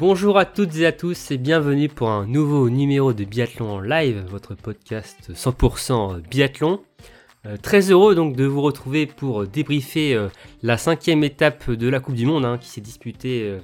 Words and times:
Bonjour 0.00 0.38
à 0.38 0.46
toutes 0.46 0.78
et 0.78 0.86
à 0.86 0.92
tous 0.92 1.30
et 1.30 1.36
bienvenue 1.36 1.90
pour 1.90 2.08
un 2.08 2.24
nouveau 2.24 2.70
numéro 2.70 3.12
de 3.12 3.24
Biathlon 3.24 3.82
live, 3.82 4.24
votre 4.30 4.54
podcast 4.54 5.30
100% 5.30 6.22
biathlon. 6.22 6.80
Euh, 7.44 7.58
très 7.60 7.90
heureux 7.90 8.14
donc 8.14 8.34
de 8.34 8.46
vous 8.46 8.62
retrouver 8.62 9.04
pour 9.04 9.46
débriefer 9.46 10.14
euh, 10.14 10.28
la 10.62 10.78
cinquième 10.78 11.22
étape 11.22 11.70
de 11.70 11.86
la 11.86 12.00
Coupe 12.00 12.14
du 12.14 12.24
Monde 12.24 12.46
hein, 12.46 12.56
qui 12.56 12.70
s'est 12.70 12.80
disputée 12.80 13.42
euh, 13.42 13.58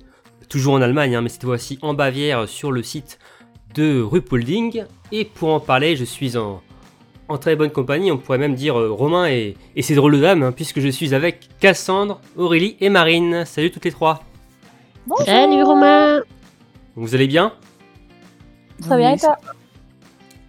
toujours 0.50 0.74
en 0.74 0.82
Allemagne, 0.82 1.16
hein, 1.16 1.22
mais 1.22 1.30
cette 1.30 1.44
fois-ci 1.44 1.78
en 1.80 1.94
Bavière 1.94 2.46
sur 2.46 2.70
le 2.70 2.82
site 2.82 3.18
de 3.74 4.02
Ruhpolding. 4.02 4.84
Et 5.12 5.24
pour 5.24 5.54
en 5.54 5.60
parler, 5.60 5.96
je 5.96 6.04
suis 6.04 6.36
en, 6.36 6.60
très 7.40 7.56
bonne 7.56 7.70
compagnie, 7.70 8.12
on 8.12 8.18
pourrait 8.18 8.36
même 8.36 8.54
dire 8.56 8.74
Romain 8.74 9.26
et, 9.26 9.56
ses 9.80 9.94
drôles 9.94 10.20
de 10.20 10.26
hein, 10.26 10.52
puisque 10.52 10.80
je 10.80 10.88
suis 10.88 11.14
avec 11.14 11.48
Cassandre, 11.60 12.20
Aurélie 12.36 12.76
et 12.80 12.90
Marine. 12.90 13.46
Salut 13.46 13.70
toutes 13.70 13.86
les 13.86 13.90
trois. 13.90 14.22
Bonjour. 15.06 15.24
Salut 15.26 15.62
Romain 15.62 16.20
Vous 16.96 17.14
allez 17.14 17.26
bien? 17.26 17.52
Très 18.82 18.96
bien 18.98 19.12
et 19.12 19.18
toi? 19.18 19.36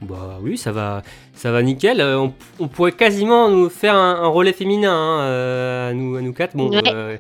Bah 0.02 0.38
oui, 0.42 0.58
ça 0.58 0.72
va, 0.72 1.02
ça 1.34 1.52
va 1.52 1.62
nickel. 1.64 2.02
Euh, 2.02 2.20
on, 2.20 2.34
on 2.60 2.68
pourrait 2.68 2.92
quasiment 2.92 3.50
nous 3.50 3.70
faire 3.70 3.96
un, 3.96 4.16
un 4.24 4.28
relais 4.28 4.54
féminin 4.54 4.92
hein, 4.94 5.22
euh, 5.22 5.90
à, 5.90 5.94
nous, 5.94 6.16
à 6.16 6.22
nous 6.22 6.34
quatre. 6.34 6.56
Bon, 6.56 6.70
Ouais. 6.70 6.82
euh, 6.88 7.18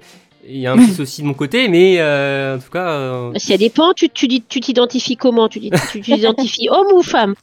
il 0.47 0.57
y 0.57 0.67
a 0.67 0.73
un 0.73 0.77
petit 0.77 0.93
souci 0.93 1.21
de 1.23 1.27
mon 1.27 1.33
côté, 1.33 1.67
mais 1.67 1.97
euh, 1.99 2.55
en 2.55 2.59
tout 2.59 2.69
cas, 2.69 2.87
euh, 2.89 3.31
Ça 3.35 3.57
dépend, 3.57 3.93
tu 3.93 4.09
tu 4.09 4.27
dis- 4.27 4.43
tu 4.43 4.59
t'identifies 4.59 5.17
comment? 5.17 5.49
Tu 5.49 5.59
dis- 5.59 5.71
tu 5.91 6.01
tu 6.01 6.13
t'identifies 6.13 6.69
homme 6.69 6.87
ou 6.93 7.01
femme? 7.03 7.35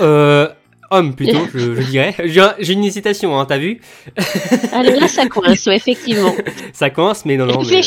Euh, 0.00 0.48
homme 0.90 1.14
plutôt, 1.14 1.38
je, 1.54 1.74
je 1.74 1.82
dirais. 1.82 2.14
J'ai 2.24 2.40
un- 2.40 2.54
j'ai 2.58 2.72
une 2.74 2.84
hésitation, 2.84 3.38
hein, 3.38 3.44
t'as 3.46 3.58
vu? 3.58 3.80
Alors 4.72 5.00
là, 5.00 5.08
ça 5.08 5.26
coince, 5.26 5.66
ouais, 5.66 5.76
effectivement. 5.76 6.34
Ça 6.72 6.90
commence, 6.90 7.24
mais 7.24 7.36
non, 7.36 7.46
non. 7.46 7.60
mais- 7.60 7.82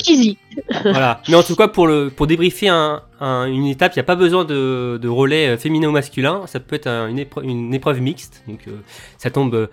voilà. 0.83 1.22
Mais 1.30 1.36
en 1.36 1.44
tout 1.44 1.55
cas, 1.55 1.67
pour, 1.67 1.88
le, 1.88 2.09
pour 2.09 2.27
débriefer 2.27 2.67
un- 2.70 3.02
un- 3.20 3.45
une 3.45 3.66
étape, 3.67 3.94
il 3.95 4.00
n'y 4.00 4.02
a 4.02 4.03
pas 4.03 4.16
besoin 4.16 4.45
de, 4.45 4.97
de 5.02 5.08
relais 5.08 5.47
euh, 5.50 5.58
féminin 5.58 5.88
ou 5.89 5.92
masculin. 5.92 6.42
Ça 6.47 6.59
peut 6.59 6.75
être 6.75 6.88
un- 6.88 7.08
une, 7.09 7.20
épreuve, 7.20 7.45
une 7.45 7.73
épreuve 7.73 8.02
mixte. 8.02 8.44
Donc, 8.47 8.61
euh, 8.67 8.77
ça 9.17 9.30
tombe 9.30 9.53
euh, 9.55 9.67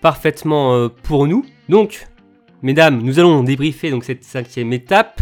parfaitement 0.00 0.74
euh, 0.74 0.88
pour 1.02 1.26
nous. 1.26 1.44
Donc, 1.68 2.06
mesdames, 2.62 3.00
nous 3.02 3.18
allons 3.18 3.42
débriefer 3.42 3.90
donc, 3.90 4.04
cette 4.04 4.24
cinquième 4.24 4.72
étape. 4.72 5.20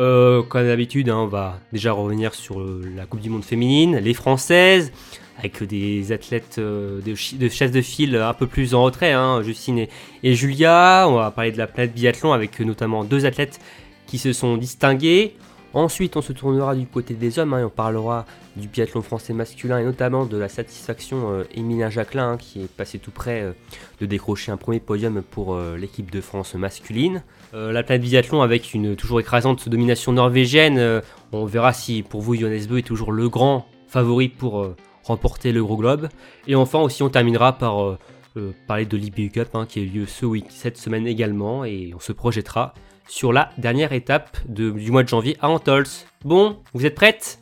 Euh, 0.00 0.42
comme 0.42 0.66
d'habitude, 0.66 1.08
hein, 1.08 1.18
on 1.18 1.26
va 1.28 1.60
déjà 1.72 1.92
revenir 1.92 2.34
sur 2.34 2.60
la 2.96 3.06
Coupe 3.06 3.20
du 3.20 3.30
Monde 3.30 3.44
féminine, 3.44 3.98
les 3.98 4.12
Françaises, 4.14 4.90
avec 5.38 5.62
des 5.62 6.12
athlètes 6.12 6.56
euh, 6.58 7.00
de, 7.00 7.48
chasse 7.48 7.70
de 7.70 7.80
file 7.80 8.16
un 8.16 8.34
peu 8.34 8.46
plus 8.46 8.74
en 8.74 8.82
retrait, 8.82 9.12
hein, 9.12 9.42
Justine 9.42 9.86
et, 10.22 10.34
Julia. 10.34 11.06
On 11.08 11.16
va 11.16 11.30
parler 11.30 11.52
de 11.52 11.58
la 11.58 11.66
planète 11.66 11.94
biathlon 11.94 12.32
avec 12.32 12.60
euh, 12.60 12.64
notamment 12.64 13.04
deux 13.04 13.26
athlètes 13.26 13.60
qui 14.06 14.18
se 14.18 14.32
sont 14.32 14.56
distingués. 14.56 15.34
Ensuite, 15.72 16.16
on 16.16 16.22
se 16.22 16.32
tournera 16.32 16.76
du 16.76 16.86
côté 16.86 17.14
des 17.14 17.40
hommes 17.40 17.52
hein, 17.52 17.60
et 17.60 17.64
on 17.64 17.70
parlera 17.70 18.26
du 18.54 18.68
biathlon 18.68 19.02
français 19.02 19.32
masculin 19.32 19.80
et 19.80 19.84
notamment 19.84 20.24
de 20.24 20.36
la 20.36 20.48
satisfaction 20.48 21.32
euh, 21.32 21.44
Emilien 21.52 21.90
Jacquelin 21.90 22.32
hein, 22.32 22.36
qui 22.36 22.62
est 22.62 22.70
passé 22.70 23.00
tout 23.00 23.10
près 23.10 23.42
euh, 23.42 23.52
de 24.00 24.06
décrocher 24.06 24.52
un 24.52 24.56
premier 24.56 24.78
podium 24.78 25.20
pour 25.22 25.58
l'équipe 25.76 26.12
de 26.12 26.20
France 26.20 26.54
masculine. 26.54 27.22
La 27.52 27.82
planète 27.84 28.02
biathlon 28.02 28.42
avec 28.42 28.74
une 28.74 28.96
toujours 28.96 29.20
écrasante 29.20 29.68
domination 29.68 30.12
norvégienne. 30.12 31.02
on 31.32 31.44
verra 31.44 31.72
si 31.72 32.02
pour 32.02 32.20
vous 32.20 32.34
Johannes 32.34 32.66
Beu 32.68 32.78
est 32.78 32.82
toujours 32.82 33.12
le 33.12 33.28
grand 33.28 33.66
favori 33.86 34.28
pour 34.28 34.74
remporter 35.04 35.52
le 35.52 35.62
gros 35.62 35.76
globe. 35.76 36.08
Et 36.46 36.54
enfin 36.54 36.80
aussi 36.80 37.02
on 37.02 37.08
terminera 37.10 37.52
par 37.58 37.82
euh, 37.82 37.98
euh, 38.36 38.52
parler 38.66 38.86
de 38.86 38.96
l'IBU 38.96 39.30
Cup 39.30 39.48
hein, 39.54 39.66
qui 39.68 39.78
a 39.78 39.82
eu 39.82 39.86
lieu 39.86 40.06
ce 40.06 40.26
week 40.26 40.46
cette 40.48 40.76
semaine 40.78 41.06
également 41.06 41.64
et 41.64 41.92
on 41.94 42.00
se 42.00 42.12
projettera 42.12 42.74
sur 43.06 43.32
la 43.32 43.50
dernière 43.58 43.92
étape 43.92 44.38
de- 44.48 44.70
du 44.70 44.90
mois 44.90 45.02
de 45.02 45.08
janvier 45.08 45.36
à 45.40 45.48
Antols. 45.50 45.86
Bon, 46.24 46.58
vous 46.72 46.86
êtes 46.86 46.94
prêtes? 46.94 47.38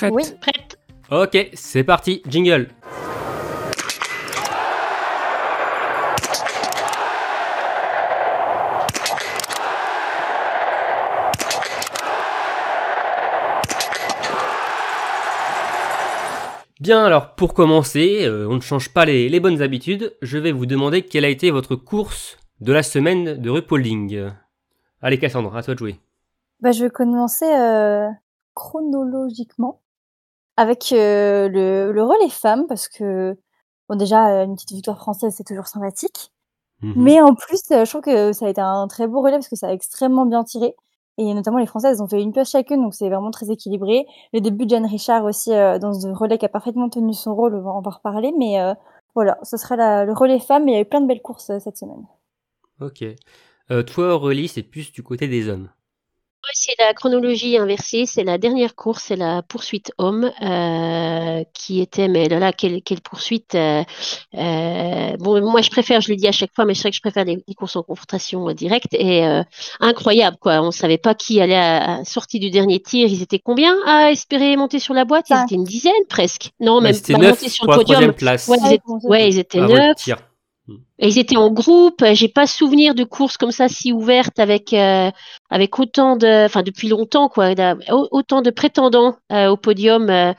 Oui. 0.00 0.22
Prête 0.40 0.78
Ok, 1.10 1.50
c'est 1.52 1.84
parti, 1.84 2.22
jingle. 2.26 2.68
Bien, 16.82 17.04
alors 17.04 17.36
pour 17.36 17.54
commencer, 17.54 18.24
euh, 18.24 18.48
on 18.50 18.56
ne 18.56 18.60
change 18.60 18.92
pas 18.92 19.04
les, 19.04 19.28
les 19.28 19.38
bonnes 19.38 19.62
habitudes, 19.62 20.16
je 20.20 20.36
vais 20.36 20.50
vous 20.50 20.66
demander 20.66 21.02
quelle 21.06 21.24
a 21.24 21.28
été 21.28 21.52
votre 21.52 21.76
course 21.76 22.38
de 22.60 22.72
la 22.72 22.82
semaine 22.82 23.34
de 23.40 23.50
Rupolding. 23.50 24.32
Allez 25.00 25.16
Cassandre, 25.20 25.54
à 25.56 25.62
toi 25.62 25.74
de 25.74 25.78
jouer. 25.78 26.00
Bah, 26.58 26.72
je 26.72 26.82
vais 26.82 26.90
commencer 26.90 27.44
euh, 27.44 28.08
chronologiquement 28.54 29.80
avec 30.56 30.90
euh, 30.90 31.48
le, 31.48 31.92
le 31.92 32.02
relais 32.02 32.28
femmes 32.30 32.66
parce 32.66 32.88
que 32.88 33.38
bon 33.88 33.94
déjà 33.94 34.42
une 34.42 34.56
petite 34.56 34.72
victoire 34.72 34.98
française 34.98 35.34
c'est 35.36 35.44
toujours 35.46 35.68
sympathique, 35.68 36.32
Mhm. 36.82 36.94
mais 36.96 37.20
en 37.20 37.32
plus 37.36 37.60
je 37.70 37.88
trouve 37.88 38.00
que 38.00 38.32
ça 38.32 38.46
a 38.46 38.48
été 38.48 38.60
un 38.60 38.88
très 38.88 39.06
beau 39.06 39.22
relais 39.22 39.36
parce 39.36 39.48
que 39.48 39.54
ça 39.54 39.68
a 39.68 39.72
extrêmement 39.72 40.26
bien 40.26 40.42
tiré 40.42 40.74
et 41.18 41.34
notamment 41.34 41.58
les 41.58 41.66
françaises 41.66 42.00
ont 42.00 42.06
fait 42.06 42.22
une 42.22 42.32
place 42.32 42.50
chacune 42.50 42.82
donc 42.82 42.94
c'est 42.94 43.08
vraiment 43.08 43.30
très 43.30 43.50
équilibré. 43.50 44.06
Le 44.32 44.40
début 44.40 44.64
de 44.64 44.70
Jeanne 44.70 44.86
Richard 44.86 45.24
aussi 45.24 45.52
euh, 45.52 45.78
dans 45.78 45.92
ce 45.92 46.08
relais 46.08 46.38
qui 46.38 46.46
a 46.46 46.48
parfaitement 46.48 46.88
tenu 46.88 47.12
son 47.14 47.34
rôle, 47.34 47.54
on 47.54 47.62
va, 47.62 47.70
en 47.70 47.80
reparler, 47.80 48.32
mais 48.38 48.60
euh, 48.60 48.74
voilà 49.14 49.38
ce 49.42 49.56
serait 49.56 49.76
la- 49.76 50.04
le 50.04 50.12
relais 50.12 50.40
femmes 50.40 50.68
et 50.68 50.72
il 50.72 50.74
y 50.74 50.78
a 50.78 50.80
eu 50.80 50.84
plein 50.86 51.00
de 51.00 51.06
belles 51.06 51.22
courses 51.22 51.50
euh, 51.50 51.58
cette 51.58 51.76
semaine. 51.76 52.06
Ok. 52.80 53.04
Toi, 53.86 54.14
Aurélie, 54.16 54.48
c'est 54.48 54.62
plus 54.62 54.92
du 54.92 55.02
côté 55.02 55.28
des 55.28 55.48
hommes. 55.48 55.70
C'est 56.54 56.74
la 56.78 56.92
chronologie 56.92 57.56
inversée, 57.56 58.04
c'est 58.04 58.24
la 58.24 58.36
dernière 58.36 58.74
course, 58.74 59.04
c'est 59.08 59.16
la 59.16 59.42
poursuite 59.42 59.90
homme 59.98 60.30
euh, 60.42 61.44
qui 61.54 61.80
était, 61.80 62.08
mais 62.08 62.28
là, 62.28 62.38
là 62.38 62.52
quelle, 62.52 62.82
quelle 62.82 63.00
poursuite 63.00 63.54
euh, 63.54 63.82
euh, 64.34 65.16
Bon, 65.18 65.40
moi 65.50 65.62
je 65.62 65.70
préfère, 65.70 66.00
je 66.00 66.10
le 66.10 66.16
dis 66.16 66.28
à 66.28 66.32
chaque 66.32 66.54
fois, 66.54 66.64
mais 66.64 66.74
je 66.74 66.80
sais 66.80 66.90
que 66.90 66.96
je 66.96 67.00
préfère 67.00 67.24
les, 67.24 67.42
les 67.46 67.54
courses 67.54 67.76
en 67.76 67.82
confrontation 67.82 68.48
euh, 68.48 68.54
directe 68.54 68.92
et 68.92 69.24
euh, 69.24 69.42
incroyable 69.80 70.36
quoi. 70.40 70.60
On 70.62 70.70
savait 70.72 70.98
pas 70.98 71.14
qui 71.14 71.40
allait 71.40 71.54
à, 71.56 71.98
à 72.00 72.04
sortie 72.04 72.38
du 72.38 72.50
dernier 72.50 72.80
tir. 72.80 73.08
Ils 73.08 73.22
étaient 73.22 73.38
combien 73.38 73.74
à 73.86 74.10
espérer 74.10 74.56
monter 74.56 74.78
sur 74.78 74.94
la 74.94 75.04
boîte? 75.04 75.26
Ils 75.30 75.40
étaient 75.44 75.54
une 75.54 75.64
dizaine 75.64 75.92
presque. 76.08 76.50
Non, 76.60 76.80
Ouais, 76.80 76.92
même 76.92 77.00
pas 77.12 77.18
9 77.18 77.30
monter 77.30 77.48
sur 77.48 77.64
le 77.66 77.70
la 77.70 77.76
podium. 77.76 77.94
troisième 77.94 78.14
place. 78.14 78.48
Ouais, 78.48 78.58
ils 78.60 78.72
étaient, 78.74 79.08
ouais, 79.08 79.28
ils 79.28 79.38
étaient 79.38 79.60
le 79.60 79.68
neuf. 79.68 79.96
Et 80.98 81.08
ils 81.08 81.18
étaient 81.18 81.36
en 81.36 81.50
groupe. 81.50 82.04
J'ai 82.12 82.28
pas 82.28 82.46
souvenir 82.46 82.94
de 82.94 83.04
courses 83.04 83.36
comme 83.36 83.50
ça 83.50 83.68
si 83.68 83.92
ouvertes 83.92 84.38
avec 84.38 84.72
euh, 84.72 85.10
avec 85.50 85.78
autant 85.78 86.16
de, 86.16 86.46
enfin 86.46 86.62
depuis 86.62 86.88
longtemps 86.88 87.28
quoi, 87.28 87.54
autant 87.90 88.42
de 88.42 88.50
prétendants 88.50 89.16
euh, 89.32 89.48
au 89.48 89.56
podium. 89.56 90.08
euh, 90.10 90.32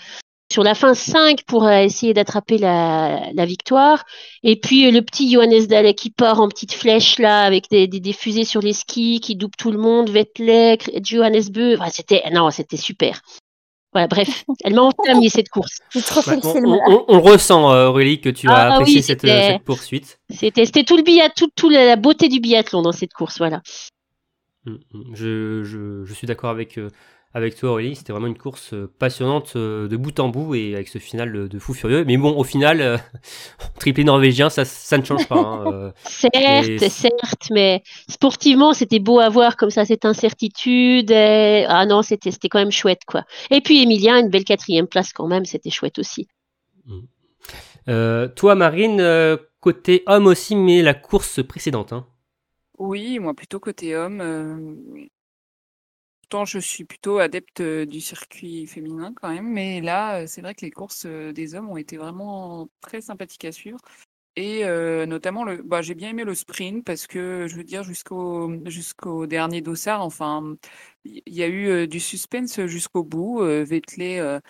sur 0.52 0.64
la 0.64 0.76
fin 0.76 0.94
5 0.94 1.46
pour 1.48 1.68
essayer 1.68 2.14
d'attraper 2.14 2.60
la, 2.60 3.32
victoire. 3.46 4.04
Et 4.44 4.56
puis 4.60 4.92
le 4.92 5.02
petit 5.02 5.32
Johannes 5.32 5.66
Dalle 5.66 5.96
qui 5.96 6.12
part 6.12 6.42
en 6.42 6.48
petite 6.48 6.74
flèche 6.74 7.18
là 7.18 7.42
avec 7.42 7.72
des 7.72 8.14
fusées 8.14 8.44
sur 8.44 8.62
les 8.62 8.74
skis, 8.74 9.20
qui 9.20 9.36
double 9.36 9.56
tout 9.58 9.72
le 9.72 9.80
monde, 9.80 10.12
Vettel, 10.12 10.78
Johannes 11.04 11.50
Beu. 11.52 11.74
Enfin, 11.80 11.90
c'était 11.90 12.22
non, 12.32 12.52
c'était 12.52 12.78
super. 12.78 13.20
Voilà, 13.94 14.08
bref, 14.08 14.44
elle 14.64 14.74
m'a 14.74 14.82
enflammé 14.82 15.30
cette 15.30 15.50
course. 15.50 15.80
Trop 16.06 16.22
le 16.32 17.06
on, 17.08 17.22
ressent, 17.22 17.72
euh, 17.72 17.88
Aurélie, 17.88 18.20
que 18.20 18.30
tu 18.30 18.50
as 18.50 18.56
Ah 18.56 18.76
apprécié 18.76 18.98
oui, 18.98 19.04
cette, 19.04 19.24
euh, 19.26 19.50
cette 19.54 19.64
poursuite. 19.64 20.20
C'était 20.30 20.84
tout 20.84 20.98
le 20.98 21.04
biat, 21.04 21.30
tout, 21.30 21.50
tout 21.56 21.70
la, 21.70 21.96
beauté 21.96 22.28
du 22.28 22.40
biathlon 22.40 22.82
dans 22.82 22.92
cette 22.92 23.14
course, 23.14 23.38
voilà. 23.38 23.62
Mm, 24.66 24.72
mm. 24.94 25.16
Je, 25.16 25.64
je- 25.64 26.04
je 26.06 26.14
suis 26.14 26.28
d'accord 26.28 26.50
avec, 26.50 26.78
euh, 26.78 26.90
avec 27.34 27.56
toi, 27.56 27.72
Aurélie. 27.72 27.96
C'était 27.96 28.14
vraiment 28.14 28.28
une 28.28 28.38
course 28.38 28.74
euh, 28.74 28.92
passionnante 29.00 29.54
euh, 29.56 29.88
de 29.88 29.98
bout 29.98 30.20
en 30.20 30.30
bout 30.30 30.56
et 30.56 30.76
avec 30.76 30.88
ce 30.88 31.00
final 31.00 31.50
de, 31.50 31.60
fou 31.60 31.74
furieux. 31.74 32.04
Mais 32.06 32.18
bon, 32.18 32.38
au 32.38 32.44
final, 32.44 32.82
euh, 32.82 32.98
triplé 33.80 34.04
norvégien, 34.04 34.50
ça, 34.50 34.66
ça 34.66 34.98
ne 34.98 35.04
change 35.04 35.28
pas. 35.28 35.38
hein, 35.40 35.72
euh. 35.72 35.92
Certes, 36.06 36.90
certes, 36.90 37.48
mais 37.52 37.82
sportivement, 38.10 38.74
c'était 38.74 39.00
beau 39.00 39.20
à 39.20 39.30
voir 39.30 39.58
comme 39.58 39.72
ça, 39.72 39.86
cette 39.86 40.06
incertitude. 40.06 41.10
et- 41.12 41.66
Ah 41.68 41.86
non, 41.86 42.02
c'était 42.04 42.32
c'était 42.32 42.50
quand 42.50 42.60
même 42.60 42.72
chouette, 42.72 43.02
quoi. 43.08 43.24
Et 43.50 43.62
puis 43.62 43.82
Emilia, 43.82 44.20
une 44.20 44.30
belle 44.30 44.46
quatrième 44.46 44.88
place 44.88 45.12
quand 45.14 45.28
même, 45.28 45.46
c'était 45.46 45.70
chouette 45.72 45.98
aussi. 46.00 46.28
Euh, 47.90 48.28
toi, 48.28 48.56
Marine, 48.56 49.38
côté 49.60 50.04
homme 50.06 50.28
aussi, 50.28 50.56
mais 50.56 50.82
la 50.82 50.94
course 50.94 51.42
précédente. 51.44 51.94
Hein. 51.94 52.06
Oui, 52.78 53.20
moi 53.20 53.34
plutôt 53.34 53.60
côté 53.60 53.96
homme. 53.96 54.22
Je 56.46 56.60
suis 56.60 56.84
plutôt 56.86 57.20
adepte 57.20 57.62
du 57.62 58.02
circuit 58.02 58.66
féminin 58.68 59.14
quand 59.16 59.30
même. 59.30 59.48
Mais 59.52 59.82
là, 59.82 60.26
c'est 60.28 60.42
vrai 60.42 60.56
que 60.56 60.62
les 60.66 60.72
courses 60.72 61.06
des 61.06 61.56
hommes 61.56 61.70
ont 61.70 61.78
été 61.78 61.98
vraiment 61.98 62.70
très 62.82 63.02
sympathiques 63.02 63.46
à 63.46 63.52
suivre. 63.52 63.80
Et 64.36 64.64
notamment, 65.06 65.44
le, 65.44 65.62
bah, 65.62 65.82
j'ai 65.84 65.94
bien 65.94 66.10
aimé 66.10 66.24
le 66.24 66.34
sprint 66.34 66.84
parce 66.84 67.06
que, 67.06 67.48
je 67.48 67.56
veux 67.56 67.64
dire, 67.64 67.84
jusqu'au 67.84 68.52
jusqu'au 68.66 69.28
dernier 69.28 69.62
dossard, 69.62 70.02
enfin, 70.02 70.56
il 71.06 71.22
y 71.28 71.44
a 71.44 71.48
eu 71.48 71.88
du 71.88 72.00
suspense 72.00 72.66
jusqu'au 72.66 73.04
bout. 73.04 73.42
Euh, 73.42 73.64
Vettel 73.64 74.42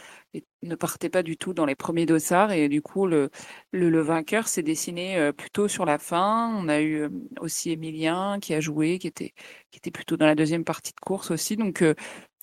ne 0.62 0.75
partait 0.75 1.09
pas 1.09 1.21
du 1.21 1.35
tout 1.38 1.53
dans 1.53 1.65
les 1.65 1.75
premiers 1.75 2.06
dossards 2.06 2.53
et 2.53 2.69
du 2.69 2.81
coup, 2.81 3.07
le, 3.07 3.30
le, 3.71 4.01
vainqueur 4.01 4.47
s'est 4.47 4.63
dessiné 4.63 5.31
plutôt 5.33 5.68
sur 5.68 5.85
la 5.85 5.97
fin. 6.00 6.56
On 6.57 6.69
a 6.69 6.81
eu 6.81 7.09
aussi 7.41 7.71
Emilien 7.71 8.39
qui 8.39 8.53
a 8.53 8.62
joué, 8.62 9.00
qui 9.00 9.07
était, 9.07 9.33
qui 9.71 9.80
était 9.80 9.91
plutôt 9.91 10.15
dans 10.15 10.25
la 10.25 10.35
deuxième 10.35 10.63
partie 10.63 10.94
de 10.94 11.00
course 11.01 11.31
aussi. 11.31 11.57
Donc, 11.57 11.83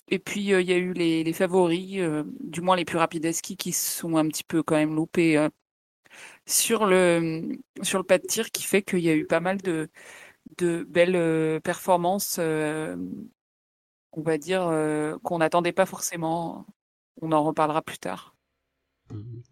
et 0.09 0.19
puis, 0.19 0.41
il 0.41 0.61
y 0.61 0.73
a 0.73 0.77
eu 0.77 0.93
les, 0.93 1.23
les 1.23 1.33
favoris, 1.33 2.01
du 2.41 2.61
moins 2.61 2.75
les 2.75 2.85
plus 2.85 2.97
rapides 2.97 3.25
à 3.25 3.33
ski, 3.33 3.57
qui 3.57 3.71
sont 3.71 4.17
un 4.17 4.27
petit 4.27 4.43
peu 4.43 4.61
quand 4.63 4.75
même 4.75 4.95
loupés 4.95 5.47
sur 6.45 6.85
le, 6.85 7.57
sur 7.81 7.99
le 7.99 8.03
pas 8.03 8.17
de 8.17 8.25
tir 8.25 8.51
qui 8.51 8.63
fait 8.63 8.81
qu'il 8.81 8.99
y 8.99 9.09
a 9.09 9.15
eu 9.15 9.25
pas 9.25 9.39
mal 9.39 9.57
de, 9.61 9.89
de 10.57 10.85
belles 10.89 11.15
euh, 11.15 11.59
performances, 11.59 12.37
euh, 12.39 12.95
on 14.11 14.21
va 14.21 14.37
dire, 14.37 14.67
euh, 14.67 15.17
qu'on 15.23 15.39
n'attendait 15.39 15.71
pas 15.71 15.85
forcément. 15.85 16.65
On 17.21 17.31
en 17.31 17.43
reparlera 17.43 17.81
plus 17.81 17.99
tard. 17.99 18.35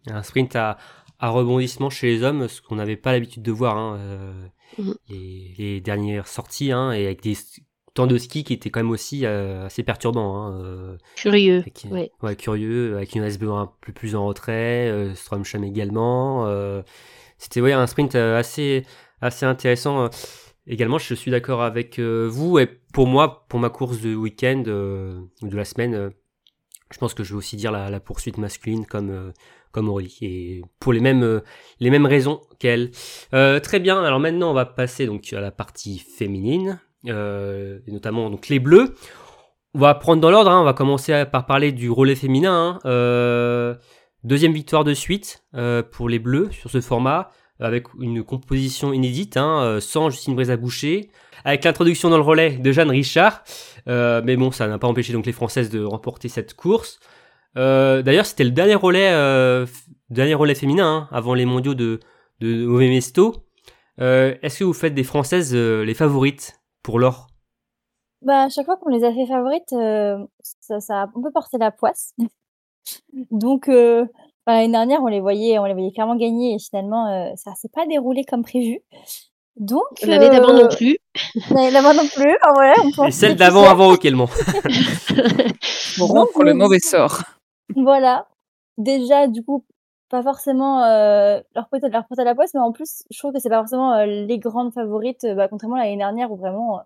Un 0.06 0.22
sprint 0.22 0.56
à, 0.56 0.78
à 1.18 1.28
rebondissement 1.28 1.90
chez 1.90 2.08
les 2.08 2.22
hommes, 2.22 2.48
ce 2.48 2.62
qu'on 2.62 2.76
n'avait 2.76 2.96
pas 2.96 3.12
l'habitude 3.12 3.42
de 3.42 3.52
voir. 3.52 3.76
Hein, 3.76 4.50
mmh. 4.78 4.92
les, 5.08 5.80
dernières 5.80 6.26
sorties, 6.26 6.72
hein, 6.72 6.92
et 6.92 7.04
avec 7.04 7.22
des 7.22 7.36
temps 7.94 8.06
de 8.06 8.18
ski 8.18 8.44
qui 8.44 8.52
était 8.52 8.70
quand 8.70 8.80
même 8.80 8.90
aussi 8.90 9.26
assez 9.26 9.82
perturbant. 9.82 10.36
Hein, 10.36 10.96
curieux. 11.16 11.64
ouais. 12.22 12.36
curieux, 12.36 12.96
avec 12.96 13.14
une 13.14 13.28
SBO 13.28 13.52
un 13.52 13.72
peu 13.80 13.92
plus 13.92 14.14
en 14.14 14.26
retrait, 14.26 14.88
euh, 14.88 15.14
Stromsham 15.14 15.64
également. 15.64 16.46
C'était 17.38 17.60
ouais, 17.60 17.72
un 17.72 17.86
sprint 17.86 18.14
assez, 18.14 18.84
assez 19.20 19.46
intéressant. 19.46 20.10
Également, 20.66 20.98
je 20.98 21.14
suis 21.14 21.30
d'accord 21.30 21.62
avec 21.62 21.98
vous. 21.98 22.58
Et 22.58 22.66
pour 22.92 23.06
moi, 23.06 23.46
pour 23.48 23.60
ma 23.60 23.70
course 23.70 24.00
de 24.00 24.14
week-end 24.14 24.62
ou 25.42 25.48
de 25.48 25.56
la 25.56 25.64
semaine, 25.64 26.12
je 26.92 26.98
pense 26.98 27.14
que 27.14 27.24
je 27.24 27.32
vais 27.32 27.38
aussi 27.38 27.56
dire 27.56 27.72
la, 27.72 27.88
la 27.90 28.00
poursuite 28.00 28.38
masculine 28.38 28.84
comme 28.86 29.32
comme 29.72 29.88
Aurélie 29.88 30.18
et 30.22 30.62
pour 30.80 30.92
les 30.92 30.98
mêmes 30.98 31.40
les 31.78 31.90
mêmes 31.90 32.06
raisons 32.06 32.40
qu'elle. 32.58 32.90
très 33.30 33.80
bien. 33.80 34.02
Alors 34.02 34.20
maintenant, 34.20 34.50
on 34.50 34.54
va 34.54 34.66
passer 34.66 35.06
donc 35.06 35.32
à 35.32 35.40
la 35.40 35.50
partie 35.50 35.98
féminine. 35.98 36.78
Euh, 37.08 37.78
notamment 37.88 38.28
donc 38.28 38.48
les 38.48 38.58
bleus. 38.58 38.94
On 39.74 39.78
va 39.78 39.94
prendre 39.94 40.20
dans 40.20 40.30
l'ordre, 40.30 40.50
hein. 40.50 40.60
on 40.60 40.64
va 40.64 40.72
commencer 40.72 41.24
par 41.30 41.46
parler 41.46 41.72
du 41.72 41.90
relais 41.90 42.16
féminin. 42.16 42.52
Hein. 42.52 42.78
Euh, 42.86 43.74
deuxième 44.24 44.52
victoire 44.52 44.84
de 44.84 44.92
suite 44.94 45.44
euh, 45.54 45.82
pour 45.82 46.08
les 46.08 46.18
bleus 46.18 46.50
sur 46.50 46.70
ce 46.70 46.80
format, 46.80 47.30
avec 47.60 47.86
une 48.00 48.24
composition 48.24 48.92
inédite, 48.92 49.36
hein, 49.36 49.78
sans 49.80 50.10
Justine 50.10 50.34
Brézaboucher, 50.34 51.10
avec 51.44 51.64
l'introduction 51.64 52.10
dans 52.10 52.16
le 52.16 52.22
relais 52.22 52.56
de 52.56 52.72
Jeanne 52.72 52.90
Richard. 52.90 53.44
mais 53.86 54.36
bon, 54.36 54.50
ça 54.50 54.66
n'a 54.66 54.78
pas 54.78 54.88
empêché 54.88 55.12
donc 55.12 55.26
les 55.26 55.32
Françaises 55.32 55.70
de 55.70 55.82
remporter 55.84 56.28
cette 56.28 56.54
course. 56.54 56.98
D'ailleurs, 57.54 58.26
c'était 58.26 58.44
le 58.44 58.50
dernier 58.50 58.76
relais, 58.76 59.66
dernier 60.08 60.34
relais 60.34 60.54
féminin 60.54 61.06
avant 61.12 61.34
les 61.34 61.44
mondiaux 61.44 61.74
de, 61.74 62.00
de. 62.40 62.66
Est-ce 63.98 64.58
que 64.58 64.64
vous 64.64 64.72
faites 64.72 64.94
des 64.94 65.04
Françaises 65.04 65.54
les 65.54 65.94
favorites? 65.94 66.59
Pour 66.82 66.98
l'or? 66.98 67.28
Bah, 68.22 68.42
à 68.42 68.48
chaque 68.48 68.66
fois 68.66 68.76
qu'on 68.76 68.90
les 68.90 69.04
a 69.04 69.12
fait 69.12 69.26
favorites, 69.26 69.72
euh, 69.72 70.18
ça, 70.60 70.80
ça, 70.80 71.02
a 71.02 71.04
un 71.04 71.08
peu 71.22 71.30
porté 71.32 71.58
la 71.58 71.70
poisse. 71.70 72.12
Donc, 73.30 73.68
euh, 73.68 74.04
bah, 74.46 74.54
l'année 74.54 74.72
dernière, 74.72 75.02
on 75.02 75.06
les 75.06 75.20
voyait, 75.20 75.58
on 75.58 75.64
les 75.64 75.72
voyait 75.72 75.92
clairement 75.92 76.16
gagner 76.16 76.54
et 76.54 76.58
finalement, 76.58 77.06
euh, 77.08 77.30
ça 77.36 77.54
s'est 77.54 77.70
pas 77.72 77.86
déroulé 77.86 78.24
comme 78.24 78.42
prévu. 78.42 78.80
Donc, 79.56 79.82
l'année 80.02 80.28
d'avant 80.30 80.52
non 80.52 80.68
plus. 80.68 80.98
L'année 81.50 81.72
d'avant 81.72 81.94
non 81.94 82.06
plus. 82.06 82.36
Ah 82.42 82.52
on 82.98 83.06
et 83.06 83.10
celle 83.10 83.36
d'avant 83.36 83.64
avant 83.64 83.92
auquel 83.92 84.14
bon, 85.98 86.26
pour 86.32 86.44
le 86.44 86.54
mauvais 86.54 86.78
sort. 86.78 87.22
Voilà. 87.74 88.26
Déjà, 88.78 89.26
du 89.26 89.42
coup, 89.42 89.64
pas 90.10 90.22
forcément 90.22 90.82
euh, 90.84 91.40
leur 91.54 91.68
porter 91.68 91.88
leur 91.88 92.06
porter 92.06 92.24
la 92.24 92.34
poisse, 92.34 92.52
mais 92.54 92.60
en 92.60 92.72
plus, 92.72 93.04
je 93.10 93.18
trouve 93.18 93.32
que 93.32 93.38
c'est 93.38 93.48
pas 93.48 93.60
forcément 93.60 93.94
euh, 93.94 94.06
les 94.06 94.38
grandes 94.38 94.74
favorites, 94.74 95.26
bah, 95.36 95.48
contrairement 95.48 95.76
à 95.76 95.84
l'année 95.84 95.96
dernière 95.96 96.32
où 96.32 96.36
vraiment, 96.36 96.80
euh, 96.80 96.82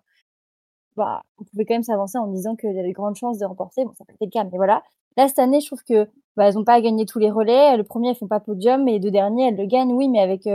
bah, 0.95 1.23
on 1.39 1.43
pouvait 1.43 1.65
quand 1.65 1.73
même 1.73 1.83
s'avancer 1.83 2.17
en 2.17 2.27
disant 2.27 2.55
qu'il 2.55 2.71
y 2.73 2.79
avait 2.79 2.87
de 2.87 2.93
grandes 2.93 3.15
chances 3.15 3.39
de 3.39 3.45
remporter. 3.45 3.83
Bon, 3.83 3.93
ça 3.93 4.03
n'a 4.03 4.05
pas 4.05 4.13
été 4.13 4.25
le 4.25 4.31
cas, 4.31 4.43
mais 4.45 4.57
voilà. 4.57 4.83
Là, 5.17 5.27
cette 5.27 5.39
année, 5.39 5.59
je 5.59 5.67
trouve 5.67 5.83
que 5.83 6.05
bah, 6.37 6.47
elles 6.47 6.57
ont 6.57 6.63
pas 6.63 6.79
gagné 6.81 7.05
tous 7.05 7.19
les 7.19 7.31
relais. 7.31 7.75
Le 7.77 7.83
premier, 7.83 8.09
elles 8.09 8.15
font 8.15 8.27
pas 8.27 8.39
podium, 8.39 8.87
et 8.87 8.93
les 8.93 8.99
deux 8.99 9.11
derniers, 9.11 9.47
elles 9.49 9.57
le 9.57 9.65
gagnent, 9.65 9.93
oui, 9.93 10.07
mais 10.09 10.19
avec 10.19 10.47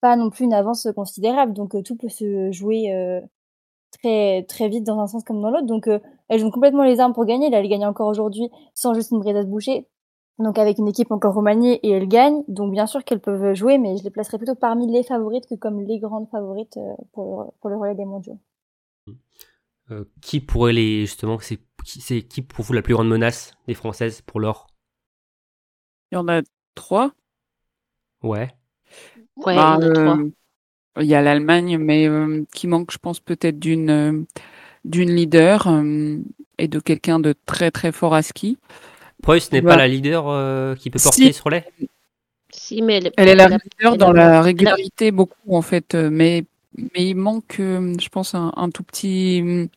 pas 0.00 0.16
non 0.16 0.30
plus 0.30 0.44
une 0.44 0.54
avance 0.54 0.88
considérable. 0.96 1.52
Donc, 1.54 1.82
tout 1.84 1.96
peut 1.96 2.08
se 2.08 2.50
jouer 2.52 3.22
très 4.02 4.44
très 4.48 4.68
vite 4.68 4.84
dans 4.84 5.00
un 5.00 5.06
sens 5.06 5.24
comme 5.24 5.40
dans 5.42 5.50
l'autre. 5.50 5.66
Donc, 5.66 5.88
elles 6.28 6.44
ont 6.44 6.50
complètement 6.50 6.84
les 6.84 7.00
armes 7.00 7.14
pour 7.14 7.26
gagner. 7.26 7.50
Là, 7.50 7.60
elles 7.60 7.68
gagnent 7.68 7.86
encore 7.86 8.08
aujourd'hui 8.08 8.50
sans 8.74 8.94
Justine 8.94 9.22
se 9.22 9.46
boucher 9.46 9.86
donc 10.38 10.58
avec 10.58 10.78
une 10.78 10.88
équipe 10.88 11.10
encore 11.10 11.34
remaniée 11.34 11.80
et 11.86 11.90
elles 11.90 12.08
gagnent. 12.08 12.44
Donc 12.48 12.72
bien 12.72 12.86
sûr 12.86 13.04
qu'elles 13.04 13.20
peuvent 13.20 13.54
jouer, 13.54 13.78
mais 13.78 13.96
je 13.96 14.04
les 14.04 14.10
placerai 14.10 14.38
plutôt 14.38 14.54
parmi 14.54 14.90
les 14.90 15.02
favorites 15.02 15.46
que 15.46 15.54
comme 15.54 15.80
les 15.80 15.98
grandes 15.98 16.28
favorites 16.30 16.76
euh, 16.76 16.94
pour 17.12 17.42
le, 17.44 17.50
pour 17.60 17.70
le 17.70 17.76
relais 17.76 17.94
des 17.94 18.04
mondiaux. 18.04 18.38
Euh, 19.90 20.04
qui 20.20 20.40
pourrait 20.40 20.74
les 20.74 21.06
justement 21.06 21.38
c'est 21.40 21.58
c'est 21.84 22.22
qui 22.22 22.42
pour 22.42 22.64
vous 22.64 22.74
la 22.74 22.82
plus 22.82 22.94
grande 22.94 23.08
menace 23.08 23.52
des 23.66 23.74
françaises 23.74 24.20
pour 24.20 24.40
l'or? 24.40 24.66
Il 26.12 26.16
y 26.16 26.18
en 26.18 26.28
a 26.28 26.42
trois. 26.74 27.12
Ouais. 28.22 28.50
Ouais, 29.36 29.54
il 29.54 29.56
y 29.56 29.60
en 29.60 29.80
a 29.80 29.90
trois. 29.90 30.18
Euh, 30.18 30.30
il 31.00 31.06
y 31.06 31.14
a 31.14 31.22
l'Allemagne, 31.22 31.78
mais 31.78 32.08
qui 32.52 32.66
manque, 32.66 32.90
je 32.90 32.98
pense, 32.98 33.20
peut-être 33.20 33.58
d'une 33.58 34.26
d'une 34.84 35.10
leader 35.10 35.68
et 36.58 36.68
de 36.68 36.80
quelqu'un 36.80 37.20
de 37.20 37.34
très 37.46 37.70
très 37.70 37.92
fort 37.92 38.14
à 38.14 38.22
ski. 38.22 38.58
Preuss 39.22 39.50
n'est 39.52 39.62
pas 39.62 39.76
la 39.76 39.88
leader 39.88 40.28
euh, 40.28 40.74
qui 40.74 40.90
peut 40.90 40.98
porter 41.02 41.32
ce 41.32 41.42
relais? 41.42 41.64
Si, 42.50 42.82
mais 42.82 43.00
elle, 43.16 43.28
est 43.28 43.34
la 43.34 43.48
leader 43.48 43.96
dans 43.96 44.12
la 44.12 44.40
régularité 44.42 45.10
beaucoup 45.10 45.54
en 45.54 45.62
fait, 45.62 45.94
euh, 45.94 46.08
mais 46.10 46.44
mais 46.76 47.08
il 47.08 47.14
manque, 47.14 47.56
euh, 47.60 47.94
je 48.00 48.08
pense, 48.08 48.34
un, 48.34 48.70
tout 48.72 48.84
petit 48.84 49.68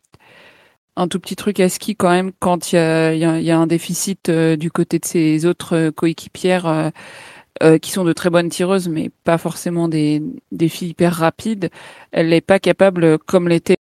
un 0.95 1.07
tout 1.07 1.19
petit 1.19 1.35
truc 1.35 1.59
à 1.59 1.69
ski 1.69 1.95
quand 1.95 2.09
même 2.09 2.31
quand 2.39 2.71
il 2.71 2.75
y 2.75 2.79
a, 2.79 3.13
y 3.15 3.51
a, 3.51 3.57
un 3.57 3.67
déficit 3.67 4.29
du 4.29 4.71
côté 4.71 4.99
de 4.99 5.05
ses 5.05 5.45
autres 5.45 5.89
coéquipières 5.89 6.91
qui 7.81 7.91
sont 7.91 8.03
de 8.03 8.13
très 8.13 8.29
bonnes 8.29 8.49
tireuses, 8.49 8.87
mais 8.87 9.09
pas 9.23 9.37
forcément 9.37 9.87
des, 9.87 10.21
des 10.51 10.69
filles 10.69 10.89
hyper 10.89 11.13
rapides. 11.13 11.69
Elle 12.11 12.29
n'est 12.29 12.41
pas 12.41 12.59
capable, 12.59 13.17
comme 13.19 13.47
l'était 13.47 13.77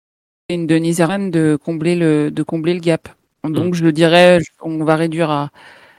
une 0.49 0.67
Denise 0.67 1.01
Arène, 1.01 1.31
de 1.31 1.59
combler 1.63 1.97
le 1.97 2.31
de 2.31 2.43
combler 2.43 2.75
le 2.75 2.81
gap. 2.81 3.09
Donc, 3.45 3.75
je 3.75 3.85
le 3.85 3.93
dirais, 3.93 4.41
on 4.61 4.85
va 4.85 4.97
réduire 4.97 5.31
à, 5.31 5.51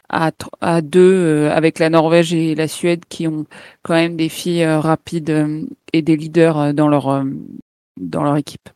à, 0.09 0.31
à 0.61 0.81
deux 0.81 0.99
euh, 0.99 1.51
avec 1.51 1.79
la 1.79 1.89
Norvège 1.89 2.33
et 2.33 2.55
la 2.55 2.67
Suède 2.67 3.03
qui 3.09 3.27
ont 3.27 3.45
quand 3.83 3.93
même 3.93 4.17
des 4.17 4.29
filles 4.29 4.63
euh, 4.63 4.79
rapides 4.79 5.29
euh, 5.29 5.63
et 5.93 6.01
des 6.01 6.17
leaders 6.17 6.73
dans 6.73 6.87
leur, 6.87 7.23
dans 7.97 8.23
leur 8.23 8.35
équipe. 8.37 8.69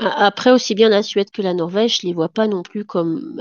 Après, 0.00 0.52
aussi 0.52 0.76
bien 0.76 0.88
la 0.88 1.02
Suède 1.02 1.30
que 1.32 1.42
la 1.42 1.54
Norvège, 1.54 2.00
je 2.00 2.06
les 2.06 2.14
vois 2.14 2.28
pas 2.28 2.46
non 2.46 2.62
plus 2.62 2.84
comme 2.84 3.40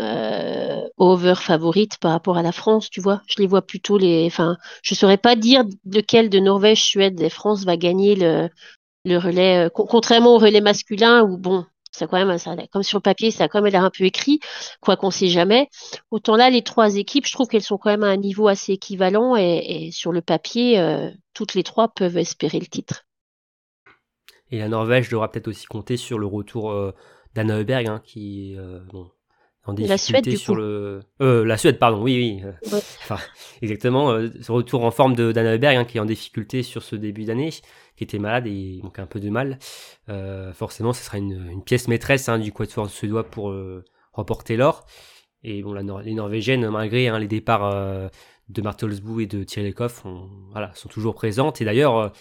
over 0.98 1.36
favorites 1.36 1.98
par 2.00 2.12
rapport 2.12 2.38
à 2.38 2.42
la 2.42 2.52
France, 2.52 2.90
tu 2.90 3.00
vois. 3.00 3.22
Je 3.28 3.36
les 3.38 3.46
vois 3.48 3.62
plutôt 3.62 4.00
les. 4.00 4.26
Enfin, 4.26 4.58
je 4.82 4.96
saurais 4.96 5.18
pas 5.18 5.36
dire 5.36 5.64
lequel 5.86 6.30
de 6.32 6.40
Norvège, 6.40 6.84
Suède 6.84 7.22
et 7.22 7.30
France 7.30 7.64
va 7.64 7.78
gagner 7.78 8.16
le, 8.16 8.50
le 9.06 9.18
relais, 9.18 9.70
contrairement 9.74 10.36
au 10.36 10.40
relais 10.40 10.62
masculin 10.62 11.24
où 11.24 11.38
bon, 11.38 11.66
comme 12.06 12.84
sur 12.84 12.98
le 12.98 13.02
papier, 13.02 13.32
ça 13.32 13.46
a 13.46 13.48
quand 13.48 13.62
même 13.62 13.72
l'air 13.72 13.84
un 13.84 13.90
peu 13.90 14.04
écrit, 14.04 14.40
quoi 14.82 14.96
qu'on 14.98 15.12
sait 15.12 15.30
jamais. 15.30 15.70
Autant 16.12 16.36
là, 16.36 16.50
les 16.50 16.62
trois 16.62 16.96
équipes, 16.96 17.26
je 17.26 17.34
trouve 17.34 17.48
qu'elles 17.48 17.64
sont 17.64 17.78
quand 17.78 17.90
même 17.90 18.04
à 18.04 18.08
un 18.08 18.18
niveau 18.18 18.48
assez 18.48 18.74
équivalent 18.74 19.36
et, 19.36 19.90
sur 19.92 20.12
le 20.12 20.22
papier, 20.22 20.80
euh, 20.80 21.10
toutes 21.34 21.54
les 21.54 21.64
trois 21.64 21.88
peuvent 21.88 22.18
espérer 22.18 22.60
le 22.60 22.68
titre. 22.68 23.06
Et 24.52 24.60
la 24.60 24.70
Norvège 24.70 25.10
devra 25.10 25.30
peut-être 25.30 25.48
aussi 25.48 25.66
compter 25.66 25.98
sur 25.98 26.20
le 26.20 26.26
retour 26.26 26.72
euh, 26.72 26.94
d'Anna 27.34 27.58
Heuberg, 27.58 27.88
hein, 27.88 28.02
qui 28.04 28.56
euh, 28.58 28.80
en 29.68 29.76
la 29.76 29.98
Suède, 29.98 30.38
sur 30.38 30.56
le 30.56 31.02
euh, 31.22 31.44
la 31.46 31.58
Suède 31.58 31.78
pardon 31.78 32.02
oui 32.02 32.42
oui 32.42 32.52
enfin, 33.02 33.18
exactement 33.62 34.12
euh, 34.12 34.30
ce 34.42 34.52
retour 34.52 34.86
en 34.86 34.92
forme 34.92 35.14
de 35.14 35.34
hein, 35.38 35.86
qui 35.86 35.98
est 35.98 36.02
en 36.02 36.06
difficulté 36.06 36.64
sur 36.64 36.84
ce 36.84 36.96
début 36.96 37.26
d'année 37.26 37.50
qui 37.98 38.04
était 38.04 38.20
malade 38.20 38.48
et 38.48 38.80
donc 38.84 39.00
un 39.00 39.08
peu 39.08 39.20
de 39.20 39.30
mal. 39.30 39.58
Euh, 40.08 40.54
forcément, 40.54 40.94
ce 40.94 41.04
sera 41.04 41.18
une, 41.18 41.64
pièce 41.64 41.88
maîtresse 41.88 42.30
hein, 42.30 42.38
du 42.38 42.52
quatuor 42.52 42.90
suédois 42.90 43.24
pour 43.24 43.52
remporter 44.14 44.56
l'or. 44.56 44.86
Et 45.44 45.64
bon, 45.64 45.74
la 45.74 45.82
les 46.04 46.14
Norvégiennes, 46.14 46.70
malgré 46.70 47.08
hein, 47.08 47.18
les 47.18 47.28
départs 47.28 48.12
de 48.50 48.62
Martelsbou 48.62 49.22
et 49.22 49.26
de 49.26 49.44
Thierry 49.44 49.70
Lecoff, 49.70 50.04
voilà, 50.52 50.72
sont 50.76 50.90
toujours 50.90 51.16
présentes. 51.16 51.60
Et 51.60 51.66
d'ailleurs, 51.66 52.14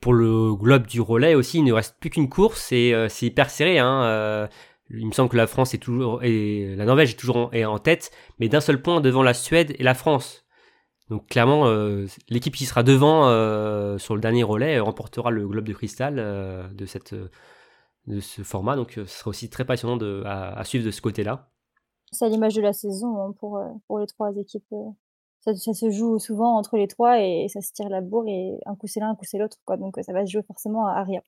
pour 0.00 0.12
le 0.12 0.54
globe 0.54 0.86
du 0.86 1.00
relais 1.00 1.34
aussi, 1.34 1.58
il 1.58 1.64
ne 1.64 1.72
reste 1.72 1.96
plus 1.98 2.10
qu'une 2.10 2.28
course 2.28 2.70
et 2.70 2.94
c'est 3.08 3.26
hyper 3.26 3.50
serré. 3.50 3.80
Hein, 3.80 4.48
il 4.92 5.06
me 5.06 5.12
semble 5.12 5.28
que 5.28 5.36
la 5.36 5.46
France 5.46 5.74
est 5.74 5.78
toujours 5.78 6.22
et 6.22 6.74
la 6.76 6.84
Norvège 6.84 7.12
est 7.12 7.16
toujours 7.16 7.50
en, 7.52 7.78
tête, 7.78 8.10
mais 8.38 8.48
d'un 8.48 8.60
seul 8.60 8.82
point 8.82 9.00
devant 9.00 9.22
la 9.22 9.34
Suède 9.34 9.74
et 9.78 9.82
la 9.82 9.94
France. 9.94 10.44
Donc 11.08 11.26
clairement, 11.26 11.66
euh, 11.66 12.06
l'équipe 12.28 12.54
qui 12.54 12.66
sera 12.66 12.82
devant 12.82 13.28
euh, 13.28 13.98
sur 13.98 14.14
le 14.14 14.20
dernier 14.20 14.44
relais 14.44 14.76
euh, 14.76 14.82
remportera 14.82 15.30
le 15.30 15.46
globe 15.46 15.64
de 15.64 15.72
cristal 15.72 16.16
de 16.16 16.86
cette 16.86 17.14
de 18.06 18.20
ce 18.20 18.42
format. 18.42 18.76
Donc 18.76 18.92
ce 18.92 19.06
sera 19.06 19.30
aussi 19.30 19.50
très 19.50 19.64
passionnant 19.64 19.98
à, 20.24 20.64
suivre 20.64 20.84
de 20.84 20.90
ce 20.90 21.00
côté-là. 21.00 21.50
C'est 22.12 22.24
à 22.24 22.28
l'image 22.28 22.54
de 22.54 22.62
la 22.62 22.72
saison 22.72 23.20
hein, 23.20 23.32
pour, 23.38 23.60
pour 23.86 23.98
les 23.98 24.06
trois 24.06 24.32
équipes. 24.36 24.74
Ça, 25.42 25.54
se 25.54 25.90
joue 25.90 26.18
souvent 26.18 26.56
entre 26.56 26.76
les 26.76 26.86
trois 26.86 27.20
et 27.20 27.46
ça 27.48 27.60
se 27.60 27.72
tire 27.72 27.88
la 27.88 28.02
bourre 28.02 28.26
et 28.28 28.58
un 28.66 28.74
coup 28.74 28.86
c'est 28.86 29.00
l'un, 29.00 29.10
un 29.10 29.14
coup 29.14 29.24
c'est 29.24 29.38
l'autre. 29.38 29.58
Donc 29.78 29.98
ça 30.02 30.12
va 30.12 30.26
se 30.26 30.32
jouer 30.32 30.42
forcément 30.42 30.86
à 30.86 31.02
rien. 31.02 31.22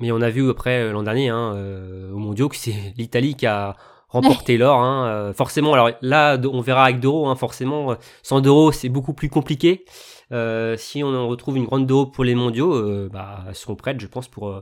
Mais 0.00 0.12
on 0.12 0.20
a 0.20 0.30
vu 0.30 0.48
après 0.50 0.92
l'an 0.92 1.02
dernier 1.02 1.30
hein, 1.30 1.54
euh, 1.56 2.12
au 2.12 2.18
Mondiaux 2.18 2.48
que 2.48 2.56
c'est 2.56 2.94
l'Italie 2.96 3.34
qui 3.34 3.46
a 3.46 3.76
remporté 4.08 4.56
l'or. 4.56 4.80
Hein, 4.80 5.08
euh, 5.08 5.32
forcément, 5.32 5.72
alors 5.72 5.90
là, 6.00 6.38
on 6.50 6.60
verra 6.60 6.84
avec 6.84 7.00
Doro. 7.00 7.28
Hein, 7.28 7.36
forcément, 7.36 7.92
euh, 7.92 7.94
sans 8.22 8.40
Doro, 8.40 8.72
c'est 8.72 8.88
beaucoup 8.88 9.12
plus 9.12 9.28
compliqué. 9.28 9.84
Euh, 10.32 10.76
si 10.76 11.02
on 11.02 11.08
en 11.08 11.28
retrouve 11.28 11.56
une 11.56 11.64
grande 11.64 11.86
Doro 11.86 12.06
pour 12.06 12.24
les 12.24 12.34
Mondiaux, 12.34 12.74
euh, 12.74 13.08
bah, 13.12 13.44
elles 13.48 13.54
seront 13.54 13.76
prêtes, 13.76 14.00
je 14.00 14.06
pense, 14.06 14.28
pour 14.28 14.60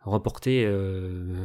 remporter, 0.00 0.66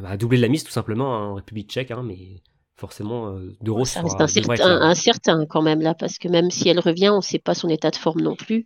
à 0.06 0.16
doubler 0.16 0.38
la 0.38 0.48
mise 0.48 0.64
tout 0.64 0.72
simplement 0.72 1.16
hein, 1.16 1.28
en 1.30 1.34
République 1.36 1.70
Tchèque. 1.70 1.92
Hein, 1.92 2.04
mais 2.06 2.42
forcément, 2.78 3.36
Doro 3.62 3.86
ça 3.86 4.02
reste 4.02 4.22
incertain, 4.22 4.82
incertain 4.82 5.46
quand 5.48 5.62
même 5.62 5.82
là, 5.82 5.94
parce 5.96 6.18
que 6.18 6.28
même 6.28 6.52
si 6.52 6.70
elle 6.70 6.80
revient, 6.80 7.10
on 7.10 7.18
ne 7.18 7.22
sait 7.22 7.40
pas 7.40 7.56
son 7.56 7.68
état 7.68 7.92
de 7.92 7.96
forme 7.96 8.22
non 8.22 8.36
plus. 8.36 8.66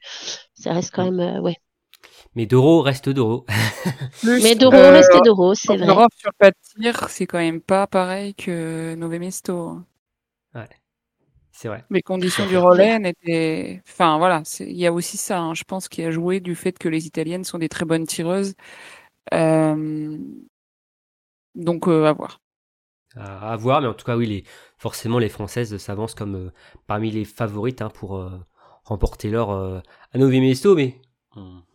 Ça 0.53 0.73
reste 0.73 0.93
quand 0.93 1.09
même, 1.11 1.41
ouais. 1.41 1.55
Mais 2.37 2.45
Doro 2.45 2.83
reste 2.83 3.09
Doro. 3.09 3.47
mais 4.23 4.53
Doro 4.53 4.75
euh, 4.75 4.91
reste 4.91 5.23
Doro, 5.25 5.55
c'est 5.55 5.75
vrai. 5.75 5.87
Doro 5.87 6.05
sur 6.15 6.29
le 6.39 6.51
tir, 6.61 7.09
c'est 7.09 7.25
quand 7.25 7.39
même 7.39 7.61
pas 7.61 7.87
pareil 7.87 8.35
que 8.35 8.93
Nove 8.93 9.17
Mesto. 9.17 9.79
Ouais, 10.53 10.69
c'est 11.51 11.67
vrai. 11.67 11.83
Les 11.89 12.03
conditions 12.03 12.45
du 12.47 12.55
relais 12.55 12.99
n'étaient. 12.99 13.81
Enfin 13.89 14.19
voilà, 14.19 14.43
il 14.59 14.77
y 14.77 14.85
a 14.85 14.93
aussi 14.93 15.17
ça, 15.17 15.39
hein, 15.39 15.55
je 15.55 15.63
pense, 15.63 15.89
qui 15.89 16.03
a 16.03 16.11
joué 16.11 16.39
du 16.39 16.53
fait 16.53 16.77
que 16.77 16.87
les 16.87 17.07
Italiennes 17.07 17.43
sont 17.43 17.57
des 17.57 17.69
très 17.69 17.85
bonnes 17.85 18.05
tireuses. 18.05 18.53
Euh... 19.33 20.15
Donc 21.55 21.87
euh, 21.87 22.05
à 22.05 22.13
voir. 22.13 22.39
À, 23.15 23.53
à, 23.53 23.55
voir, 23.55 23.81
mais 23.81 23.87
en 23.87 23.95
tout 23.95 24.05
cas, 24.05 24.15
oui, 24.15 24.27
les... 24.27 24.43
forcément, 24.77 25.17
les 25.17 25.29
Françaises 25.29 25.75
s'avancent 25.77 26.13
comme 26.13 26.35
euh, 26.35 26.51
parmi 26.85 27.09
les 27.09 27.25
favorites 27.25 27.81
hein, 27.81 27.89
pour 27.89 28.17
euh, 28.17 28.29
remporter 28.83 29.31
l'or 29.31 29.51
à 29.51 30.17
Nove 30.19 30.33
Mesto, 30.33 30.75
mais 30.75 31.01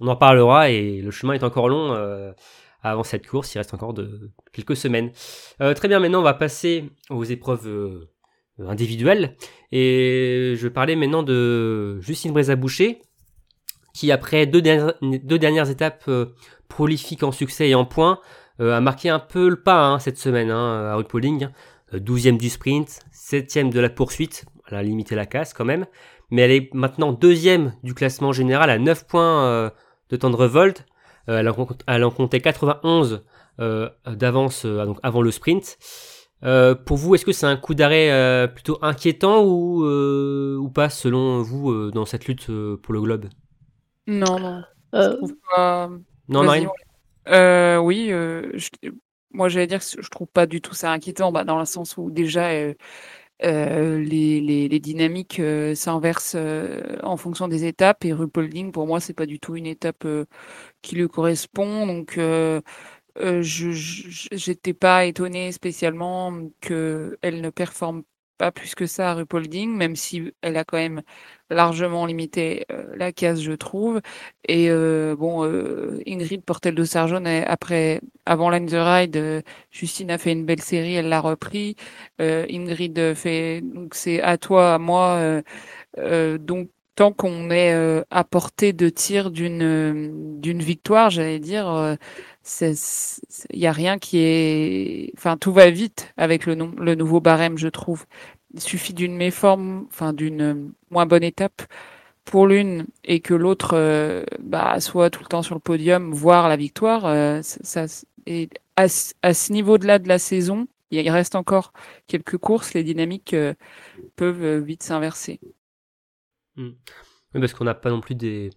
on 0.01 0.07
en 0.07 0.17
parlera 0.17 0.71
et 0.71 1.01
le 1.01 1.11
chemin 1.11 1.35
est 1.35 1.45
encore 1.45 1.69
long 1.69 1.95
euh, 1.95 2.33
avant 2.83 3.03
cette 3.03 3.27
course. 3.27 3.55
Il 3.55 3.59
reste 3.59 3.75
encore 3.75 3.95
de 3.95 4.31
quelques 4.53 4.77
semaines. 4.77 5.13
Euh, 5.61 5.75
très 5.75 5.89
bien, 5.89 6.01
maintenant 6.01 6.21
on 6.21 6.25
va 6.25 6.35
passer 6.35 6.91
aux 7.11 7.25
épreuves 7.25 7.67
euh, 7.67 8.11
individuelles 8.67 9.37
et 9.71 10.55
je 10.57 10.63
vais 10.63 10.73
parler 10.73 10.97
maintenant 10.97 11.23
de 11.23 12.01
Justine 12.01 12.33
Brézaboucher 12.33 13.01
qui 13.95 14.11
après 14.11 14.47
deux 14.47 14.63
dernières, 14.63 15.71
étapes 15.71 16.11
prolifiques 16.69 17.23
en 17.23 17.33
succès 17.33 17.69
et 17.69 17.75
en 17.75 17.85
points 17.85 18.21
a 18.59 18.81
marqué 18.81 19.11
un 19.11 19.19
peu 19.19 19.49
le 19.51 19.61
pas 19.63 19.85
hein, 19.85 19.99
cette 19.99 20.19
semaine 20.19 20.51
hein, 20.51 20.87
à 20.87 20.95
RuPauling. 20.95 21.49
12e 21.93 22.39
du 22.39 22.49
sprint, 22.49 23.01
7e 23.13 23.69
de 23.69 23.79
la 23.79 23.91
poursuite, 23.91 24.47
elle 24.67 24.79
a 24.79 24.83
limité 24.83 25.15
la 25.15 25.27
casse 25.27 25.53
quand 25.53 25.67
même 25.67 25.85
mais 26.33 26.43
elle 26.43 26.51
est 26.51 26.75
maintenant 26.75 27.13
deuxième 27.13 27.75
du 27.83 27.93
classement 27.93 28.33
général 28.33 28.71
à 28.71 28.79
9 28.79 29.07
points 29.07 29.45
euh, 29.45 29.71
de 30.09 30.17
temps 30.17 30.31
de 30.31 30.37
révolte. 30.37 30.87
Euh, 31.29 31.39
elle, 31.39 31.49
en, 31.49 31.69
elle, 31.87 32.05
en, 32.05 32.11
comptait 32.11 32.41
91 32.41 33.23
euh, 33.61 33.91
d'avance 34.07 34.65
donc 34.65 34.99
avant 35.03 35.21
le 35.21 35.31
sprint. 35.31 35.77
pour 36.41 36.97
vous, 36.97 37.15
est-ce 37.15 37.27
que 37.27 37.33
c'est 37.33 37.47
un 37.47 37.59
coup 37.59 37.75
d'arrêt 37.75 38.51
plutôt 38.55 38.79
inquiétant 38.81 39.45
ou, 39.45 39.85
ou 39.85 40.71
pas 40.71 40.89
selon 40.89 41.43
vous 41.43 41.91
dans 41.91 42.07
cette 42.07 42.27
lutte 42.27 42.47
pour 42.47 42.95
le 42.95 43.03
globe? 43.03 43.27
Non, 44.07 44.41
non. 44.41 44.63
Je 44.95 45.33
pas... 45.55 45.91
Non, 46.29 46.45
Marine? 46.45 46.69
euh, 47.29 47.77
Oui, 47.77 48.09
je... 48.09 48.71
moi 49.33 49.51
j'allais 49.51 49.67
dire 49.67 49.81
que 49.81 50.03
je 50.03 50.09
trouve 50.09 50.29
pas 50.29 50.47
du 50.47 50.63
tout 50.63 50.75
ça 50.75 50.91
inquiétant, 50.93 51.31
bah, 51.31 51.45
dans 51.45 51.59
le 51.59 51.67
sens 51.67 51.99
où 51.99 52.11
déjà 52.11 52.49
euh, 53.45 53.99
les, 53.99 54.41
les, 54.41 54.69
les, 54.69 54.81
dynamiques 54.81 55.41
euh, 55.41 55.75
s'inversent 55.75 56.35
euh, 56.37 56.97
en 57.03 57.17
fonction 57.17 57.49
des 57.49 57.65
étapes. 57.65 58.05
Et 58.05 58.13
Rupolding 58.13 58.73
pour 58.73 58.87
moi 58.87 59.01
c'est 59.01 59.15
pas 59.15 59.27
du 59.27 59.41
tout 59.41 59.57
une 59.57 59.67
étape 59.67 60.05
euh, 60.05 60.27
qui 60.83 60.97
lui 60.97 61.09
correspond. 61.09 61.87
Donc 61.87 62.15
je 62.17 63.71
j'étais 64.33 64.75
pas 64.75 65.05
étonnée 65.07 65.53
spécialement 65.53 66.33
que 66.61 67.19
elle 67.23 67.41
ne 67.41 67.51
performe 67.51 68.03
plus 68.51 68.75
que 68.75 68.87
ça 68.87 69.11
à 69.11 69.15
Rupolding, 69.15 69.71
même 69.77 69.95
si 69.95 70.33
elle 70.43 70.57
a 70.57 70.65
quand 70.65 70.79
même 70.79 71.03
largement 71.53 72.07
limité 72.07 72.65
euh, 72.73 72.85
la 72.97 73.13
case, 73.13 73.41
je 73.43 73.53
trouve. 73.53 74.01
Et 74.49 74.71
euh, 74.71 75.15
bon, 75.17 75.45
euh, 75.45 76.01
Ingrid 76.07 76.43
Portel 76.45 76.75
de 76.75 76.85
Sarjon, 76.85 77.25
après, 77.47 78.01
avant 78.27 78.51
Line 78.51 78.67
the 78.67 78.75
Ride, 78.75 79.45
Justine 79.71 80.11
a 80.11 80.19
fait 80.19 80.33
une 80.33 80.45
belle 80.45 80.63
série, 80.63 80.95
elle 80.95 81.09
l'a 81.09 81.21
repris. 81.21 81.77
Ingrid 82.19 83.15
fait, 83.15 83.61
donc 83.63 83.95
c'est 83.95 84.21
à 84.23 84.39
toi, 84.39 84.75
à 84.75 84.79
moi. 84.79 85.43
donc 86.39 86.71
tant 86.95 87.13
qu'on 87.13 87.51
est 87.51 87.73
à 88.11 88.25
portée 88.25 88.73
de 88.73 88.89
tir 88.89 89.31
d'une 89.31 90.41
d'une 90.41 90.63
victoire, 90.63 91.11
j'allais 91.11 91.39
dire, 91.39 91.97
il 92.45 93.59
y 93.59 93.67
a 93.67 93.73
rien 93.73 93.99
qui 93.99 94.19
est, 94.19 95.13
enfin 95.17 95.37
tout 95.37 95.53
va 95.53 95.71
vite 95.71 96.13
avec 96.17 96.47
le, 96.47 96.55
le 96.55 96.95
nouveau 96.95 97.21
barème, 97.21 97.59
je 97.59 97.69
trouve. 97.69 98.07
Il 98.55 98.61
suffit 98.61 98.95
d'une 98.95 99.17
méforme, 99.17 99.87
enfin 99.89 100.13
d'une 100.13 100.73
moins 100.91 101.07
bonne 101.07 101.23
étape 101.23 101.63
pour 102.25 102.47
l'une 102.47 102.87
et 103.05 103.21
que 103.21 103.35
l'autre 103.35 103.71
euh, 103.75 104.25
bah, 104.41 104.81
soit 104.81 105.11
tout 105.11 105.23
le 105.23 105.29
temps 105.29 105.43
sur 105.43 105.55
le 105.55 105.61
podium, 105.61 106.13
voire 106.13 106.49
la 106.49 106.57
victoire. 106.57 107.07
Euh, 107.07 107.41
ça, 107.43 107.87
et 108.27 108.49
à, 108.77 108.87
à 109.23 109.35
ce 109.35 109.53
niveau-là 109.53 109.99
de 109.99 110.09
la 110.09 110.19
saison, 110.19 110.67
il 110.91 111.09
reste 111.11 111.35
encore 111.35 111.73
quelques 112.07 112.37
courses, 112.37 112.75
les 112.75 112.85
dynamiques 112.85 113.35
euh, 113.35 113.55
peuvent 114.17 114.59
vite 114.59 114.83
s'inverser. 114.83 115.41
Mmh. 116.57 116.71
Oui, 117.35 117.41
parce 117.41 117.55
qu'on 117.55 117.65
n'a 117.65 117.75
pas 117.75 117.91
non 117.91 118.01
plus 118.01 118.15
des 118.15 118.51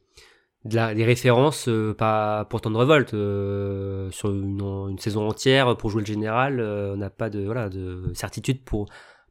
de 0.66 0.76
la, 0.76 0.94
des 0.94 1.06
références 1.06 1.68
euh, 1.68 1.94
pas 1.94 2.46
pour 2.46 2.60
de 2.60 2.76
révolte 2.76 3.14
euh, 3.14 4.10
sur 4.12 4.32
une, 4.32 4.62
une, 4.90 5.00
saison 5.00 5.28
entière 5.28 5.78
pour 5.78 5.92
jouer 5.92 6.02
le 6.02 6.08
général 6.08 6.60
euh, 6.60 6.94
on 6.94 6.98
n'a 6.98 7.12
pas 7.12 7.30
de 7.30 7.46
voilà 7.46 7.70
de 7.70 8.12
certitude 8.14 8.64
pour 8.64 8.88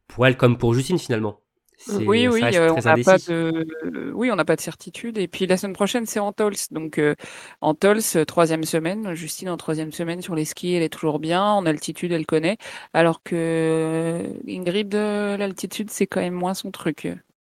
pour 0.06 0.26
elle 0.26 0.36
comme 0.36 0.56
pour 0.58 0.74
Justine 0.74 0.98
finalement. 0.98 1.40
Oui 1.88 2.28
oui 2.28 2.40
euh, 2.54 2.72
on 2.72 2.80
n'a 2.80 2.96
pas 2.96 3.18
de 3.18 4.12
oui 4.14 4.30
on 4.30 4.36
n'a 4.36 4.44
pas 4.44 4.56
de 4.56 4.60
certitude. 4.60 5.18
Et 5.18 5.28
puis 5.28 5.46
la 5.46 5.56
semaine 5.56 5.74
prochaine 5.74 6.06
c'est 6.06 6.20
Antols. 6.20 6.54
Donc 6.70 6.98
euh, 6.98 7.14
Antols 7.60 8.02
troisième 8.26 8.64
semaine. 8.64 9.14
Justine 9.14 9.50
en 9.50 9.56
troisième 9.56 9.92
semaine 9.92 10.22
sur 10.22 10.34
les 10.34 10.44
skis 10.44 10.74
elle 10.74 10.82
est 10.82 10.88
toujours 10.88 11.18
bien. 11.18 11.42
En 11.42 11.66
altitude 11.66 12.12
elle 12.12 12.26
connaît. 12.26 12.58
Alors 12.92 13.22
que 13.22 14.22
Ingrid 14.48 14.94
l'altitude 14.94 15.90
c'est 15.90 16.06
quand 16.06 16.20
même 16.20 16.34
moins 16.34 16.54
son 16.54 16.70
truc 16.70 17.08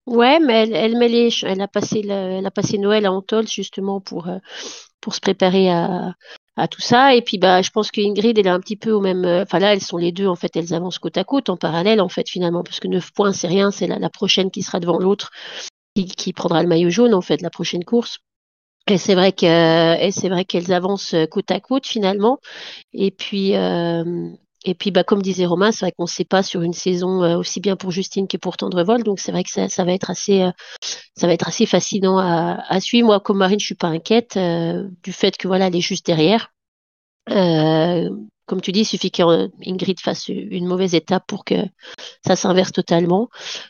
Ouais, 0.07 0.41
mais 0.41 0.65
elle, 0.65 0.75
elle 0.75 0.99
met 0.99 1.09
les, 1.09 1.29
elle 1.45 1.61
a 1.61 1.69
passé, 1.69 2.03
le, 2.03 2.11
elle 2.13 2.47
a 2.47 2.51
passé 2.51 2.77
Noël 2.79 3.07
à 3.07 3.13
Antol 3.13 3.47
justement 3.47 4.01
pour 4.01 4.27
euh, 4.29 4.39
pour 5.01 5.15
se 5.15 5.21
préparer 5.21 5.71
à, 5.71 6.15
à 6.57 6.69
tout 6.69 6.81
ça. 6.81 7.15
Et 7.15 7.23
puis 7.23 7.39
bah, 7.39 7.63
je 7.63 7.71
pense 7.71 7.91
que 7.93 8.01
Ingrid, 8.01 8.37
elle 8.39 8.47
est 8.49 8.51
un 8.51 8.61
petit 8.61 8.77
peu 8.77 8.91
au 8.93 9.01
même. 9.01 9.25
Euh, 9.25 9.43
enfin 9.43 9.61
là, 9.61 9.73
elles 9.73 9.81
sont 9.83 9.97
les 9.99 10.11
deux 10.13 10.27
en 10.27 10.35
fait, 10.37 10.57
elles 10.57 10.75
avancent 10.75 10.99
côte 10.99 11.17
à 11.19 11.25
côte 11.25 11.49
en 11.51 11.57
parallèle 11.57 12.01
en 12.01 12.09
fait 12.09 12.29
finalement, 12.29 12.65
parce 12.65 12.81
que 12.81 12.89
9 12.89 13.13
points 13.13 13.33
c'est 13.33 13.47
rien, 13.49 13.71
c'est 13.71 13.87
la, 13.87 13.99
la 14.01 14.11
prochaine 14.11 14.51
qui 14.51 14.63
sera 14.63 14.81
devant 14.81 14.99
l'autre 14.99 15.31
qui, 15.97 16.07
qui 16.07 16.33
prendra 16.33 16.63
le 16.63 16.69
maillot 16.69 16.91
jaune 16.91 17.15
en 17.15 17.23
fait 17.23 17.43
la 17.43 17.51
prochaine 17.51 17.85
course. 17.85 18.19
Et 18.89 18.99
c'est 18.99 19.15
vrai 19.15 19.33
que, 19.33 20.01
et 20.01 20.11
c'est 20.13 20.29
vrai 20.29 20.45
qu'elles 20.45 20.73
avancent 20.73 21.15
côte 21.31 21.51
à 21.53 21.61
côte 21.61 21.87
finalement. 21.87 22.39
Et 22.95 23.11
puis, 23.13 23.57
euh, 23.57 24.31
et 24.65 24.75
puis, 24.75 24.91
bah, 24.91 25.03
comme 25.03 25.23
disait 25.23 25.47
Romain, 25.47 25.73
c'est 25.73 25.87
vrai 25.87 25.93
qu'on 25.93 26.05
ne 26.05 26.09
sait 26.09 26.25
pas 26.25 26.43
sur 26.43 26.63
une 26.63 26.73
saison 26.73 27.23
euh, 27.23 27.37
aussi 27.37 27.61
bien 27.61 27.77
pour 27.77 27.91
Justine 27.91 28.29
que 28.29 28.37
pour 28.37 28.57
Tendrevol, 28.57 29.03
donc 29.03 29.19
c'est 29.19 29.33
vrai 29.33 29.43
que 29.43 29.51
ça, 29.51 29.85
va 29.85 29.93
être 29.93 30.11
assez, 30.11 30.43
euh, 30.43 30.51
ça 31.17 31.27
va 31.27 31.33
être 31.33 31.49
assez 31.49 31.67
fascinant 31.67 32.19
à, 32.19 32.81
suivre. 32.81 33.07
Moi, 33.07 33.21
comme 33.21 33.39
Marine, 33.39 33.59
je 33.59 33.67
suis 33.67 33.75
pas 33.75 33.89
inquiète 33.89 34.37
euh, 34.37 34.89
du 35.03 35.13
fait 35.13 35.37
que 35.37 35.49
voilà, 35.49 35.67
elle 35.67 35.77
est 35.77 35.81
juste 35.81 36.07
derrière. 36.07 36.53
Comme 37.27 38.61
tu 38.61 38.73
dis, 38.73 38.81
il 38.81 38.85
suffit 38.85 39.11
qu'Ingrid 39.11 40.01
fasse 40.01 40.29
une 40.29 40.67
mauvaise 40.67 40.95
étape 40.95 41.25
pour 41.27 41.45
que 41.45 41.55
ça 42.27 42.37
s'inverse 42.37 42.73
totalement. 42.73 43.29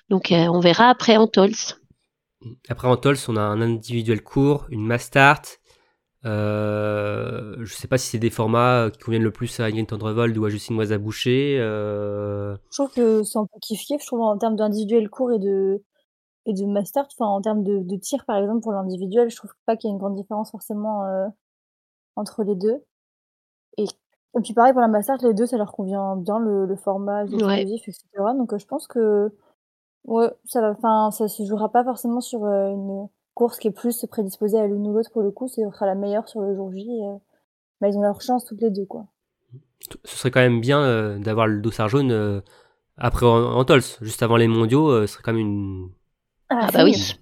Donc, 0.09 0.29
on 0.33 0.61
verra 0.61 0.89
après 0.89 1.19
en 1.19 1.27
Tols. 1.27 1.53
Après 2.69 2.89
en 2.89 2.97
Tols, 2.97 3.19
on 3.29 3.37
a 3.37 3.43
un 3.43 3.61
individuel 3.61 4.23
court, 4.23 4.67
une 4.71 4.85
mass 4.85 5.05
start, 5.05 5.61
euh, 6.25 7.57
je 7.64 7.75
sais 7.75 7.88
pas 7.88 7.99
si 7.99 8.09
c'est 8.09 8.19
des 8.19 8.31
formats 8.31 8.91
qui 8.93 8.99
conviennent 9.00 9.23
le 9.23 9.33
plus 9.33 9.59
à 9.61 9.64
Ingrid 9.64 9.87
Tendrevold 9.88 10.37
ou 10.38 10.45
à 10.45 10.50
Justine 10.50 10.76
Moisa-Boucher. 10.76 11.59
Euh... 11.61 12.57
Je 12.71 12.76
trouve 12.83 12.93
que 12.93 13.23
c'est 13.23 13.38
un 13.38 13.47
peu 13.47 13.59
kiff 13.61 13.81
Je 14.00 14.07
trouve 14.07 14.21
en 14.21 14.37
termes 14.38 14.57
d'individuel 14.57 15.09
court 15.11 15.33
et 15.33 15.38
de 15.38 15.83
et 16.47 16.55
de 16.55 16.67
master, 16.67 17.07
enfin 17.12 17.26
en 17.26 17.41
termes 17.43 17.62
de, 17.64 17.81
de 17.81 17.97
tir 17.97 18.25
par 18.26 18.37
exemple 18.38 18.62
pour 18.62 18.73
l'individuel, 18.73 19.31
je 19.31 19.37
trouve 19.37 19.52
pas 19.67 19.76
qu'il 19.76 19.88
y 19.88 19.93
a 19.93 19.95
une 19.95 19.99
grande 20.00 20.17
différence 20.17 20.50
forcément 20.50 21.05
euh, 21.07 21.29
entre 22.17 22.45
les 22.45 22.55
deux. 22.57 22.85
Et 23.79 23.85
Et 23.85 24.41
puis 24.43 24.55
pareil 24.55 24.73
pour 24.73 24.81
la 24.83 24.88
Mastart, 24.88 25.19
les 25.23 25.35
deux, 25.35 25.47
ça 25.47 25.57
leur 25.59 25.73
convient 25.73 26.17
bien 26.17 26.38
le, 26.38 26.67
le 26.67 26.76
format 26.76 27.25
les 27.25 27.43
Ouais. 27.45 27.62
etc. 27.62 28.35
Donc 28.35 28.52
euh, 28.52 28.59
je 28.59 28.67
pense 28.67 28.87
que 28.87 29.31
ouais, 30.05 30.31
ça 30.47 30.61
va, 30.62 30.71
enfin, 30.73 31.11
ça 31.12 31.29
se 31.29 31.45
jouera 31.45 31.71
pas 31.73 31.85
forcément 31.85 32.21
sur 32.21 32.45
euh, 32.45 32.71
une 32.71 33.09
course 33.35 33.59
qui 33.59 33.69
est 33.69 33.73
plus 33.73 34.05
prédisposée 34.11 34.59
à 34.59 34.67
l'une 34.67 34.87
ou 34.87 34.93
l'autre 34.95 35.11
pour 35.12 35.23
le 35.23 35.31
coup, 35.31 35.49
ce 35.49 35.62
sera 35.71 35.87
la 35.87 35.95
meilleure 35.95 36.29
sur 36.29 36.41
le 36.41 36.55
jour 36.55 36.73
J. 36.73 36.89
euh, 37.03 37.17
bah, 37.81 37.89
ils 37.89 37.97
ont 37.97 38.03
leur 38.03 38.21
chance 38.21 38.45
toutes 38.45 38.61
les 38.61 38.71
deux, 38.71 38.87
quoi. 38.87 39.07
Ce 40.05 40.17
serait 40.17 40.31
quand 40.31 40.41
même 40.41 40.61
bien 40.61 40.81
euh, 40.83 41.19
d'avoir 41.19 41.47
le 41.47 41.61
dossard 41.61 41.89
jaune 41.89 42.12
euh, 42.12 42.41
après 42.97 43.27
en, 43.27 43.55
en 43.57 43.65
Tols, 43.65 43.83
juste 44.01 44.23
avant 44.23 44.37
les 44.37 44.49
mondiaux, 44.49 44.89
euh, 44.91 45.07
ce 45.07 45.15
serait 45.15 45.23
quand 45.25 45.33
même 45.33 45.41
une. 45.41 45.91
Ah 46.49 46.69
c'est 46.71 46.79
bah 46.79 46.85
oui. 46.85 47.15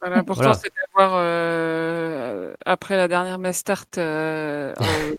Voilà, 0.00 0.16
L'important, 0.16 0.42
Voilà. 0.42 0.54
c'est 0.54 0.70
d'avoir, 0.94 1.18
euh, 1.22 2.54
après 2.66 2.96
la 2.96 3.08
dernière 3.08 3.38
Mastart, 3.38 3.86
euh, 3.96 4.74
euh, 4.82 5.16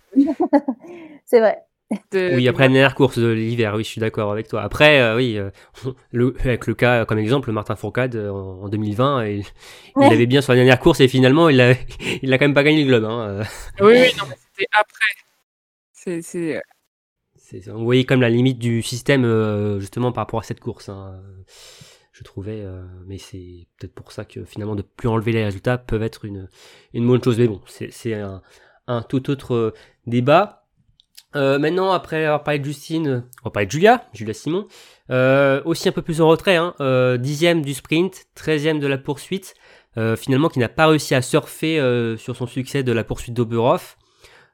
C'est 1.25 1.39
vrai. 1.39 1.63
De- 2.12 2.36
Oui, 2.36 2.48
après 2.48 2.63
la 2.63 2.74
dernière 2.74 2.96
course 2.96 3.17
de 3.17 3.27
l'hiver, 3.27 3.75
oui, 3.75 3.84
je 3.84 3.89
suis 3.89 4.01
d'accord 4.01 4.32
avec 4.32 4.48
toi. 4.48 4.62
Après, 4.62 5.00
euh, 5.01 5.15
oui, 5.15 5.38
euh, 5.38 5.50
le, 6.12 6.36
avec 6.39 6.67
le 6.67 6.74
cas 6.75 7.06
comme 7.06 7.20
exemple, 7.20 7.51
Martin 7.51 7.75
Fourcade 7.75 8.15
euh, 8.15 8.29
en, 8.29 8.63
en 8.63 8.70
2020, 8.70 9.25
il, 9.27 9.44
avait 10.01 10.25
bien 10.25 10.41
sur 10.41 10.51
la 10.53 10.58
dernière 10.58 10.79
course 10.79 11.00
et 11.00 11.08
finalement, 11.08 11.50
il 11.50 11.62
a, 11.62 11.74
il 12.22 12.34
a 12.34 12.38
quand 12.38 12.46
même 12.46 12.53
pas 12.53 12.63
gagné 12.63 12.84
le 12.84 12.88
globe. 12.88 13.06
Hein. 13.06 13.44
Oui, 13.79 13.94
oui, 13.94 14.12
non, 14.17 14.25
mais 14.29 14.36
c'était 14.56 14.67
après. 14.77 15.06
C'est, 17.36 17.70
on 17.70 17.84
voyait 17.84 18.03
comme 18.03 18.22
la 18.22 18.29
limite 18.29 18.60
du 18.60 18.82
système 18.82 19.79
justement 19.79 20.12
par 20.12 20.24
rapport 20.24 20.39
à 20.41 20.44
cette 20.44 20.60
course. 20.60 20.89
hein, 20.89 21.22
je 22.12 22.24
trouvais, 22.24 22.65
mais 23.06 23.17
c'est 23.20 23.67
peut-être 23.77 23.94
pour 23.94 24.12
ça 24.12 24.25
que 24.25 24.44
finalement 24.44 24.75
de 24.75 24.82
plus 24.82 25.08
enlever 25.08 25.32
les 25.32 25.46
résultats 25.46 25.77
peuvent 25.77 26.03
être 26.03 26.25
une, 26.25 26.50
une 26.94 27.08
bonne 27.08 27.24
chose. 27.24 27.38
Mais 27.39 27.48
bon, 27.48 27.62
c'est 27.67 28.13
un, 28.15 28.41
un 28.88 29.01
tout 29.01 29.29
autre 29.29 29.74
débat. 30.08 30.56
Euh, 31.38 31.60
maintenant, 31.60 31.91
après 31.91 32.25
avoir 32.25 32.44
parlé 32.44 32.60
de 32.60 32.65
Justine, 32.65 33.24
on 33.44 33.50
va 33.50 33.51
parler 33.51 33.67
de 33.67 33.72
Julia, 33.72 34.03
Julia 34.13 34.34
Simon. 34.34 34.67
Euh, 35.12 35.62
aussi 35.65 35.88
un 35.88 35.91
peu 35.91 36.01
plus 36.01 36.20
en 36.20 36.27
retrait, 36.27 36.56
hein, 36.56 36.74
euh, 36.82 37.17
dixième 37.17 37.62
du 37.62 37.74
sprint, 37.74 38.25
treizième 38.36 38.79
de 38.79 38.88
la 38.88 38.98
poursuite. 38.98 39.53
finalement, 40.15 40.48
qui 40.50 40.60
n'a 40.60 40.70
pas 40.70 40.86
réussi 40.86 41.15
à 41.15 41.24
surfer 41.24 41.82
sur 42.20 42.36
son 42.36 42.46
succès 42.46 42.84
de 42.84 42.91
la 42.91 43.03
poursuite 43.03 43.34
d'Oberhof. 43.34 43.98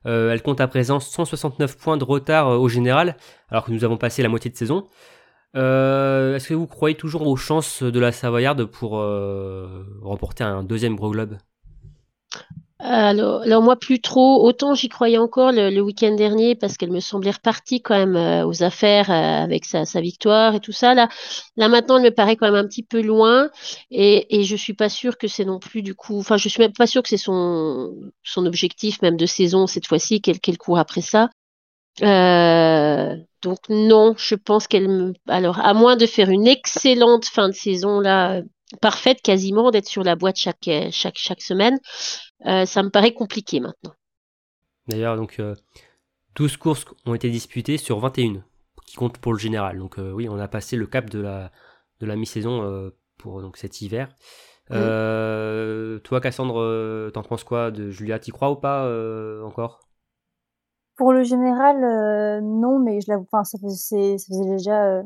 Elle 0.05 0.41
compte 0.41 0.61
à 0.61 0.69
présent 0.69 1.01
169 1.01 1.77
points 1.77 1.97
de 1.97 2.05
retard 2.05 2.47
au 2.47 2.69
général, 2.69 3.17
alors 3.49 3.65
que 3.65 3.71
nous 3.73 3.83
avons 3.83 3.97
passé 3.97 4.23
la 4.23 4.29
moitié 4.29 4.49
de 4.49 4.55
saison. 4.55 4.87
Est-ce 5.53 6.47
que 6.47 6.53
vous 6.53 6.65
croyez 6.65 6.95
toujours 6.95 7.27
aux 7.27 7.35
chances 7.35 7.83
de 7.83 7.99
la 7.99 8.13
Savoyarde 8.13 8.63
pour 8.63 8.91
remporter 10.01 10.45
un 10.45 10.63
deuxième 10.63 10.95
gros 10.95 11.11
globe? 11.11 11.35
Alors, 12.85 13.43
alors 13.43 13.61
moi 13.63 13.77
plus 13.77 14.01
trop. 14.01 14.45
Autant 14.45 14.75
j'y 14.75 14.89
croyais 14.89 15.17
encore 15.17 15.53
le, 15.53 15.69
le 15.69 15.81
week-end 15.81 16.15
dernier 16.15 16.53
parce 16.53 16.75
qu'elle 16.75 16.91
me 16.91 16.99
semblait 16.99 17.31
repartie 17.31 17.81
quand 17.81 17.95
même 17.95 18.17
euh, 18.17 18.45
aux 18.45 18.61
affaires 18.61 19.09
euh, 19.09 19.13
avec 19.43 19.63
sa, 19.63 19.85
sa 19.85 20.01
victoire 20.01 20.53
et 20.55 20.59
tout 20.59 20.73
ça. 20.73 20.93
Là, 20.93 21.07
là 21.55 21.69
maintenant, 21.69 21.95
elle 21.97 22.03
me 22.03 22.11
paraît 22.11 22.35
quand 22.35 22.45
même 22.45 22.55
un 22.55 22.67
petit 22.67 22.83
peu 22.83 23.01
loin 23.01 23.49
et, 23.89 24.37
et 24.37 24.43
je 24.43 24.55
suis 24.57 24.73
pas 24.73 24.89
sûre 24.89 25.17
que 25.17 25.27
c'est 25.29 25.45
non 25.45 25.59
plus 25.59 25.81
du 25.81 25.95
coup. 25.95 26.19
Enfin, 26.19 26.35
je 26.35 26.49
suis 26.49 26.61
même 26.61 26.73
pas 26.73 26.87
sûre 26.87 27.03
que 27.03 27.09
c'est 27.09 27.15
son 27.17 27.93
son 28.21 28.45
objectif 28.45 29.01
même 29.01 29.15
de 29.15 29.25
saison 29.25 29.65
cette 29.65 29.87
fois-ci 29.87 30.19
qu'elle 30.21 30.57
court 30.57 30.77
après 30.77 31.01
ça. 31.01 31.29
Euh, 32.01 33.15
donc 33.43 33.59
non, 33.69 34.15
je 34.17 34.35
pense 34.35 34.67
qu'elle. 34.67 35.13
Alors 35.27 35.59
à 35.59 35.73
moins 35.73 35.95
de 35.95 36.05
faire 36.05 36.29
une 36.29 36.47
excellente 36.47 37.25
fin 37.25 37.49
de 37.49 37.53
saison 37.53 37.99
là, 37.99 38.41
parfaite 38.77 39.21
quasiment, 39.21 39.71
d'être 39.71 39.87
sur 39.87 40.03
la 40.03 40.15
boîte 40.15 40.37
chaque 40.37 40.69
chaque 40.91 41.17
chaque 41.17 41.41
semaine. 41.41 41.79
Euh, 42.45 42.65
ça 42.65 42.83
me 42.83 42.89
paraît 42.89 43.13
compliqué 43.13 43.59
maintenant. 43.59 43.93
D'ailleurs, 44.87 45.15
donc 45.15 45.39
euh, 45.39 45.55
12 46.35 46.57
courses 46.57 46.85
ont 47.05 47.13
été 47.13 47.29
disputées 47.29 47.77
sur 47.77 47.99
21 47.99 48.43
qui 48.85 48.95
comptent 48.95 49.17
pour 49.17 49.33
le 49.33 49.39
général. 49.39 49.77
Donc 49.77 49.97
euh, 49.99 50.11
oui, 50.11 50.27
on 50.29 50.37
a 50.39 50.47
passé 50.47 50.75
le 50.75 50.87
cap 50.87 51.09
de 51.09 51.19
la 51.19 51.51
de 51.99 52.05
la 52.05 52.15
mi-saison 52.15 52.63
euh, 52.63 52.89
pour 53.17 53.41
donc 53.41 53.57
cet 53.57 53.81
hiver. 53.81 54.09
Euh, 54.71 55.99
Toi, 55.99 56.21
Cassandre, 56.21 56.59
euh, 56.59 57.11
t'en 57.11 57.21
penses 57.23 57.43
quoi 57.43 57.71
de 57.71 57.89
Julia? 57.91 58.19
T'y 58.19 58.31
crois 58.31 58.51
ou 58.51 58.55
pas 58.55 58.85
euh, 58.85 59.43
encore? 59.43 59.81
Pour 60.95 61.11
le 61.13 61.23
général, 61.23 61.83
euh, 61.83 62.41
non, 62.41 62.79
mais 62.79 63.01
je 63.01 63.11
la, 63.11 63.19
enfin, 63.19 63.43
ça 63.43 63.57
faisait, 63.59 64.17
ça 64.17 64.25
faisait 64.27 64.49
déjà 64.49 64.85
euh, 64.85 65.03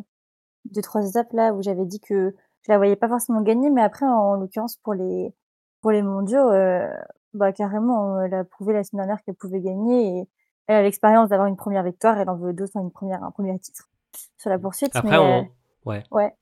deux 0.66 0.82
trois 0.82 1.08
étapes 1.10 1.34
là 1.34 1.54
où 1.54 1.62
j'avais 1.62 1.86
dit 1.86 2.00
que 2.02 2.36
je 2.64 2.72
la 2.72 2.78
voyais 2.78 2.96
pas 2.96 3.08
forcément 3.08 3.42
gagner, 3.42 3.70
mais 3.70 3.82
après, 3.82 4.06
en, 4.06 4.36
l'occurrence 4.36 4.78
pour 4.78 4.94
les 4.94 5.34
pour 5.82 5.92
les 5.92 6.02
mondiaux, 6.02 6.52
euh, 6.52 6.88
bah 7.34 7.52
carrément, 7.54 8.22
elle 8.22 8.34
a 8.34 8.44
prouvé 8.44 8.74
la 8.74 8.84
semaine 8.84 9.06
dernière 9.06 9.24
qu'elle 9.24 9.36
pouvait 9.36 9.62
gagner 9.62 10.20
et 10.20 10.28
elle 10.68 10.76
a 10.76 10.82
l'expérience 10.82 11.30
d'avoir 11.30 11.48
une 11.48 11.56
première 11.56 11.84
victoire, 11.84 12.18
elle 12.18 12.30
en 12.30 12.36
veut 12.36 12.54
deux, 12.54 12.66
enfin 12.66 12.82
une 12.82 12.92
première, 12.92 13.24
un 13.24 13.32
premier 13.32 13.58
titre 13.60 13.90
sur 14.38 14.50
la 14.50 14.60
poursuite. 14.60 14.96
Après, 14.96 15.12
mais, 15.12 15.18
on... 15.18 15.42
euh, 15.42 15.44
ouais. 15.86 16.04
ouais. 16.12 16.34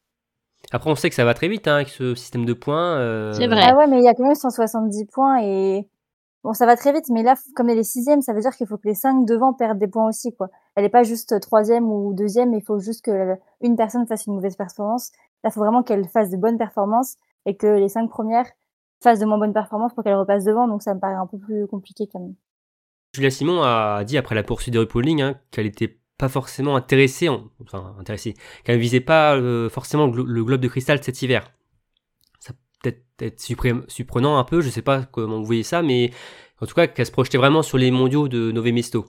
Après, 0.71 0.89
on 0.89 0.95
sait 0.95 1.09
que 1.09 1.15
ça 1.15 1.25
va 1.25 1.33
très 1.33 1.47
vite 1.47 1.67
hein, 1.67 1.75
avec 1.75 1.89
ce 1.89 2.15
système 2.15 2.45
de 2.45 2.53
points. 2.53 2.97
euh, 2.97 3.33
C'est 3.33 3.47
vrai. 3.47 3.61
Ah 3.63 3.75
ouais, 3.75 3.87
mais 3.87 3.99
il 3.99 4.03
y 4.03 4.07
a 4.07 4.13
quand 4.13 4.23
même 4.23 4.35
170 4.35 5.05
points 5.05 5.41
et 5.43 5.87
bon, 6.43 6.53
ça 6.53 6.65
va 6.65 6.75
très 6.75 6.91
vite, 6.91 7.05
mais 7.09 7.21
là, 7.21 7.35
comme 7.55 7.69
elle 7.69 7.77
est 7.77 7.83
sixième, 7.83 8.21
ça 8.21 8.33
veut 8.33 8.41
dire 8.41 8.55
qu'il 8.55 8.67
faut 8.67 8.77
que 8.77 8.87
les 8.87 8.95
cinq 8.95 9.25
devant 9.25 9.53
perdent 9.53 9.77
des 9.77 9.87
points 9.87 10.07
aussi, 10.07 10.33
quoi. 10.35 10.49
Elle 10.75 10.85
est 10.85 10.89
pas 10.89 11.03
juste 11.03 11.39
troisième 11.39 11.91
ou 11.91 12.13
deuxième, 12.13 12.53
il 12.53 12.63
faut 12.63 12.79
juste 12.79 13.05
que 13.05 13.35
une 13.61 13.75
personne 13.75 14.07
fasse 14.07 14.25
une 14.25 14.33
mauvaise 14.35 14.55
performance. 14.55 15.11
Là, 15.45 15.51
il 15.51 15.53
faut 15.53 15.59
vraiment 15.61 15.83
qu'elle 15.83 16.07
fasse 16.09 16.31
de 16.31 16.37
bonnes 16.37 16.57
performances 16.57 17.15
et 17.45 17.55
que 17.55 17.67
les 17.67 17.87
cinq 17.87 18.09
premières 18.09 18.49
fassent 19.01 19.19
de 19.19 19.25
moins 19.25 19.37
bonnes 19.37 19.53
performances 19.53 19.93
pour 19.93 20.03
qu'elle 20.03 20.15
repasse 20.15 20.43
devant, 20.43 20.67
donc 20.67 20.81
ça 20.81 20.95
me 20.95 20.99
paraît 20.99 21.13
un 21.13 21.27
peu 21.27 21.37
plus 21.37 21.67
compliqué 21.67 22.07
quand 22.11 22.19
même. 22.19 22.33
Julia 23.13 23.29
Simon 23.29 23.61
a 23.61 24.03
dit 24.03 24.17
après 24.17 24.33
la 24.35 24.41
poursuite 24.43 24.73
de 24.73 24.79
RuPauling 24.79 25.21
hein, 25.21 25.39
qu'elle 25.51 25.67
était 25.67 25.99
pas 26.17 26.29
forcément 26.29 26.75
intéressée, 26.75 27.29
en- 27.29 27.43
enfin 27.61 27.95
intéressée, 27.99 28.33
qu'elle 28.63 28.79
visait 28.79 29.01
pas 29.01 29.35
euh, 29.35 29.69
forcément 29.69 30.07
le, 30.07 30.11
glo- 30.13 30.25
le 30.25 30.43
globe 30.43 30.61
de 30.61 30.67
cristal 30.67 31.03
cet 31.03 31.21
hiver. 31.21 31.51
Ça 32.39 32.53
peut 32.81 32.95
être 33.19 33.39
surprenant 33.87 34.37
un 34.39 34.43
peu, 34.43 34.61
je 34.61 34.69
sais 34.71 34.81
pas 34.81 35.03
comment 35.03 35.37
vous 35.37 35.45
voyez 35.45 35.63
ça, 35.63 35.83
mais 35.83 36.09
en 36.61 36.65
tout 36.65 36.73
cas 36.73 36.87
qu'elle 36.87 37.05
se 37.05 37.11
projetait 37.11 37.37
vraiment 37.37 37.61
sur 37.61 37.77
les 37.77 37.91
mondiaux 37.91 38.27
de 38.27 38.51
Nové 38.51 38.71
Mesto. 38.71 39.05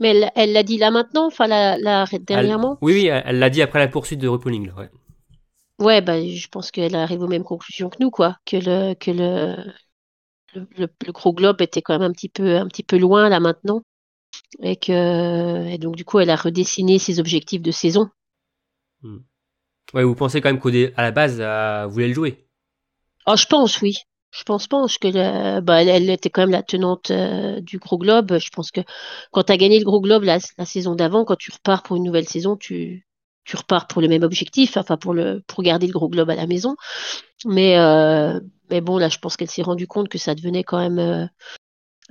Mais 0.00 0.30
elle 0.34 0.52
l'a 0.52 0.62
dit 0.64 0.76
là 0.76 0.90
maintenant, 0.90 1.26
enfin 1.28 1.46
dernièrement. 1.48 2.78
Elle- 2.82 2.86
oui, 2.86 2.92
oui, 2.92 3.06
elle 3.06 3.22
elle 3.26 3.38
l'a 3.38 3.48
dit 3.48 3.62
après 3.62 3.78
la 3.78 3.88
poursuite 3.88 4.20
de 4.20 4.28
RuPauling. 4.28 4.66
là, 4.66 4.74
ouais. 4.76 4.90
Ouais, 5.80 6.00
bah 6.00 6.20
je 6.24 6.46
pense 6.48 6.70
qu'elle 6.70 6.94
arrive 6.94 7.22
aux 7.22 7.26
mêmes 7.28 7.42
conclusions 7.44 7.90
que 7.90 7.96
nous, 8.00 8.10
quoi. 8.10 8.36
Que 8.46 8.56
le 8.56 8.94
que 8.94 9.10
le 9.10 9.56
le, 10.54 10.66
le- 10.78 10.88
le 11.06 11.12
gros 11.12 11.32
globe 11.34 11.60
était 11.62 11.82
quand 11.82 11.94
même 11.98 12.10
un 12.10 12.12
petit 12.12 12.28
peu 12.30 12.56
un 12.58 12.68
petit 12.68 12.82
peu 12.84 12.98
loin 12.98 13.28
là 13.28 13.40
maintenant 13.40 13.82
et 14.62 14.76
que 14.76 15.66
et 15.68 15.78
donc 15.78 15.96
du 15.96 16.04
coup 16.06 16.20
elle 16.20 16.30
a 16.30 16.36
redessiné 16.36 16.98
ses 16.98 17.20
objectifs 17.20 17.62
de 17.62 17.72
saison. 17.72 18.10
Ouais, 19.94 20.04
vous 20.04 20.14
pensez 20.14 20.40
quand 20.42 20.50
même 20.52 20.60
qu'à 20.60 21.02
la 21.02 21.10
base, 21.10 21.40
elle 21.40 21.86
voulait 21.88 22.08
le 22.08 22.14
jouer? 22.14 22.46
Oh, 23.26 23.36
je 23.36 23.46
pense, 23.46 23.80
oui. 23.82 23.94
Je 24.30 24.42
pense, 24.44 24.66
pense 24.66 24.98
que 24.98 25.08
le- 25.08 25.60
bah, 25.60 25.82
elle, 25.82 25.88
elle 25.88 26.10
était 26.10 26.28
quand 26.30 26.42
même 26.42 26.50
la 26.50 26.62
tenante 26.62 27.10
euh, 27.10 27.60
du 27.60 27.78
gros 27.78 27.98
globe. 27.98 28.38
Je 28.38 28.50
pense 28.50 28.70
que 28.70 28.80
quand 29.30 29.44
tu 29.44 29.52
as 29.52 29.56
gagné 29.56 29.78
le 29.78 29.84
gros 29.84 30.00
globe 30.00 30.24
la, 30.24 30.38
la 30.58 30.64
saison 30.66 30.94
d'avant, 30.96 31.24
quand 31.24 31.36
tu 31.36 31.52
repars 31.52 31.82
pour 31.82 31.96
une 31.96 32.02
nouvelle 32.04 32.28
saison, 32.28 32.56
tu, 32.56 33.06
tu 33.44 33.56
repars 33.56 33.86
pour 33.86 34.00
le 34.02 34.08
même 34.08 34.22
objectif, 34.22 34.76
enfin 34.76 34.96
pour 34.96 35.14
le 35.14 35.42
pour 35.46 35.62
garder 35.62 35.86
le 35.86 35.92
gros 35.92 36.08
globe 36.08 36.30
à 36.30 36.34
la 36.34 36.46
maison. 36.46 36.76
Mais 37.44 37.78
euh, 37.78 38.40
mais 38.70 38.80
bon, 38.80 38.98
là, 38.98 39.08
je 39.08 39.18
pense 39.18 39.36
qu'elle 39.36 39.50
s'est 39.50 39.62
rendue 39.62 39.86
compte 39.86 40.08
que 40.08 40.18
ça 40.18 40.34
devenait 40.34 40.64
quand 40.64 40.78
même 40.78 40.98
euh, 40.98 41.26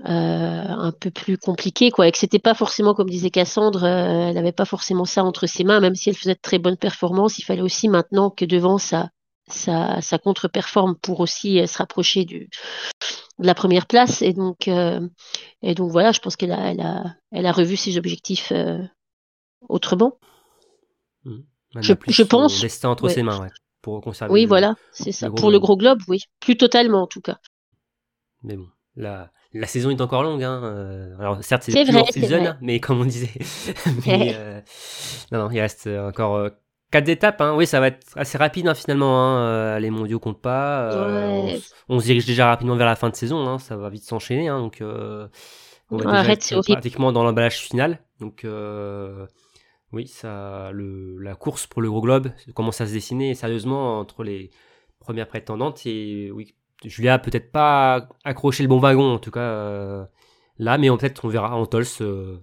euh, 0.05 0.67
un 0.67 0.91
peu 0.91 1.11
plus 1.11 1.37
compliqué, 1.37 1.91
quoi, 1.91 2.07
et 2.07 2.11
que 2.11 2.17
c'était 2.17 2.39
pas 2.39 2.53
forcément, 2.53 2.93
comme 2.93 3.09
disait 3.09 3.31
Cassandre, 3.31 3.83
euh, 3.83 4.27
elle 4.29 4.35
n'avait 4.35 4.51
pas 4.51 4.65
forcément 4.65 5.05
ça 5.05 5.23
entre 5.23 5.47
ses 5.47 5.63
mains, 5.63 5.79
même 5.79 5.95
si 5.95 6.09
elle 6.09 6.15
faisait 6.15 6.35
de 6.35 6.39
très 6.41 6.59
bonnes 6.59 6.77
performances. 6.77 7.39
Il 7.39 7.43
fallait 7.43 7.61
aussi 7.61 7.89
maintenant 7.89 8.29
que 8.29 8.45
devant 8.45 8.77
ça 8.77 9.09
ça, 9.49 9.99
ça 10.01 10.17
contre-performe 10.19 10.95
pour 10.95 11.19
aussi 11.19 11.59
euh, 11.59 11.67
se 11.67 11.77
rapprocher 11.77 12.25
du, 12.25 12.49
de 13.39 13.47
la 13.47 13.55
première 13.55 13.87
place. 13.87 14.21
Et 14.21 14.33
donc, 14.33 14.67
et 14.67 15.75
donc 15.75 15.91
voilà, 15.91 16.11
je 16.11 16.19
pense 16.19 16.35
qu'elle 16.35 16.53
a, 16.53 16.71
elle 16.71 16.81
a, 16.81 17.03
elle 17.31 17.45
a 17.45 17.51
revu 17.51 17.75
ses 17.75 17.97
objectifs 17.97 18.53
autrement. 19.67 20.17
Je- 21.81 21.93
je 22.07 22.23
pense. 22.23 22.61
destin 22.61 22.89
entre 22.89 23.05
Ouais. 23.05 23.13
ses 23.13 23.23
mains, 23.23 23.39
ouais, 23.41 23.49
pour 23.81 23.99
conserver. 24.01 24.33
Oui, 24.33 24.41
le- 24.43 24.47
voilà, 24.47 24.75
c'est 24.91 25.11
ça. 25.11 25.27
le 25.27 25.33
Pour 25.33 25.49
le 25.49 25.57
globe. 25.57 25.61
gros 25.63 25.77
globe, 25.77 25.99
oui. 26.07 26.19
Plus 26.39 26.55
totalement, 26.57 27.03
en 27.03 27.07
tout 27.07 27.21
cas. 27.21 27.37
Mais 28.43 28.55
bon, 28.57 28.67
la, 28.95 29.31
la 29.53 29.67
saison 29.67 29.89
est 29.89 30.01
encore 30.01 30.23
longue. 30.23 30.43
Hein. 30.43 30.61
euh, 30.63 31.15
Alors 31.19 31.43
certes, 31.43 31.63
c'est 31.63 31.71
vrai. 31.71 32.45
hein, 32.47 32.57
mais 32.61 32.79
comme 32.79 33.01
on 33.01 33.05
disait, 33.05 33.31
mais, 34.07 34.33
euh, 34.35 34.61
non, 35.31 35.39
non, 35.45 35.51
il 35.51 35.59
reste 35.61 35.87
encore 35.87 36.35
euh, 36.35 36.49
quatre 36.91 37.09
étapes. 37.09 37.41
Hein. 37.41 37.55
Oui, 37.55 37.65
ça 37.65 37.79
va 37.79 37.87
être 37.87 38.05
assez 38.15 38.37
rapide 38.37 38.67
hein, 38.67 38.73
finalement. 38.75 39.17
Hein. 39.19 39.37
euh, 39.41 39.79
les 39.79 39.89
mondiaux 39.89 40.19
comptent 40.19 40.41
pas. 40.41 40.91
euh, 40.91 41.57
on 41.89 41.95
Ouais. 41.95 42.01
se 42.01 42.05
dirige 42.05 42.25
déjà 42.25 42.47
rapidement 42.47 42.75
vers 42.75 42.85
la 42.87 42.95
fin 42.95 43.09
de 43.09 43.15
saison. 43.15 43.47
Hein. 43.47 43.57
Ça 43.59 43.77
va 43.77 43.89
vite 43.89 44.03
s'enchaîner. 44.03 44.47
Hein, 44.49 44.59
donc, 44.59 44.81
euh, 44.81 45.27
on 45.89 45.97
va 45.97 46.03
déjà 46.05 46.15
Arrête, 46.17 46.51
être 46.51 46.61
pratiquement 46.73 47.11
dans 47.11 47.23
l'emballage 47.23 47.57
final. 47.57 47.99
Donc, 48.19 48.45
euh, 48.45 49.25
oui, 49.93 50.07
ça, 50.07 50.71
la 50.73 51.35
course 51.35 51.67
pour 51.67 51.81
le 51.81 51.89
gros 51.89 52.01
globe 52.01 52.31
commence 52.55 52.81
à 52.81 52.87
se 52.87 52.93
dessiner 52.93 53.35
sérieusement 53.35 53.99
entre 53.99 54.23
les 54.23 54.49
premières 54.99 55.27
prétendantes 55.27 55.85
et 55.85 56.31
oui, 56.31 56.55
Julia 56.83 57.19
peut-être 57.19 57.51
pas 57.51 58.09
accroché 58.23 58.63
le 58.63 58.69
bon 58.69 58.79
wagon 58.79 59.13
en 59.13 59.19
tout 59.19 59.29
cas 59.29 59.39
euh, 59.39 60.03
là, 60.57 60.79
mais 60.79 60.89
peut-être 60.89 61.23
on 61.25 61.27
verra 61.27 61.55
en 61.55 61.67
Tols 61.67 61.85
euh, 62.01 62.37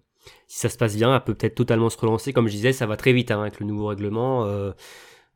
si 0.46 0.60
ça 0.60 0.68
se 0.68 0.78
passe 0.78 0.94
bien, 0.94 1.12
elle 1.12 1.24
peut 1.24 1.34
peut-être 1.34 1.56
totalement 1.56 1.90
se 1.90 1.98
relancer. 1.98 2.32
Comme 2.32 2.46
je 2.46 2.52
disais, 2.52 2.72
ça 2.72 2.86
va 2.86 2.96
très 2.96 3.12
vite 3.12 3.32
hein, 3.32 3.40
avec 3.40 3.58
le 3.58 3.66
nouveau 3.66 3.86
règlement. 3.86 4.46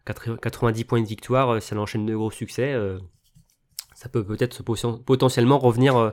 90 0.05 0.85
points 0.85 1.01
de 1.01 1.07
victoire, 1.07 1.57
elle 1.57 1.79
enchaîne 1.79 2.05
de 2.05 2.15
gros 2.15 2.31
succès, 2.31 2.79
ça 3.95 4.09
peut 4.11 4.23
peut-être 4.23 4.63
potentiellement 4.63 5.59
revenir 5.59 6.11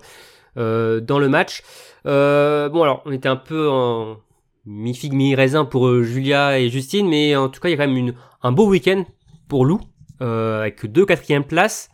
dans 0.56 1.20
le 1.20 1.28
match. 1.28 1.64
bon 2.06 2.82
alors, 2.82 3.02
on 3.06 3.12
était 3.12 3.28
un 3.28 3.36
peu 3.36 3.70
en 3.70 4.22
mi-figue, 4.66 5.14
mi-raisin 5.14 5.66
pour 5.66 6.04
Julia 6.04 6.60
et 6.60 6.70
Justine, 6.70 7.10
mais 7.10 7.36
en 7.36 7.50
tout 7.50 7.60
cas, 7.60 7.70
il 7.70 7.72
y 7.72 7.74
a 7.76 7.78
quand 7.78 7.92
même 7.92 8.14
un 8.44 8.52
beau 8.52 8.68
week-end 8.68 9.06
pour 9.48 9.66
Lou, 9.66 9.80
avec 10.20 10.86
deux 10.86 11.06
quatrièmes 11.06 11.46
places. 11.46 11.90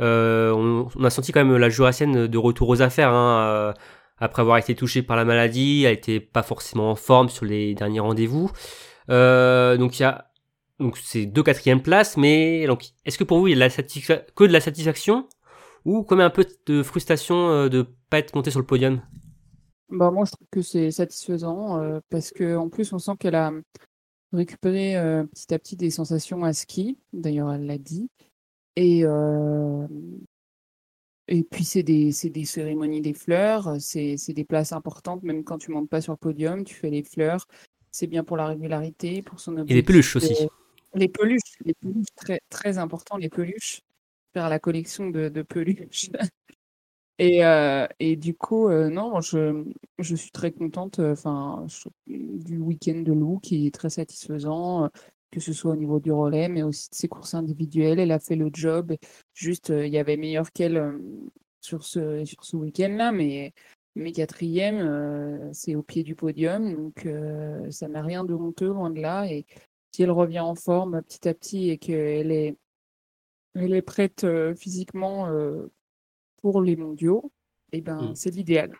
Euh, 0.00 0.50
on, 0.96 1.04
a 1.04 1.10
senti 1.10 1.32
quand 1.32 1.44
même 1.44 1.56
la 1.56 1.68
Jurassienne 1.68 2.26
de 2.26 2.38
retour 2.38 2.68
aux 2.68 2.82
affaires. 2.82 3.10
Hein, 3.10 3.46
euh, 3.46 3.72
après 4.18 4.42
avoir 4.42 4.58
été 4.58 4.74
touchée 4.74 5.02
par 5.02 5.16
la 5.16 5.24
maladie, 5.24 5.84
elle 5.84 5.94
était 5.94 6.20
pas 6.20 6.42
forcément 6.42 6.90
en 6.90 6.94
forme 6.94 7.28
sur 7.28 7.44
les 7.44 7.74
derniers 7.74 8.00
rendez-vous. 8.00 8.50
Euh, 9.10 9.76
donc 9.76 9.98
il 9.98 10.02
y 10.02 10.06
a 10.06 10.26
donc 10.80 10.98
c'est 10.98 11.26
deux 11.26 11.42
quatrièmes 11.42 11.82
places, 11.82 12.16
mais 12.16 12.66
est-ce 13.04 13.18
que 13.18 13.24
pour 13.24 13.38
vous 13.38 13.48
il 13.48 13.58
y 13.58 13.62
a 13.62 13.68
que 13.68 14.44
de 14.44 14.52
la 14.52 14.60
satisfaction? 14.60 15.28
Ou 15.84 16.02
comme 16.02 16.20
un 16.20 16.30
peu 16.30 16.46
de 16.66 16.82
frustration 16.82 17.68
de 17.68 17.86
pas 18.08 18.18
être 18.18 18.34
monté 18.34 18.50
sur 18.50 18.58
le 18.58 18.66
podium? 18.66 19.02
Bah 19.90 20.10
moi 20.10 20.24
je 20.24 20.32
trouve 20.32 20.46
que 20.50 20.62
c'est 20.62 20.90
satisfaisant 20.90 22.00
parce 22.08 22.30
que 22.30 22.56
en 22.56 22.68
plus 22.68 22.92
on 22.92 22.98
sent 22.98 23.12
qu'elle 23.18 23.34
a 23.34 23.52
récupéré 24.32 24.94
petit 25.32 25.54
à 25.54 25.58
petit 25.58 25.76
des 25.76 25.90
sensations 25.90 26.42
à 26.44 26.52
ski. 26.52 26.98
D'ailleurs 27.12 27.52
elle 27.52 27.66
l'a 27.66 27.78
dit. 27.78 28.08
Et, 28.76 29.04
et 31.28 31.42
puis, 31.42 31.64
c'est 31.64 31.82
des, 31.82 32.10
des 32.24 32.44
cérémonies 32.44 33.00
des 33.00 33.14
fleurs, 33.14 33.76
c'est 33.80 34.16
des 34.28 34.44
places 34.44 34.72
importantes, 34.72 35.22
même 35.22 35.42
quand 35.42 35.58
tu 35.58 35.70
montes 35.70 35.88
pas 35.88 36.00
sur 36.00 36.12
le 36.12 36.18
podium, 36.18 36.64
tu 36.64 36.74
fais 36.74 36.90
les 36.90 37.02
fleurs. 37.02 37.46
C'est 37.90 38.06
bien 38.06 38.24
pour 38.24 38.36
la 38.36 38.46
régularité, 38.46 39.22
pour 39.22 39.40
son 39.40 39.56
Et 39.66 39.74
les 39.74 39.82
peluches 39.82 40.16
aussi. 40.16 40.48
Les 40.94 41.08
peluches, 41.08 41.58
les 41.64 41.74
peluches, 41.74 42.06
très, 42.14 42.40
très 42.50 42.78
important, 42.78 43.16
les 43.16 43.30
peluches. 43.30 43.80
Faire 44.34 44.48
la 44.48 44.58
collection 44.58 45.10
de, 45.10 45.28
de 45.28 45.42
peluches. 45.42 46.10
et, 47.18 47.40
et 48.00 48.16
du 48.16 48.34
coup, 48.34 48.68
non, 48.68 49.20
je, 49.20 49.64
suis 50.00 50.30
très 50.30 50.52
contente 50.52 50.98
enfin, 50.98 51.66
du 52.06 52.58
week-end 52.58 53.02
de 53.02 53.12
Lou 53.12 53.38
qui 53.38 53.66
est 53.66 53.74
très 53.74 53.90
satisfaisant 53.90 54.90
que 55.34 55.40
ce 55.40 55.52
soit 55.52 55.72
au 55.72 55.76
niveau 55.76 55.98
du 55.98 56.12
relais, 56.12 56.48
mais 56.48 56.62
aussi 56.62 56.88
de 56.90 56.94
ses 56.94 57.08
courses 57.08 57.34
individuelles. 57.34 57.98
Elle 57.98 58.12
a 58.12 58.20
fait 58.20 58.36
le 58.36 58.50
job. 58.52 58.94
Juste, 59.34 59.70
euh, 59.70 59.86
il 59.86 59.92
y 59.92 59.98
avait 59.98 60.16
meilleur 60.16 60.52
qu'elle 60.52 60.76
euh, 60.76 60.98
sur 61.60 61.84
ce, 61.84 62.24
sur 62.24 62.44
ce 62.44 62.56
week-end-là, 62.56 63.10
mais, 63.10 63.52
mais 63.96 64.12
quatrième, 64.12 64.78
euh, 64.78 65.52
c'est 65.52 65.74
au 65.74 65.82
pied 65.82 66.04
du 66.04 66.14
podium. 66.14 66.74
Donc, 66.74 67.08
ça 67.70 67.88
n'a 67.88 68.02
rien 68.02 68.24
de 68.24 68.34
honteux, 68.34 68.68
loin 68.68 68.90
de 68.90 69.00
là. 69.00 69.26
Et 69.26 69.44
si 69.92 70.04
elle 70.04 70.12
revient 70.12 70.40
en 70.40 70.54
forme 70.54 71.02
petit 71.02 71.28
à 71.28 71.34
petit 71.34 71.70
et 71.70 71.78
qu'elle 71.78 72.30
est, 72.30 72.56
elle 73.54 73.74
est 73.74 73.82
prête 73.82 74.26
physiquement 74.56 75.28
pour 76.44 76.60
les 76.60 76.76
mondiaux, 76.76 77.32
et 77.72 77.78
eh 77.78 77.80
ben, 77.80 78.10
mm. 78.10 78.16
c'est 78.16 78.28
l'idéal. 78.28 78.70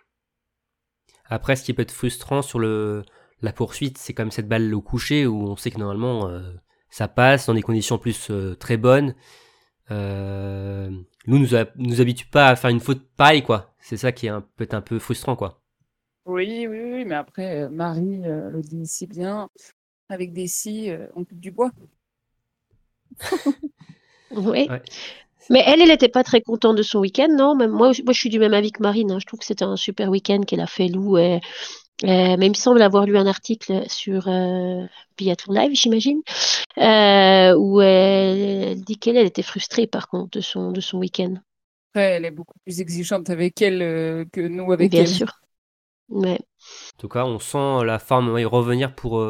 Après, 1.25 1.57
ce 1.57 1.65
qui 1.65 1.73
peut 1.73 1.81
être 1.81 1.93
frustrant 1.93 2.43
sur 2.43 2.59
le, 2.59 3.05
la 3.41 3.55
poursuite, 3.55 3.97
c'est 3.97 4.13
comme 4.13 4.31
cette 4.31 4.49
balle 4.49 4.75
au 4.75 4.83
coucher 4.83 5.27
où 5.27 5.49
on 5.49 5.57
sait 5.57 5.71
que 5.71 5.79
normalement 5.79 6.29
euh, 6.29 6.43
ça 6.91 7.09
passe 7.09 7.47
dans 7.47 7.55
des 7.55 7.63
conditions 7.63 7.97
plus 7.97 8.29
euh, 8.31 8.55
très 8.55 8.77
bonnes. 8.77 9.15
Euh, 9.91 10.91
nous, 11.27 11.39
nous, 11.39 11.57
nous 11.77 12.01
habitue 12.03 12.27
pas 12.27 12.49
à 12.49 12.57
faire 12.57 12.69
une 12.69 12.81
faute 12.81 13.09
pareille, 13.17 13.43
quoi. 13.43 13.75
C'est 13.79 13.97
ça 13.97 14.13
qui 14.13 14.27
est 14.27 14.41
peut 14.57 14.65
être 14.65 14.75
un 14.75 14.83
peu 14.83 14.99
frustrant, 14.99 15.35
quoi. 15.35 15.63
Oui, 16.27 16.67
oui, 16.69 16.81
oui, 16.93 17.05
mais 17.07 17.15
après, 17.15 17.67
Marie 17.71 18.19
le 18.19 18.61
dit 18.61 18.87
si 18.87 19.07
bien, 19.07 19.49
avec 20.11 20.35
des 20.35 20.49
scies, 20.49 20.95
on 21.15 21.25
coupe 21.25 21.41
du 21.41 21.51
bois. 21.51 21.71
oui. 24.33 24.69
Mais 25.51 25.63
elle, 25.67 25.83
elle 25.83 25.89
n'était 25.89 26.09
pas 26.09 26.25
très 26.25 26.41
contente 26.41 26.77
de 26.77 26.83
son 26.83 27.01
week-end, 27.01 27.29
non? 27.31 27.55
Moi, 27.55 27.69
moi, 27.69 27.93
je 27.93 28.13
suis 28.13 28.31
du 28.31 28.39
même 28.39 28.55
avis 28.55 28.73
que 28.73 28.83
Marine. 28.83 29.11
Hein. 29.11 29.19
Je 29.21 29.27
trouve 29.27 29.41
que 29.41 29.47
c'était 29.47 29.65
un 29.65 29.77
super 29.77 30.09
week-end 30.09 30.41
qu'elle 30.41 30.61
a 30.61 30.67
fait, 30.67 30.89
Lou. 30.89 31.19
Et 31.19 31.41
euh, 32.03 32.37
mais 32.39 32.47
il 32.47 32.51
me 32.51 32.55
semble 32.55 32.83
avoir 32.83 33.07
lu 33.07 33.17
un 33.17 33.27
article 33.27 33.85
sur 33.89 34.27
euh, 34.27 34.85
Biathlon 35.17 35.55
Live, 35.55 35.73
j'imagine, 35.75 36.21
euh, 36.79 37.55
où 37.57 37.81
elle, 37.81 38.83
dit 38.83 38.99
qu'elle 38.99 39.17
était 39.19 39.43
frustrée 39.43 39.87
par 39.87 40.09
contre 40.09 40.39
de 40.39 40.41
son, 40.41 40.73
de 40.73 40.81
son 40.81 40.99
week-end. 40.99 41.35
elle 41.95 42.25
est 42.25 42.33
beaucoup 42.33 42.59
plus 42.65 42.81
exigeante 42.81 43.31
avec 43.31 43.63
elle 43.63 43.81
euh, 43.81 44.25
que 44.33 44.41
nous 44.41 44.73
avec 44.73 44.91
Bien 44.91 45.03
elle. 45.03 45.07
Bien 45.07 45.15
sûr. 45.15 45.41
Ouais. 46.09 46.41
En 46.41 46.99
tout 46.99 47.09
cas, 47.09 47.25
on 47.25 47.39
sent 47.39 47.85
la 47.85 47.99
forme 48.01 48.29
revenir 48.45 48.95
pour, 48.95 49.25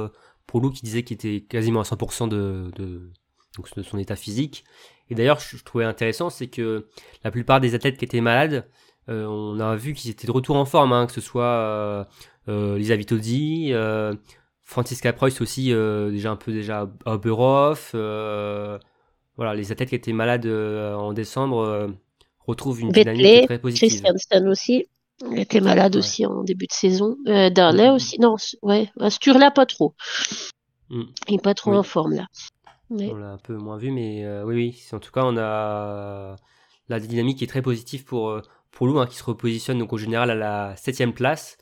pour 0.46 0.61
Lou 0.61 0.70
qui 0.70 0.83
disait 0.83 1.05
qu'il 1.05 1.16
était 1.16 1.42
quasiment 1.42 1.81
à 1.81 1.85
100% 1.85 2.29
de, 2.29 2.70
de, 2.74 3.12
donc, 3.57 3.72
de 3.77 3.83
son 3.83 3.98
état 3.98 4.16
physique. 4.16 4.64
Et 5.11 5.14
d'ailleurs, 5.14 5.40
je, 5.40 5.57
je 5.57 5.64
trouvais 5.64 5.85
intéressant, 5.85 6.31
c'est 6.31 6.49
que 6.49 6.87
la 7.25 7.31
plupart 7.31 7.61
des 7.61 7.75
athlètes 7.75 7.97
qui 7.97 8.05
étaient 8.05 8.21
malades, 8.21 8.67
on 9.09 9.61
a 9.61 9.77
vu 9.77 9.93
qu'ils 9.93 10.11
étaient 10.11 10.27
de 10.27 10.33
retour 10.33 10.57
en 10.57 10.64
forme, 10.64 10.93
hein, 10.93 11.07
que 11.07 11.12
ce 11.12 11.21
soit 11.21 12.09
euh, 12.49 12.79
Lisa 12.79 12.97
Vitozzi, 12.97 13.69
euh, 13.73 14.14
Francisca 14.64 15.12
Preuss 15.12 15.40
aussi, 15.40 15.73
euh, 15.73 16.11
déjà 16.11 16.31
un 16.31 16.37
peu 16.37 16.53
déjà 16.53 16.88
Oberhof. 17.07 17.90
voilà, 17.93 19.55
les 19.55 19.73
athlètes 19.73 19.90
qui 19.90 19.95
étaient 19.95 20.12
malades 20.12 20.47
en 20.47 21.12
décembre 21.12 21.95
retrouvent 22.47 22.81
une 22.81 22.90
dynamique 22.90 23.47
très 23.47 23.59
positive. 23.59 23.88
Christiansen 23.88 24.49
aussi. 24.49 24.87
Il 25.31 25.38
était 25.38 25.61
malade 25.61 25.95
aussi 25.97 26.27
en 26.27 26.43
début 26.43 26.67
de 26.67 26.73
saison. 26.73 27.17
Euh, 27.29 27.49
Darley 27.49 27.87
mm-hmm. 27.87 27.95
aussi, 27.95 28.21
non, 28.21 28.35
ouais. 28.62 28.90
Sturla 29.09 29.53
pas 29.53 29.64
trop. 29.64 29.95
Mm. 30.90 31.03
Il 31.29 31.35
n'est 31.35 31.40
pas 31.40 31.55
trop 31.55 31.73
en 31.73 31.85
forme 31.85 32.14
là. 32.14 32.27
On 32.90 33.14
l'a 33.16 33.33
un 33.33 33.38
peu 33.38 33.57
moins 33.57 33.77
vu, 33.77 33.90
mais 33.90 34.27
oui, 34.42 34.55
oui. 34.55 34.83
En 34.92 34.99
tout 34.99 35.11
cas, 35.11 35.23
on 35.25 35.37
a 35.37 36.37
la 36.88 37.01
dynamique 37.01 37.42
est 37.42 37.47
très 37.47 37.62
positive 37.62 38.05
pour 38.05 38.40
pour 38.75 38.87
Lou, 38.87 38.99
hein, 38.99 39.07
qui 39.07 39.16
se 39.16 39.25
repositionne 39.25 39.79
donc 39.79 39.92
au 39.92 39.99
général 39.99 40.31
à 40.31 40.35
la 40.35 40.77
septième 40.77 41.14
place. 41.14 41.57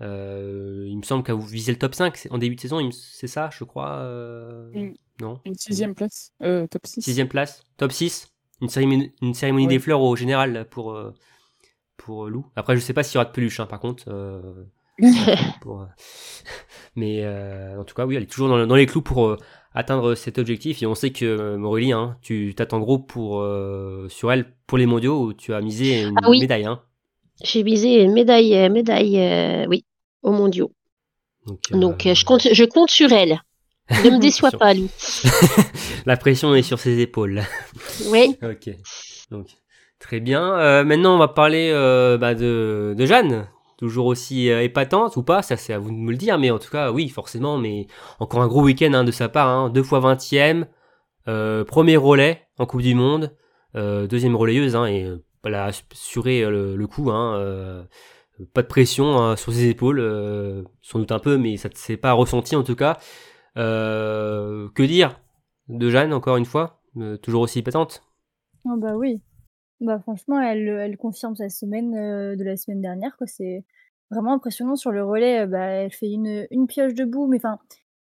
Euh, 0.00 0.84
il 0.86 0.96
me 0.96 1.02
semble 1.02 1.24
qu'à 1.24 1.34
vous 1.34 1.46
visez 1.46 1.72
le 1.72 1.78
top 1.78 1.94
5 1.94 2.28
en 2.30 2.38
début 2.38 2.56
de 2.56 2.60
saison, 2.60 2.88
c'est 2.92 3.26
ça, 3.26 3.50
je 3.52 3.64
crois. 3.64 3.96
Euh... 3.96 4.92
non? 5.20 5.40
Une 5.44 5.54
sixième 5.54 5.94
place. 5.94 6.32
Euh, 6.42 6.66
top 6.66 6.86
6. 6.86 7.02
Sixième 7.02 7.28
place. 7.28 7.64
Top 7.76 7.92
6. 7.92 8.28
Une 8.60 8.68
cérémonie, 8.68 9.12
une 9.22 9.34
cérémonie 9.34 9.68
des 9.68 9.78
fleurs 9.78 10.00
au 10.00 10.16
général 10.16 10.66
pour, 10.68 10.92
euh, 10.92 11.14
pour 11.96 12.28
Lou. 12.28 12.46
Après, 12.56 12.74
je 12.74 12.80
sais 12.80 12.92
pas 12.92 13.02
s'il 13.02 13.14
y 13.14 13.18
aura 13.18 13.24
de 13.24 13.32
peluche, 13.32 13.60
hein, 13.60 13.66
par 13.66 13.80
contre. 13.80 14.04
Euh, 14.08 14.64
pour, 15.60 15.86
mais 16.96 17.26
en 17.76 17.84
tout 17.84 17.94
cas, 17.94 18.04
oui, 18.04 18.16
elle 18.16 18.24
est 18.24 18.26
toujours 18.26 18.48
dans, 18.48 18.66
dans 18.66 18.74
les 18.74 18.86
clous 18.86 19.02
pour 19.02 19.36
atteindre 19.74 20.14
cet 20.14 20.38
objectif. 20.38 20.82
Et 20.82 20.86
on 20.86 20.94
sait 20.94 21.10
que 21.10 21.56
Morelli, 21.56 21.92
hein, 21.92 22.16
tu 22.22 22.54
t'attends 22.56 22.80
gros 22.80 22.98
pour, 22.98 23.46
sur 24.08 24.32
elle 24.32 24.52
pour 24.66 24.78
les 24.78 24.86
mondiaux 24.86 25.22
où 25.24 25.32
tu 25.32 25.54
as 25.54 25.60
misé 25.60 26.02
une 26.02 26.14
ah 26.22 26.30
médaille. 26.30 26.66
Hein. 26.66 26.80
J'ai 27.42 27.62
misé 27.62 28.02
une 28.02 28.12
médaille, 28.12 28.68
médaille 28.70 29.66
oui, 29.68 29.84
aux 30.22 30.32
mondiaux. 30.32 30.72
Donc, 31.70 32.06
euh, 32.06 32.10
euh, 32.10 32.14
je, 32.14 32.24
compte, 32.24 32.48
je 32.52 32.64
compte 32.64 32.90
sur 32.90 33.12
elle. 33.12 33.40
Ne 34.04 34.10
me 34.10 34.18
déçois 34.20 34.50
pas, 34.50 34.74
lui. 34.74 34.88
La 36.06 36.16
pression 36.16 36.54
est 36.54 36.62
sur 36.62 36.78
ses 36.78 37.00
épaules. 37.00 37.42
Oui. 38.06 38.36
ok. 38.42 38.74
Donc, 39.30 39.48
très 39.98 40.20
bien. 40.20 40.58
Euh, 40.58 40.84
maintenant, 40.84 41.14
on 41.14 41.18
va 41.18 41.28
parler 41.28 41.70
bah, 42.20 42.34
de, 42.34 42.94
de, 42.96 43.06
Jeanne. 43.06 43.48
Toujours 43.78 44.06
aussi 44.06 44.48
épatante 44.48 45.16
ou 45.16 45.22
pas, 45.22 45.40
ça 45.40 45.56
c'est 45.56 45.72
à 45.72 45.78
vous 45.78 45.90
de 45.90 45.96
me 45.96 46.10
le 46.10 46.16
dire, 46.16 46.36
mais 46.38 46.50
en 46.50 46.58
tout 46.58 46.70
cas, 46.70 46.90
oui, 46.90 47.08
forcément. 47.08 47.58
Mais 47.58 47.86
encore 48.18 48.42
un 48.42 48.48
gros 48.48 48.62
week-end 48.62 48.92
hein, 48.92 49.04
de 49.04 49.12
sa 49.12 49.28
part. 49.28 49.48
Hein. 49.48 49.70
Deux 49.70 49.84
fois 49.84 50.00
20 50.00 50.66
e 51.28 51.62
premier 51.62 51.96
relais 51.96 52.42
en 52.58 52.66
Coupe 52.66 52.82
du 52.82 52.94
Monde. 52.94 53.36
deuxième 53.74 54.36
relayeuse. 54.36 54.74
Hein, 54.74 54.86
et 54.86 55.08
elle 55.44 55.54
a 55.54 55.66
assuré 55.66 56.44
le, 56.50 56.86
coup. 56.86 57.10
Pas 58.54 58.62
de 58.62 58.68
pression 58.68 59.34
sur 59.36 59.52
ses 59.52 59.68
épaules, 59.68 59.98
euh, 59.98 60.62
sans 60.80 61.00
doute 61.00 61.10
un 61.10 61.18
peu, 61.18 61.38
mais 61.38 61.56
ça 61.56 61.68
ne 61.68 61.74
s'est 61.74 61.96
pas 61.96 62.12
ressenti 62.12 62.54
en 62.54 62.62
tout 62.62 62.76
cas. 62.76 62.98
Euh, 63.56 64.68
que 64.74 64.84
dire 64.84 65.20
de 65.68 65.90
Jeanne, 65.90 66.12
encore 66.12 66.36
une 66.36 66.44
fois 66.44 66.80
euh, 66.98 67.16
Toujours 67.16 67.42
aussi 67.42 67.62
pétante 67.62 68.04
oh 68.64 68.76
Bah 68.76 68.94
oui. 68.94 69.20
Bah 69.80 69.98
franchement, 70.00 70.40
elle, 70.40 70.68
elle 70.68 70.96
confirme 70.96 71.36
sa 71.36 71.48
semaine 71.48 71.92
de 71.92 72.44
la 72.44 72.56
semaine 72.56 72.80
dernière. 72.80 73.16
C'est 73.26 73.64
vraiment 74.10 74.34
impressionnant 74.34 74.76
sur 74.76 74.90
le 74.90 75.04
relais. 75.04 75.46
bah, 75.46 75.66
elle 75.66 75.92
fait 75.92 76.10
une, 76.10 76.66
pioche 76.66 76.94
debout, 76.94 77.26
mais 77.26 77.36
enfin, 77.36 77.58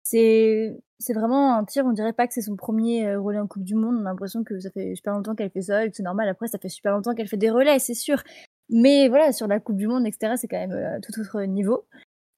c'est 0.04 0.78
vraiment 1.10 1.56
un 1.58 1.66
tir. 1.66 1.86
On 1.86 1.92
dirait 1.94 2.14
pas 2.14 2.28
que 2.28 2.34
c'est 2.34 2.42
son 2.42 2.56
premier 2.56 3.16
relais 3.16 3.40
en 3.40 3.48
Coupe 3.48 3.64
du 3.64 3.76
Monde. 3.76 3.98
On 4.00 4.06
a 4.06 4.10
l'impression 4.10 4.44
que 4.44 4.60
ça 4.60 4.70
fait 4.72 4.96
super 4.96 5.14
longtemps 5.14 5.36
qu'elle 5.36 5.52
fait 5.52 5.64
ça 5.64 5.86
et 5.86 5.90
que 5.90 5.98
c'est 5.98 6.04
normal. 6.04 6.30
Après, 6.30 6.48
ça 6.48 6.60
fait 6.60 6.70
super 6.70 6.94
longtemps 6.94 7.16
qu'elle 7.16 7.28
fait 7.28 7.38
des 7.38 7.50
relais, 7.50 7.80
c'est 7.80 7.96
sûr. 7.96 8.22
Mais 8.70 9.08
voilà, 9.10 9.32
sur 9.32 9.48
la 9.48 9.60
Coupe 9.60 9.78
du 9.78 9.88
Monde, 9.88 10.06
etc., 10.08 10.34
c'est 10.38 10.48
quand 10.48 10.58
même 10.58 10.72
euh, 10.72 11.00
tout 11.02 11.20
autre 11.20 11.42
niveau. 11.44 11.86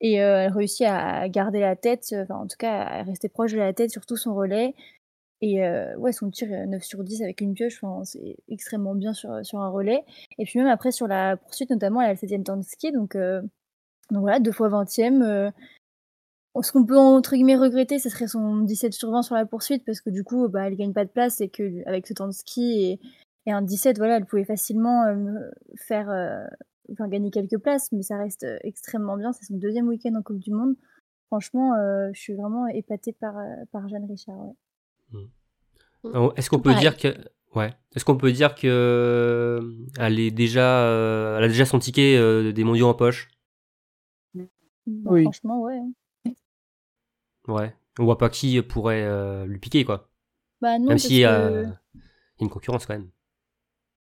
Et 0.01 0.21
euh, 0.21 0.43
elle 0.45 0.51
réussit 0.51 0.85
à 0.87 1.27
garder 1.29 1.59
la 1.59 1.75
tête, 1.75 2.13
enfin 2.13 2.35
en 2.35 2.47
tout 2.47 2.57
cas 2.57 2.83
à 2.83 3.03
rester 3.03 3.29
proche 3.29 3.53
de 3.53 3.57
la 3.57 3.73
tête 3.73 3.89
sur 3.89 4.05
tout 4.05 4.17
son 4.17 4.35
relais. 4.35 4.75
Et 5.41 5.63
euh, 5.63 5.95
ouais, 5.97 6.11
son 6.11 6.29
tir 6.31 6.47
9 6.49 6.83
sur 6.83 7.03
10 7.03 7.21
avec 7.21 7.41
une 7.41 7.53
pioche, 7.53 7.81
c'est 8.03 8.37
extrêmement 8.49 8.95
bien 8.95 9.13
sur, 9.13 9.45
sur 9.45 9.59
un 9.59 9.69
relais. 9.69 10.03
Et 10.39 10.45
puis 10.45 10.59
même 10.59 10.67
après 10.67 10.91
sur 10.91 11.07
la 11.07 11.37
poursuite, 11.37 11.69
notamment, 11.69 12.01
elle 12.01 12.09
a 12.09 12.13
le 12.13 12.17
7 12.17 12.43
temps 12.43 12.57
de 12.57 12.63
ski, 12.63 12.91
donc 12.91 13.15
Donc 14.11 14.21
voilà, 14.21 14.39
deux 14.39 14.51
fois 14.51 14.69
20e. 14.69 15.21
euh, 15.23 15.51
ce 16.61 16.71
qu'on 16.71 16.85
peut 16.85 16.97
entre 16.97 17.35
guillemets 17.35 17.55
regretter, 17.55 17.99
ce 17.99 18.09
serait 18.09 18.27
son 18.27 18.57
17 18.61 18.93
sur 18.93 19.11
20 19.11 19.21
sur 19.21 19.35
la 19.35 19.45
poursuite, 19.45 19.85
parce 19.85 20.01
que 20.01 20.09
du 20.09 20.23
coup, 20.23 20.47
bah, 20.49 20.67
elle 20.67 20.75
gagne 20.75 20.93
pas 20.93 21.05
de 21.05 21.09
place 21.09 21.39
et 21.41 21.49
que 21.49 21.87
avec 21.87 22.07
ce 22.07 22.13
temps 22.13 22.27
de 22.27 22.31
ski 22.33 22.81
et, 22.81 22.99
et 23.45 23.51
un 23.51 23.61
17, 23.61 23.97
voilà, 23.97 24.17
elle 24.17 24.25
pouvait 24.25 24.43
facilement 24.45 25.03
euh, 25.05 25.49
faire, 25.75 26.09
euh, 26.09 26.45
gagner 27.07 27.31
quelques 27.31 27.57
places, 27.59 27.91
mais 27.91 28.01
ça 28.01 28.17
reste 28.17 28.43
euh, 28.43 28.57
extrêmement 28.63 29.17
bien. 29.17 29.33
C'est 29.33 29.45
son 29.45 29.57
deuxième 29.57 29.87
week-end 29.87 30.15
en 30.15 30.23
Coupe 30.23 30.39
du 30.39 30.51
Monde. 30.51 30.75
Franchement, 31.27 31.75
euh, 31.75 32.09
je 32.13 32.19
suis 32.19 32.33
vraiment 32.33 32.67
épatée 32.67 33.13
par, 33.13 33.37
euh, 33.37 33.43
par 33.71 33.87
Jeanne 33.87 34.05
Richard. 34.09 34.37
Ouais. 34.39 34.53
Alors, 36.03 36.33
Est-ce 36.37 36.49
qu'on 36.49 36.59
peut 36.59 36.69
pareil. 36.71 36.81
dire 36.81 36.97
que 36.97 37.15
ouais, 37.55 37.73
est-ce 37.95 38.05
qu'on 38.05 38.17
peut 38.17 38.31
dire 38.31 38.55
que 38.55 38.67
euh, 38.67 39.73
elle 39.99 40.19
est 40.19 40.31
déjà 40.31 40.83
euh, 40.85 41.37
elle 41.37 41.43
a 41.45 41.47
déjà 41.47 41.65
son 41.65 41.79
ticket 41.79 42.15
euh, 42.17 42.51
des 42.51 42.63
mondiaux 42.63 42.87
en 42.87 42.93
poche? 42.93 43.29
Bah, 44.35 44.43
Oui. 44.85 45.23
Franchement, 45.23 45.61
ouais. 45.61 45.81
Ouais. 47.47 47.73
On 47.99 48.03
voit 48.05 48.17
pas 48.17 48.29
qui 48.29 48.61
pourrait 48.61 49.03
euh, 49.03 49.45
lui 49.45 49.59
piquer 49.59 49.83
quoi. 49.85 50.09
Bah 50.61 50.77
non, 50.77 50.87
Même 50.87 50.97
parce 50.97 51.03
si 51.03 51.25
euh, 51.25 51.63
que- 51.63 51.65
il 51.65 52.41
y 52.41 52.43
a 52.43 52.45
une 52.45 52.49
concurrence 52.49 52.85
quand 52.85 52.93
même. 52.93 53.09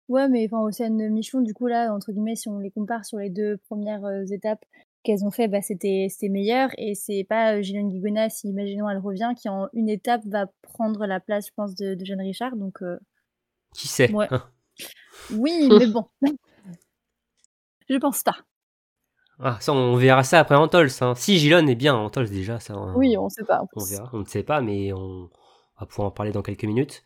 Ouais, 0.07 0.29
mais 0.29 0.45
enfin, 0.45 0.61
Océane 0.61 1.09
Michon, 1.09 1.41
du 1.41 1.53
coup, 1.53 1.67
là, 1.67 1.93
entre 1.93 2.11
guillemets, 2.13 2.35
si 2.37 2.47
on 2.47 2.59
les 2.59 2.71
compare 2.71 3.03
sur 3.03 3.17
les 3.17 3.29
deux 3.29 3.57
premières 3.57 4.05
euh, 4.05 4.23
étapes 4.31 4.63
qu'elles 5.07 5.25
ont 5.25 5.31
fait, 5.31 5.47
bah, 5.47 5.61
c'était 5.61 6.09
meilleur. 6.29 6.69
Et 6.77 6.93
c'est 6.93 7.23
pas 7.23 7.55
euh, 7.55 7.61
Gillian 7.61 7.87
Guigona, 7.87 8.29
si 8.29 8.49
imaginons 8.49 8.89
elle 8.89 8.99
revient, 8.99 9.31
qui 9.41 9.49
en 9.49 9.69
une 9.73 9.89
étape 9.89 10.21
va 10.25 10.47
prendre 10.61 11.05
la 11.07 11.19
place, 11.19 11.47
je 11.47 11.53
pense, 11.55 11.73
de, 11.75 11.95
de 11.95 12.05
Jeanne 12.05 12.21
Richard. 12.21 12.55
Donc, 12.57 12.81
euh, 12.81 12.97
Qui 13.73 13.87
sait? 13.87 14.11
Ouais. 14.11 14.27
hein 14.31 14.43
oui, 15.31 15.69
mais 15.79 15.87
bon. 15.87 16.05
je 17.89 17.95
pense 17.97 18.23
pas. 18.23 18.35
Ah, 19.39 19.57
ça 19.61 19.71
on 19.71 19.95
verra 19.95 20.23
ça 20.23 20.39
après 20.39 20.55
Antols. 20.55 20.89
Hein. 21.01 21.13
Si 21.15 21.37
Gilon 21.37 21.67
est 21.67 21.75
bien 21.75 21.95
en 21.95 22.05
Antols 22.05 22.29
déjà, 22.29 22.59
ça. 22.59 22.75
on- 22.77 22.95
Oui, 22.95 23.15
on 23.17 23.29
sait 23.29 23.43
pas. 23.43 23.61
On 23.75 23.83
verra, 23.83 24.09
on 24.13 24.19
ne 24.19 24.25
sait 24.25 24.43
pas, 24.43 24.61
mais 24.61 24.91
on 24.93 25.29
va 25.79 25.85
pouvoir 25.85 26.07
en 26.07 26.11
parler 26.11 26.31
dans 26.31 26.41
quelques 26.41 26.63
minutes. 26.63 27.03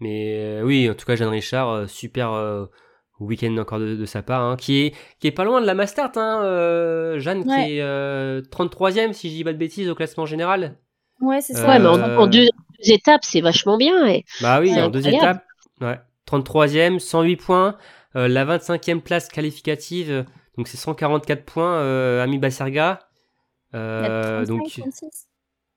Mais 0.00 0.38
euh, 0.40 0.62
oui, 0.62 0.88
en 0.90 0.94
tout 0.94 1.04
cas, 1.06 1.14
Jeanne 1.14 1.28
Richard, 1.28 1.68
euh, 1.70 1.86
super 1.86 2.32
week-end 3.20 3.56
encore 3.58 3.78
de, 3.78 3.94
de 3.94 4.04
sa 4.06 4.22
part, 4.22 4.42
hein, 4.42 4.56
qui 4.56 4.82
est 4.86 4.94
qui 5.20 5.26
est 5.28 5.32
pas 5.32 5.44
loin 5.44 5.60
de 5.60 5.66
la 5.66 5.74
Mastart, 5.74 6.12
hein, 6.16 6.40
euh, 6.44 7.18
Jeanne, 7.18 7.38
Ouais. 7.48 7.64
qui 7.66 7.76
est 7.76 7.80
euh, 7.82 8.42
33e, 8.50 9.12
si 9.12 9.30
je 9.30 9.34
dis 9.34 9.44
pas 9.44 9.52
de 9.52 9.58
bêtises, 9.58 9.88
au 9.88 9.94
classement 9.94 10.26
général. 10.26 10.76
Ouais, 11.20 11.40
c'est 11.40 11.54
ça. 11.54 11.66
Ouais, 11.68 11.78
mais 11.78 11.86
en, 11.88 11.98
Euh, 11.98 12.16
en 12.18 12.26
deux, 12.26 12.44
deux 12.46 12.92
étapes, 12.92 13.22
c'est 13.24 13.40
vachement 13.40 13.76
bien. 13.76 14.06
Et... 14.08 14.24
Bah 14.42 14.60
oui, 14.60 14.70
Ouais, 14.72 14.82
en 14.82 14.88
deux 14.90 15.06
étapes. 15.08 15.44
Ouais. 15.80 15.98
33e, 16.26 16.98
108 16.98 17.36
points. 17.36 17.76
Euh, 18.16 18.28
la 18.28 18.44
25e 18.44 19.00
place 19.00 19.28
qualificative, 19.28 20.24
donc 20.56 20.68
c'est 20.68 20.76
144 20.76 21.44
points, 21.44 21.74
euh, 21.78 22.22
Ami 22.22 22.38
Basserga. 22.38 23.00
Il 23.72 23.76
y 23.76 23.80
a 23.80 23.80
Euh, 23.80 24.44
35, 24.44 24.48
donc, 24.56 24.68
36. 24.78 25.28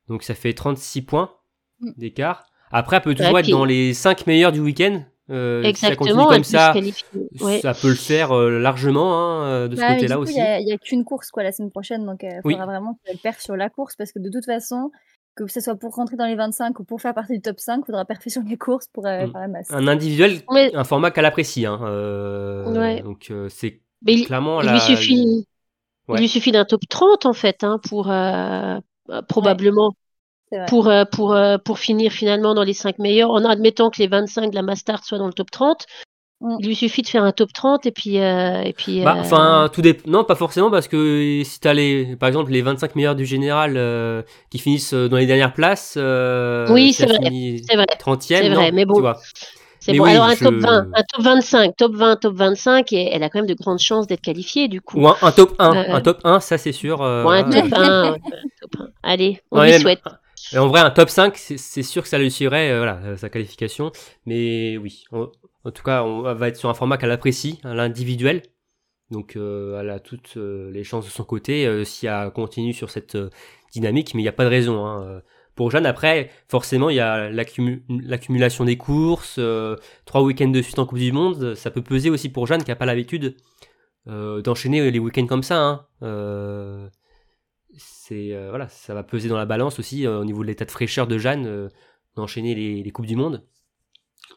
donc 0.08 0.24
ça 0.24 0.36
fait 0.36 0.54
36 0.54 1.02
points 1.04 1.32
Mm. 1.80 1.92
d'écart. 1.98 2.46
Après, 2.72 2.98
elle 2.98 3.02
peut 3.04 3.16
toujours 3.16 3.34
Ouais, 3.34 3.40
être 3.42 3.46
puis- 3.46 3.54
dans 3.54 3.66
les 3.66 3.94
5 3.94 4.28
meilleurs 4.28 4.52
du 4.52 4.60
week-end. 4.60 5.04
Euh, 5.30 5.62
si 5.74 5.82
ça 5.82 5.96
continue 5.96 6.12
Exactement, 6.22 6.28
comme 6.34 6.44
ça. 6.46 6.74
Ouais. 7.42 7.60
ça 7.60 7.74
peut 7.74 7.90
le 7.90 7.96
faire 7.96 8.32
euh, 8.32 8.60
largement 8.60 9.14
hein, 9.14 9.44
euh, 9.44 9.68
de 9.68 9.76
ce 9.76 9.82
Bah, 9.82 9.94
côté-là 9.96 10.20
aussi. 10.20 10.34
Il 10.34 10.36
n'y 10.38 10.42
a, 10.42 10.60
il 10.62 10.80
qu'une 10.80 11.04
course 11.04 11.32
quoi, 11.32 11.44
la 11.44 11.52
semaine 11.52 11.70
prochaine, 11.70 12.06
donc 12.06 12.20
il 12.24 12.40
Oui. 12.46 12.54
faudra 12.54 12.66
vraiment 12.66 12.98
qu'elle 13.06 13.18
perd 13.18 13.38
sur 13.40 13.56
la 13.58 13.70
course, 13.70 13.96
parce 13.98 14.12
que 14.14 14.20
de 14.20 14.30
toute 14.30 14.46
façon, 14.46 14.90
que 15.36 15.46
ce 15.48 15.60
soit 15.60 15.76
pour 15.76 15.94
rentrer 15.96 16.16
dans 16.16 16.26
les 16.26 16.36
25 16.36 16.80
ou 16.80 16.84
pour 16.86 17.02
faire 17.02 17.14
partie 17.14 17.34
du 17.34 17.42
top 17.42 17.60
5, 17.60 17.80
il 17.84 17.86
faudra 17.88 18.06
perfer 18.06 18.30
sur 18.30 18.42
les 18.42 18.58
courses 18.58 18.88
pour 18.94 19.06
euh, 19.06 19.28
Mm. 19.28 19.32
faire 19.32 19.42
la 19.42 19.48
masse. 19.50 19.68
Un 19.72 19.88
individuel, 19.88 20.40
Mais- 20.54 20.74
un 20.74 20.84
format 20.86 21.12
qu'elle 21.12 21.26
apprécie. 21.26 21.66
Hein, 21.66 21.80
euh, 21.84 22.72
Ouais. 22.80 23.02
Donc 23.02 23.28
euh, 23.30 23.50
c'est 23.50 23.82
il, 24.06 24.26
clairement 24.26 24.62
il 24.62 24.66
la. 24.68 24.74
lui 24.74 24.80
suffit, 24.80 25.46
Ouais. 26.08 26.20
il 26.20 26.22
lui 26.22 26.30
suffit 26.30 26.54
d'un 26.54 26.64
top 26.64 26.82
30 26.88 27.26
en 27.26 27.34
fait, 27.34 27.66
hein, 27.66 27.80
pour 27.90 28.10
euh, 28.10 28.78
euh, 29.10 29.22
probablement. 29.28 29.92
Pour 30.68 30.88
euh, 30.88 31.04
pour 31.06 31.34
euh, 31.34 31.58
pour 31.58 31.80
finir 31.80 32.12
finalement 32.12 32.54
dans 32.54 32.64
les 32.64 32.74
5 32.74 33.00
meilleurs, 33.00 33.32
en 33.32 33.44
admettant 33.46 33.90
que 33.90 34.00
les 34.00 34.08
25 34.08 34.50
de 34.52 34.56
la 34.56 34.62
Mastart 34.62 35.04
soient 35.04 35.18
dans 35.18 35.28
le 35.28 35.34
top 35.34 35.52
30. 35.52 35.86
Mm. 36.40 36.58
Il 36.60 36.68
lui 36.68 36.76
suffit 36.76 37.02
de 37.02 37.08
faire 37.08 37.24
un 37.24 37.32
top 37.32 37.52
30 37.52 37.86
et 37.88 37.92
puis 37.92 38.20
euh, 38.20 38.62
et 38.62 38.72
puis. 38.74 39.02
Bah, 39.04 39.16
euh, 39.18 39.22
enfin, 39.22 39.70
tout 39.74 39.82
dépend. 39.82 40.10
Non, 40.10 40.24
pas 40.24 40.36
forcément, 40.36 40.70
parce 40.70 40.88
que 40.88 41.42
si 41.44 41.60
t'as 41.60 41.74
les, 41.74 42.16
par 42.16 42.28
exemple, 42.28 42.52
les 42.52 42.62
25 42.62 42.96
meilleurs 42.96 43.16
du 43.16 43.26
général 43.26 43.74
euh, 43.76 44.22
qui 44.52 44.60
finissent 44.60 44.94
dans 44.94 45.18
les 45.18 45.26
dernières 45.26 45.54
places. 45.54 45.96
euh, 45.98 46.68
Oui, 46.70 46.94
c'est 46.94 47.08
vrai, 47.08 47.18
c'est 47.68 47.76
vrai, 47.76 47.86
30e, 48.00 48.22
c'est 48.28 48.50
non, 48.50 48.56
vrai, 48.56 48.72
mais 48.72 48.86
bon, 48.86 48.96
tu 48.96 49.02
vois. 49.02 49.14
bon. 49.14 49.20
oui, 50.04 50.12
Alors 50.12 50.26
un 50.26 50.36
je- 50.36 50.44
top 50.44 50.54
20, 50.56 50.88
un 50.94 51.04
top 51.12 51.22
25, 51.24 51.76
top 51.76 51.96
20, 51.96 52.16
top 52.18 52.36
25, 52.36 52.94
et 52.94 53.10
elle 53.12 53.24
a 53.24 53.30
quand 53.30 53.40
même 53.40 53.48
de 53.48 53.54
grandes 53.56 53.80
chances 53.80 54.06
d'être 54.06 54.22
qualifiée 54.22 54.68
du 54.68 54.80
coup. 54.80 55.00
Ou 55.02 55.08
un, 55.08 55.16
un 55.24 55.32
top 55.32 55.56
1, 55.58 55.76
Euh, 55.76 55.84
un 55.96 56.02
top 56.02 56.20
1, 56.24 56.40
ça 56.40 56.58
c'est 56.60 56.72
sûr. 56.72 57.02
euh, 57.02 57.24
Ou 57.24 57.30
un 57.30 57.42
voilà. 57.44 57.62
top 57.64 57.74
1, 57.74 58.12
ouais, 58.12 58.18
un 58.18 58.40
top 58.62 58.76
1. 58.80 58.88
Allez, 59.02 59.42
on 59.52 59.58
Ouais, 59.60 59.66
lui 59.66 59.72
même- 59.72 59.82
souhaite. 59.82 60.02
Et 60.54 60.58
en 60.58 60.68
vrai, 60.68 60.80
un 60.82 60.92
top 60.92 61.10
5, 61.10 61.36
c'est 61.38 61.84
sûr 61.84 62.04
que 62.04 62.08
ça 62.10 62.18
réussirait 62.18 62.72
euh, 62.72 62.78
voilà, 62.78 63.00
euh, 63.04 63.18
sa 63.18 63.30
qualification. 63.30 63.92
Mais 64.26 64.78
oui, 64.78 65.04
en 65.12 65.72
tout 65.72 65.84
cas, 65.84 66.04
on 66.04 66.22
va 66.34 66.48
être 66.48 66.56
sur 66.58 66.70
un 66.70 66.74
format 66.74 66.98
qu'elle 66.98 67.12
apprécie, 67.12 67.60
hein, 67.64 67.74
l'individuel. 67.74 68.44
Donc, 69.12 69.36
euh, 69.36 69.80
elle 69.80 69.90
a 69.90 70.00
toutes 70.00 70.36
euh, 70.38 70.70
les 70.72 70.84
chances 70.84 71.06
de 71.06 71.10
son 71.10 71.24
côté 71.24 71.66
euh, 71.66 71.84
si 71.84 72.08
elle 72.08 72.32
continue 72.32 72.74
sur 72.74 72.90
cette 72.90 73.16
euh, 73.16 73.30
dynamique. 73.74 74.14
Mais 74.16 74.22
il 74.22 74.26
n'y 74.26 74.30
a 74.30 74.34
pas 74.34 74.44
de 74.46 74.50
raison. 74.50 74.86
hein, 74.86 75.04
euh. 75.04 75.22
Pour 75.56 75.72
Jeanne, 75.72 75.86
après, 75.88 76.30
forcément, 76.48 76.90
il 76.92 76.98
y 76.98 77.00
a 77.00 77.30
l'accumu- 77.32 77.84
l'accumulation 77.90 78.64
des 78.64 78.78
courses, 78.78 79.38
euh, 79.40 79.76
trois 80.06 80.22
week-ends 80.22 80.50
de 80.50 80.62
suite 80.62 80.78
en 80.78 80.86
Coupe 80.86 81.00
du 81.00 81.12
Monde. 81.12 81.56
Ça 81.56 81.72
peut 81.72 81.82
peser 81.82 82.10
aussi 82.12 82.30
pour 82.30 82.46
Jeanne 82.48 82.64
qui 82.64 82.70
n'a 82.70 82.76
pas 82.76 82.86
l'habitude 82.86 83.36
euh, 84.08 84.42
d'enchaîner 84.44 84.92
les 84.92 85.00
week-ends 85.00 85.26
comme 85.26 85.42
ça. 85.44 85.88
Hein. 86.04 86.90
Euh, 88.12 88.16
c'est 88.16 88.34
euh, 88.34 88.50
voilà, 88.50 88.68
ça 88.70 88.94
va 88.94 89.04
peser 89.04 89.30
dans 89.30 89.38
la 89.38 89.46
balance 89.46 89.80
aussi 89.80 90.06
euh, 90.06 90.20
au 90.20 90.26
niveau 90.26 90.42
de 90.42 90.48
l'état 90.48 90.66
de 90.66 90.72
fraîcheur 90.72 91.08
de 91.08 91.18
Jeanne 91.18 91.46
euh, 91.46 91.70
d'enchaîner 92.16 92.56
les, 92.56 92.84
les 92.84 92.92
coupes 92.92 93.06
du 93.06 93.16
monde. 93.16 93.44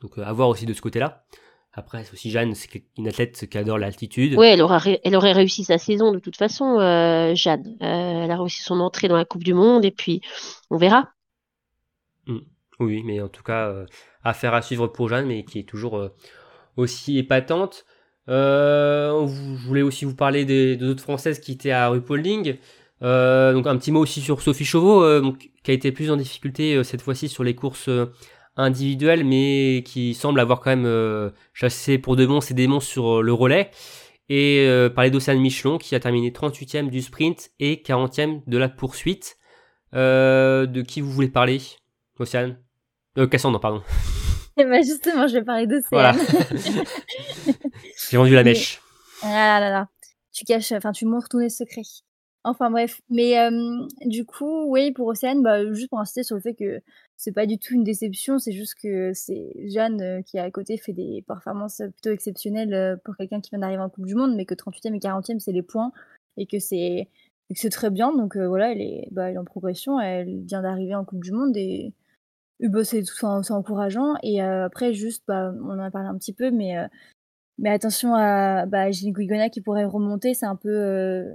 Donc 0.02 0.18
à 0.18 0.32
voir 0.32 0.48
aussi 0.48 0.66
de 0.66 0.72
ce 0.72 0.80
côté-là. 0.80 1.24
Après 1.72 2.04
c'est 2.04 2.12
aussi 2.12 2.30
Jeanne, 2.30 2.54
c'est 2.54 2.82
une 2.98 3.08
athlète 3.08 3.48
qui 3.48 3.58
adore 3.58 3.78
l'altitude. 3.78 4.34
Ouais, 4.34 4.50
elle, 4.50 4.62
aura 4.62 4.78
ré- 4.78 5.00
elle 5.04 5.14
aurait 5.14 5.32
réussi 5.32 5.62
sa 5.64 5.78
saison 5.78 6.12
de 6.12 6.18
toute 6.18 6.36
façon, 6.36 6.78
Jeanne. 7.34 7.76
Elle 7.80 8.30
a 8.30 8.36
réussi 8.36 8.62
son 8.62 8.80
entrée 8.80 9.08
dans 9.08 9.16
la 9.16 9.24
Coupe 9.24 9.44
du 9.44 9.54
Monde 9.54 9.84
et 9.84 9.92
puis 9.92 10.20
on 10.70 10.78
verra. 10.78 11.10
Oui, 12.80 13.02
mais 13.04 13.20
en 13.20 13.28
tout 13.28 13.44
cas 13.44 13.72
affaire 14.24 14.54
à 14.54 14.62
suivre 14.62 14.88
pour 14.88 15.08
Jeanne, 15.08 15.26
mais 15.26 15.44
qui 15.44 15.60
est 15.60 15.68
toujours 15.68 16.10
aussi 16.76 17.18
épatante. 17.18 17.84
Euh, 18.28 19.26
je 19.28 19.66
voulais 19.66 19.82
aussi 19.82 20.04
vous 20.04 20.16
parler 20.16 20.44
des, 20.44 20.76
des 20.76 20.86
autres 20.86 21.02
françaises 21.02 21.38
qui 21.40 21.52
étaient 21.52 21.70
à 21.70 21.88
Rupolding. 21.88 22.58
Euh, 23.02 23.52
donc 23.54 23.66
un 23.66 23.76
petit 23.76 23.92
mot 23.92 24.00
aussi 24.00 24.20
sur 24.20 24.42
Sophie 24.42 24.64
Chauveau, 24.64 25.02
euh, 25.02 25.20
donc, 25.20 25.50
qui 25.62 25.70
a 25.70 25.74
été 25.74 25.90
plus 25.90 26.10
en 26.10 26.16
difficulté 26.16 26.74
euh, 26.74 26.82
cette 26.82 27.00
fois-ci 27.02 27.28
sur 27.28 27.44
les 27.44 27.54
courses 27.54 27.88
individuelles, 28.56 29.24
mais 29.24 29.82
qui 29.86 30.14
semble 30.14 30.40
avoir 30.40 30.60
quand 30.60 30.76
même 30.76 31.32
chassé 31.54 31.98
pour 31.98 32.16
de 32.16 32.26
bon 32.26 32.40
ses 32.40 32.54
démons 32.54 32.80
sur 32.80 33.22
le 33.22 33.32
relais. 33.32 33.70
Et 34.28 34.68
parler 34.94 35.10
d'Océane 35.10 35.40
Michelon 35.40 35.78
qui 35.78 35.94
a 35.94 36.00
terminé 36.00 36.30
38e 36.30 36.88
du 36.88 37.00
sprint 37.00 37.50
et 37.58 37.82
40e 37.84 38.42
de 38.46 38.58
la 38.58 38.68
poursuite. 38.68 39.38
De 39.92 40.82
qui 40.82 41.00
vous 41.00 41.10
voulez 41.10 41.28
parler, 41.28 41.60
Océane? 42.18 42.58
Cassandre, 43.30 43.60
pardon. 43.60 43.82
Et 44.56 44.64
bah 44.64 44.82
justement, 44.82 45.26
je 45.26 45.34
vais 45.34 45.44
parler 45.44 45.66
de 45.66 45.80
Voilà. 45.90 46.12
J'ai 48.10 48.16
vendu 48.16 48.34
la 48.34 48.44
mèche. 48.44 48.80
Ah 49.22 49.58
là 49.58 49.70
là. 49.70 49.88
Tu 50.32 50.44
caches, 50.44 50.72
enfin, 50.72 50.92
tu 50.92 51.06
montres 51.06 51.28
tous 51.28 51.38
les 51.38 51.48
secrets. 51.48 51.82
Enfin 52.42 52.70
bref, 52.70 53.02
mais 53.10 53.36
du 54.06 54.24
coup, 54.24 54.64
oui, 54.70 54.92
pour 54.92 55.06
Océane, 55.08 55.42
bah, 55.42 55.70
juste 55.74 55.90
pour 55.90 56.00
insister 56.00 56.22
sur 56.22 56.36
le 56.36 56.42
fait 56.42 56.54
que 56.54 56.80
c'est 57.20 57.32
pas 57.32 57.44
du 57.44 57.58
tout 57.58 57.74
une 57.74 57.84
déception, 57.84 58.38
c'est 58.38 58.52
juste 58.52 58.76
que 58.82 59.12
c'est 59.12 59.52
Jeanne 59.68 60.00
euh, 60.00 60.22
qui 60.22 60.38
à 60.38 60.50
côté 60.50 60.78
fait 60.78 60.94
des 60.94 61.22
performances 61.28 61.82
plutôt 61.92 62.10
exceptionnelles 62.12 62.72
euh, 62.72 62.96
pour 63.04 63.14
quelqu'un 63.14 63.42
qui 63.42 63.50
vient 63.50 63.58
d'arriver 63.58 63.82
en 63.82 63.90
Coupe 63.90 64.06
du 64.06 64.14
Monde, 64.14 64.34
mais 64.34 64.46
que 64.46 64.54
38e 64.54 64.94
et 64.94 64.98
40e 64.98 65.38
c'est 65.38 65.52
les 65.52 65.62
points 65.62 65.92
et 66.38 66.46
que 66.46 66.58
c'est 66.58 67.08
très 67.70 67.90
bien. 67.90 68.16
Donc 68.16 68.36
euh, 68.36 68.48
voilà, 68.48 68.72
elle 68.72 68.80
est, 68.80 69.08
bah, 69.10 69.28
elle 69.28 69.34
est 69.34 69.38
en 69.38 69.44
progression, 69.44 70.00
elle 70.00 70.44
vient 70.44 70.62
d'arriver 70.62 70.94
en 70.94 71.04
Coupe 71.04 71.22
du 71.22 71.32
Monde 71.32 71.54
et, 71.58 71.92
et 72.60 72.68
bah, 72.68 72.84
c'est 72.84 73.04
encourageant. 73.50 74.14
Et 74.22 74.42
euh, 74.42 74.64
après, 74.64 74.94
juste, 74.94 75.22
bah, 75.28 75.52
on 75.62 75.72
en 75.72 75.78
a 75.80 75.90
parlé 75.90 76.08
un 76.08 76.16
petit 76.16 76.32
peu, 76.32 76.50
mais 76.50 76.74
attention 77.66 78.14
à 78.14 78.64
bah, 78.64 78.90
Gilles 78.90 79.12
Guigona 79.12 79.50
qui 79.50 79.60
pourrait 79.60 79.84
remonter, 79.84 80.32
c'est 80.32 80.46
un 80.46 80.56
peu 80.56 81.26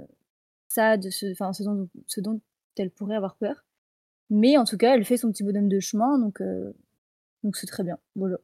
de 0.76 1.10
ce, 1.10 1.34
ce, 1.34 1.62
dont, 1.62 1.88
ce 2.06 2.20
dont 2.20 2.40
elle 2.76 2.90
pourrait 2.90 3.16
avoir 3.16 3.36
peur. 3.36 3.64
Mais 4.30 4.56
en 4.56 4.64
tout 4.64 4.76
cas, 4.76 4.94
elle 4.94 5.04
fait 5.04 5.16
son 5.16 5.30
petit 5.30 5.44
bonhomme 5.44 5.68
de 5.68 5.80
chemin, 5.80 6.18
donc 6.18 6.40
euh, 6.40 6.72
donc 7.44 7.56
c'est 7.56 7.66
très 7.66 7.84
bien. 7.84 7.98
Voilà. 8.16 8.36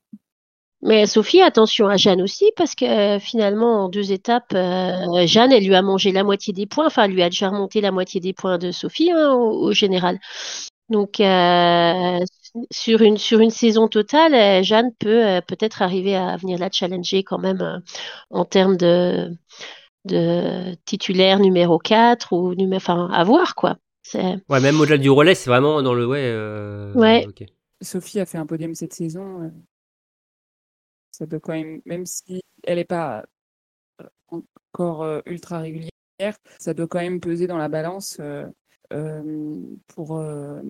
Mais 0.84 1.06
Sophie, 1.06 1.40
attention 1.40 1.86
à 1.86 1.96
Jeanne 1.96 2.22
aussi, 2.22 2.50
parce 2.56 2.74
que 2.74 2.84
euh, 2.84 3.20
finalement, 3.20 3.84
en 3.84 3.88
deux 3.88 4.10
étapes, 4.10 4.52
euh, 4.54 5.26
Jeanne, 5.26 5.52
elle 5.52 5.64
lui 5.64 5.74
a 5.74 5.82
mangé 5.82 6.10
la 6.10 6.24
moitié 6.24 6.52
des 6.52 6.66
points, 6.66 6.86
enfin, 6.86 7.04
elle 7.04 7.12
lui 7.12 7.22
a 7.22 7.30
déjà 7.30 7.50
remonté 7.50 7.80
la 7.80 7.92
moitié 7.92 8.20
des 8.20 8.32
points 8.32 8.58
de 8.58 8.72
Sophie 8.72 9.12
hein, 9.12 9.32
au, 9.32 9.72
général. 9.72 10.18
Donc, 10.88 11.16
sur 12.70 13.00
une 13.00 13.16
sur 13.16 13.40
une 13.40 13.50
saison 13.50 13.88
totale, 13.88 14.62
Jeanne 14.62 14.92
peut 14.98 15.40
peut-être 15.46 15.82
arriver 15.82 16.16
à 16.16 16.36
venir 16.36 16.58
la 16.58 16.70
challenger 16.70 17.22
quand 17.22 17.38
même 17.38 17.82
en 18.30 18.44
termes 18.44 18.76
de 18.76 19.30
de 20.04 20.74
titulaire 20.84 21.38
numéro 21.38 21.78
4 21.78 22.32
ou 22.32 22.54
numéro, 22.54 22.76
enfin, 22.76 23.08
à 23.12 23.24
voir 23.24 23.54
quoi. 23.54 23.76
C'est 24.02 24.36
Ouais, 24.48 24.60
même 24.60 24.80
au-delà 24.80 24.98
du 24.98 25.10
relais, 25.10 25.34
c'est 25.34 25.50
vraiment 25.50 25.82
dans 25.82 25.94
le. 25.94 26.06
Ouais. 26.06 26.22
euh, 26.24 26.92
Ouais. 26.94 27.26
Sophie 27.80 28.20
a 28.20 28.26
fait 28.26 28.38
un 28.38 28.46
podium 28.46 28.74
cette 28.74 28.94
saison. 28.94 29.42
euh, 29.42 29.48
Ça 31.12 31.26
doit 31.26 31.40
quand 31.40 31.52
même, 31.52 31.80
même 31.84 32.06
si 32.06 32.42
elle 32.64 32.76
n'est 32.76 32.84
pas 32.84 33.24
encore 34.28 35.02
euh, 35.02 35.20
ultra 35.26 35.58
régulière, 35.60 35.90
ça 36.58 36.74
doit 36.74 36.88
quand 36.88 37.00
même 37.00 37.20
peser 37.20 37.46
dans 37.46 37.58
la 37.58 37.68
balance 37.68 38.18
euh, 38.20 38.46
pour, 39.88 40.16
euh, 40.18 40.60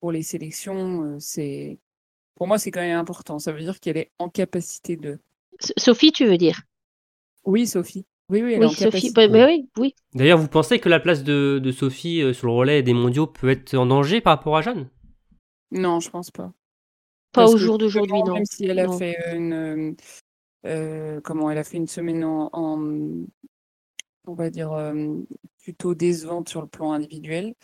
pour 0.00 0.12
les 0.12 0.22
sélections. 0.22 1.18
c'est, 1.18 1.78
pour 2.34 2.46
moi, 2.46 2.58
c'est 2.58 2.70
quand 2.70 2.80
même 2.80 2.98
important. 2.98 3.38
Ça 3.38 3.52
veut 3.52 3.60
dire 3.60 3.80
qu'elle 3.80 3.96
est 3.96 4.12
en 4.18 4.28
capacité 4.28 4.96
de. 4.96 5.18
Sophie, 5.76 6.12
tu 6.12 6.26
veux 6.26 6.38
dire? 6.38 6.62
Oui, 7.44 7.66
Sophie. 7.66 8.06
Oui, 8.30 8.42
oui, 8.42 8.56
Oui, 8.58 8.70
Sophie. 8.70 9.10
Bah, 9.10 9.28
mais 9.28 9.44
oui, 9.44 9.68
oui. 9.76 9.94
D'ailleurs, 10.14 10.38
vous 10.38 10.48
pensez 10.48 10.78
que 10.78 10.88
la 10.88 11.00
place 11.00 11.24
de, 11.24 11.60
de 11.62 11.72
Sophie 11.72 12.22
euh, 12.22 12.32
sur 12.32 12.46
le 12.46 12.52
relais 12.52 12.82
des 12.82 12.94
mondiaux 12.94 13.26
peut 13.26 13.50
être 13.50 13.74
en 13.76 13.86
danger 13.86 14.20
par 14.20 14.36
rapport 14.38 14.56
à 14.56 14.62
Jeanne? 14.62 14.88
Non, 15.72 16.00
je 16.00 16.10
pense 16.10 16.30
pas. 16.30 16.52
Pas 17.32 17.42
Parce 17.42 17.50
au 17.50 17.56
jour 17.58 17.78
d'aujourd'hui, 17.78 18.22
non. 18.24 18.34
Même 18.34 18.44
si 18.46 18.66
elle 18.66 18.78
a 18.80 18.88
Non. 18.88 18.98
fait 18.98 19.16
une, 19.36 19.52
euh, 19.54 19.92
euh, 20.66 21.20
comment, 21.22 21.50
elle 21.50 21.58
a 21.58 21.64
fait 21.64 21.78
une 21.78 21.88
semaine 21.88 22.24
en, 22.24 22.50
en- 22.52 23.26
on 24.26 24.34
va 24.34 24.50
dire, 24.50 24.72
euh, 24.72 24.94
plutôt 25.62 25.94
décevante 25.94 26.48
sur 26.48 26.60
le 26.62 26.68
plan 26.68 26.92
individuel. 26.92 27.54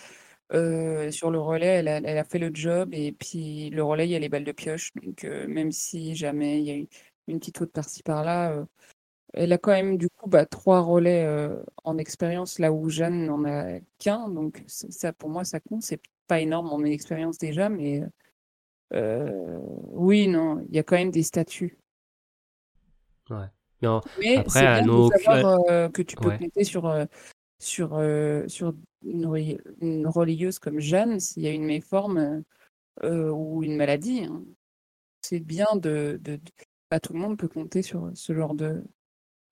euh, 0.54 1.10
sur 1.12 1.30
le 1.32 1.40
relais, 1.40 1.66
elle 1.66 1.88
a, 1.88 1.98
elle 1.98 2.18
a 2.18 2.24
fait 2.24 2.38
le 2.38 2.50
job 2.54 2.90
et 2.94 3.12
puis 3.12 3.70
le 3.70 3.82
relais, 3.84 4.06
il 4.08 4.12
y 4.12 4.16
a 4.16 4.20
les 4.20 4.28
balles 4.30 4.44
de 4.44 4.52
pioche. 4.52 4.92
Donc, 5.02 5.24
euh, 5.24 5.46
même 5.48 5.72
si 5.72 6.14
jamais 6.16 6.60
il 6.60 6.66
y 6.66 6.70
a 6.72 6.76
eu 6.76 6.88
une 7.28 7.38
petite 7.40 7.58
faute 7.58 7.72
par-ci 7.72 8.02
par-là, 8.04 8.52
euh, 8.52 8.64
elle 9.36 9.52
a 9.52 9.58
quand 9.58 9.72
même 9.72 9.98
du 9.98 10.08
coup 10.10 10.28
bah, 10.28 10.46
trois 10.46 10.80
relais 10.80 11.24
euh, 11.24 11.62
en 11.84 11.98
expérience 11.98 12.58
là 12.58 12.72
où 12.72 12.88
Jeanne 12.90 13.26
n'en 13.26 13.44
a 13.44 13.78
qu'un. 13.98 14.28
Donc, 14.28 14.64
ça, 14.66 15.12
pour 15.12 15.28
moi, 15.30 15.44
ça 15.44 15.60
compte. 15.60 15.82
C'est 15.82 16.00
pas 16.26 16.40
énorme 16.40 16.68
en 16.70 16.82
expérience 16.84 17.38
déjà, 17.38 17.68
mais 17.68 18.02
euh, 18.92 19.58
oui, 19.92 20.28
non, 20.28 20.64
il 20.68 20.74
y 20.74 20.78
a 20.78 20.82
quand 20.82 20.96
même 20.96 21.10
des 21.10 21.22
statuts. 21.22 21.78
Non. 23.82 24.00
Mais 24.20 24.38
Après, 24.38 24.66
à 24.66 24.80
bien 24.80 24.86
nos 24.86 25.10
de 25.10 25.18
savoir 25.18 25.60
euh, 25.70 25.88
que 25.90 26.02
tu 26.02 26.16
peux 26.16 26.28
Ouais. 26.28 26.38
compter 26.38 26.64
sur, 26.64 26.86
euh, 26.86 27.04
sur, 27.58 27.94
euh, 27.94 28.48
sur 28.48 28.74
une, 29.04 29.58
une 29.80 30.06
relayeuse 30.06 30.58
comme 30.58 30.80
Jeanne 30.80 31.20
s'il 31.20 31.42
y 31.42 31.46
a 31.48 31.52
une 31.52 31.64
méforme 31.64 32.18
euh, 32.18 32.40
euh, 33.04 33.30
ou 33.30 33.62
une 33.62 33.76
maladie. 33.76 34.24
hein. 34.24 34.44
C'est 35.22 35.40
bien 35.40 35.66
de, 35.74 36.18
de, 36.22 36.36
de- 36.36 36.40
Pas 36.88 37.00
tout 37.00 37.12
le 37.12 37.18
monde 37.18 37.36
peut 37.38 37.48
compter 37.48 37.82
sur 37.82 38.10
ce 38.14 38.34
genre 38.34 38.54
de, 38.54 38.82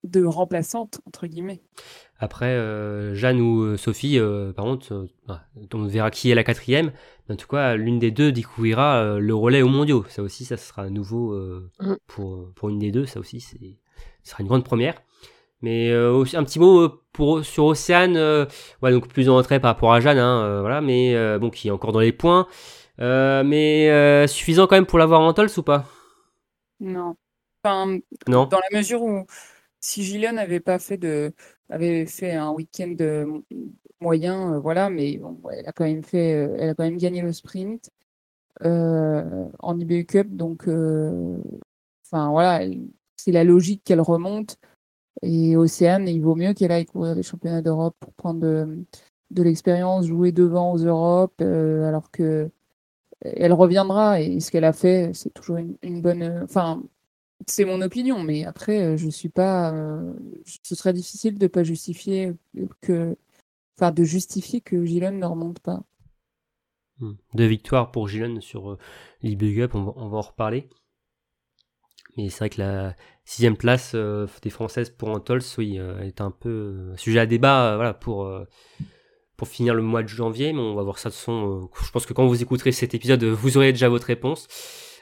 de 0.03 0.23
remplaçante, 0.23 1.01
entre 1.07 1.25
guillemets. 1.27 1.61
Après, 2.19 2.45
euh, 2.53 3.15
Jeanne 3.15 3.41
ou 3.41 3.63
euh, 3.63 3.77
Sophie, 3.77 4.19
euh, 4.19 4.53
par 4.53 4.65
contre, 4.65 4.93
euh, 4.93 5.07
bah, 5.27 5.41
on 5.73 5.85
verra 5.85 6.11
qui 6.11 6.31
est 6.31 6.35
la 6.35 6.43
quatrième. 6.43 6.91
En 7.29 7.35
tout 7.35 7.47
cas, 7.47 7.75
l'une 7.75 7.99
des 7.99 8.11
deux 8.11 8.31
découvrira 8.31 8.97
euh, 8.97 9.19
le 9.19 9.35
relais 9.35 9.61
aux 9.61 9.67
mondiaux. 9.67 10.05
Ça 10.09 10.21
aussi, 10.21 10.45
ça 10.45 10.57
sera 10.57 10.89
nouveau 10.89 11.33
euh, 11.33 11.69
Mm. 11.79 11.95
pour, 12.07 12.51
pour 12.55 12.69
une 12.69 12.79
des 12.79 12.91
deux. 12.91 13.05
Ça 13.05 13.19
aussi, 13.19 13.41
c'est, 13.41 13.79
ce 14.23 14.31
sera 14.31 14.41
une 14.41 14.47
grande 14.47 14.63
première. 14.63 14.95
Mais 15.61 15.89
euh, 15.91 16.11
aussi, 16.11 16.37
un 16.37 16.43
petit 16.43 16.59
mot 16.59 16.89
pour, 17.11 17.43
sur 17.43 17.65
Océane. 17.65 18.15
euh, 18.17 18.45
ouais, 18.83 18.91
donc 18.91 19.07
plus 19.07 19.27
en 19.29 19.35
retrait 19.35 19.59
par 19.59 19.73
rapport 19.73 19.93
à 19.93 19.99
Jeanne. 19.99 20.19
Hein, 20.19 20.43
euh, 20.43 20.61
voilà, 20.61 20.81
mais 20.81 21.15
euh, 21.15 21.39
bon, 21.39 21.49
qui 21.49 21.67
est 21.69 21.71
encore 21.71 21.91
dans 21.91 21.99
les 21.99 22.11
points. 22.11 22.47
Euh, 23.01 23.43
mais 23.43 23.89
euh, 23.89 24.27
suffisant 24.27 24.67
quand 24.67 24.75
même 24.75 24.85
pour 24.85 24.99
l'avoir 24.99 25.21
en 25.21 25.33
tols 25.33 25.49
ou 25.57 25.63
pas? 25.63 25.85
Non. 26.79 27.15
Enfin, 27.63 27.97
Non 28.27 28.45
dans 28.45 28.59
la 28.71 28.77
mesure 28.77 29.01
où 29.01 29.25
si 29.85 30.03
Gillian 30.03 30.33
n'avait 30.33 30.59
pas 30.59 30.79
fait 30.79 30.97
de 30.97 31.33
avait 31.69 32.05
fait 32.07 32.33
un 32.33 32.51
week-end 32.51 32.95
euh, 33.01 33.41
moyen, 34.01 34.55
euh, 34.55 34.59
voilà, 34.59 34.89
mais 34.89 35.17
bon, 35.17 35.39
elle 35.51 35.67
a 35.67 35.71
quand 35.73 35.85
même 35.85 36.03
fait, 36.03 36.33
euh, 36.33 36.55
elle 36.59 36.69
a 36.69 36.75
quand 36.75 36.83
même 36.83 36.97
gagné 36.97 37.21
le 37.21 37.31
sprint 37.33 37.89
en 38.61 39.79
IBU 39.79 40.05
Cup, 40.05 40.27
donc 40.35 40.63
enfin 42.05 42.29
voilà, 42.31 42.61
c'est 43.17 43.31
la 43.31 43.43
logique 43.43 43.83
qu'elle 43.83 44.01
remonte. 44.01 44.57
Et 45.21 45.57
Océane, 45.57 46.07
il 46.07 46.21
vaut 46.21 46.35
mieux 46.35 46.53
qu'elle 46.53 46.71
aille 46.71 46.85
courir 46.85 47.15
les 47.15 47.23
championnats 47.23 47.61
d'Europe 47.61 47.95
pour 47.99 48.13
prendre 48.13 48.39
de, 49.31 49.43
l'expérience, 49.43 50.07
jouer 50.07 50.31
devant 50.31 50.73
aux 50.73 50.77
Europes, 50.77 51.41
alors 51.41 52.11
que 52.11 52.49
elle 53.21 53.53
reviendra. 53.53 54.21
Et 54.21 54.39
ce 54.39 54.51
qu'elle 54.51 54.65
a 54.65 54.73
fait, 54.73 55.11
c'est 55.13 55.33
toujours 55.33 55.57
une, 55.57 56.01
bonne. 56.01 56.41
Enfin, 56.43 56.81
c'est 57.47 57.65
mon 57.65 57.81
opinion, 57.81 58.23
mais 58.23 58.45
après, 58.45 58.81
euh, 58.81 58.97
je 58.97 59.09
suis 59.09 59.29
pas. 59.29 59.73
euh, 59.73 60.13
ce 60.63 60.75
serait 60.75 60.93
difficile 60.93 61.37
de 61.37 61.47
pas 61.47 61.63
justifier 61.63 62.33
que. 62.81 63.17
Enfin, 63.77 63.91
de 63.91 64.03
justifier 64.03 64.61
que 64.61 64.85
Gillian 64.85 65.11
ne 65.11 65.25
remonte 65.25 65.59
pas. 65.59 65.83
Hmm. 66.99 67.13
Deux 67.33 67.45
victoires 67.45 67.91
pour 67.91 68.07
Gillen 68.07 68.39
sur 68.39 68.71
euh, 68.71 68.77
Cup, 69.21 69.75
on 69.75 69.83
va, 69.83 70.17
en 70.17 70.21
reparler. 70.21 70.69
Mais 72.15 72.29
c'est 72.29 72.39
vrai 72.39 72.49
que 72.49 72.61
la 72.61 72.95
sixième 73.25 73.57
place 73.57 73.91
euh, 73.95 74.27
des 74.41 74.49
Françaises 74.49 74.89
pour 74.89 75.09
Antols, 75.09 75.41
oui, 75.57 75.77
est 75.77 76.21
un 76.21 76.31
peu 76.31 76.93
sujet 76.95 77.19
à 77.19 77.25
débat 77.25 77.75
voilà, 77.75 77.93
pour, 77.93 78.31
pour 79.35 79.47
finir 79.49 79.73
le 79.73 79.81
mois 79.81 80.03
de 80.03 80.07
janvier. 80.07 80.53
Mais 80.53 80.61
on 80.61 80.73
va 80.73 80.83
voir 80.83 80.97
ça 80.99 81.09
de 81.09 81.15
son. 81.15 81.69
je 81.83 81.91
pense 81.91 82.05
que 82.05 82.13
quand 82.13 82.25
vous 82.25 82.41
écouterez 82.41 82.71
cet 82.71 82.93
épisode, 82.93 83.25
vous 83.25 83.57
aurez 83.57 83.73
déjà 83.73 83.89
votre 83.89 84.07
réponse. 84.07 84.47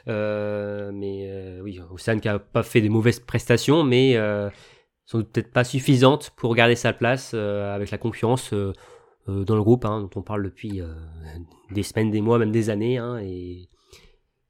Euh, 0.08 0.90
mais 0.92 1.28
euh, 1.30 1.60
oui, 1.62 1.80
Océane 1.90 2.20
qui 2.20 2.28
a 2.28 2.38
pas 2.38 2.62
fait 2.62 2.80
des 2.80 2.88
mauvaises 2.88 3.20
prestations, 3.20 3.84
mais 3.84 4.16
euh, 4.16 4.50
sans 5.06 5.18
doute 5.18 5.32
peut-être 5.32 5.52
pas 5.52 5.64
suffisantes 5.64 6.30
pour 6.36 6.54
garder 6.54 6.76
sa 6.76 6.92
place 6.92 7.34
avec 7.34 7.90
la 7.90 7.98
concurrence 7.98 8.52
dans 9.26 9.56
le 9.56 9.62
groupe, 9.62 9.84
hein, 9.84 10.00
dont 10.00 10.10
on 10.16 10.22
parle 10.22 10.42
depuis 10.44 10.80
des 11.70 11.82
semaines, 11.82 12.10
des 12.10 12.20
mois, 12.20 12.38
même 12.38 12.52
des 12.52 12.70
années, 12.70 12.98
hein, 12.98 13.18
et 13.18 13.68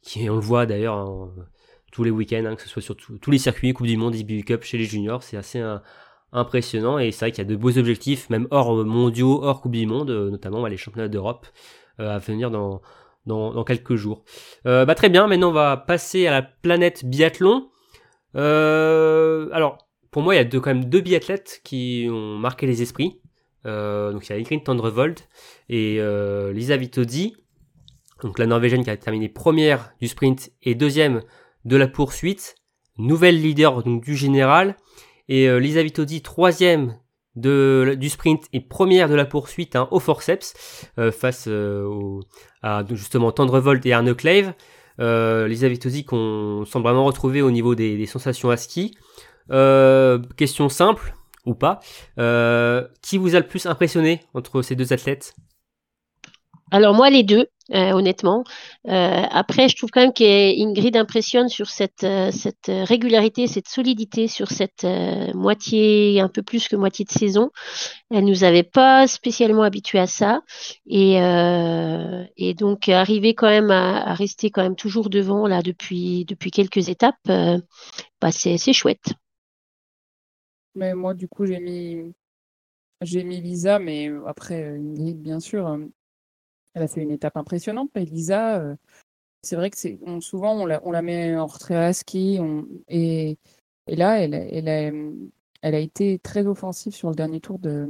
qui, 0.02 0.28
on 0.28 0.34
le 0.34 0.40
voit 0.40 0.66
d'ailleurs 0.66 0.96
hein, 0.96 1.32
tous 1.92 2.04
les 2.04 2.10
week-ends, 2.10 2.54
que 2.56 2.62
ce 2.62 2.68
soit 2.68 2.82
sur 2.82 2.96
tous 2.96 3.30
les 3.30 3.38
circuits, 3.38 3.72
Coupe 3.72 3.86
du 3.86 3.96
Monde, 3.96 4.14
IBU 4.14 4.44
Cup 4.44 4.62
chez 4.62 4.78
les 4.78 4.84
juniors, 4.84 5.22
c'est 5.22 5.36
assez 5.36 5.62
impressionnant, 6.32 6.98
et 6.98 7.10
c'est 7.10 7.26
vrai 7.26 7.32
qu'il 7.32 7.42
y 7.42 7.46
a 7.46 7.50
de 7.50 7.56
beaux 7.56 7.76
objectifs, 7.76 8.30
même 8.30 8.46
hors 8.50 8.84
mondiaux, 8.84 9.42
hors 9.42 9.60
Coupe 9.60 9.72
du 9.72 9.86
Monde, 9.86 10.10
notamment 10.10 10.64
les 10.66 10.76
championnats 10.76 11.08
d'Europe 11.08 11.46
à 11.98 12.18
venir 12.18 12.50
dans, 12.50 12.80
dans, 13.26 13.64
quelques 13.64 13.96
jours. 13.96 14.24
Euh, 14.66 14.84
bah, 14.84 14.94
très 14.94 15.08
bien, 15.08 15.26
maintenant 15.26 15.50
on 15.50 15.52
va 15.52 15.76
passer 15.76 16.26
à 16.26 16.30
la 16.30 16.42
planète 16.42 17.04
biathlon. 17.04 17.68
Euh, 18.37 19.48
alors, 19.52 19.78
pour 20.10 20.22
moi, 20.22 20.34
il 20.34 20.38
y 20.38 20.40
a 20.40 20.60
quand 20.60 20.66
même 20.66 20.84
deux 20.84 21.00
biathlètes 21.00 21.60
qui 21.64 22.06
ont 22.10 22.38
marqué 22.38 22.66
les 22.66 22.82
esprits. 22.82 23.20
Euh, 23.66 24.12
donc 24.12 24.28
il 24.28 24.32
y 24.32 24.37
a 24.37 24.38
Ingrid 24.38 24.62
Tendrevold 24.62 25.20
et 25.70 25.98
Lisa 26.52 26.76
Vitodi, 26.76 27.37
donc 28.22 28.38
la 28.38 28.46
Norvégienne 28.46 28.84
qui 28.84 28.90
a 28.90 28.96
terminé 28.96 29.28
première 29.28 29.94
du 30.00 30.08
sprint 30.08 30.50
et 30.62 30.74
deuxième 30.74 31.22
de 31.64 31.76
la 31.76 31.88
poursuite, 31.88 32.56
nouvelle 32.98 33.40
leader 33.40 33.82
du 33.82 34.14
général, 34.14 34.76
et 35.28 35.48
Lisa 35.58 35.82
Vitodi 35.82 36.20
troisième 36.20 36.98
de, 37.36 37.96
du 37.98 38.08
sprint 38.08 38.44
et 38.52 38.60
première 38.60 39.08
de 39.08 39.14
la 39.14 39.24
poursuite 39.24 39.76
hein, 39.76 39.88
au 39.90 40.00
forceps 40.00 40.54
euh, 40.98 41.10
face 41.10 41.46
euh, 41.48 41.84
au- 41.84 42.20
à 42.62 42.84
justement 42.90 43.32
Tendrevold 43.32 43.84
et 43.86 43.92
Arne 43.92 44.14
Clave. 44.14 44.54
Euh, 45.00 45.48
Lisa 45.48 45.68
Vitodi 45.68 46.04
qu'on 46.04 46.64
semble 46.64 46.84
vraiment 46.84 47.04
retrouver 47.04 47.42
au 47.42 47.50
niveau 47.50 47.74
des, 47.74 47.96
des 47.96 48.06
sensations 48.06 48.50
à 48.50 48.56
ski. 48.56 48.96
Euh, 49.50 50.20
question 50.36 50.68
simple 50.68 51.14
ou 51.44 51.54
pas. 51.54 51.80
Euh, 52.18 52.86
qui 53.02 53.18
vous 53.18 53.34
a 53.34 53.40
le 53.40 53.46
plus 53.46 53.66
impressionné 53.66 54.20
entre 54.34 54.62
ces 54.62 54.76
deux 54.76 54.92
athlètes? 54.92 55.34
Alors 56.70 56.94
moi 56.94 57.10
les 57.10 57.22
deux, 57.22 57.46
euh, 57.72 57.92
honnêtement. 57.92 58.44
Euh, 58.88 59.22
après, 59.31 59.68
je 59.68 59.77
trouve 59.77 59.90
quand 59.90 60.00
même 60.00 60.12
qu'Ingrid 60.12 60.96
impressionne 60.96 61.48
sur 61.48 61.68
cette, 61.68 62.05
euh, 62.05 62.31
régularité, 62.66 63.46
cette 63.46 63.68
solidité 63.68 64.29
sur 64.29 64.50
cette 64.50 64.87
moitié, 65.35 66.20
un 66.20 66.29
peu 66.29 66.42
plus 66.42 66.68
que 66.68 66.77
moitié 66.77 67.05
de 67.05 67.11
saison. 67.11 67.50
Elle 68.10 68.25
nous 68.25 68.44
avait 68.44 68.62
pas 68.62 69.06
spécialement 69.06 69.62
habitués 69.62 69.98
à 69.98 70.06
ça, 70.06 70.42
et, 70.87 71.19
donc 72.54 72.88
arriver 72.88 73.35
quand 73.35 73.48
même 73.48 73.71
à, 73.71 74.15
rester 74.15 74.50
quand 74.50 74.62
même 74.62 74.77
toujours 74.77 75.10
devant 75.10 75.46
là 75.46 75.62
depuis 75.62 76.27
quelques 76.52 76.88
étapes, 76.88 77.17
bah 77.27 78.31
c'est 78.31 78.73
chouette. 78.73 79.15
Mais 80.75 80.94
moi, 80.94 81.15
du 81.15 81.29
coup, 81.29 81.46
j'ai 81.46 81.60
mis, 81.60 82.12
j'ai 83.00 83.23
mis 83.23 83.40
Lisa, 83.40 83.79
mais 83.79 84.10
après, 84.27 84.77
Ingrid, 84.77 85.21
bien 85.21 85.40
sûr, 85.40 85.69
euh, 85.69 85.79
elle 86.75 86.83
a 86.83 86.88
fait 86.88 87.02
une 87.02 87.10
étape 87.12 87.37
impressionnante. 87.37 87.90
Mais 87.94 88.04
Lisa, 88.04 88.60
euh, 88.60 88.77
c'est 89.42 89.56
vrai 89.56 89.70
que 89.70 89.77
souvent, 90.20 90.60
on 90.60 90.66
la, 90.66 91.02
met 91.02 91.37
en 91.37 91.46
retrait 91.46 91.77
à 91.77 91.92
ski. 91.92 92.38
Et, 92.88 93.38
là, 93.88 94.20
elle, 94.20 94.35
a- 95.72 95.79
été 95.79 96.18
très 96.18 96.46
offensive 96.46 96.94
sur 96.94 97.10
le 97.10 97.14
dernier 97.14 97.40
tour 97.40 97.58
de, 97.58 97.88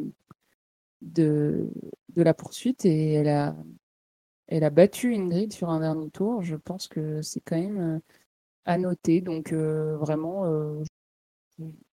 la 2.16 2.34
poursuite 2.34 2.84
et 2.84 3.14
elle 3.14 3.28
a, 3.28 3.56
elle 4.48 4.64
a 4.64 4.70
battu 4.70 5.14
Ingrid 5.14 5.52
sur 5.52 5.70
un 5.70 5.80
dernier 5.80 6.10
tour. 6.10 6.42
Je 6.42 6.56
pense 6.56 6.88
que 6.88 7.22
c'est 7.22 7.40
quand 7.40 7.58
même 7.58 7.80
euh, 7.80 7.98
à 8.66 8.78
noter. 8.78 9.20
Donc, 9.20 9.52
euh, 9.52 9.96
vraiment, 9.96 10.44
euh, 10.46 10.82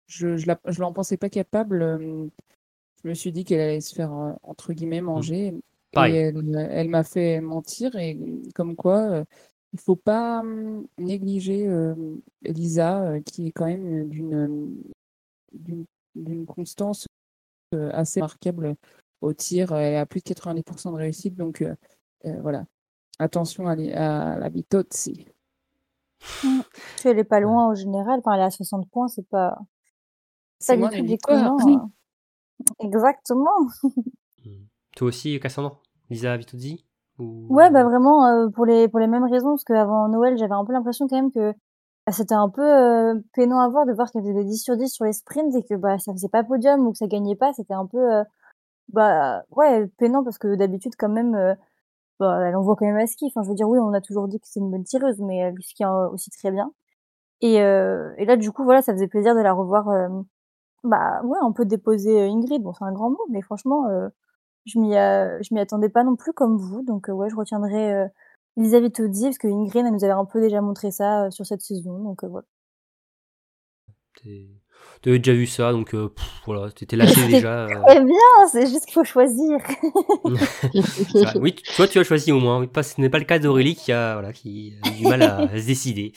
je 0.07 0.27
la- 0.47 0.59
je 0.65 0.79
l'en 0.81 0.93
pensais 0.93 1.17
pas 1.17 1.29
capable. 1.29 2.31
Je 3.03 3.09
me 3.09 3.13
suis 3.13 3.31
dit 3.31 3.45
qu'elle 3.45 3.61
allait 3.61 3.81
se 3.81 3.95
faire 3.95 4.11
entre 4.43 4.73
guillemets 4.73 5.01
manger. 5.01 5.53
Et 5.95 6.15
elle, 6.15 6.67
elle 6.71 6.89
m'a 6.89 7.03
fait 7.03 7.41
mentir 7.41 7.95
et 7.95 8.19
comme 8.53 8.75
quoi 8.75 8.99
euh, 8.99 9.25
il 9.73 9.79
faut 9.79 9.95
pas 9.95 10.39
hum, 10.39 10.85
négliger 10.97 11.67
euh, 11.67 11.95
Lisa 12.43 13.01
euh, 13.03 13.21
qui 13.21 13.47
est 13.47 13.51
quand 13.51 13.65
même 13.65 14.07
d'une 14.07 14.85
d'une 16.15 16.45
constance 16.45 17.07
euh, 17.73 17.89
assez 17.93 18.19
remarquable 18.19 18.75
au 19.21 19.33
tir. 19.33 19.73
Elle 19.73 19.97
a 19.97 20.05
plus 20.05 20.21
de 20.21 20.29
90% 20.29 20.91
de 20.91 20.97
réussite 20.97 21.35
donc 21.35 21.61
euh, 21.61 21.75
euh, 22.25 22.41
voilà. 22.41 22.65
Attention 23.19 23.67
à, 23.67 23.75
la 23.75 24.49
Vitozzi. 24.49 25.25
Puis 26.19 26.61
elle 27.05 27.19
est 27.19 27.25
pas 27.25 27.41
loin 27.41 27.67
en 27.67 27.75
général. 27.75 28.19
Enfin, 28.19 28.33
elle 28.33 28.41
est 28.41 28.45
à 28.45 28.49
60 28.49 28.89
points, 28.89 29.07
c'est 29.09 29.27
pas, 29.27 29.57
C'est 30.59 30.73
pas 30.73 30.79
moins 30.79 30.89
du 30.89 31.01
des 31.01 31.17
tout 31.17 31.31
hein. 31.31 31.89
Exactement. 32.79 33.67
Toi 34.99 35.07
aussi, 35.07 35.39
Cassandre 35.39 35.79
Lisa 36.09 36.35
Vitozzi 36.35 36.85
Ou- 37.19 37.47
Ouais, 37.49 37.71
bah 37.71 37.85
vraiment 37.85 38.25
euh, 38.27 38.49
pour 38.49 38.65
les 38.65 38.89
pour 38.89 38.99
les 38.99 39.07
mêmes 39.07 39.23
raisons 39.23 39.51
parce 39.51 39.63
qu'avant 39.63 40.09
Noël, 40.09 40.37
j'avais 40.37 40.51
un 40.53 40.65
peu 40.65 40.73
l'impression 40.73 41.07
quand 41.07 41.15
même 41.15 41.31
que 41.31 41.53
bah, 42.05 42.11
c'était 42.11 42.35
un 42.35 42.49
peu 42.49 42.61
euh, 42.61 43.15
peinant 43.33 43.61
à 43.61 43.69
voir 43.69 43.85
de 43.85 43.93
voir 43.93 44.11
qu'elle 44.11 44.23
faisait 44.23 44.33
des 44.33 44.43
10 44.43 44.57
sur 44.61 44.75
10 44.75 44.89
sur 44.89 45.05
les 45.05 45.13
sprints 45.13 45.55
et 45.55 45.63
que 45.63 45.75
bah 45.75 45.97
ça 45.99 46.11
faisait 46.11 46.27
pas 46.27 46.43
podium 46.43 46.85
ou 46.85 46.91
que 46.91 46.97
ça 46.97 47.07
gagnait 47.07 47.37
pas, 47.37 47.53
c'était 47.53 47.73
un 47.73 47.85
peu 47.85 47.97
euh, 47.97 48.23
bah 48.91 49.43
ouais, 49.51 49.87
peinant 49.99 50.21
parce 50.25 50.37
que 50.37 50.55
d'habitude 50.55 50.93
quand 50.99 51.07
même 51.07 51.33
euh, 51.33 51.55
bah, 52.19 52.41
elle 52.49 52.57
envoie 52.57 52.75
quand 52.75 52.85
même 52.85 52.97
à 52.97 53.07
ski. 53.07 53.27
Enfin, 53.27 53.43
je 53.43 53.49
veux 53.49 53.55
dire 53.55 53.69
oui, 53.69 53.79
on 53.79 53.93
a 53.93 54.01
toujours 54.01 54.27
dit 54.27 54.39
que 54.41 54.47
c'est 54.49 54.59
une 54.59 54.69
bonne 54.69 54.83
tireuse 54.83 55.19
mais 55.21 55.37
elle 55.37 55.55
skie 55.61 55.85
aussi 55.85 56.29
très 56.31 56.51
bien. 56.51 56.73
Et 57.41 57.55
et 57.55 58.25
là 58.25 58.37
du 58.37 58.51
coup 58.51 58.65
voilà, 58.65 58.81
ça 58.81 58.93
faisait 58.93 59.07
plaisir 59.07 59.35
de 59.35 59.41
la 59.41 59.53
revoir 59.53 59.87
bah 60.83 61.21
ouais, 61.23 61.39
un 61.41 61.51
peu 61.53 61.65
déposer 61.65 62.21
Ingrid. 62.27 62.61
Bon, 62.63 62.73
c'est 62.73 62.85
un 62.85 62.91
grand 62.93 63.11
mot 63.11 63.25
mais 63.29 63.41
franchement 63.41 63.85
je 64.65 64.79
m'y 64.79 64.95
euh, 64.97 65.37
je 65.41 65.53
m'y 65.53 65.59
attendais 65.59 65.89
pas 65.89 66.03
non 66.03 66.15
plus 66.15 66.33
comme 66.33 66.57
vous 66.57 66.83
donc 66.83 67.09
euh, 67.09 67.13
ouais 67.13 67.29
je 67.29 67.35
retiendrai 67.35 67.93
euh, 67.93 68.07
Elisabeth 68.57 68.93
Toddy 68.95 69.23
parce 69.23 69.37
que 69.37 69.47
Ingrid 69.47 69.85
elle 69.85 69.93
nous 69.93 70.03
avait 70.03 70.13
un 70.13 70.25
peu 70.25 70.41
déjà 70.41 70.61
montré 70.61 70.91
ça 70.91 71.29
sur 71.31 71.45
cette 71.45 71.61
saison 71.61 71.99
donc 72.03 72.23
voilà 72.23 72.45
T'es- 74.21 74.47
T'avais 75.01 75.19
déjà 75.19 75.33
vu 75.33 75.45
ça, 75.45 75.71
donc 75.73 75.93
euh, 75.93 76.09
pff, 76.09 76.25
voilà, 76.45 76.71
t'étais 76.71 76.95
lâché 76.97 77.27
déjà. 77.27 77.65
euh. 77.67 77.81
très 77.85 78.03
bien 78.03 78.47
c'est 78.51 78.65
juste 78.67 78.85
qu'il 78.85 78.93
faut 78.93 79.03
choisir. 79.03 79.57
Oui, 81.41 81.55
toi 81.75 81.87
tu 81.87 81.99
as 81.99 82.03
choisi 82.03 82.31
au 82.31 82.39
moins. 82.39 82.65
Ce 82.81 82.99
n'est 83.01 83.09
pas 83.09 83.19
le 83.19 83.25
cas 83.25 83.39
d'Aurélie 83.39 83.75
qui 83.75 83.91
a, 83.91 84.13
voilà, 84.13 84.33
qui 84.33 84.73
a 84.83 84.89
du 84.91 85.03
mal 85.07 85.21
à 85.21 85.47
se 85.59 85.65
décider. 85.65 86.13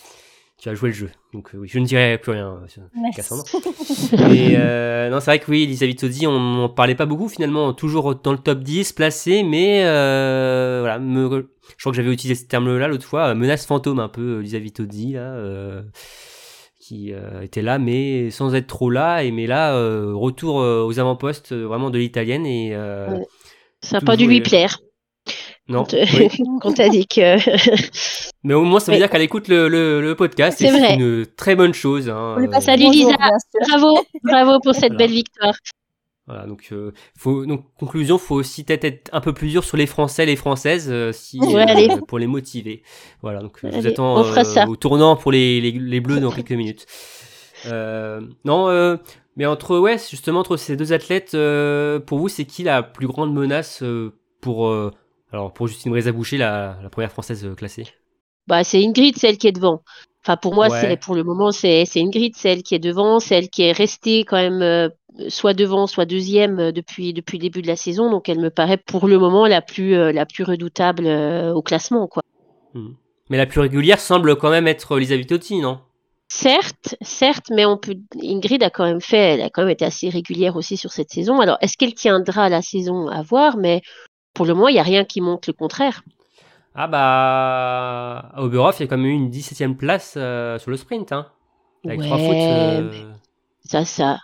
Tu 0.63 0.69
as 0.69 0.75
joué 0.75 0.91
le 0.91 0.95
jeu, 0.95 1.11
donc 1.35 1.53
euh, 1.55 1.59
oui, 1.59 1.67
je 1.69 1.81
ne 1.81 1.85
dirai 1.85 2.19
plus 2.19 2.31
rien 2.31 2.61
euh, 2.63 2.69
sur. 2.69 2.83
Cassandre. 3.17 3.43
Et 4.33 4.55
euh, 4.57 5.11
non, 5.11 5.19
c'est 5.19 5.33
vrai 5.33 5.39
que 5.41 5.51
oui, 5.51 5.65
Elisabeth 5.65 5.99
Toddy, 5.99 6.29
on 6.29 6.39
n'en 6.39 6.69
parlait 6.69 6.95
pas 6.95 7.05
beaucoup 7.05 7.29
finalement, 7.29 7.73
toujours 7.73 8.15
dans 8.15 8.31
le 8.31 8.39
top 8.39 8.61
10 8.61 8.93
placé, 8.93 9.43
mais 9.43 9.83
euh, 9.85 10.79
voilà, 10.83 11.01
me- 11.01 11.49
je 11.77 11.83
crois 11.83 11.91
que 11.91 11.97
j'avais 11.97 12.13
utilisé 12.13 12.41
ce 12.41 12.47
terme-là 12.47 12.87
l'autre 12.87 13.05
fois, 13.05 13.35
menace 13.35 13.67
fantôme 13.67 13.99
un 13.99 14.09
peu, 14.09 14.39
Elisabeth 14.39 14.75
Toddy, 14.75 15.15
là, 15.15 15.33
euh, 15.35 15.83
qui 16.81 17.13
euh, 17.13 17.41
était 17.41 17.63
là, 17.63 17.81
mais 17.81 18.31
sans 18.31 18.55
être 18.55 18.69
trop 18.69 18.89
là, 18.89 19.25
et 19.25 19.33
mais 19.33 19.49
là, 19.49 19.75
euh, 19.75 20.13
retour 20.15 20.55
aux 20.57 20.99
avant-postes 21.01 21.53
vraiment 21.53 21.91
de 21.91 21.99
l'italienne, 21.99 22.47
et 22.47 22.71
euh, 22.73 23.09
Ouais. 23.09 23.27
Ça 23.81 23.97
n'a 23.99 24.01
pas 24.07 24.17
dû 24.17 24.29
lui 24.29 24.41
plaire 24.41 24.79
non, 25.69 25.85
quand, 25.85 25.95
euh, 25.95 26.05
oui. 26.19 26.29
quand 26.61 26.73
t'as 26.75 26.89
dit 26.89 27.07
que. 27.07 27.37
mais 28.45 28.55
au 28.55 28.63
moins 28.65 28.81
ça 28.81 28.91
veut 28.93 28.97
Oui. 28.97 29.03
dire 29.03 29.11
qu'elle 29.11 29.23
écoute 29.23 29.49
le, 29.49 29.69
le, 29.69 30.01
le 30.01 30.15
podcast, 30.15 30.59
C'est 30.59 30.69
c'est 30.71 30.79
vrai. 30.79 30.95
une 30.95 31.27
très 31.27 31.55
bonne 31.55 31.73
chose. 31.75 32.09
Hein, 32.09 32.37
On 32.39 32.49
passe 32.49 32.69
euh, 32.69 32.77
bonjour, 32.77 32.93
Lisa. 32.93 33.17
bravo, 33.69 34.01
bravo 34.25 34.61
pour 34.61 34.75
cette 34.75 34.93
Voilà. 34.93 34.97
belle 34.99 35.11
victoire. 35.13 35.55
Voilà, 36.29 36.47
donc, 36.47 36.69
euh, 36.71 36.93
faut, 37.19 37.45
donc 37.47 37.65
conclusion, 37.79 38.17
faut 38.17 38.37
aussi 38.37 38.63
peut-être 38.63 38.85
être 38.85 39.11
un 39.13 39.21
peu 39.21 39.33
plus 39.33 39.49
dur 39.49 39.65
sur 39.65 39.77
les 39.77 39.87
Français, 39.87 40.25
les 40.25 40.37
Françaises, 40.37 40.87
euh, 40.89 41.11
si, 41.13 41.41
Ouais, 41.41 41.91
euh, 41.91 41.97
pour 42.07 42.19
les 42.21 42.29
motiver. 42.29 42.83
Voilà, 43.23 43.41
donc 43.41 43.59
je 43.63 43.67
vous 43.69 43.87
attends 43.89 44.25
euh, 44.25 44.45
ça. 44.45 44.69
au 44.69 44.77
tournant 44.77 45.17
pour 45.17 45.33
les, 45.33 45.61
les, 45.61 45.73
les 45.73 46.01
Bleus 46.01 46.21
dans 46.21 46.31
quelques 46.31 46.53
minutes. 46.53 46.87
Euh, 47.67 48.21
non, 48.45 48.69
euh, 48.69 48.97
mais 49.37 49.47
entre 49.47 49.79
ouais, 49.79 49.97
justement 49.99 50.41
entre 50.41 50.57
ces 50.57 50.77
deux 50.77 50.93
athlètes, 50.93 51.35
euh, 51.35 51.99
pour 51.99 52.19
vous, 52.19 52.29
c'est 52.29 52.45
qui 52.45 52.63
la 52.63 52.85
plus 52.85 53.09
grande 53.09 53.35
menace 53.35 53.83
euh, 53.83 54.13
pour 54.41 54.69
euh, 54.69 54.93
alors 55.33 55.53
pour 55.53 55.67
Justine 55.69 55.91
Brézaboucher, 55.93 56.37
la, 56.39 56.79
la 56.83 56.91
première 56.91 57.11
française 57.13 57.45
euh, 57.45 57.55
classée 57.55 57.85
Bah, 58.47 58.65
c'est 58.65 58.85
Ingrid, 58.85 59.17
celle 59.17 59.39
qui 59.39 59.47
est 59.49 59.53
devant. 59.53 59.83
Enfin, 60.25 60.37
pour 60.37 60.55
moi, 60.55 60.69
Ouais. 60.69 60.81
c'est 60.81 60.97
pour 60.97 61.15
le 61.15 61.25
moment, 61.25 61.51
c'est 61.51 61.85
Ingrid, 61.97 62.37
celle 62.37 62.63
qui 62.63 62.75
est 62.75 62.79
devant, 62.79 63.19
celle 63.19 63.49
qui 63.49 63.63
est 63.63 63.73
restée 63.73 64.25
quand 64.25 64.37
même 64.37 64.63
euh, 64.63 64.89
soit 65.29 65.55
devant, 65.55 65.87
soit 65.87 66.05
deuxième 66.05 66.59
euh, 66.61 66.73
depuis 66.73 67.13
depuis 67.13 67.39
le 67.39 67.43
début 67.43 67.63
de 67.63 67.67
la 67.67 67.77
saison. 67.77 68.11
Donc, 68.11 68.29
elle 68.29 68.39
me 68.41 68.51
paraît 68.51 68.77
pour 68.79 69.09
le 69.09 69.19
moment 69.19 69.47
la 69.47 69.63
plus 69.63 69.95
euh, 69.95 70.13
la 70.13 70.27
plus 70.27 70.45
redoutable 70.45 71.07
euh, 71.07 71.53
au 71.53 71.63
classement, 71.63 72.07
quoi. 72.07 72.23
Hmm. 72.75 72.93
Mais 73.31 73.37
la 73.39 73.47
plus 73.47 73.61
régulière 73.61 73.99
semble 74.01 74.37
quand 74.37 74.51
même 74.51 74.69
être 74.69 74.97
Lisa 74.99 75.17
Vitotti, 75.17 75.59
non? 75.61 75.81
Certes, 76.29 76.97
certes, 77.03 77.51
mais 77.51 77.67
on 77.67 77.77
peut. 77.77 77.97
Ingrid 78.23 78.63
a 78.63 78.71
quand 78.71 78.85
même 78.85 79.01
fait, 79.03 79.35
elle 79.35 79.43
a 79.43 79.51
quand 79.51 79.63
même 79.63 79.71
été 79.71 79.85
assez 79.85 80.09
régulière 80.09 80.57
aussi 80.57 80.77
sur 80.79 80.91
cette 80.93 81.11
saison. 81.11 81.41
Alors, 81.41 81.59
est-ce 81.61 81.77
qu'elle 81.77 81.95
tiendra 81.95 82.49
la 82.49 82.63
saison 82.63 83.09
à 83.09 83.23
voir? 83.23 83.57
Mais 83.59 83.83
pour 84.35 84.47
le 84.47 84.55
moment, 84.55 84.69
il 84.69 84.75
n'y 84.75 84.79
a 84.81 84.83
rien 84.85 85.05
qui 85.05 85.21
montre 85.21 85.49
le 85.49 85.55
contraire. 85.55 86.03
Ah 86.75 86.87
bah 86.89 88.31
à 88.35 88.43
Oberhof, 88.43 88.81
il 88.81 88.85
y 88.85 88.85
a 88.85 88.89
quand 88.89 88.97
même 88.97 89.07
eu 89.07 89.11
une 89.13 89.31
17ème 89.31 89.77
place 89.77 90.15
euh, 90.17 90.59
sur 90.59 90.71
le 90.71 90.77
sprint, 90.77 91.13
hein. 91.13 91.27
Avec 91.87 92.01
trois 92.03 92.19
Ouais, 92.19 92.19
fautes. 92.19 92.51
euh, 92.51 93.13
Ça, 93.65 93.85
ça, 93.85 94.21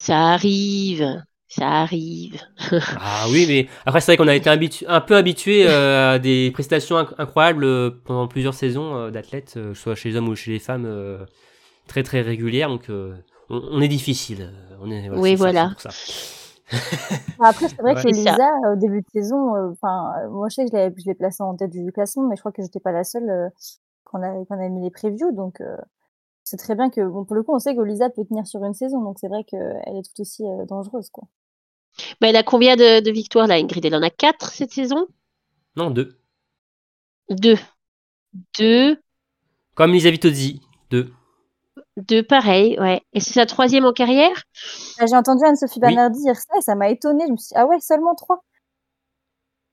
ça 0.00 0.16
arrive, 0.34 1.24
ça 1.48 1.68
arrive. 1.82 2.40
Ah 2.96 3.28
oui, 3.28 3.46
mais 3.46 3.68
après 3.86 4.00
c'est 4.00 4.12
vrai 4.12 4.16
qu'on 4.16 4.26
a 4.28 4.34
été 4.34 4.50
habitu- 4.50 4.84
un 4.88 5.00
peu 5.00 5.14
habitué 5.16 5.64
euh, 5.68 6.14
à 6.14 6.18
des 6.18 6.50
prestations 6.52 6.96
inc- 6.96 7.14
incroyables 7.18 7.62
euh, 7.64 7.90
pendant 8.04 8.26
plusieurs 8.26 8.54
saisons 8.54 9.10
d'athlètes, 9.10 9.52
que 9.54 9.74
ce 9.74 9.80
soit 9.80 9.94
chez 9.94 10.08
les 10.10 10.16
hommes 10.16 10.28
ou 10.28 10.34
chez 10.34 10.50
les 10.52 10.58
femmes, 10.58 10.86
très 11.86 12.02
très 12.02 12.20
régulières. 12.22 12.68
Donc 12.68 12.86
on, 12.88 13.14
on 13.50 13.80
est 13.80 13.88
difficile. 13.88 14.52
On 14.80 14.90
est, 14.90 15.08
Oui, 15.14 15.34
ça, 15.36 15.36
voilà. 15.36 15.54
c'est 15.54 15.68
pour 15.70 15.80
ça. 15.80 15.96
Après, 17.40 17.68
c'est 17.68 17.80
vrai 17.80 17.94
Ouais. 17.94 18.02
que. 18.02 18.08
Lisa, 18.08 18.50
au 18.72 18.76
début 18.76 19.00
de 19.02 19.06
saison, 19.12 19.54
euh, 19.56 19.70
enfin, 19.72 20.12
euh, 20.18 20.30
moi, 20.30 20.48
je 20.48 20.54
sais 20.56 20.64
que 20.64 20.70
je 20.72 20.76
l'ai, 20.76 20.94
je 20.96 21.04
l'ai 21.06 21.14
placée 21.14 21.42
en 21.42 21.56
tête 21.56 21.70
du 21.70 21.90
classement, 21.92 22.26
mais 22.28 22.36
je 22.36 22.40
crois 22.42 22.52
que 22.52 22.62
j'étais 22.62 22.80
pas 22.80 22.92
la 22.92 23.04
seule 23.04 23.28
euh, 23.28 23.48
qu'on 24.04 24.22
a, 24.22 24.44
qu'on 24.44 24.60
a 24.60 24.68
mis 24.68 24.82
les 24.82 24.90
previews, 24.90 25.32
donc 25.32 25.60
euh, 25.60 25.76
c'est 26.44 26.56
très 26.56 26.74
bien 26.74 26.90
que, 26.90 27.00
bon, 27.00 27.24
pour 27.24 27.36
le 27.36 27.42
coup, 27.42 27.54
on 27.54 27.58
sait 27.58 27.74
que 27.74 27.80
Lisa 27.80 28.10
peut 28.10 28.24
tenir 28.24 28.46
sur 28.46 28.64
une 28.64 28.74
saison, 28.74 29.02
donc 29.02 29.18
c'est 29.18 29.28
vrai 29.28 29.44
qu'elle 29.44 29.96
est 29.96 30.02
tout 30.14 30.20
aussi 30.20 30.44
euh, 30.44 30.64
dangereuse, 30.66 31.10
quoi. 31.10 31.24
Mais 32.20 32.30
elle 32.30 32.36
a 32.36 32.42
combien 32.44 32.76
de, 32.76 33.00
de 33.00 33.10
victoires 33.10 33.46
là, 33.48 33.56
Ingrid? 33.56 33.84
Elle 33.84 33.94
en 33.96 34.02
a 34.02 34.10
quatre 34.10 34.52
cette 34.52 34.72
saison? 34.72 35.06
Non, 35.76 35.90
deux. 35.90 36.18
Deux. 37.30 37.56
Deux. 38.58 38.96
Comme 39.74 39.92
Lisa 39.92 40.10
Vitozzi, 40.10 40.60
deux. 40.90 41.12
Deux, 42.08 42.22
pareil, 42.22 42.76
ouais. 42.80 43.00
Et 43.12 43.20
c'est 43.20 43.34
sa 43.34 43.46
troisième 43.46 43.84
en 43.84 43.92
carrière? 43.92 44.30
Ah, 44.98 45.06
J'ai 45.08 45.16
entendu 45.16 45.44
Anne-Sophie 45.44 45.74
Oui. 45.82 45.88
Bernardi 45.94 46.22
dire 46.22 46.36
ça, 46.36 46.58
et 46.58 46.62
ça 46.62 46.74
m'a 46.74 46.88
étonnée. 46.90 47.24
Je 47.26 47.32
me 47.32 47.36
suis 47.36 47.48
dit, 47.48 47.54
ah 47.56 47.66
ouais, 47.66 47.78
seulement 47.80 48.14
trois. 48.14 48.40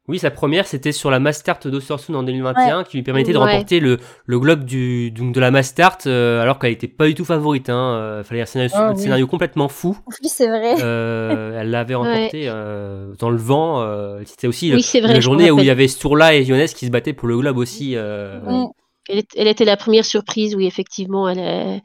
Oui, 0.09 0.19
sa 0.19 0.31
première, 0.31 0.67
c'était 0.67 0.93
sur 0.93 1.11
la 1.11 1.19
Mastart 1.19 1.59
d'Ostersund 1.65 2.15
en 2.15 2.23
2021, 2.23 2.85
qui 2.85 2.95
lui 2.95 3.03
permettait 3.03 3.33
de 3.33 3.37
Ouais. 3.37 3.43
remporter 3.51 3.81
le, 3.81 3.97
le 4.25 4.39
globe 4.39 4.63
du, 4.63 5.11
donc 5.11 5.33
de 5.35 5.39
la 5.41 5.51
Mastart, 5.51 5.97
euh, 6.05 6.41
alors 6.41 6.59
qu'elle 6.59 6.71
était 6.71 6.87
pas 6.87 7.07
du 7.07 7.13
tout 7.13 7.25
favorite. 7.25 7.69
Hein. 7.69 7.95
Euh, 7.95 8.23
fallait 8.23 8.41
un 8.41 8.45
scénario, 8.45 8.71
Ah 8.73 8.87
un 8.87 8.93
oui. 8.93 9.01
scénario 9.01 9.27
complètement 9.27 9.67
fou. 9.67 9.97
Oui, 10.07 10.29
c'est 10.29 10.47
vrai. 10.47 10.75
Euh, 10.81 11.59
elle 11.61 11.71
l'avait 11.71 11.95
remporté 11.95 12.43
euh, 12.47 13.13
dans 13.19 13.29
le 13.29 13.35
vent. 13.37 13.81
euh, 13.81 14.21
C'était 14.25 14.47
aussi 14.47 14.73
Oui, 14.73 14.81
vrai. 15.01 15.13
la 15.13 15.19
journée 15.19 15.51
où 15.51 15.59
il 15.59 15.65
y 15.65 15.69
avait 15.69 15.89
Sturla 15.89 16.35
et 16.35 16.45
Jonas 16.45 16.71
qui 16.73 16.85
se 16.85 16.91
battaient 16.91 17.11
pour 17.13 17.27
le 17.27 17.37
globe 17.37 17.57
aussi. 17.57 17.95
euh, 17.97 18.39
Mm. 18.39 18.67
Elle, 19.09 19.47
était 19.47 19.63
la 19.63 19.77
première 19.77 20.03
surprise, 20.03 20.53
oui, 20.55 20.67
effectivement. 20.67 21.29
Elle 21.29 21.39
euh, 21.39 21.77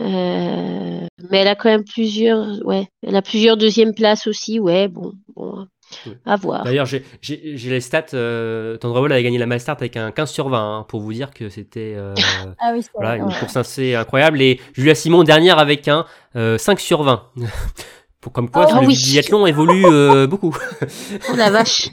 mais 0.00 1.08
elle 1.38 1.48
a 1.48 1.54
quand 1.54 1.68
même 1.68 1.84
plusieurs, 1.84 2.64
ouais, 2.64 2.86
elle 3.06 3.16
a 3.16 3.22
plusieurs 3.22 3.56
deuxièmes 3.56 3.94
places 3.94 4.26
aussi, 4.26 4.58
ouais, 4.58 4.88
bon, 4.88 5.12
bon, 5.36 5.66
Oui. 6.06 6.12
à 6.24 6.36
voir. 6.36 6.64
D'ailleurs, 6.64 6.86
j'ai- 6.86 7.04
j'ai 7.20 7.56
j'ai 7.56 7.70
les 7.70 7.80
stats. 7.80 8.06
Euh, 8.14 8.76
Tendrevol 8.76 9.12
avait 9.12 9.22
gagné 9.24 9.38
la 9.38 9.46
Mastart 9.46 9.76
avec 9.78 9.96
un 9.96 10.12
15 10.12 10.30
sur 10.30 10.48
20, 10.48 10.78
hein, 10.78 10.86
pour 10.88 11.00
vous 11.00 11.12
dire 11.12 11.32
que 11.32 11.48
c'était 11.48 11.94
euh, 11.96 12.14
Ah 12.60 12.70
oui, 12.74 12.80
voilà, 12.94 13.16
une 13.16 13.24
ouais. 13.24 13.38
course 13.40 13.56
assez 13.56 13.94
incroyable. 13.94 14.40
Et 14.40 14.60
Julia 14.74 14.94
Simon 14.94 15.24
dernière 15.24 15.58
avec 15.58 15.88
un 15.88 16.06
euh, 16.36 16.58
5 16.58 16.78
sur 16.80 17.02
20. 17.02 17.24
pour, 18.20 18.32
comme 18.32 18.50
quoi, 18.50 18.66
Ah 18.70 18.80
le 18.80 18.86
oui. 18.86 18.96
biathlon 18.96 19.46
évolue 19.46 19.84
euh, 19.86 20.26
beaucoup. 20.26 20.56
Oh 21.32 21.34
la 21.36 21.50
vache. 21.50 21.88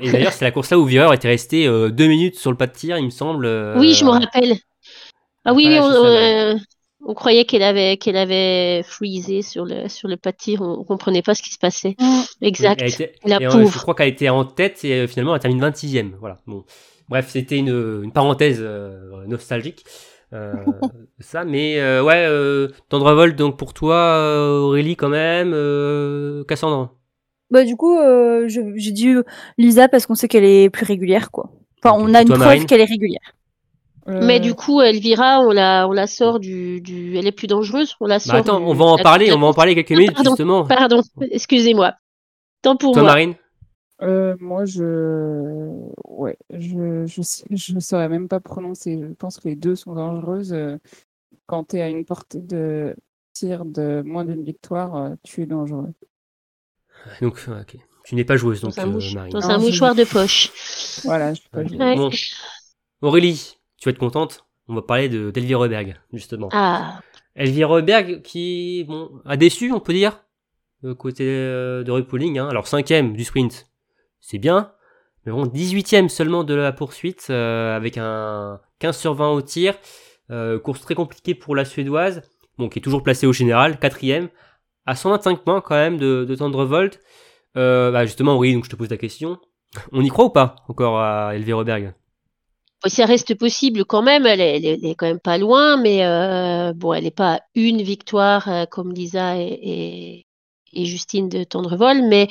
Et 0.00 0.10
d'ailleurs, 0.10 0.32
c'est 0.32 0.44
la 0.44 0.50
course 0.50 0.70
là 0.70 0.78
où 0.80 0.84
Vireur 0.84 1.12
était 1.14 1.28
resté 1.28 1.68
euh, 1.68 1.90
deux 1.90 2.08
minutes 2.08 2.36
sur 2.36 2.50
le 2.50 2.56
pas 2.56 2.66
de 2.66 2.72
tir, 2.72 2.98
il 2.98 3.04
me 3.04 3.10
semble. 3.10 3.46
euh, 3.46 3.78
Oui, 3.78 3.94
je 3.94 4.04
me 4.04 4.10
rappelle. 4.10 4.56
Ah 5.46 5.54
oui, 5.54 5.66
on, 5.80 5.84
on, 5.84 6.04
euh, 6.04 6.54
on 7.06 7.14
croyait 7.14 7.44
qu'elle 7.44 7.62
avait 7.62 7.96
qu'elle 7.96 8.16
avait 8.16 8.82
freezé 8.82 9.42
sur 9.42 9.64
le 9.64 9.88
sur 9.88 10.08
le 10.08 10.16
pas 10.16 10.32
de 10.32 10.36
tir, 10.36 10.60
on, 10.60 10.80
on 10.80 10.84
comprenait 10.84 11.22
pas 11.22 11.34
ce 11.34 11.42
qui 11.42 11.50
se 11.50 11.58
passait. 11.58 11.94
Mm. 12.00 12.20
Exact. 12.42 12.82
Elle 12.82 12.88
était- 12.90 13.12
La 13.24 13.40
et, 13.40 13.46
euh, 13.46 13.50
pauvre. 13.50 13.70
je 13.72 13.78
crois 13.78 13.94
qu'elle 13.94 14.08
était 14.08 14.28
en 14.28 14.44
tête 14.44 14.84
et 14.84 14.92
euh, 14.92 15.06
finalement 15.06 15.34
elle 15.34 15.40
termine 15.40 15.60
26ème. 15.60 16.12
Voilà. 16.20 16.36
Bon. 16.46 16.64
Bref, 17.08 17.28
c'était 17.30 17.56
une, 17.58 18.02
une 18.02 18.12
parenthèse 18.12 18.58
euh, 18.60 19.24
nostalgique. 19.28 19.84
Euh, 20.32 20.52
ça, 21.20 21.44
mais 21.44 21.78
euh, 21.78 22.02
ouais, 22.02 22.26
euh, 22.26 22.68
Tendrevol, 22.88 23.36
donc 23.36 23.56
pour 23.56 23.72
toi, 23.72 24.58
Aurélie 24.60 24.96
quand 24.96 25.08
même, 25.08 25.52
euh, 25.54 26.42
Cassandre? 26.48 26.94
Bah, 27.52 27.62
du 27.64 27.76
coup, 27.76 27.96
euh, 27.96 28.48
j'ai 28.48 28.90
dit 28.90 29.14
Lisa 29.56 29.86
parce 29.86 30.04
qu'on 30.06 30.16
sait 30.16 30.26
qu'elle 30.26 30.42
est 30.42 30.68
plus 30.68 30.84
régulière, 30.84 31.30
quoi. 31.30 31.52
Enfin, 31.80 31.96
on 31.96 32.12
a 32.12 32.22
une 32.22 32.26
Toi, 32.26 32.38
preuve 32.38 32.66
qu'elle 32.66 32.80
est 32.80 32.84
régulière. 32.86 33.20
Mais 34.08 34.36
Euh, 34.36 34.38
du 34.40 34.54
coup, 34.54 34.80
Elvira, 34.80 35.40
on 35.40 35.50
la, 35.50 35.88
on 35.88 35.92
la 35.92 36.06
sort 36.06 36.38
du, 36.38 36.80
du, 36.80 37.16
elle 37.16 37.26
est 37.26 37.32
plus 37.32 37.48
dangereuse. 37.48 37.94
On 38.00 38.06
la 38.06 38.18
sort. 38.20 38.34
Bah 38.34 38.38
attends, 38.40 38.60
du- 38.60 38.66
on 38.66 38.72
va 38.74 38.84
en 38.84 38.98
parler, 38.98 39.26
la- 39.26 39.36
on 39.36 39.40
va 39.40 39.48
en 39.48 39.54
parler 39.54 39.74
quelques 39.74 39.90
Ah, 39.92 39.96
minutes 39.96 40.14
pardon, 40.14 40.30
justement. 40.30 40.64
Pardon, 40.66 41.02
excusez-moi. 41.30 41.94
Tant 42.62 42.76
pour 42.76 42.92
Toi, 42.92 43.02
moi. 43.02 43.10
Marine. 43.12 43.34
Euh, 44.02 44.36
moi, 44.40 44.64
je, 44.66 45.80
ouais, 46.06 46.36
je, 46.52 47.06
je, 47.06 47.22
je 47.50 47.78
saurais 47.80 48.08
même 48.08 48.28
pas 48.28 48.40
prononcer. 48.40 49.00
Je 49.00 49.12
pense 49.14 49.38
que 49.40 49.48
les 49.48 49.56
deux 49.56 49.74
sont 49.74 49.94
dangereuses. 49.94 50.54
Quand 51.46 51.64
tu 51.70 51.76
es 51.76 51.82
à 51.82 51.88
une 51.88 52.04
portée 52.04 52.40
de 52.40 52.94
tir 53.32 53.64
de 53.64 54.02
moins 54.04 54.24
d'une 54.24 54.44
victoire, 54.44 54.96
euh, 54.96 55.14
tu 55.24 55.42
es 55.42 55.46
dangereux. 55.46 55.92
Donc, 57.20 57.42
euh, 57.48 57.60
ok. 57.62 57.76
Tu 58.04 58.14
n'es 58.14 58.24
pas 58.24 58.36
joueuse, 58.36 58.60
donc, 58.60 58.76
Dans 58.76 58.82
euh, 58.82 59.00
Marine. 59.14 59.32
dans 59.32 59.40
Non, 59.40 59.50
un 59.50 59.58
je- 59.58 59.64
mouchoir 59.66 59.94
de 59.94 60.04
poche. 60.04 60.52
Voilà, 61.04 61.34
je 61.34 61.40
suis 61.40 61.48
pas 61.48 61.60
Ok. 61.62 61.68
joueuse. 61.68 61.80
Ouais. 61.80 61.96
Bon. 61.96 62.10
Aurélie, 63.02 63.55
tu 63.86 63.90
vas 63.90 63.94
être 63.94 63.98
contente. 63.98 64.44
On 64.68 64.74
va 64.74 64.82
parler 64.82 65.08
de 65.08 65.30
d'Elvire 65.30 65.60
Reberg, 65.60 65.96
justement. 66.12 66.48
Ah, 66.50 67.00
Elvire 67.36 67.68
Reberg 67.68 68.22
qui, 68.22 68.84
bon, 68.88 69.10
a 69.24 69.36
déçu, 69.36 69.70
on 69.70 69.78
peut 69.78 69.92
dire, 69.92 70.24
côté 70.98 71.24
euh, 71.24 71.84
de 71.84 71.92
Repolling. 71.92 72.38
Hein. 72.38 72.48
Alors, 72.48 72.66
cinquième 72.66 73.14
du 73.14 73.22
sprint, 73.22 73.68
c'est 74.20 74.38
bien. 74.38 74.72
Mais 75.24 75.32
bon, 75.32 75.44
18ème 75.44 76.08
seulement 76.08 76.42
de 76.42 76.54
la 76.54 76.72
poursuite, 76.72 77.28
euh, 77.30 77.76
avec 77.76 77.96
un 77.96 78.60
15 78.80 78.98
sur 78.98 79.14
20 79.14 79.30
au 79.30 79.42
tir. 79.42 79.74
Euh, 80.32 80.58
course 80.58 80.80
très 80.80 80.96
compliquée 80.96 81.36
pour 81.36 81.54
la 81.54 81.64
Suédoise, 81.64 82.22
bon, 82.58 82.68
qui 82.68 82.80
est 82.80 82.82
toujours 82.82 83.04
placée 83.04 83.28
au 83.28 83.32
général, 83.32 83.78
quatrième, 83.78 84.28
à 84.84 84.96
125 84.96 85.44
points 85.44 85.60
quand 85.60 85.76
même 85.76 85.96
de, 85.96 86.24
de 86.24 86.34
Tendrevolt. 86.34 87.00
Euh, 87.56 87.92
bah 87.92 88.04
justement, 88.04 88.36
oui, 88.36 88.52
donc 88.52 88.64
je 88.64 88.70
te 88.70 88.76
pose 88.76 88.90
la 88.90 88.96
question. 88.96 89.38
On 89.92 90.02
y 90.02 90.08
croit 90.08 90.24
ou 90.24 90.30
pas 90.30 90.56
encore 90.68 90.98
à 90.98 91.36
Elvire 91.36 91.58
Reberg 91.58 91.94
ça 92.84 93.06
reste 93.06 93.34
possible 93.34 93.84
quand 93.84 94.02
même. 94.02 94.26
Elle 94.26 94.40
est, 94.40 94.94
quand 94.96 95.06
même 95.06 95.20
pas 95.20 95.38
loin, 95.38 95.76
mais 95.76 96.04
euh, 96.04 96.72
bon, 96.74 96.92
elle 96.92 97.04
n'est 97.04 97.10
pas 97.10 97.40
une 97.54 97.82
victoire 97.82 98.48
euh, 98.48 98.66
comme 98.66 98.92
Lisa 98.92 99.38
et, 99.38 100.24
Justine 100.74 101.28
de 101.30 101.44
Tendrevol, 101.44 102.02
mais 102.02 102.28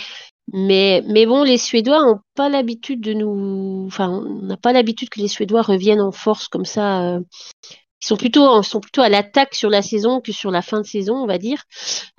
mais 0.54 1.02
mais 1.08 1.26
bon, 1.26 1.44
les 1.44 1.58
Suédois 1.58 2.04
ont 2.04 2.20
pas 2.36 2.48
l'habitude 2.50 3.02
de 3.02 3.14
nous, 3.14 3.86
enfin, 3.88 4.10
on 4.10 4.44
n'a 4.44 4.58
pas 4.58 4.72
l'habitude 4.72 5.10
que 5.10 5.20
les 5.20 5.28
Suédois 5.28 5.64
reviennent 5.64 6.02
en 6.02 6.12
force 6.12 6.48
comme 6.48 6.66
ça. 6.66 7.16
euh. 7.16 7.22
Ils 8.04 8.08
sont 8.08 8.18
plutôt, 8.18 8.62
sont 8.62 8.82
plutôt 8.82 9.02
à 9.02 9.10
l'attaque 9.10 9.56
sur 9.56 9.70
la 9.72 9.82
saison 9.82 10.22
que 10.22 10.32
sur 10.32 10.52
la 10.52 10.62
fin 10.62 10.80
de 10.82 10.86
saison, 10.86 11.16
on 11.16 11.26
va 11.26 11.40
dire. 11.40 11.64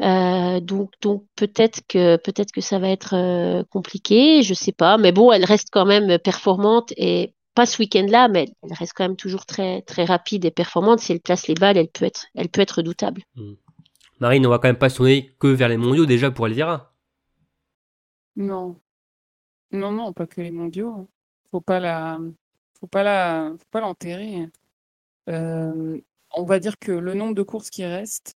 Donc, 0.00 0.90
donc 1.00 1.24
peut-être 1.36 1.80
que 1.88 2.16
peut-être 2.16 2.50
que 2.50 2.60
ça 2.60 2.80
va 2.80 2.88
être 2.88 3.62
compliqué, 3.70 4.42
je 4.42 4.54
sais 4.54 4.72
pas. 4.72 4.98
Mais 4.98 5.12
bon, 5.12 5.30
elle 5.30 5.44
reste 5.44 5.68
quand 5.70 5.86
même 5.86 6.18
performante 6.18 6.92
et 6.96 7.35
pas 7.56 7.66
ce 7.66 7.78
week-end-là, 7.78 8.28
mais 8.28 8.46
elle 8.62 8.72
reste 8.74 8.92
quand 8.94 9.02
même 9.04 9.16
toujours 9.16 9.46
très 9.46 9.82
très 9.82 10.04
rapide 10.04 10.44
et 10.44 10.52
performante. 10.52 11.00
Si 11.00 11.10
elle 11.10 11.20
place 11.20 11.48
les 11.48 11.54
balles, 11.54 11.76
elle 11.76 11.88
peut 11.88 12.04
être, 12.04 12.26
elle 12.36 12.48
peut 12.48 12.60
être 12.60 12.76
redoutable. 12.78 13.22
Marine, 14.20 14.46
on 14.46 14.50
va 14.50 14.58
quand 14.58 14.68
même 14.68 14.78
pas 14.78 14.88
se 14.88 14.96
tourner 14.98 15.34
que 15.40 15.48
vers 15.48 15.68
les 15.68 15.76
mondiaux 15.76 16.06
déjà 16.06 16.30
pour 16.30 16.46
Elvira. 16.46 16.94
Non. 18.36 18.78
Non, 19.72 19.90
non, 19.90 20.12
pas 20.12 20.26
que 20.26 20.40
les 20.40 20.50
mondiaux. 20.52 21.08
Faut 21.50 21.60
pas 21.60 21.80
la, 21.80 22.18
faut 22.78 22.86
pas 22.86 23.02
la, 23.02 23.52
faut 23.58 23.68
pas 23.70 23.80
l'enterrer. 23.80 24.48
Euh, 25.28 25.98
on 26.34 26.44
va 26.44 26.58
dire 26.60 26.78
que 26.78 26.92
le 26.92 27.14
nombre 27.14 27.34
de 27.34 27.42
courses 27.42 27.70
qui 27.70 27.84
restent 27.84 28.36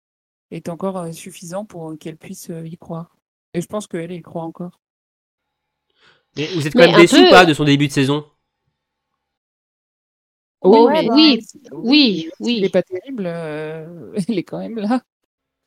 est 0.51 0.69
encore 0.69 0.97
euh, 0.97 1.11
suffisant 1.11 1.65
pour 1.65 1.95
qu'elle 1.99 2.17
puisse 2.17 2.49
euh, 2.49 2.65
y 2.65 2.77
croire. 2.77 3.15
Et 3.53 3.61
je 3.61 3.67
pense 3.67 3.87
qu'elle 3.87 4.11
y 4.11 4.21
croit 4.21 4.43
encore. 4.43 4.79
Mais 6.37 6.47
vous 6.55 6.65
êtes 6.65 6.73
quand 6.73 6.79
Mais 6.79 6.87
même 6.91 7.01
déçu 7.01 7.15
peu- 7.15 7.27
ou 7.27 7.29
pas 7.29 7.45
de 7.45 7.53
son 7.53 7.63
début 7.65 7.87
de 7.87 7.93
saison? 7.93 8.25
Oui, 10.63 10.79
Ouais, 10.79 10.91
mais 11.03 11.07
bah, 11.07 11.13
oui, 11.15 11.39
oui, 11.71 12.29
oui. 12.39 12.53
s'il 12.55 12.61
n'est 12.63 12.69
pas 12.69 12.83
terrible, 12.83 13.23
euh, 13.25 13.85
il 14.27 14.37
est 14.37 14.43
quand 14.43 14.59
même 14.59 14.77
là. 14.77 15.01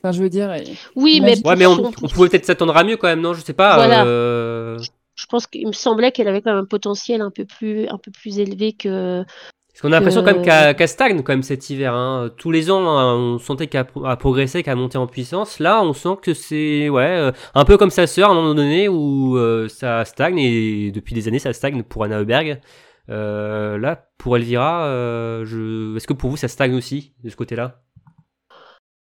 Enfin, 0.03 0.13
je 0.13 0.23
veux 0.23 0.29
dire, 0.29 0.55
il- 0.57 0.77
oui, 0.97 1.21
mais 1.23 1.35
Ouais, 1.47 1.57
mais 1.57 1.67
on, 1.67 1.91
pouvait 1.93 2.29
peut-être 2.29 2.45
s'attendre 2.45 2.77
à 2.77 2.85
mieux 2.85 2.97
quand 2.97 3.07
même, 3.09 3.21
non? 3.21 3.35
Je 3.35 3.41
sais 3.41 3.53
pas. 3.53 3.77
Voilà. 3.77 4.05
euh, 4.05 4.79
je 5.15 5.27
pense 5.27 5.47
qu'il 5.47 5.67
me 5.67 5.73
semblait 5.73 6.11
qu'elle 6.13 6.29
avait 6.29 6.43
quand 6.43 6.51
même 6.51 6.63
un 6.65 6.67
potentiel 6.67 7.21
un 7.21 7.31
peu 7.31 7.45
plus 7.45 7.87
un 7.89 7.99
peu 7.99 8.11
plus 8.11 8.39
élevé 8.39 8.73
que 8.73 9.23
Parce 9.69 9.81
qu'on 9.81 9.89
a 9.89 9.91
l'impression 9.93 10.23
quand 10.25 10.35
même 10.35 10.43
que- 10.43 10.73
qu'elle 10.73 10.89
stagne 10.89 11.23
quand 11.23 11.33
même 11.33 11.43
cet 11.43 11.71
hiver. 11.71 11.95
Hein. 11.95 12.31
Tous 12.37 12.51
les 12.51 12.71
ans, 12.71 12.87
hein, 12.89 13.15
on 13.15 13.39
sentait 13.39 13.69
qu'elle 13.69 13.87
a, 14.05 14.11
a 14.11 14.17
progressé, 14.17 14.63
qu'elle 14.63 14.73
a 14.73 14.77
monté 14.77 14.99
en 14.99 15.07
puissance. 15.07 15.61
Là, 15.61 15.83
on 15.85 15.93
sent 15.93 16.17
que 16.21 16.35
c'est 16.35 16.89
ouais, 16.89 17.07
euh, 17.07 17.33
un 17.55 17.65
peu 17.65 17.77
comme 17.77 17.91
sa 17.91 18.07
sœur 18.07 18.29
à 18.31 18.33
un 18.33 18.35
moment 18.35 18.55
donné 18.55 18.89
où 18.89 19.37
euh, 19.39 19.69
ça 19.69 20.05
stagne 20.05 20.39
et 20.39 20.91
depuis 20.91 21.15
des 21.15 21.29
années 21.29 21.39
ça 21.39 21.53
stagne 21.53 21.83
pour 21.83 22.05
Anna 22.05 22.19
Heuberg. 22.21 22.61
Euh, 23.09 23.79
là, 23.79 24.09
pour 24.19 24.37
Elvira, 24.37 24.87
euh, 24.87 25.97
est-ce 25.97 26.07
que 26.07 26.13
pour 26.13 26.31
vous 26.31 26.37
ça 26.37 26.49
stagne 26.49 26.75
aussi 26.75 27.15
de 27.23 27.31
ce 27.31 27.37
côté-là? 27.37 27.81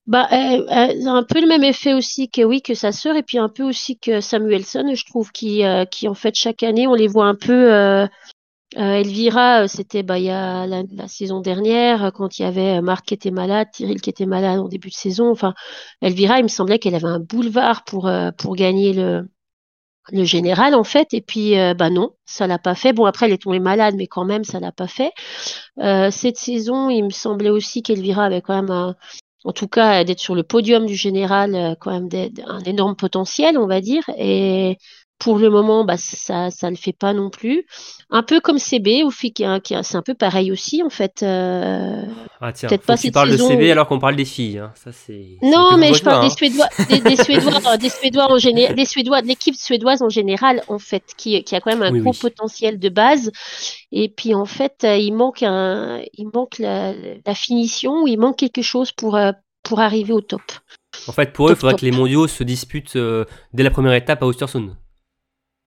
Bah, 0.05 0.25
a 0.31 0.87
un 0.89 1.23
peu 1.23 1.41
le 1.41 1.47
même 1.47 1.65
effet 1.65 1.93
aussi 1.93 2.29
que 2.29 2.41
oui 2.41 2.61
que 2.61 2.73
sa 2.73 2.93
sœur 2.93 3.17
et 3.17 3.23
puis 3.23 3.37
un 3.37 3.49
peu 3.49 3.63
aussi 3.63 3.99
que 3.99 4.21
Samuelson, 4.21 4.93
je 4.95 5.05
trouve, 5.05 5.31
qui 5.33 5.65
euh, 5.65 5.83
qui 5.83 6.07
en 6.07 6.13
fait 6.13 6.33
chaque 6.33 6.63
année 6.63 6.87
on 6.87 6.93
les 6.93 7.07
voit 7.07 7.25
un 7.25 7.35
peu. 7.35 7.73
Euh, 7.73 8.07
euh, 8.75 8.95
Elvira, 8.95 9.63
euh, 9.63 9.67
c'était 9.67 10.03
bah 10.03 10.19
il 10.19 10.25
y 10.25 10.29
a 10.29 10.67
la, 10.67 11.07
saison 11.07 11.39
dernière 11.39 12.03
euh, 12.05 12.11
quand 12.11 12.37
il 12.37 12.41
y 12.43 12.45
avait 12.45 12.81
Marc 12.81 13.05
qui 13.07 13.13
était 13.13 13.31
malade, 13.31 13.69
Cyril 13.71 14.01
qui 14.01 14.09
était 14.09 14.25
malade 14.25 14.59
en 14.59 14.67
début 14.67 14.89
de 14.89 14.93
saison. 14.93 15.31
Enfin, 15.31 15.53
Elvira, 16.01 16.39
il 16.39 16.43
me 16.43 16.47
semblait 16.49 16.77
qu'elle 16.77 16.95
avait 16.95 17.07
un 17.07 17.19
boulevard 17.19 17.85
pour 17.85 18.07
euh, 18.07 18.31
pour 18.37 18.55
gagner 18.55 18.93
le 18.93 19.27
le 20.11 20.23
général 20.23 20.75
en 20.75 20.83
fait 20.83 21.13
et 21.13 21.21
puis 21.21 21.57
euh, 21.59 21.73
bah 21.73 21.89
non 21.89 22.11
ça 22.25 22.47
l'a 22.47 22.59
pas 22.59 22.75
fait. 22.75 22.93
Bon 22.93 23.05
après 23.05 23.25
elle 23.27 23.33
est 23.33 23.41
tombée 23.41 23.59
malade 23.59 23.95
mais 23.97 24.07
quand 24.07 24.25
même 24.25 24.43
ça 24.43 24.59
l'a 24.59 24.71
pas 24.71 24.87
fait. 24.87 25.11
Euh, 25.79 26.11
cette 26.11 26.37
saison 26.37 26.89
il 26.89 27.03
me 27.03 27.09
semblait 27.09 27.49
aussi 27.49 27.81
qu'Elvira 27.83 28.25
avait 28.25 28.41
quand 28.41 28.61
même 28.61 28.95
en 29.43 29.53
tout 29.53 29.67
cas 29.67 30.03
d'être 30.03 30.19
sur 30.19 30.35
le 30.35 30.43
podium 30.43 30.85
du 30.85 30.95
général 30.95 31.55
euh, 31.55 31.75
quand 31.79 31.91
même 31.91 32.09
un 32.45 32.59
énorme 32.63 32.95
potentiel 32.95 33.57
on 33.57 33.67
va 33.67 33.81
dire. 33.81 34.03
Et 34.17 34.77
pour 35.19 35.39
le 35.39 35.49
moment 35.49 35.83
bah 35.83 35.97
ça 35.97 36.51
ça 36.51 36.69
le 36.69 36.75
fait 36.75 36.93
pas 36.93 37.13
non 37.13 37.29
plus 37.29 37.65
un 38.09 38.21
peu 38.23 38.39
comme 38.39 38.59
CB 38.59 39.03
ou 39.03 39.11
c'est 39.11 39.95
un 39.95 40.01
peu 40.01 40.13
pareil 40.13 40.51
aussi 40.51 40.83
en 40.83 40.89
fait 40.89 41.23
euh, 41.23 42.03
Ah 42.39 42.53
tiens, 42.53 42.69
Peut-être 42.69 42.83
pas 42.85 42.97
cette 42.97 43.13
parles 43.13 43.31
saison 43.31 43.45
de 43.49 43.53
CB 43.53 43.67
où- 43.67 43.71
alors 43.71 43.87
qu'on 43.87 43.99
parle 43.99 44.15
des 44.15 44.25
filles. 44.25 44.59
Hein. 44.59 44.71
Ça 44.75 44.91
c'est. 44.91 45.37
c'est 45.41 45.47
non, 45.49 45.77
mais 45.77 45.93
je 45.93 46.03
parle 46.03 46.23
des 46.23 46.29
Suédois, 46.29 46.67
des, 46.89 46.99
des 46.99 47.15
Suédois, 47.21 47.73
euh, 47.73 47.77
des 47.77 47.89
Suédois 47.89 48.31
en 48.31 48.37
général, 48.37 48.75
des 48.75 48.85
Suédois, 48.85 49.21
de 49.21 49.27
l'équipe 49.27 49.55
suédoise 49.55 50.01
en 50.01 50.09
général, 50.09 50.61
en 50.67 50.79
fait, 50.79 51.03
qui, 51.17 51.43
qui 51.43 51.55
a 51.55 51.61
quand 51.61 51.71
même 51.71 51.83
un 51.83 51.91
Oui, 51.91 51.99
gros 52.01 52.11
oui. 52.11 52.19
potentiel 52.19 52.79
de 52.79 52.89
base. 52.89 53.31
Et 53.91 54.09
puis, 54.09 54.33
en 54.35 54.45
fait, 54.45 54.83
euh, 54.83 54.95
il 54.97 55.11
manque 55.13 55.43
un, 55.43 56.01
il 56.13 56.29
manque 56.33 56.59
la, 56.59 56.93
la 57.25 57.35
finition, 57.35 58.05
il 58.07 58.17
manque 58.17 58.37
quelque 58.37 58.61
chose 58.61 58.91
pour, 58.91 59.15
euh, 59.15 59.31
pour 59.63 59.79
arriver 59.79 60.13
au 60.13 60.21
top. 60.21 60.41
En 61.07 61.11
fait, 61.11 61.33
pour 61.33 61.47
eux, 61.49 61.53
il 61.53 61.55
faudrait 61.55 61.73
top. 61.73 61.81
que 61.81 61.85
les 61.85 61.91
mondiaux 61.91 62.27
se 62.27 62.43
disputent 62.43 62.95
euh, 62.95 63.25
dès 63.53 63.63
la 63.63 63.71
première 63.71 63.93
étape 63.93 64.21
à 64.23 64.25
Ostersund. 64.27 64.71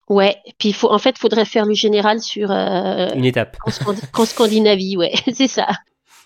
Ouais. 0.09 0.37
Puis, 0.57 0.69
il 0.69 0.73
faut, 0.73 0.91
en 0.91 0.97
fait, 0.97 1.17
faudrait 1.17 1.45
faire 1.45 1.65
le 1.65 1.73
général 1.73 2.19
sur, 2.19 2.51
euh, 2.51 3.09
Une 3.15 3.25
étape. 3.25 3.57
en, 3.65 3.69
Scandi- 3.69 4.03
en 4.13 4.25
Scandinavie, 4.25 4.97
ouais, 4.97 5.13
c'est 5.33 5.47
ça. 5.47 5.67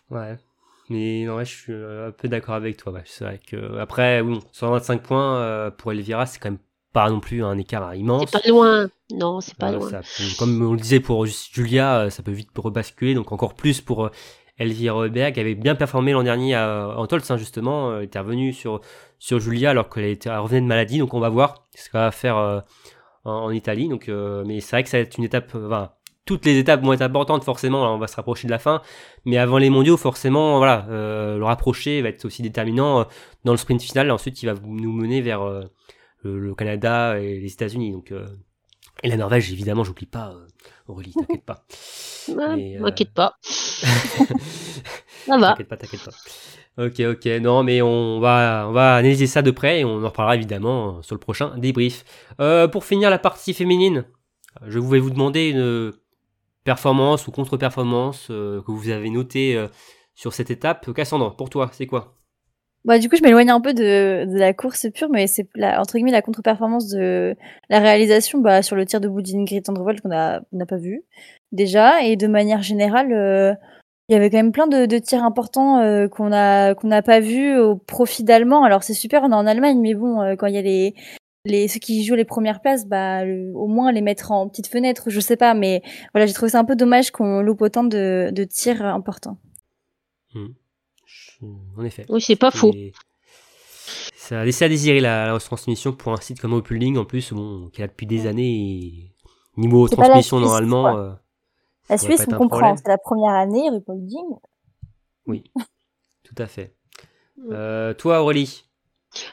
Ouais. 0.10 0.38
Mais 0.90 1.24
non, 1.26 1.36
ouais, 1.36 1.46
je 1.46 1.52
suis 1.54 1.74
euh, 1.74 2.08
un 2.10 2.12
peu 2.12 2.28
d'accord 2.28 2.56
avec 2.56 2.78
toi. 2.78 2.94
Ouais. 2.94 3.04
C'est 3.06 3.24
vrai 3.24 3.40
que 3.46 3.78
après, 3.80 4.22
bon, 4.24 4.40
125 4.52 5.02
points 5.02 5.38
euh, 5.38 5.72
pour 5.72 5.92
Elvira, 5.92 6.26
c'est 6.26 6.40
quand 6.40 6.50
même 6.52 6.60
pas 6.92 7.10
non 7.10 7.20
plus 7.20 7.44
un 7.44 7.58
écart 7.58 7.96
immense. 7.96 8.30
C'est 8.32 8.42
pas 8.44 8.48
loin. 8.50 8.88
Non, 9.12 9.42
c'est 9.42 9.56
pas 9.58 9.72
Euh, 9.72 9.78
loin. 9.78 9.90
ça 9.90 10.02
comme 10.38 10.62
on 10.62 10.74
le 10.74 10.80
disait 10.80 11.00
pour 11.00 11.26
Julia, 11.26 12.10
ça 12.12 12.22
peut 12.22 12.32
vite 12.32 12.50
rebasculer. 12.56 13.16
Donc 13.16 13.32
encore 13.32 13.56
plus 13.56 13.82
pour 13.82 14.12
Elvira 14.60 15.06
Heuberg, 15.06 15.34
qui 15.34 15.40
avait 15.40 15.56
bien 15.56 15.74
performé 15.74 16.12
l'an 16.12 16.22
dernier 16.24 16.54
à, 16.54 16.90
en 16.96 17.08
Tolz, 17.08 17.32
hein, 17.32 17.38
justement. 17.38 17.90
euh, 17.92 18.02
était 18.02 18.20
revenue 18.20 18.54
sur, 18.54 18.82
sur 19.18 19.40
Julia 19.40 19.72
alors 19.72 19.90
qu'elle 19.90 20.04
elle 20.26 20.38
revenait 20.38 20.62
de 20.62 20.68
maladie. 20.68 21.00
Donc 21.00 21.14
on 21.16 21.20
va 21.20 21.30
voir 21.30 21.66
ce 21.76 21.90
qu'elle 21.90 22.02
va 22.02 22.12
faire 22.12 22.38
en, 23.26 23.32
en 23.32 23.52
Italie. 23.52 23.88
Donc, 23.90 24.10
euh, 24.10 24.44
mais 24.46 24.60
c'est 24.62 24.72
vrai 24.76 24.84
que 24.84 24.90
ça 24.90 24.98
va 24.98 25.02
être 25.04 25.18
une 25.18 25.24
étape. 25.26 25.54
euh, 25.56 25.68
Enfin, 25.68 25.92
toutes 26.26 26.46
les 26.46 26.58
étapes 26.58 26.82
vont 26.84 26.94
être 26.94 27.02
importantes 27.02 27.44
forcément. 27.44 27.84
Là, 27.84 27.92
on 27.92 27.98
va 27.98 28.08
se 28.08 28.16
rapprocher 28.16 28.48
de 28.48 28.52
la 28.52 28.60
fin. 28.60 28.82
Mais 29.26 29.38
avant 29.38 29.58
les 29.58 29.70
mondiaux, 29.70 29.98
forcément, 29.98 30.58
voilà, 30.58 30.86
euh, 30.90 31.38
le 31.38 31.44
rapprocher 31.46 32.02
va 32.02 32.10
être 32.10 32.26
aussi 32.26 32.42
déterminant 32.42 33.08
dans 33.44 33.52
le 33.54 33.58
sprint 33.58 33.82
final. 33.82 34.10
Ensuite, 34.12 34.42
il 34.44 34.46
va 34.48 34.56
nous 34.64 34.92
mener 34.94 35.22
vers 35.22 35.42
euh, 35.42 35.64
le, 36.24 36.40
le 36.40 36.56
Canada 36.56 37.20
et 37.20 37.40
les 37.40 37.52
États-Unis. 37.54 37.92
Donc, 37.92 38.12
euh, 38.12 38.26
et 39.04 39.10
la 39.10 39.18
Norvège, 39.18 39.52
évidemment, 39.52 39.84
j'oublie 39.84 40.06
pas. 40.06 40.34
Aurélie, 40.88 41.16
t'inquiète 41.18 41.46
pas. 41.46 41.66
Ouais, 42.30 42.78
euh, 42.78 42.80
M'inquiète 42.80 43.14
pas. 43.14 43.38
Ça 45.28 45.38
va. 45.38 45.56
T'inquiète 45.56 45.68
pas, 45.68 45.78
t'inquiète 45.78 46.04
pas. 46.04 46.12
Ok, 46.78 47.00
ok. 47.02 47.26
Non, 47.42 47.64
mais 47.64 47.82
on 47.82 48.20
va, 48.20 48.66
on 48.68 48.72
va 48.72 48.96
analyser 48.96 49.28
ça 49.28 49.42
de 49.42 49.52
près 49.52 49.82
et 49.82 49.86
on 49.86 50.04
en 50.04 50.08
reparlera 50.08 50.36
évidemment 50.36 51.02
sur 51.04 51.16
le 51.16 51.20
prochain 51.20 51.56
débrief. 51.58 52.04
Euh, 52.40 52.68
pour 52.68 52.84
finir 52.84 53.10
la 53.12 53.20
partie 53.20 53.54
féminine, 53.54 54.06
je 54.66 54.80
vais 54.80 55.00
vous 55.00 55.12
demander 55.12 55.50
une 55.50 55.94
performance 56.64 57.28
ou 57.28 57.32
contre-performance 57.32 58.28
euh, 58.32 58.62
que 58.62 58.72
vous 58.72 58.90
avez 58.90 59.10
notée 59.10 59.56
euh, 59.56 59.68
sur 60.16 60.34
cette 60.34 60.50
étape. 60.50 60.92
Cassandre, 60.94 61.36
pour 61.36 61.50
toi, 61.50 61.70
c'est 61.74 61.86
quoi? 61.86 62.16
Bah, 62.86 63.00
du 63.00 63.08
coup, 63.08 63.16
je 63.16 63.24
m'éloigne 63.24 63.50
un 63.50 63.62
peu 63.62 63.74
de, 63.74 64.26
la 64.28 64.54
course 64.54 64.88
pure, 64.94 65.10
mais 65.10 65.28
c'est 65.28 65.48
entre 65.62 65.94
guillemets 65.94 66.12
la 66.12 66.22
contre-performance 66.22 66.90
de 66.90 67.36
la 67.70 67.80
réalisation 67.80 68.40
bah, 68.40 68.62
sur 68.62 68.76
le 68.76 68.86
tir 68.86 69.00
de 69.00 69.08
bout 69.08 69.22
d'Ingrid 69.22 69.64
Tendrevold 69.64 70.02
qu'on 70.02 70.10
n'a 70.10 70.42
pas 70.68 70.78
vu 70.78 71.04
déjà. 71.54 72.04
Et 72.04 72.18
de 72.18 72.28
manière 72.28 72.62
générale, 72.62 73.14
euh, 73.14 73.54
il 74.10 74.14
y 74.14 74.16
avait 74.16 74.30
quand 74.30 74.38
même 74.38 74.52
plein 74.52 74.68
de, 74.68 74.86
de 74.86 74.98
tirs 74.98 75.24
importants 75.24 75.80
euh, 75.80 76.08
qu'on 76.08 76.32
a 76.34 76.76
qu'on 76.76 76.88
n'a 76.88 77.02
pas 77.02 77.20
vu 77.20 77.58
au 77.58 77.76
profit 77.78 78.24
d'Allemands. 78.24 78.64
Alors 78.64 78.84
c'est 78.84 78.94
super, 78.94 79.24
on 79.24 79.32
est 79.32 79.36
en 79.36 79.46
Allemagne, 79.48 79.80
mais 79.80 79.94
bon, 79.96 80.22
euh, 80.22 80.36
quand 80.36 80.48
il 80.48 80.56
y 80.56 80.58
a 80.58 80.62
les, 80.62 80.94
les 81.46 81.68
ceux 81.68 81.80
qui 81.80 82.04
jouent 82.04 82.16
les 82.16 82.26
premières 82.26 82.62
places, 82.62 82.86
bah 82.86 83.24
le- 83.26 83.52
au 83.56 83.68
moins 83.68 83.92
les 83.92 84.02
mettre 84.02 84.32
en 84.32 84.48
petite 84.50 84.68
fenêtre, 84.68 85.04
je 85.08 85.20
sais 85.20 85.38
pas. 85.38 85.54
Mais 85.54 85.82
voilà, 86.14 86.26
j'ai 86.28 86.34
trouvé 86.34 86.50
ça 86.52 86.60
un 86.60 86.66
peu 86.66 86.76
dommage 86.76 87.12
qu'on 87.12 87.42
loupe 87.42 87.62
autant 87.62 87.84
de, 87.84 88.30
de 88.34 88.44
tirs 88.44 88.84
importants. 88.86 89.38
Je- 90.34 91.46
En 91.78 91.84
effet. 91.84 92.06
Oui, 92.10 92.22
c'est 92.22 92.36
pas 92.36 92.52
faux. 92.52 92.72
Ça 94.16 94.40
a 94.42 94.46
laissé 94.46 94.64
à 94.66 94.70
désirer 94.70 95.02
la, 95.02 95.28
la 95.28 95.34
retransmission 95.34 95.92
pour 95.92 96.14
un 96.14 96.18
site 96.18 96.40
comme 96.40 96.54
Opulding, 96.54 96.98
en 96.98 97.04
plus, 97.06 97.34
bon, 97.34 97.70
qui 97.74 97.82
est 97.82 97.84
là 97.84 97.88
depuis 97.90 98.06
des 98.08 98.26
années. 98.26 98.54
et 98.54 99.12
niveau 99.58 99.88
C'est 99.88 99.96
pas 99.98 100.04
la 100.04 100.08
transmission, 100.10 100.38
Suisse, 100.38 100.48
normalement. 100.48 100.82
quoi. 100.84 100.98
euh, 101.00 101.14
La 101.90 101.98
Suisse, 101.98 102.26
on 102.28 102.38
comprend, 102.38 102.76
c'est 102.78 102.88
la 102.88 102.98
première 102.98 103.34
année, 103.34 103.70
Rupolding. 103.70 104.26
oui, 105.28 105.44
tout 106.24 106.36
à 106.38 106.48
fait. 106.48 106.76
Mm. 107.38 107.50
Euh, 107.52 107.94
toi, 107.94 108.22
Aurélie? 108.22 108.64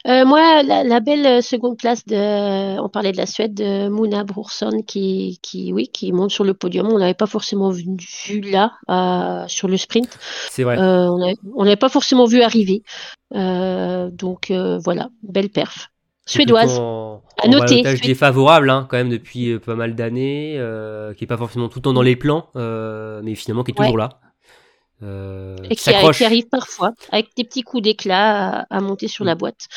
Euh, 0.07 0.27
moi, 0.27 0.63
la, 0.63 0.85
la 0.85 1.01
belle 1.01 1.25
euh, 1.27 1.41
seconde 1.41 1.79
place 1.79 2.05
de, 2.05 2.79
on 2.81 2.89
parlait 2.91 3.13
de 3.13 3.17
la 3.17 3.25
Suède, 3.25 3.55
de 3.55 3.89
Mona 3.89 4.25
Brorsson 4.25 4.83
qui, 4.87 5.39
qui, 5.43 5.73
oui, 5.73 5.89
qui 5.89 6.13
monte 6.13 6.31
sur 6.31 6.45
le 6.45 6.53
podium. 6.53 6.89
On 6.93 6.99
l'avait 6.99 7.15
pas 7.15 7.27
forcément 7.27 7.71
vu, 7.71 7.85
vu 8.27 8.41
là, 8.43 8.73
euh, 8.91 9.49
sur 9.49 9.69
le 9.69 9.79
sprint. 9.79 10.19
C'est 10.51 10.65
vrai. 10.65 10.79
Euh, 10.79 11.09
on 11.11 11.23
avait- 11.23 11.37
on 11.55 11.63
l'avait 11.63 11.77
pas 11.77 11.89
forcément 11.89 12.27
vu 12.27 12.43
arriver. 12.43 12.83
Euh, 13.35 14.11
donc 14.11 14.51
euh, 14.51 14.79
voilà, 14.85 15.09
belle 15.23 15.49
perf. 15.49 15.89
Suédoise. 16.31 16.79
En, 16.79 17.23
À 17.43 17.47
en 17.47 17.51
noter, 17.51 17.83
défavorable, 17.83 18.71
hein, 18.71 18.87
quand 18.91 18.97
même, 18.97 19.09
depuis 19.11 19.51
euh, 19.53 19.59
pas 19.59 19.75
mal 19.75 19.95
d'années, 19.95 20.55
euh, 20.59 21.13
qui 21.15 21.25
est 21.25 21.27
pas 21.27 21.37
forcément 21.37 21.69
tout 21.69 21.79
le 21.79 21.83
temps 21.83 21.93
dans 21.93 22.03
les 22.03 22.17
plans, 22.17 22.51
euh, 22.57 23.21
mais 23.25 23.35
finalement 23.35 23.65
qui 23.65 23.73
est 23.73 23.79
Ouais. 23.79 23.87
toujours 23.87 23.99
là. 23.99 24.21
Euh, 25.03 25.57
Et 25.71 25.77
qui 25.77 25.89
a- 25.91 25.99
arrive 26.27 26.49
parfois 26.51 26.93
avec 27.11 27.29
des 27.37 27.45
petits 27.45 27.63
coups 27.63 27.83
d'éclat 27.83 28.61
à, 28.61 28.77
à 28.77 28.81
monter 28.81 29.09
sur 29.09 29.25
la 29.25 29.35
Mm. 29.35 29.39
boîte. 29.39 29.69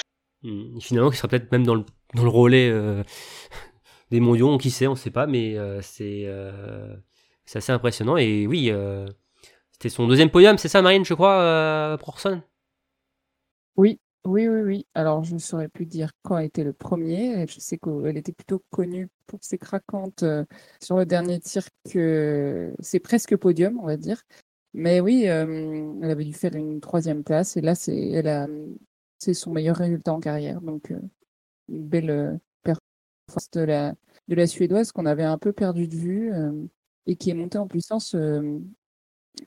Mm. 0.44 0.78
Et 0.78 0.82
Finalement, 0.82 1.10
qui 1.10 1.16
sera 1.18 1.28
peut-être 1.30 1.50
même 1.52 1.66
dans 1.66 1.76
le, 1.76 1.86
dans 2.14 2.24
le 2.24 2.30
relais 2.30 2.70
euh, 2.70 3.04
des 4.12 4.20
mondiaux, 4.20 4.58
qui 4.58 4.70
sait, 4.70 4.88
on 4.88 4.96
sait 4.96 5.12
pas, 5.12 5.26
mais 5.28 5.58
euh, 5.58 5.82
c'est 5.82 6.24
euh, 6.26 6.94
c'est 7.46 7.58
assez 7.60 7.72
impressionnant. 7.72 8.18
Et 8.18 8.46
oui, 8.48 8.70
euh, 8.70 9.06
c'était 9.72 9.88
son 9.90 10.08
deuxième 10.08 10.30
podium, 10.30 10.58
c'est 10.58 10.68
ça, 10.68 10.82
Marine, 10.82 11.06
je 11.06 11.14
crois, 11.14 11.40
euh, 11.40 11.98
pour 11.98 12.10
Orson 12.10 12.42
Oui, 13.78 14.00
oui, 14.26 14.48
oui, 14.48 14.62
oui. 14.62 14.88
Alors, 14.94 15.24
je 15.26 15.34
ne 15.34 15.40
saurais 15.40 15.68
plus 15.68 15.86
dire 15.86 16.12
quand 16.22 16.38
était 16.38 16.64
le 16.64 16.72
premier. 16.72 17.46
Je 17.48 17.60
sais 17.60 17.78
qu'elle 17.78 18.16
était 18.18 18.32
plutôt 18.32 18.64
connue 18.70 19.10
pour 19.28 19.44
ses 19.44 19.58
craquantes 19.58 20.24
euh, 20.24 20.46
sur 20.82 20.98
le 20.98 21.06
dernier 21.06 21.40
tir 21.42 21.68
que 21.90 22.74
c'est 22.80 23.00
presque 23.02 23.36
podium, 23.36 23.78
on 23.80 23.86
va 23.86 23.98
dire. 23.98 24.24
Mais 24.74 25.02
oui, 25.02 25.28
euh, 25.28 25.94
elle 26.02 26.10
avait 26.10 26.24
dû 26.24 26.34
faire 26.34 26.56
une 26.56 26.80
troisième 26.80 27.24
place 27.24 27.58
et 27.58 27.62
là, 27.62 27.76
c'est 27.76 29.34
son 29.34 29.52
meilleur 29.52 29.76
résultat 29.76 30.14
en 30.14 30.20
carrière. 30.22 30.62
Donc, 30.62 30.92
euh, 30.92 31.00
une 31.70 31.88
belle 31.88 32.40
performance 32.64 33.52
de 33.52 33.62
la, 33.62 33.94
de 34.30 34.36
la 34.36 34.48
Suédoise 34.48 34.92
qu'on 34.94 35.06
avait 35.06 35.24
un 35.24 35.38
peu 35.38 35.54
perdu 35.54 35.88
de 35.88 35.96
vue 35.96 36.34
et 37.08 37.16
qui 37.18 37.30
est 37.30 37.34
montée 37.34 37.58
en 37.58 37.68
puissance 37.68 38.16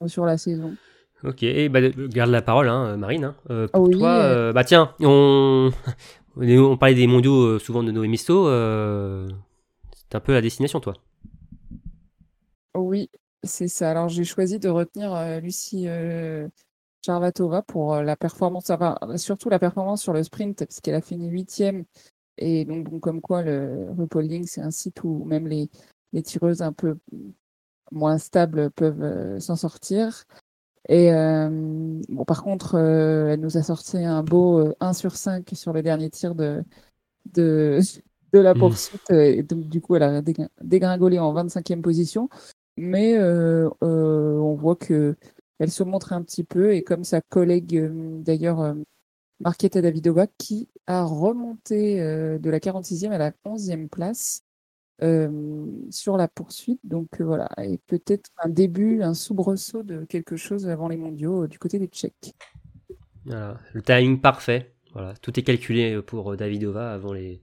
sur 0.07 0.27
la 0.27 0.39
saison. 0.39 0.77
Ok, 1.25 1.43
et 1.43 1.69
bah, 1.69 1.81
garde 2.09 2.31
la 2.31 2.43
parole, 2.43 2.69
hein, 2.69 2.97
Marine. 2.97 3.25
hein. 3.25 3.37
Euh, 3.51 3.69
pour 3.69 3.85
oui, 3.85 3.99
toi, 3.99 4.11
euh. 4.11 4.51
euh, 4.51 4.53
bah 4.53 4.65
tiens, 4.65 4.95
on... 5.01 5.71
on 6.37 6.77
parlait 6.77 6.95
des 6.95 7.07
mondiaux 7.07 7.59
souvent 7.59 7.83
de 7.83 7.91
Noé 7.91 8.09
Misto. 8.09 8.49
Euh... 8.49 9.29
C'est 9.93 10.15
un 10.15 10.21
peu 10.21 10.35
la 10.35 10.43
destination, 10.43 10.79
toi. 10.79 10.95
Oui, 12.77 13.09
c'est 13.43 13.69
ça. 13.69 13.91
Alors 13.91 14.09
j'ai 14.09 14.25
choisi 14.25 14.59
de 14.59 14.69
retenir 14.69 15.41
Lucie 15.41 15.89
Charvatova 17.05 17.63
pour 17.63 17.97
la 17.97 18.17
performance, 18.17 18.71
enfin, 18.71 18.97
surtout 19.17 19.49
la 19.49 19.59
performance 19.59 20.03
sur 20.03 20.13
le 20.13 20.23
sprint, 20.23 20.59
parce 20.59 20.81
qu'elle 20.81 20.95
a 20.95 21.01
fini 21.01 21.29
huitième. 21.29 21.85
Et 22.39 22.67
donc, 22.67 22.91
bon, 22.91 23.01
comme 23.01 23.23
quoi 23.23 23.43
le 23.43 23.89
RuPauling, 23.97 24.47
c'est 24.47 24.61
un 24.61 24.71
site 24.71 25.03
où 25.03 25.25
même 25.25 25.49
les, 25.49 25.71
les 26.13 26.23
tireuses 26.23 26.61
un 26.61 26.75
peu 26.75 26.99
moins 27.91 28.19
stables 28.19 28.71
peuvent 28.71 29.39
s'en 29.41 29.57
sortir. 29.57 30.27
Et 30.89 31.13
euh, 31.13 31.49
bon, 32.09 32.25
par 32.25 32.43
contre, 32.43 32.77
euh, 32.77 33.29
elle 33.33 33.41
nous 33.41 33.57
a 33.57 33.63
sorti 33.63 33.99
un 33.99 34.23
beau 34.23 34.59
euh, 34.61 34.77
1 34.81 34.93
sur 34.93 35.17
5 35.17 35.51
sur 35.55 35.73
le 35.73 35.83
dernier 35.83 36.11
tir 36.11 36.35
de, 36.35 36.63
de, 37.35 37.81
de 38.33 38.39
la 38.41 38.55
Mm. 38.55 38.61
poursuite. 38.61 39.11
euh, 39.11 39.23
Et 39.25 39.43
donc, 39.43 39.69
du 39.69 39.81
coup, 39.81 39.97
elle 39.97 40.05
a 40.05 40.23
dégrin- 40.23 40.51
dégringolé 40.63 41.19
en 41.19 41.33
25e 41.33 41.83
position. 41.83 42.29
Mais 42.77 43.17
euh, 43.19 43.71
euh, 43.85 44.39
on 44.39 44.55
voit 44.55 44.77
que 44.77 45.17
elle 45.59 45.71
se 45.71 45.83
montre 45.85 46.13
un 46.13 46.23
petit 46.23 46.45
peu. 46.45 46.75
Et 46.75 46.83
comme 46.85 47.05
sa 47.05 47.21
collègue, 47.23 47.77
euh, 47.77 48.21
d'ailleurs, 48.23 48.61
euh, 48.61 48.75
Marketa 49.41 49.83
Davidova, 49.83 50.27
qui 50.39 50.69
a 50.87 51.05
remonté 51.05 52.01
euh, 52.01 52.39
de 52.39 52.51
la 52.51 52.61
46e 52.61 53.13
à 53.13 53.19
la 53.19 53.33
11e 53.45 53.89
place 53.89 54.43
euh, 54.43 54.46
sur 55.91 56.17
la 56.17 56.29
poursuite. 56.29 56.81
Donc 56.85 57.21
euh, 57.21 57.25
voilà, 57.25 57.49
et 57.63 57.79
peut-être 57.87 58.31
un 58.39 58.49
début, 58.49 59.03
un 59.03 59.15
soubresaut 59.15 59.83
de 59.83 60.05
quelque 60.05 60.37
chose 60.37 60.69
avant 60.69 60.89
les 60.89 60.97
mondiaux 60.97 61.45
euh, 61.45 61.49
du 61.49 61.59
côté 61.59 61.79
des 61.79 61.87
Tchèques. 61.89 62.35
Voilà, 63.25 63.61
le 63.73 63.83
timing 63.83 64.21
parfait. 64.21 64.73
Voilà, 64.93 65.15
tout 65.21 65.39
est 65.39 65.43
calculé 65.43 66.01
pour 66.01 66.33
euh, 66.33 66.37
Davidova 66.37 66.93
avant 66.93 67.13
les, 67.13 67.43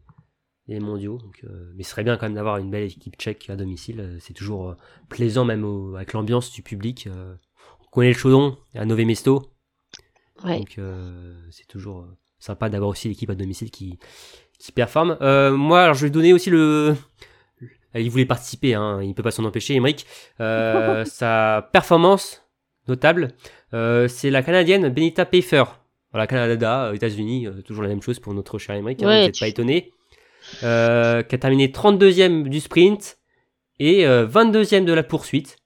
les 0.68 0.80
mondiaux. 0.80 1.20
Donc, 1.20 1.42
euh, 1.44 1.72
mais 1.76 1.84
ce 1.84 1.92
serait 1.92 2.04
bien 2.04 2.18
quand 2.18 2.26
même 2.26 2.34
d'avoir 2.36 2.58
une 2.58 2.72
belle 2.72 2.86
équipe 2.86 3.16
tchèque 3.18 3.50
à 3.50 3.56
domicile. 3.56 4.00
Euh, 4.00 4.18
C'est 4.20 4.34
toujours 4.34 4.70
euh, 4.70 4.78
plaisant, 5.10 5.46
même 5.46 5.64
au- 5.64 5.96
avec 5.96 6.14
l'ambiance 6.14 6.52
du 6.52 6.64
public. 6.64 7.08
Euh, 7.08 7.36
on 7.82 7.90
connaît 7.92 8.08
le 8.08 8.18
chaudon 8.18 8.58
à 8.74 8.86
Nové 8.86 9.06
Mesto. 9.06 9.52
Ouais. 10.44 10.58
Donc 10.58 10.80
euh, 10.80 11.36
c'est 11.52 11.68
toujours 11.68 12.00
euh, 12.00 12.18
sympa 12.40 12.70
d'avoir 12.70 12.90
aussi 12.90 13.08
l'équipe 13.08 13.30
à 13.30 13.36
domicile 13.36 13.70
qui, 13.70 14.00
qui 14.58 14.72
performe. 14.72 15.18
Euh, 15.22 15.56
moi, 15.56 15.84
alors 15.84 15.94
je 15.96 16.06
vais 16.06 16.10
donner 16.10 16.34
aussi 16.34 16.50
le. 16.50 16.96
Il 17.96 18.10
voulait 18.10 18.26
participer, 18.26 18.74
hein, 18.74 19.00
il 19.02 19.10
ne 19.10 19.14
peut 19.14 19.24
pas 19.24 19.32
s'en 19.32 19.44
empêcher, 19.46 19.76
Emmerich. 19.76 20.06
Euh, 20.40 21.06
sa 21.06 21.70
performance 21.72 22.44
notable, 22.88 23.30
euh, 23.74 24.08
c'est 24.08 24.30
la 24.30 24.42
Canadienne 24.44 24.90
Benita 24.90 25.26
Pfeiffer. 25.26 25.64
Voilà, 26.12 26.28
Canada, 26.28 26.86
euh, 26.86 26.94
États-Unis, 26.94 27.48
euh, 27.48 27.62
toujours 27.62 27.84
la 27.84 27.90
même 27.90 28.02
chose 28.02 28.20
pour 28.20 28.34
notre 28.34 28.58
cher 28.60 28.76
Emmerich, 28.76 29.02
hein, 29.02 29.06
vous 29.06 29.12
n'êtes 29.12 29.34
tu- 29.34 29.40
pas 29.40 29.48
étonné. 29.48 29.92
Qui 30.60 30.66
a 30.66 31.24
terminé 31.40 31.70
32e 31.72 32.50
du 32.50 32.60
sprint 32.60 33.18
et 33.80 34.06
euh, 34.06 34.28
22e 34.28 34.84
de 34.86 34.94
la 34.94 35.04
poursuite. 35.04 35.58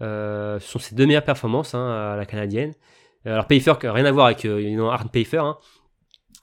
Ce 0.00 0.58
sont 0.60 0.78
ses 0.78 0.94
deux 0.94 1.06
meilleures 1.06 1.24
performances 1.24 1.74
hein, 1.74 2.12
à 2.12 2.16
la 2.16 2.26
canadienne. 2.26 2.72
Alors 3.24 3.46
Pfeiffer, 3.46 3.74
rien 3.82 4.04
à 4.06 4.12
voir 4.12 4.26
avec 4.26 4.44
Arne 4.46 5.08
Pfeiffer, 5.10 5.38
hein, 5.38 5.58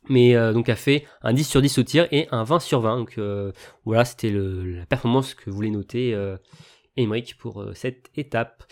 mais 0.09 0.35
euh, 0.35 0.53
donc 0.53 0.69
a 0.69 0.75
fait 0.75 1.05
un 1.21 1.33
10 1.33 1.43
sur 1.43 1.61
10 1.61 1.77
au 1.77 1.83
tir 1.83 2.07
et 2.11 2.27
un 2.31 2.43
20 2.43 2.59
sur 2.59 2.81
20. 2.81 2.97
Donc 2.97 3.15
euh, 3.17 3.51
voilà, 3.85 4.05
c'était 4.05 4.31
la 4.31 4.85
performance 4.85 5.33
que 5.33 5.49
voulait 5.49 5.69
noter 5.69 6.13
euh, 6.13 6.37
Emmerich 6.95 7.37
pour 7.37 7.61
euh, 7.61 7.73
cette 7.73 8.09
étape. 8.15 8.63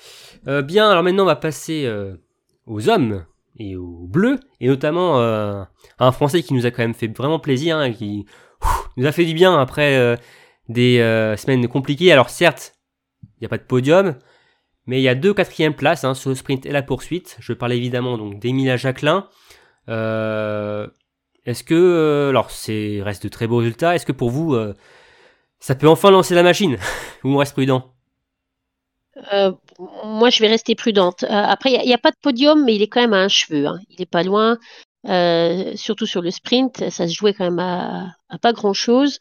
Bien, 0.45 0.89
alors 0.89 1.03
maintenant 1.03 1.23
on 1.23 1.27
va 1.27 1.35
passer 1.35 1.89
aux 2.65 2.89
hommes 2.89 3.25
et 3.57 3.75
aux 3.75 4.05
bleus, 4.07 4.39
et 4.59 4.67
notamment 4.67 5.19
à 5.19 5.69
un 5.99 6.11
Français 6.11 6.43
qui 6.43 6.53
nous 6.53 6.65
a 6.65 6.71
quand 6.71 6.83
même 6.83 6.93
fait 6.93 7.07
vraiment 7.07 7.39
plaisir, 7.39 7.77
hein, 7.77 7.91
qui 7.91 8.25
nous 8.97 9.05
a 9.05 9.11
fait 9.11 9.25
du 9.25 9.33
bien 9.33 9.57
après 9.57 10.17
des 10.69 10.97
semaines 11.37 11.67
compliquées. 11.67 12.11
Alors 12.11 12.29
certes, 12.29 12.73
il 13.23 13.41
n'y 13.41 13.45
a 13.45 13.49
pas 13.49 13.57
de 13.57 13.63
podium, 13.63 14.15
mais 14.85 14.99
il 14.99 15.03
y 15.03 15.09
a 15.09 15.15
deux 15.15 15.33
quatrièmes 15.33 15.75
places 15.75 16.03
hein, 16.03 16.13
sur 16.13 16.29
le 16.29 16.35
sprint 16.35 16.65
et 16.65 16.71
la 16.71 16.83
poursuite. 16.83 17.37
Je 17.39 17.53
parle 17.53 17.73
évidemment 17.73 18.17
donc 18.17 18.39
d'Emilia 18.39 18.77
Jacquelin. 18.77 19.27
Est-ce 21.45 21.63
que, 21.63 21.75
euh, 21.75 22.29
alors 22.29 22.49
c'est 22.49 23.01
reste 23.03 23.23
de 23.23 23.29
très 23.29 23.47
beaux 23.47 23.57
résultats. 23.57 23.95
Est-ce 23.95 24.05
que 24.05 24.11
pour 24.11 24.31
vous, 24.31 24.55
euh, 24.55 24.73
ça 25.59 25.75
peut 25.75 25.87
enfin 25.87 26.09
lancer 26.11 26.33
la 26.33 26.43
machine 26.43 26.77
ou 27.23 27.33
on 27.33 27.37
reste 27.37 27.53
prudent? 27.53 27.91
Euh, 29.33 29.51
moi, 30.03 30.29
je 30.29 30.41
vais 30.41 30.49
rester 30.49 30.75
prudente. 30.75 31.23
Après, 31.29 31.71
il 31.71 31.85
n'y 31.85 31.93
a, 31.93 31.97
pas 31.97 32.11
de 32.11 32.17
podium, 32.21 32.65
mais 32.65 32.75
il 32.75 32.81
est 32.81 32.87
quand 32.87 32.99
même 32.99 33.13
à 33.13 33.21
un 33.21 33.27
cheveu. 33.27 33.67
hein. 33.67 33.79
Il 33.89 34.01
est 34.01 34.09
pas 34.09 34.23
loin, 34.23 34.57
surtout 35.75 36.05
sur 36.05 36.21
le 36.21 36.31
sprint. 36.31 36.89
Ça 36.89 37.07
se 37.07 37.13
jouait 37.13 37.33
quand 37.33 37.45
même 37.45 37.59
à, 37.59 38.15
pas 38.41 38.51
grand-chose. 38.51 39.19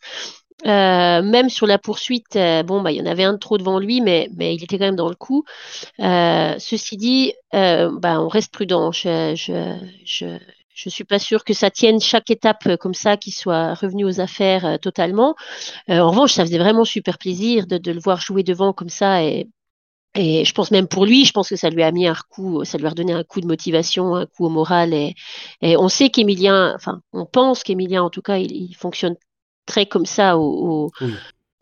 Même 0.65 1.49
sur 1.49 1.69
la 1.69 1.79
poursuite, 1.79 2.37
bon, 2.65 2.83
bah, 2.83 2.91
il 2.91 2.99
y 2.99 3.01
en 3.01 3.07
avait 3.07 3.23
un 3.23 3.35
de 3.35 3.39
trop 3.39 3.57
devant 3.57 3.79
lui, 3.79 4.01
mais, 4.01 4.29
il 4.37 4.65
était 4.65 4.79
quand 4.79 4.87
même 4.87 4.97
dans 4.97 5.09
le 5.09 5.15
coup. 5.15 5.45
Ceci 5.99 6.97
dit, 6.97 7.33
bah, 7.53 8.21
on 8.21 8.27
reste 8.29 8.53
prudent. 8.53 8.91
Je, 8.91 10.39
je 10.75 10.89
suis 10.91 11.05
pas 11.05 11.19
sûre 11.19 11.45
que 11.45 11.55
ça 11.55 11.71
tienne 11.71 12.01
chaque 12.01 12.31
étape 12.31 12.67
euh, 12.67 12.77
comme 12.77 12.95
ça, 12.95 13.17
qu'il 13.17 13.33
soit 13.35 13.75
revenu 13.75 14.05
aux 14.05 14.21
affaires 14.21 14.65
euh, 14.67 14.77
totalement. 14.79 15.35
Euh, 15.91 16.01
en 16.01 16.11
revanche, 16.11 16.33
ça 16.35 16.45
faisait 16.45 16.59
vraiment 16.59 16.85
super 16.85 17.19
plaisir 17.19 17.67
de, 17.67 17.79
de 17.79 17.93
le 17.93 18.01
voir 18.01 18.21
jouer 18.21 18.43
devant 18.43 18.73
comme 18.73 18.89
ça 18.91 19.23
et 19.25 19.49
Et 20.17 20.45
je 20.45 20.53
pense 20.55 20.71
même 20.71 20.87
pour 20.89 21.07
lui, 21.07 21.25
je 21.25 21.33
pense 21.33 21.49
que 21.49 21.57
ça 21.57 21.71
lui 21.71 21.83
a 21.83 21.91
mis 21.93 22.07
un 22.07 22.15
coup, 22.31 22.65
ça 22.65 22.79
lui 22.79 22.87
a 22.87 22.91
redonné 22.91 23.13
un 23.13 23.25
coup 23.25 23.41
de 23.41 23.47
motivation, 23.49 24.15
un 24.17 24.27
coup 24.27 24.47
au 24.47 24.51
moral. 24.51 24.95
Et, 24.95 25.15
et 25.61 25.77
on 25.77 25.89
sait 25.89 26.11
qu'Emilien, 26.11 26.73
enfin, 26.77 27.03
on 27.13 27.27
pense 27.27 27.63
qu'Emilien, 27.65 28.03
en 28.05 28.11
tout 28.11 28.23
cas, 28.23 28.39
il, 28.39 28.53
il 28.53 28.75
fonctionne 28.77 29.17
très 29.67 29.87
comme 29.87 30.07
ça. 30.07 30.39
Au, 30.39 30.91
au-. 31.01 31.09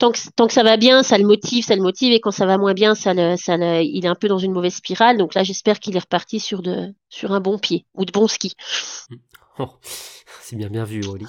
Tant, 0.02 0.10
que, 0.10 0.18
tant 0.34 0.48
que 0.48 0.52
ça 0.52 0.64
va 0.64 0.76
bien, 0.76 1.04
ça 1.04 1.16
le 1.16 1.24
motive, 1.24 1.64
ça 1.64 1.76
le 1.76 1.82
motive. 1.82 2.12
Et 2.12 2.20
quand 2.20 2.32
ça 2.32 2.44
va 2.44 2.58
moins 2.58 2.74
bien, 2.74 2.94
ça 2.96 3.14
le, 3.14 3.36
ça 3.36 3.56
le, 3.56 3.82
il 3.82 4.04
est 4.04 4.08
un 4.08 4.16
peu 4.16 4.26
dans 4.26 4.38
une 4.38 4.52
mauvaise 4.52 4.74
spirale. 4.74 5.16
Donc 5.16 5.34
là, 5.34 5.44
j'espère 5.44 5.78
qu'il 5.78 5.96
est 5.96 6.00
reparti 6.00 6.40
sur, 6.40 6.60
de, 6.60 6.92
sur 7.08 7.30
un 7.32 7.40
bon 7.40 7.58
pied 7.58 7.86
ou 7.94 8.04
de 8.04 8.12
bon 8.12 8.26
ski. 8.26 8.54
Oh, 9.58 9.68
c'est 10.40 10.56
bien 10.56 10.70
bien 10.70 10.84
vu, 10.84 11.06
Oli. 11.06 11.26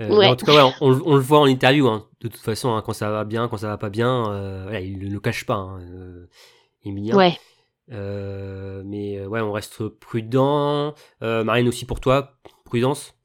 Euh, 0.00 0.16
Ouais. 0.16 0.28
En 0.28 0.36
tout 0.36 0.46
cas, 0.46 0.64
ouais, 0.64 0.72
on, 0.80 0.90
le 0.90 1.20
voit 1.20 1.40
en 1.40 1.46
interview. 1.46 1.88
hein. 1.88 2.06
De 2.20 2.28
toute 2.28 2.40
façon, 2.40 2.72
hein, 2.72 2.82
quand 2.86 2.92
ça 2.92 3.10
va 3.10 3.24
bien, 3.24 3.48
quand 3.48 3.56
ça 3.56 3.66
va 3.66 3.78
pas 3.78 3.90
bien, 3.90 4.30
euh, 4.30 4.62
voilà, 4.62 4.80
il 4.80 4.96
ne 5.00 5.10
le 5.10 5.18
cache 5.18 5.44
pas. 5.44 5.56
Hein, 5.56 5.80
euh, 5.80 6.28
Emilien. 6.84 7.16
Ouais. 7.16 7.36
Euh, 7.90 8.84
mais 8.86 9.26
ouais, 9.26 9.40
on 9.40 9.50
reste 9.50 9.88
prudent. 9.88 10.94
Euh, 11.22 11.42
Marine 11.42 11.66
aussi 11.66 11.84
pour 11.84 11.98
toi, 11.98 12.38
prudence? 12.64 13.16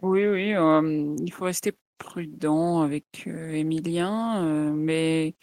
Oui, 0.00 0.24
oui, 0.28 0.54
euh, 0.54 1.16
il 1.20 1.32
faut 1.32 1.44
rester 1.44 1.72
prudent 1.98 2.82
avec 2.82 3.24
euh, 3.26 3.50
Emilien, 3.52 4.44
euh, 4.44 4.72
mais 4.72 5.36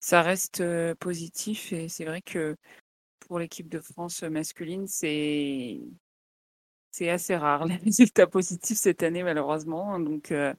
ça 0.00 0.22
reste 0.22 0.60
euh, 0.60 0.94
positif 0.96 1.72
et 1.72 1.88
c'est 1.88 2.04
vrai 2.06 2.22
que 2.22 2.56
pour 3.20 3.38
l'équipe 3.40 3.68
de 3.68 3.80
France 3.80 4.22
masculine, 4.24 4.86
c'est 4.88 5.80
assez 7.08 7.36
rare 7.36 7.66
les 7.66 7.76
résultats 7.84 8.26
positifs 8.26 8.78
cette 8.78 9.02
année 9.02 9.22
malheureusement. 9.22 9.98
Donc, 10.00 10.30
euh, 10.32 10.54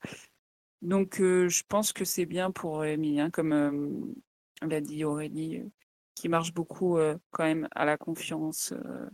donc 0.82 1.22
euh, 1.22 1.50
je 1.50 1.64
pense 1.68 1.94
que 1.94 2.06
c'est 2.06 2.26
bien 2.26 2.52
pour 2.52 2.86
Emilien, 2.86 3.30
comme 3.32 3.54
euh, 3.54 4.68
l'a 4.68 4.82
dit 4.82 5.04
Aurélie, 5.06 5.60
euh, 5.60 5.70
qui 6.16 6.30
marche 6.30 6.54
beaucoup 6.54 6.98
euh, 6.98 7.18
quand 7.32 7.46
même 7.46 7.68
à 7.76 7.86
la 7.86 7.98
confiance. 7.98 8.74
euh, 8.74 9.10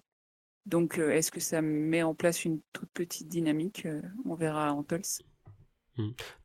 donc, 0.67 0.99
euh, 0.99 1.11
est-ce 1.11 1.31
que 1.31 1.39
ça 1.39 1.61
met 1.61 2.03
en 2.03 2.15
place 2.15 2.45
une 2.45 2.61
toute 2.73 2.89
petite 2.93 3.27
dynamique 3.29 3.85
Euh, 3.87 4.01
On 4.25 4.35
verra 4.35 4.73
en 4.73 4.83
Tols. 4.83 5.01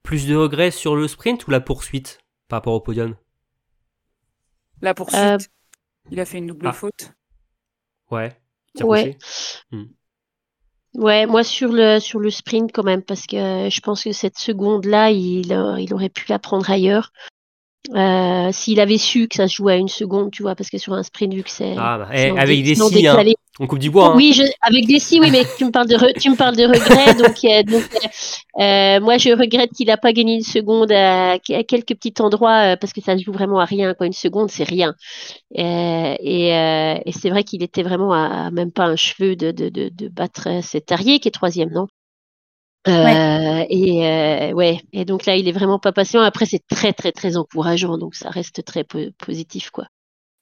Plus 0.03 0.27
de 0.27 0.37
regrets 0.37 0.71
sur 0.71 0.97
le 0.97 1.09
sprint 1.09 1.47
ou 1.47 1.51
la 1.51 1.61
poursuite 1.61 2.19
par 2.49 2.59
rapport 2.59 2.75
au 2.75 2.81
podium? 2.81 3.15
La 4.83 4.95
poursuite, 4.95 5.21
Euh, 5.21 5.39
il 6.11 6.21
a 6.21 6.25
fait 6.25 6.39
une 6.39 6.49
double 6.49 6.67
ah. 6.69 6.73
faute. 6.73 7.13
Ouais. 8.11 8.37
Ouais. 8.83 9.19
couché 9.71 9.89
Ouais, 10.95 11.27
moi 11.27 11.45
sur 11.45 11.73
le 11.73 11.99
sur 11.99 12.21
le 12.21 12.31
sprint 12.31 12.73
quand 12.73 12.83
même 12.83 13.03
parce 13.03 13.27
que 13.27 13.37
euh, 13.37 13.71
je 13.71 13.81
pense 13.81 14.05
que 14.05 14.13
cette 14.13 14.39
seconde 14.39 14.87
là, 14.87 15.11
il 15.11 15.53
euh, 15.53 15.79
il 15.79 15.93
aurait 15.93 16.09
pu 16.09 16.25
la 16.29 16.39
prendre 16.39 16.71
ailleurs. 16.71 17.13
Euh, 17.95 18.49
s'il 18.53 18.81
avait 18.81 18.99
su 18.99 19.29
que 19.29 19.37
ça 19.37 19.47
se 19.49 19.55
jouait 19.55 19.75
à 19.75 19.77
une 19.77 19.89
seconde, 19.89 20.31
tu 20.33 20.43
vois, 20.43 20.55
parce 20.55 20.71
que 20.71 20.79
sur 20.79 20.93
un 20.95 21.03
sprint 21.03 21.33
vu 21.35 21.43
que 21.43 21.51
c'est 21.51 21.75
Ah, 21.79 21.99
bah, 21.99 22.09
eh, 22.13 22.31
avec 22.39 22.63
des 22.65 22.75
scies, 22.91 23.07
hein. 23.07 23.17
On 23.59 23.67
coupe 23.67 23.79
du 23.79 23.91
bois. 23.91 24.09
hein. 24.09 24.17
Oui, 24.17 24.33
je, 24.35 24.43
avec 24.61 24.87
des 24.87 24.99
si, 24.99 25.19
oui, 25.19 25.31
mais 25.31 25.43
tu 25.57 25.65
me 25.65 25.71
parles 25.71 25.87
de 25.89 25.95
re- 25.97 26.19
tu 26.21 26.29
me 26.31 26.37
parles 26.37 26.57
de 26.57 26.65
regrets, 26.65 27.15
donc, 27.15 27.37
euh, 27.45 27.63
donc 27.63 27.85
euh, 28.61 29.01
moi 29.01 29.17
je 29.17 29.31
regrette 29.39 29.71
qu'il 29.73 29.91
a 29.91 29.97
pas 29.97 30.13
gagné 30.13 30.35
une 30.35 30.43
seconde 30.43 30.93
à, 30.93 31.33
à 31.33 31.39
quelques 31.39 31.95
petits 31.95 32.13
endroits 32.21 32.73
euh, 32.73 32.77
parce 32.77 32.93
que 32.93 33.01
ça 33.01 33.17
se 33.17 33.23
joue 33.23 33.33
vraiment 33.33 33.59
à 33.59 33.65
rien, 33.65 33.95
quoi. 33.95 34.07
Une 34.07 34.13
seconde, 34.13 34.51
c'est 34.51 34.65
rien. 34.65 34.95
Euh, 35.59 36.15
et 36.21 36.55
euh, 36.55 36.99
et 37.07 37.13
c'est 37.13 37.31
vrai 37.31 37.45
qu'il 37.45 37.63
était 37.63 37.83
vraiment 37.83 38.13
à, 38.13 38.47
à 38.47 38.51
même 38.51 38.73
pas 38.73 38.85
un 38.87 38.97
cheveu 38.97 39.37
de 39.37 39.53
de 39.53 39.69
de, 39.71 39.89
de 39.91 40.09
battre 40.09 40.49
cet 40.63 40.93
Arié 40.93 41.19
qui 41.21 41.29
est 41.29 41.31
troisième, 41.31 41.71
non? 41.71 41.87
Euh, 42.89 43.65
Et 43.69 44.07
euh, 44.07 44.53
ouais, 44.53 44.79
et 44.93 45.05
donc 45.05 45.27
là 45.27 45.37
il 45.37 45.49
est 45.49 45.53
vraiment 45.53 45.79
pas 45.79 45.93
patient. 45.93 46.21
Après 46.21 46.47
c'est 46.47 46.63
très 46.69 46.93
très 46.93 47.13
très 47.13 47.37
encourageant, 47.37 47.99
donc 47.99 48.15
ça 48.15 48.31
reste 48.31 48.65
très 48.65 48.85
po- 48.85 48.99
positif, 49.19 49.71
quoi. 49.71 49.87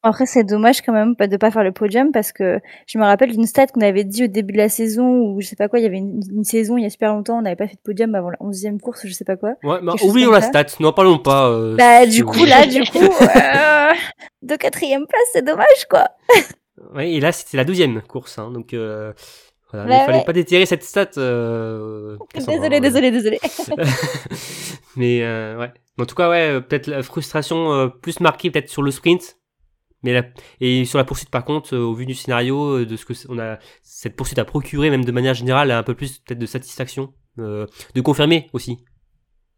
Après, 0.07 0.27
c'est 0.27 0.45
dommage 0.45 0.83
quand 0.83 0.93
même 0.93 1.15
de 1.19 1.37
pas 1.39 1.51
faire 1.51 1.65
le 1.65 1.73
podium 1.73 2.13
parce 2.13 2.31
que 2.31 2.61
je 2.87 2.99
me 2.99 3.05
rappelle 3.05 3.31
d'une 3.33 3.47
stat 3.47 3.69
qu'on 3.69 3.81
avait 3.81 4.05
dit 4.05 4.25
au 4.25 4.27
début 4.27 4.53
de 4.53 4.59
la 4.59 4.69
saison 4.69 5.07
ou 5.23 5.41
je 5.41 5.47
sais 5.47 5.57
pas 5.57 5.67
quoi, 5.69 5.79
il 5.79 5.83
y 5.83 5.87
avait 5.87 5.97
une, 5.97 6.21
une 6.31 6.45
saison 6.45 6.77
il 6.77 6.83
y 6.83 6.87
a 6.87 6.91
super 6.91 7.15
longtemps, 7.15 7.39
on 7.39 7.41
n'avait 7.41 7.57
pas 7.57 7.67
fait 7.67 7.77
de 7.77 7.81
podium 7.83 8.15
avant 8.15 8.29
la 8.29 8.37
11e 8.39 8.79
course, 8.79 9.07
je 9.07 9.13
sais 9.15 9.25
pas 9.25 9.37
quoi. 9.39 9.55
Ouais, 9.63 9.79
bah, 9.83 9.95
oublions 10.05 10.31
la 10.31 10.43
ça. 10.43 10.49
stat, 10.49 10.67
n'en 10.81 10.93
parlons 10.93 11.19
pas. 11.19 11.49
euh, 11.49 11.75
Bah, 11.77 12.05
du 12.05 12.23
coup, 12.23 12.45
là, 12.45 12.67
du 12.67 12.85
coup, 12.85 12.99
euh, 12.99 13.93
de 14.43 14.57
quatrième 14.57 15.07
place, 15.07 15.23
c'est 15.33 15.43
dommage, 15.43 15.87
quoi. 15.89 16.07
Ouais, 16.95 17.11
et 17.13 17.21
là, 17.21 17.33
c'était 17.33 17.57
la 17.57 17.65
douzième 17.65 18.03
course, 18.03 18.39
hein, 18.39 18.51
donc 18.51 18.75
euh, 18.75 19.15
voilà, 19.83 20.03
il 20.03 20.07
fallait 20.07 20.19
ouais. 20.19 20.25
pas 20.25 20.33
déterrer 20.33 20.67
cette 20.67 20.83
stat. 20.85 21.11
Euh, 21.17 22.17
Désolé, 22.35 22.77
hein. 22.77 22.81
désolé, 22.81 23.11
désolé. 23.11 23.39
mais 24.97 25.23
euh, 25.23 25.59
ouais. 25.59 25.73
En 25.99 26.07
tout 26.07 26.15
cas, 26.15 26.29
ouais, 26.29 26.49
euh, 26.51 26.61
peut-être 26.61 26.87
la 26.87 27.03
frustration 27.03 27.73
euh, 27.73 27.89
plus 27.89 28.21
marquée 28.21 28.51
peut-être 28.51 28.69
sur 28.69 28.83
le 28.83 28.91
sprint, 28.91 29.37
mais 30.03 30.13
la... 30.13 30.23
et 30.61 30.85
sur 30.85 30.99
la 30.99 31.05
poursuite 31.05 31.31
par 31.31 31.45
contre, 31.45 31.75
euh, 31.75 31.81
au 31.81 31.95
vu 31.95 32.07
du 32.07 32.15
scénario, 32.15 32.85
de 32.85 32.97
ce 32.97 33.05
que 33.05 33.13
on 33.29 33.39
a, 33.39 33.59
cette 33.83 34.17
poursuite 34.17 34.39
a 34.39 34.45
procuré 34.45 34.91
même 34.91 35.05
de 35.05 35.13
manière 35.13 35.35
générale 35.35 35.71
un 35.71 35.83
peu 35.83 35.95
plus 35.95 36.19
peut-être 36.19 36.39
de 36.41 36.47
satisfaction, 36.47 37.13
euh, 37.39 37.67
de 37.95 38.01
confirmer 38.01 38.49
aussi 38.53 38.79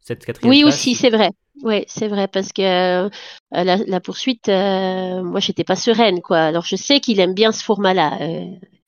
cette 0.00 0.24
quatrième 0.24 0.50
Oui, 0.50 0.62
place. 0.62 0.74
aussi, 0.74 0.94
c'est 0.94 1.10
vrai. 1.10 1.30
Ouais, 1.62 1.84
c'est 1.88 2.06
vrai 2.08 2.28
parce 2.28 2.52
que 2.52 2.62
euh, 3.06 3.08
la, 3.50 3.76
la 3.76 4.00
poursuite, 4.00 4.48
euh, 4.48 5.22
moi, 5.22 5.40
j'étais 5.40 5.64
pas 5.64 5.74
sereine, 5.74 6.20
quoi. 6.20 6.38
Alors, 6.38 6.64
je 6.64 6.76
sais 6.76 7.00
qu'il 7.00 7.18
aime 7.18 7.34
bien 7.34 7.50
ce 7.50 7.64
format-là. 7.64 8.18
Euh, 8.20 8.44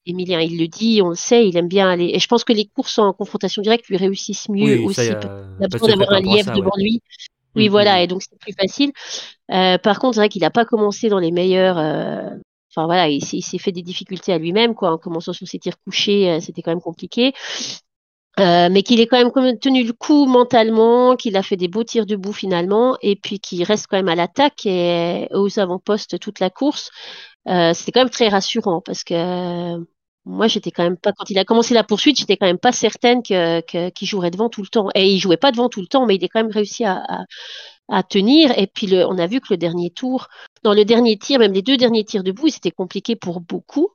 Emilien, 0.08 0.40
il 0.40 0.58
le 0.58 0.68
dit, 0.68 1.00
on 1.02 1.10
le 1.10 1.14
sait, 1.14 1.48
il 1.48 1.56
aime 1.56 1.68
bien 1.68 1.88
aller. 1.90 2.10
Et 2.14 2.18
je 2.18 2.26
pense 2.26 2.44
que 2.44 2.52
les 2.52 2.66
courses 2.66 2.98
en 2.98 3.12
confrontation 3.12 3.62
directe 3.62 3.86
lui 3.88 3.96
réussissent 3.96 4.48
mieux 4.48 4.78
Oui, 4.78 4.84
aussi. 4.86 5.06
y 5.06 5.10
a- 5.64 5.68
besoin 5.68 5.88
d'avoir 5.88 6.12
un 6.12 6.20
lièvre 6.20 6.44
ça, 6.44 6.54
devant 6.56 6.70
ouais. 6.76 6.82
lui. 6.82 7.00
Oui, 7.56 7.68
Mm, 7.68 7.70
voilà, 7.70 8.00
mm, 8.00 8.04
et 8.04 8.06
donc 8.08 8.22
c'est 8.22 8.38
plus 8.38 8.54
facile. 8.58 8.92
Euh, 9.52 9.78
par 9.78 9.98
contre, 10.00 10.14
c'est 10.14 10.20
vrai 10.20 10.28
qu'il 10.28 10.42
n'a 10.42 10.50
pas 10.50 10.64
commencé 10.64 11.08
dans 11.08 11.18
les 11.18 11.32
meilleurs. 11.32 11.78
euh, 11.78 12.30
Enfin 12.76 12.86
voilà, 12.86 13.08
il, 13.08 13.24
s'est- 13.24 13.38
il 13.38 13.42
s'est 13.42 13.58
fait 13.58 13.72
des 13.72 13.82
difficultés 13.82 14.32
à 14.32 14.38
lui-même, 14.38 14.74
quoi. 14.74 14.92
En 14.92 14.98
commençant 14.98 15.32
sur 15.32 15.48
ses 15.48 15.58
tirs 15.58 15.78
couchés, 15.84 16.30
euh, 16.30 16.40
c'était 16.40 16.62
quand 16.62 16.70
même 16.70 16.80
compliqué. 16.82 17.32
Mais 18.38 18.82
qu'il 18.84 19.00
est 19.00 19.06
quand 19.08 19.18
même 19.18 19.32
quand 19.32 19.42
même 19.42 19.58
tenu 19.58 19.82
le 19.84 19.92
coup 19.92 20.26
mentalement, 20.26 21.16
qu'il 21.16 21.36
a 21.36 21.42
fait 21.42 21.56
des 21.56 21.66
beaux 21.68 21.82
tirs 21.84 22.06
debout 22.06 22.32
finalement, 22.32 22.96
et 23.02 23.16
puis 23.16 23.40
qu'il 23.40 23.64
reste 23.64 23.86
quand 23.88 23.96
même 23.96 24.08
à 24.08 24.14
l'attaque 24.14 24.64
et 24.66 25.26
aux 25.32 25.58
avant-postes 25.58 26.20
toute 26.20 26.38
la 26.38 26.50
course. 26.50 26.90
Euh, 27.48 27.72
c'était 27.74 27.92
quand 27.92 28.00
même 28.02 28.10
très 28.10 28.28
rassurant 28.28 28.80
parce 28.80 29.02
que 29.04 29.14
euh, 29.14 29.84
moi 30.24 30.46
quand 30.48 31.30
il 31.30 31.38
a 31.38 31.44
commencé 31.44 31.74
la 31.74 31.84
poursuite, 31.84 32.18
j'étais 32.18 32.36
quand 32.36 32.46
même 32.46 32.58
pas 32.58 32.72
certaine 32.72 33.22
qu'il 33.22 34.08
jouerait 34.08 34.30
devant 34.30 34.48
tout 34.48 34.62
le 34.62 34.68
temps. 34.68 34.88
Et 34.94 35.10
il 35.10 35.18
jouait 35.18 35.36
pas 35.36 35.52
devant 35.52 35.68
tout 35.68 35.80
le 35.80 35.86
temps, 35.86 36.06
mais 36.06 36.16
il 36.16 36.24
a 36.24 36.28
quand 36.28 36.42
même 36.42 36.52
réussi 36.52 36.84
à, 36.84 37.26
tenir. 38.10 38.56
Et 38.58 38.66
puis 38.66 38.92
on 38.92 39.18
a 39.18 39.26
vu 39.26 39.40
que 39.40 39.46
le 39.50 39.56
dernier 39.56 39.90
tour, 39.90 40.28
dans 40.62 40.74
le 40.74 40.84
dernier 40.84 41.16
tir, 41.16 41.38
même 41.38 41.52
les 41.52 41.62
deux 41.62 41.76
derniers 41.76 42.04
tirs 42.04 42.22
debout, 42.22 42.48
c'était 42.48 42.70
compliqué 42.70 43.16
pour 43.16 43.40
beaucoup. 43.40 43.90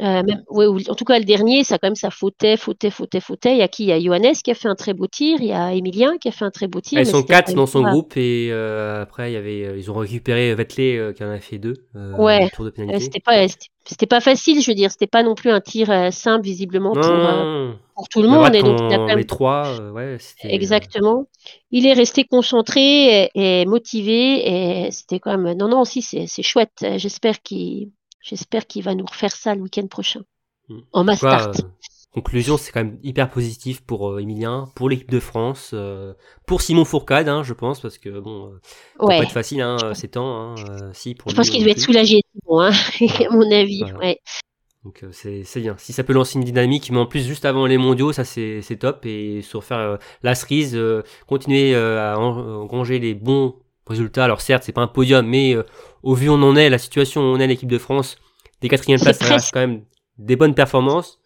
Euh, 0.00 0.22
même, 0.22 0.42
ouais, 0.50 0.66
ou- 0.66 0.78
en 0.90 0.94
tout 0.94 1.04
cas, 1.06 1.18
le 1.18 1.24
dernier, 1.24 1.64
ça 1.64 1.78
quand 1.78 1.86
même, 1.88 1.94
ça 1.96 2.10
fautait, 2.10 2.58
fautait, 2.58 2.90
fautait, 2.90 3.20
fautait. 3.20 3.52
Il 3.52 3.58
y 3.58 3.62
a 3.62 3.68
qui? 3.68 3.84
Il 3.84 3.88
y 3.88 3.92
a 3.92 3.98
Johannes 3.98 4.34
qui 4.44 4.50
a 4.50 4.54
fait 4.54 4.68
un 4.68 4.74
très 4.74 4.92
beau 4.92 5.06
tir. 5.06 5.38
Il 5.40 5.46
y 5.46 5.52
a 5.52 5.72
Emilien 5.74 6.18
qui 6.20 6.28
a 6.28 6.30
fait 6.30 6.44
un 6.44 6.50
très 6.50 6.68
beau 6.68 6.80
tir. 6.82 6.98
Elles 6.98 7.06
mais 7.06 7.10
sont 7.10 7.22
quatre 7.22 7.54
dans 7.54 7.66
son 7.66 7.82
pas- 7.82 7.90
groupe 7.90 8.16
et 8.18 8.50
euh, 8.52 9.00
après 9.02 9.30
il 9.30 9.34
y 9.34 9.36
avait 9.36 9.64
euh, 9.66 9.78
ils 9.78 9.90
ont 9.90 9.94
récupéré 9.94 10.54
Vettelé 10.54 10.98
euh, 10.98 11.12
qui 11.14 11.24
en 11.24 11.30
a 11.30 11.40
fait 11.40 11.58
deux 11.58 11.72
Ouais, 12.18 12.50
tour 12.50 12.66
de 12.66 12.70
pénalité. 12.70 13.02
c'était 13.04 13.20
pas, 13.20 13.48
c'était- 13.86 14.06
pas 14.06 14.20
facile, 14.20 14.60
je 14.60 14.70
veux 14.70 14.74
dire. 14.74 14.90
C'était 14.90 15.06
pas 15.06 15.22
non 15.22 15.34
plus 15.34 15.50
un 15.50 15.60
tir 15.62 15.88
simple, 16.12 16.44
visiblement, 16.44 16.94
Non, 16.94 17.00
pour, 17.00 17.10
non, 17.10 17.66
non. 17.68 17.78
pour 17.96 18.08
tout 18.10 18.20
le 18.22 18.28
monde. 18.28 18.54
Et 18.54 18.62
donc, 18.62 18.78
il 18.78 18.84
a 18.84 18.88
quand 18.90 18.96
quand 18.98 19.06
même 19.06 19.18
les 19.18 19.24
trois, 19.24 19.90
ouais, 19.92 20.18
Exactement. 20.44 21.24
Il 21.70 21.86
est 21.86 21.94
resté 21.94 22.24
concentré 22.24 23.24
et, 23.34 23.60
et 23.62 23.64
motivé 23.66 24.84
et 24.86 24.90
c'était 24.90 25.18
quand 25.18 25.36
même 25.38 25.56
non 25.56 25.68
non 25.68 25.84
si 25.84 26.02
c'est 26.02 26.26
c'est 26.26 26.42
chouette. 26.42 26.84
J'espère 26.96 27.40
qu'il 27.42 27.88
j'espère 28.20 28.66
qu'il 28.66 28.82
va 28.84 28.94
nous 28.94 29.06
refaire 29.06 29.32
ça 29.32 29.54
le 29.54 29.62
week-end 29.62 29.86
prochain 29.86 30.20
Mm. 30.68 30.80
en 30.92 31.00
cas, 31.00 31.04
Mastart. 31.04 31.48
euh, 31.48 31.62
conclusion, 32.12 32.56
c'est 32.58 32.72
quand 32.72 32.84
même 32.84 32.98
hyper 33.02 33.30
positif 33.30 33.80
pour 33.80 34.10
euh, 34.10 34.18
Emilien, 34.18 34.66
pour 34.74 34.90
l'équipe 34.90 35.10
de 35.10 35.20
France, 35.20 35.70
euh, 35.72 36.12
pour 36.46 36.60
Simon 36.60 36.84
Fourcade, 36.84 37.28
hein, 37.28 37.42
je 37.42 37.54
pense, 37.54 37.80
parce 37.80 37.96
que 37.96 38.10
bon, 38.20 38.52
euh, 38.52 38.60
ça 39.00 39.06
va 39.06 39.16
pas 39.16 39.22
être 39.22 39.32
facile 39.32 39.62
hein, 39.62 39.78
ces 39.94 40.08
temps. 40.08 40.36
Hein, 40.52 40.54
euh, 40.68 40.90
si 40.92 41.14
pour 41.14 41.30
Je 41.30 41.34
lui, 41.34 41.36
pense 41.36 41.48
qu'il 41.50 41.62
doit 41.62 41.72
être 41.72 41.80
soulagé, 41.80 42.20
bon, 42.46 42.60
hein, 42.60 42.70
à 43.30 43.34
mon 43.34 43.50
avis. 43.50 43.80
Voilà. 43.80 43.98
Ouais. 43.98 44.20
Donc 44.84 45.04
c'est 45.12 45.42
bien. 45.60 45.76
Si 45.78 45.92
ça 45.92 46.04
peut 46.04 46.12
lancer 46.12 46.38
une 46.38 46.44
dynamique, 46.44 46.90
mais 46.90 46.98
en 46.98 47.06
plus 47.06 47.26
juste 47.26 47.44
avant 47.44 47.66
les 47.66 47.78
mondiaux, 47.78 48.12
ça 48.12 48.24
c'est 48.24 48.62
top. 48.78 49.04
Et 49.06 49.42
sur 49.42 49.64
faire 49.64 49.98
la 50.22 50.34
cerise, 50.34 50.78
continuer 51.26 51.74
à 51.74 52.18
en- 52.18 52.62
engranger 52.62 52.98
les 52.98 53.14
bons 53.14 53.56
résultats. 53.88 54.24
Alors 54.24 54.40
certes, 54.40 54.64
c'est 54.64 54.72
pas 54.72 54.82
un 54.82 54.88
podium, 54.88 55.26
mais 55.26 55.54
euh, 55.54 55.64
au 56.02 56.14
vu 56.14 56.28
où 56.28 56.32
on 56.32 56.42
en 56.42 56.56
est, 56.56 56.70
la 56.70 56.78
situation 56.78 57.22
où 57.22 57.24
on 57.24 57.38
est 57.38 57.46
l'équipe 57.46 57.68
de 57.68 57.78
France, 57.78 58.16
des 58.60 58.68
quatrièmes 58.68 59.00
places, 59.00 59.18
ça 59.18 59.26
reste 59.26 59.52
quand 59.52 59.60
même 59.60 59.84
des 60.18 60.36
bonnes 60.36 60.54
performances. 60.54 61.20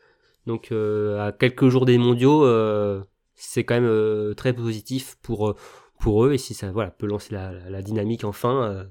Donc 0.46 0.72
euh, 0.72 1.28
à 1.28 1.32
quelques 1.32 1.68
jours 1.68 1.86
des 1.86 1.98
mondiaux, 1.98 2.44
euh, 2.44 3.02
c'est 3.34 3.64
quand 3.64 3.80
même 3.80 4.34
très 4.34 4.52
positif 4.52 5.16
pour 5.22 5.54
pour 5.98 6.24
eux. 6.24 6.32
Et 6.32 6.38
si 6.38 6.54
ça 6.54 6.70
voilà 6.72 6.90
peut 6.90 7.06
lancer 7.06 7.34
la, 7.34 7.82
dynamique 7.82 8.24
enfin, 8.24 8.86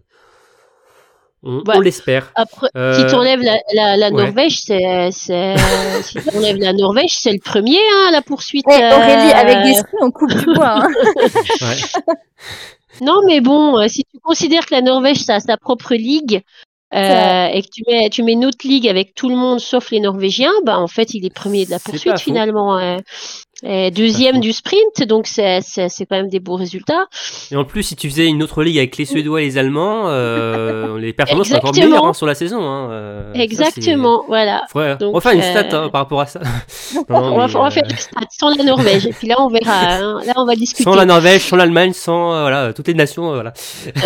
On, 1.44 1.58
Ouais. 1.60 1.76
on 1.78 1.80
l'espère. 1.80 2.32
Après, 2.36 2.68
Euh, 2.76 2.94
si 2.94 3.06
tu 3.08 3.16
enlèves 3.16 3.42
la, 3.42 3.58
la, 3.74 3.98
la 3.98 4.10
ouais. 4.12 4.24
Norvège, 4.26 4.60
c'est, 4.62 5.10
c'est, 5.12 5.56
si 6.04 6.14
tu 6.22 6.38
enlèves 6.38 6.58
la 6.58 6.74
Norvège, 6.74 7.14
c'est 7.18 7.32
le 7.32 7.40
premier, 7.40 7.80
hein, 7.80 8.10
la 8.12 8.22
poursuite. 8.22 8.66
Eh, 8.70 8.74
Aurélie, 8.76 9.32
euh, 9.32 9.36
avec 9.36 9.64
des 9.64 9.82
on 10.02 10.12
coupe 10.12 10.34
du 10.34 10.46
bois. 10.54 10.84
hein. 10.86 10.88
Ouais. 11.62 12.14
Non, 13.02 13.22
mais 13.26 13.42
bon, 13.42 13.80
euh, 13.80 13.88
si 13.88 14.04
tu 14.04 14.20
considères 14.20 14.66
que 14.68 14.76
la 14.76 14.82
Norvège, 14.82 15.18
ça 15.18 15.36
a 15.36 15.40
sa 15.40 15.58
propre 15.58 15.96
ligue, 15.96 16.42
euh, 16.94 17.48
et 17.48 17.62
que 17.64 17.68
tu 17.74 17.84
mets, 17.88 18.10
tu 18.12 18.22
mets 18.22 18.34
une 18.34 18.46
autre 18.46 18.68
ligue 18.68 18.88
avec 18.88 19.16
tout 19.16 19.30
le 19.30 19.36
monde 19.36 19.60
sauf 19.60 19.90
les 19.92 20.00
Norvégiens, 20.02 20.52
bah, 20.66 20.78
en 20.78 20.88
fait, 20.88 21.14
il 21.16 21.26
est 21.26 21.34
premier 21.34 21.66
de 21.66 21.72
la 21.72 21.80
poursuite, 21.80 22.20
finalement. 22.20 22.78
Euh, 23.64 23.88
et 23.88 23.92
deuxième 23.92 24.40
du 24.40 24.54
sprint, 24.54 25.04
donc 25.08 25.28
c'est, 25.28 25.60
c'est, 25.62 25.90
c'est 25.90 26.06
quand 26.06 26.16
même 26.16 26.30
des 26.30 26.40
beaux 26.40 26.56
résultats. 26.56 27.06
Et 27.52 27.56
en 27.56 27.64
plus, 27.66 27.84
si 27.84 27.96
tu 27.96 28.10
faisais 28.10 28.28
une 28.28 28.42
autre 28.44 28.64
ligue 28.64 28.78
avec 28.78 28.98
les 28.98 29.06
Suédois 29.06 29.42
et 29.42 29.46
les 29.46 29.58
Allemands, 29.58 30.04
euh, 30.08 30.98
les 31.00 31.14
performances 31.14 31.48
seraient 31.48 31.60
encore 31.60 31.74
meilleures 31.76 32.06
hein, 32.06 32.14
sur 32.14 32.26
la 32.28 32.36
saison. 32.36 32.62
Hein. 32.64 32.90
euh, 32.92 33.34
ça, 33.34 33.42
Exactement, 33.42 34.24
voilà. 34.28 34.64
Faudrait- 34.72 34.98
Donc, 34.98 35.12
on 35.12 35.18
va 35.18 35.22
faire 35.22 35.32
une 35.34 35.42
euh, 35.42 35.52
stat 35.66 35.78
hein, 35.84 35.90
par 35.90 36.02
rapport 36.02 36.22
à 36.22 36.26
ça. 36.26 36.40
Non, 36.94 37.04
on, 37.34 37.38
va, 37.38 37.48
mais, 37.48 37.56
on 37.56 37.64
va 37.64 37.72
faire 37.72 37.84
des 37.88 37.96
stats 37.96 38.20
sans 38.38 38.50
la 38.56 38.64
Norvège, 38.64 39.06
et 39.06 39.14
puis 39.14 39.28
là, 39.28 39.36
on 39.40 39.48
verra. 39.48 39.94
hein. 39.96 40.20
Là, 40.26 40.34
on 40.38 40.46
va 40.46 40.56
discuter. 40.56 40.84
sans 40.84 40.96
la 40.96 41.06
Norvège, 41.06 41.42
sans 41.42 41.56
l'Allemagne, 41.56 41.94
sans 41.94 42.42
voilà, 42.42 42.74
toutes 42.74 42.88
les 42.88 42.94
nations. 42.94 43.32
voilà. 43.34 43.54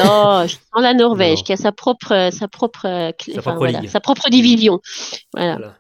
Non, 0.04 0.46
sans 0.76 0.82
la 0.82 0.94
Norvège, 0.94 1.40
Non. 1.40 1.44
qui 1.44 1.54
a 1.54 1.58
sa 1.58 1.72
propre, 1.72 2.30
sa 2.32 2.48
propre, 2.48 2.82
Sa 2.84 3.10
enfin, 3.32 3.42
propre 3.42 3.58
voilà, 3.58 3.80
sa 3.88 4.00
propre 4.00 4.30
division. 4.30 4.80
Voilà. 5.34 5.54
Voilà, 5.56 5.74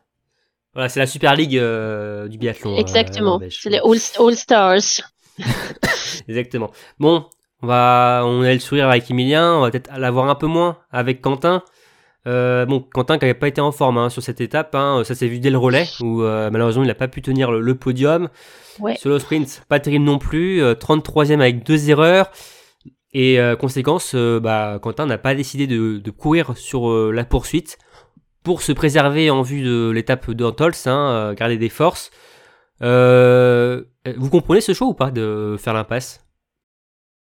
Voilà, 0.75 0.89
c'est 0.89 0.99
la 0.99 1.07
Super 1.07 1.35
Ligue 1.35 1.57
euh, 1.57 2.27
du 2.27 2.37
biathlon. 2.37 2.75
euh, 2.75 2.79
Exactement. 2.79 3.39
C'est 3.49 3.69
les 3.69 3.79
All, 3.79 3.97
All 4.27 4.35
Stars. 4.35 5.01
Exactement. 6.27 6.69
Bon, 6.99 7.25
on 7.61 7.67
va, 7.67 8.21
on 8.25 8.41
a 8.43 8.53
le 8.53 8.59
sourire 8.59 8.89
avec 8.89 9.09
Emilien, 9.09 9.55
on 9.55 9.61
va 9.61 9.71
peut-être 9.71 9.89
l'avoir 9.97 10.29
un 10.29 10.35
peu 10.35 10.47
moins 10.47 10.77
avec 10.91 11.21
Quentin. 11.21 11.63
Euh, 12.27 12.65
bon, 12.65 12.85
Quentin 12.93 13.17
qui 13.17 13.25
n'avait 13.25 13.37
pas 13.37 13.47
été 13.47 13.61
en 13.61 13.71
forme 13.71 13.97
hein, 13.97 14.09
sur 14.09 14.21
cette 14.23 14.41
étape, 14.41 14.73
hein, 14.75 15.03
ça 15.05 15.13
s'est 15.15 15.27
vu 15.27 15.39
dès 15.39 15.49
le 15.51 15.57
relais 15.57 15.85
où 16.01 16.21
malheureusement 16.21 16.83
il 16.83 16.87
n'a 16.87 16.95
pas 16.95 17.07
pu 17.07 17.21
tenir 17.21 17.51
le, 17.51 17.61
le 17.61 17.75
podium. 17.75 18.29
Ouais. 18.79 18.97
Sur 18.97 19.09
le 19.11 19.19
sprint, 19.19 19.63
pas 19.69 19.79
terrible 19.79 20.03
non 20.05 20.17
plus, 20.17 20.61
euh, 20.61 20.73
33e 20.73 21.35
avec 21.39 21.63
deux 21.65 21.89
erreurs. 21.89 22.31
Et 23.17 23.39
conséquence, 23.61 24.13
bah, 24.13 24.77
Quentin 24.81 25.05
n'a 25.05 25.17
pas 25.17 25.35
décidé 25.35 25.67
de, 25.67 25.99
de 25.99 26.11
courir 26.11 26.57
sur 26.57 26.89
la 27.13 27.23
poursuite 27.23 27.77
pour 28.45 28.63
se 28.63 28.71
préserver 28.73 29.31
en 29.31 29.43
vue 29.43 29.63
de 29.63 29.89
l'étape 29.91 30.31
de 30.31 30.45
Antols, 30.45 30.73
hein, 30.87 31.09
euh, 31.31 31.35
garder 31.35 31.57
des 31.57 31.69
forces. 31.69 32.11
Euh, 32.83 33.83
vous 34.17 34.29
comprenez 34.29 34.61
ce 34.61 34.73
choix 34.73 34.87
ou 34.87 34.93
pas 34.95 35.11
de 35.11 35.57
faire 35.59 35.73
l'impasse? 35.73 36.25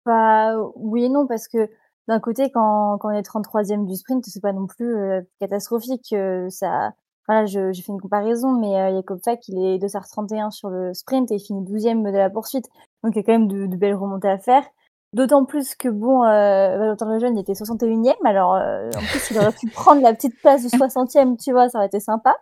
Bah, 0.06 0.56
oui 0.76 1.06
et 1.06 1.10
non, 1.10 1.26
parce 1.28 1.48
que 1.48 1.70
d'un 2.08 2.20
côté, 2.20 2.52
quand, 2.52 3.00
on 3.04 3.10
est 3.12 3.24
33e 3.24 3.86
du 3.88 3.96
sprint, 3.96 4.24
c'est 4.26 4.42
pas 4.42 4.54
non 4.54 4.68
plus 4.68 4.96
euh, 4.96 5.22
catastrophique. 5.40 6.14
euh, 6.14 6.50
ça, 6.50 6.92
voilà, 7.28 7.46
je- 7.48 7.72
j'ai 7.72 7.82
fait 7.82 7.92
une 7.92 8.00
comparaison, 8.02 8.52
mais 8.60 8.76
euh, 8.80 8.96
Jakob 8.96 9.20
Fak, 9.24 9.48
il 9.48 9.58
est 9.66 9.80
2h31 9.80 10.52
sur 10.52 10.70
le 10.70 10.94
sprint 10.94 11.32
et 11.32 11.36
il 11.36 11.40
finit 11.40 11.64
12e 11.66 12.04
de 12.04 12.10
la 12.12 12.30
poursuite. 12.30 12.68
Donc 13.04 13.16
il 13.16 13.18
y 13.18 13.20
a 13.22 13.24
quand 13.24 13.32
même 13.32 13.48
de 13.48 13.76
belles 13.78 13.96
remontées 13.96 14.30
à 14.30 14.38
faire. 14.38 14.64
D'autant 15.16 15.46
plus 15.46 15.76
que 15.76 15.88
bon, 15.88 16.24
euh, 16.26 16.78
Valentin 16.78 17.12
Lejeune 17.14 17.38
était 17.38 17.54
61e, 17.54 18.14
alors 18.26 18.56
euh, 18.56 18.90
en 18.96 19.00
plus 19.00 19.32
il 19.32 19.38
aurait 19.40 19.54
pu 19.54 19.68
prendre 19.74 20.02
la 20.02 20.14
petite 20.14 20.38
place 20.42 20.62
du 20.62 20.68
60e, 20.68 21.42
tu 21.42 21.52
vois, 21.54 21.70
ça 21.70 21.78
aurait 21.80 21.88
été 21.88 22.00
sympa. 22.02 22.36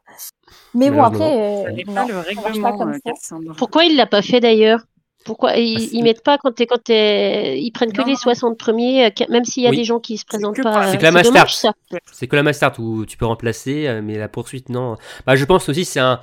Mais 0.73 0.89
bon, 0.89 1.03
après, 1.03 1.19
Ça 1.19 1.69
euh, 1.69 1.71
n'est 1.71 1.83
non, 1.85 1.93
pas 1.93 2.05
le 2.07 2.13
pas 2.13 2.21
règlement, 2.21 2.77
comme 2.77 2.89
euh, 2.89 2.99
ça. 3.05 3.11
Cassandre. 3.11 3.53
Pourquoi 3.57 3.85
il 3.85 3.95
l'a 3.95 4.07
pas 4.07 4.23
fait 4.23 4.39
d'ailleurs? 4.39 4.81
Pourquoi 5.23 5.55
ils, 5.55 5.75
Ah, 5.77 5.79
c'est- 5.79 5.89
ils 5.93 6.03
mettent 6.03 6.23
pas 6.23 6.37
quand 6.39 6.51
t'es, 6.51 6.65
quand 6.65 6.83
t'es, 6.83 7.59
ils 7.61 7.71
prennent 7.71 7.93
que 7.93 8.01
Non, 8.01 8.07
les 8.07 8.13
non. 8.13 8.17
60 8.19 8.57
premiers, 8.57 9.13
même 9.29 9.45
s'il 9.45 9.63
y 9.63 9.67
a 9.67 9.69
Oui. 9.69 9.77
des 9.77 9.83
gens 9.85 9.99
qui 9.99 10.17
se 10.17 10.25
présentent 10.25 10.61
pas. 10.61 10.87
c'est 10.91 10.97
que 10.97 11.03
la 11.03 11.47
ça. 11.47 11.73
C'est 12.11 12.27
que 12.27 12.35
la 12.35 12.43
master 12.43 12.73
où 12.79 13.05
tu 13.05 13.17
peux 13.17 13.25
remplacer, 13.27 14.01
mais 14.03 14.17
la 14.17 14.27
poursuite, 14.27 14.69
non. 14.69 14.97
Bah, 15.25 15.35
je 15.35 15.45
pense 15.45 15.69
aussi 15.69 15.85
c'est 15.85 15.99
un 16.01 16.19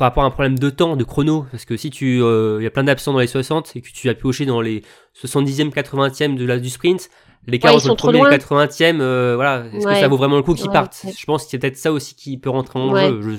par 0.00 0.06
rapport 0.06 0.22
à 0.24 0.26
un 0.26 0.30
problème 0.30 0.58
de 0.58 0.70
temps, 0.70 0.96
de 0.96 1.04
chrono, 1.04 1.44
parce 1.50 1.66
que 1.66 1.76
si 1.76 1.90
tu, 1.90 2.22
euh, 2.22 2.56
il 2.58 2.64
y 2.64 2.66
a 2.66 2.70
plein 2.70 2.84
d'absents 2.84 3.12
dans 3.12 3.18
les 3.18 3.26
60 3.26 3.76
et 3.76 3.82
que 3.82 3.88
tu 3.92 4.08
as 4.08 4.14
pioché 4.14 4.46
dans 4.46 4.62
les 4.62 4.82
70e, 5.12 5.70
80e 5.70 6.36
de 6.36 6.46
la, 6.46 6.58
du 6.58 6.70
sprint, 6.70 7.10
l'écart 7.46 7.72
Ouais, 7.72 7.76
entre 7.76 7.84
le 7.84 7.90
sont 7.90 7.96
trop 7.96 8.06
premier 8.08 8.20
et 8.20 8.22
loin. 8.22 8.30
le 8.30 8.36
80e, 8.38 9.00
euh, 9.02 9.34
voilà, 9.34 9.66
est-ce 9.74 9.86
que 9.86 9.94
ça 9.94 10.08
vaut 10.08 10.16
vraiment 10.16 10.36
le 10.36 10.42
coup 10.42 10.54
qu'ils 10.54 10.68
Ouais, 10.68 10.72
partent? 10.72 11.04
Je 11.14 11.24
pense 11.26 11.44
que 11.44 11.50
c'est 11.50 11.58
peut-être 11.58 11.76
ça 11.76 11.92
aussi 11.92 12.14
qui 12.14 12.38
peut 12.38 12.48
rentrer 12.48 12.78
en 12.78 12.96
jeu. 12.96 13.20
Je, 13.20 13.28
euh, 13.30 13.36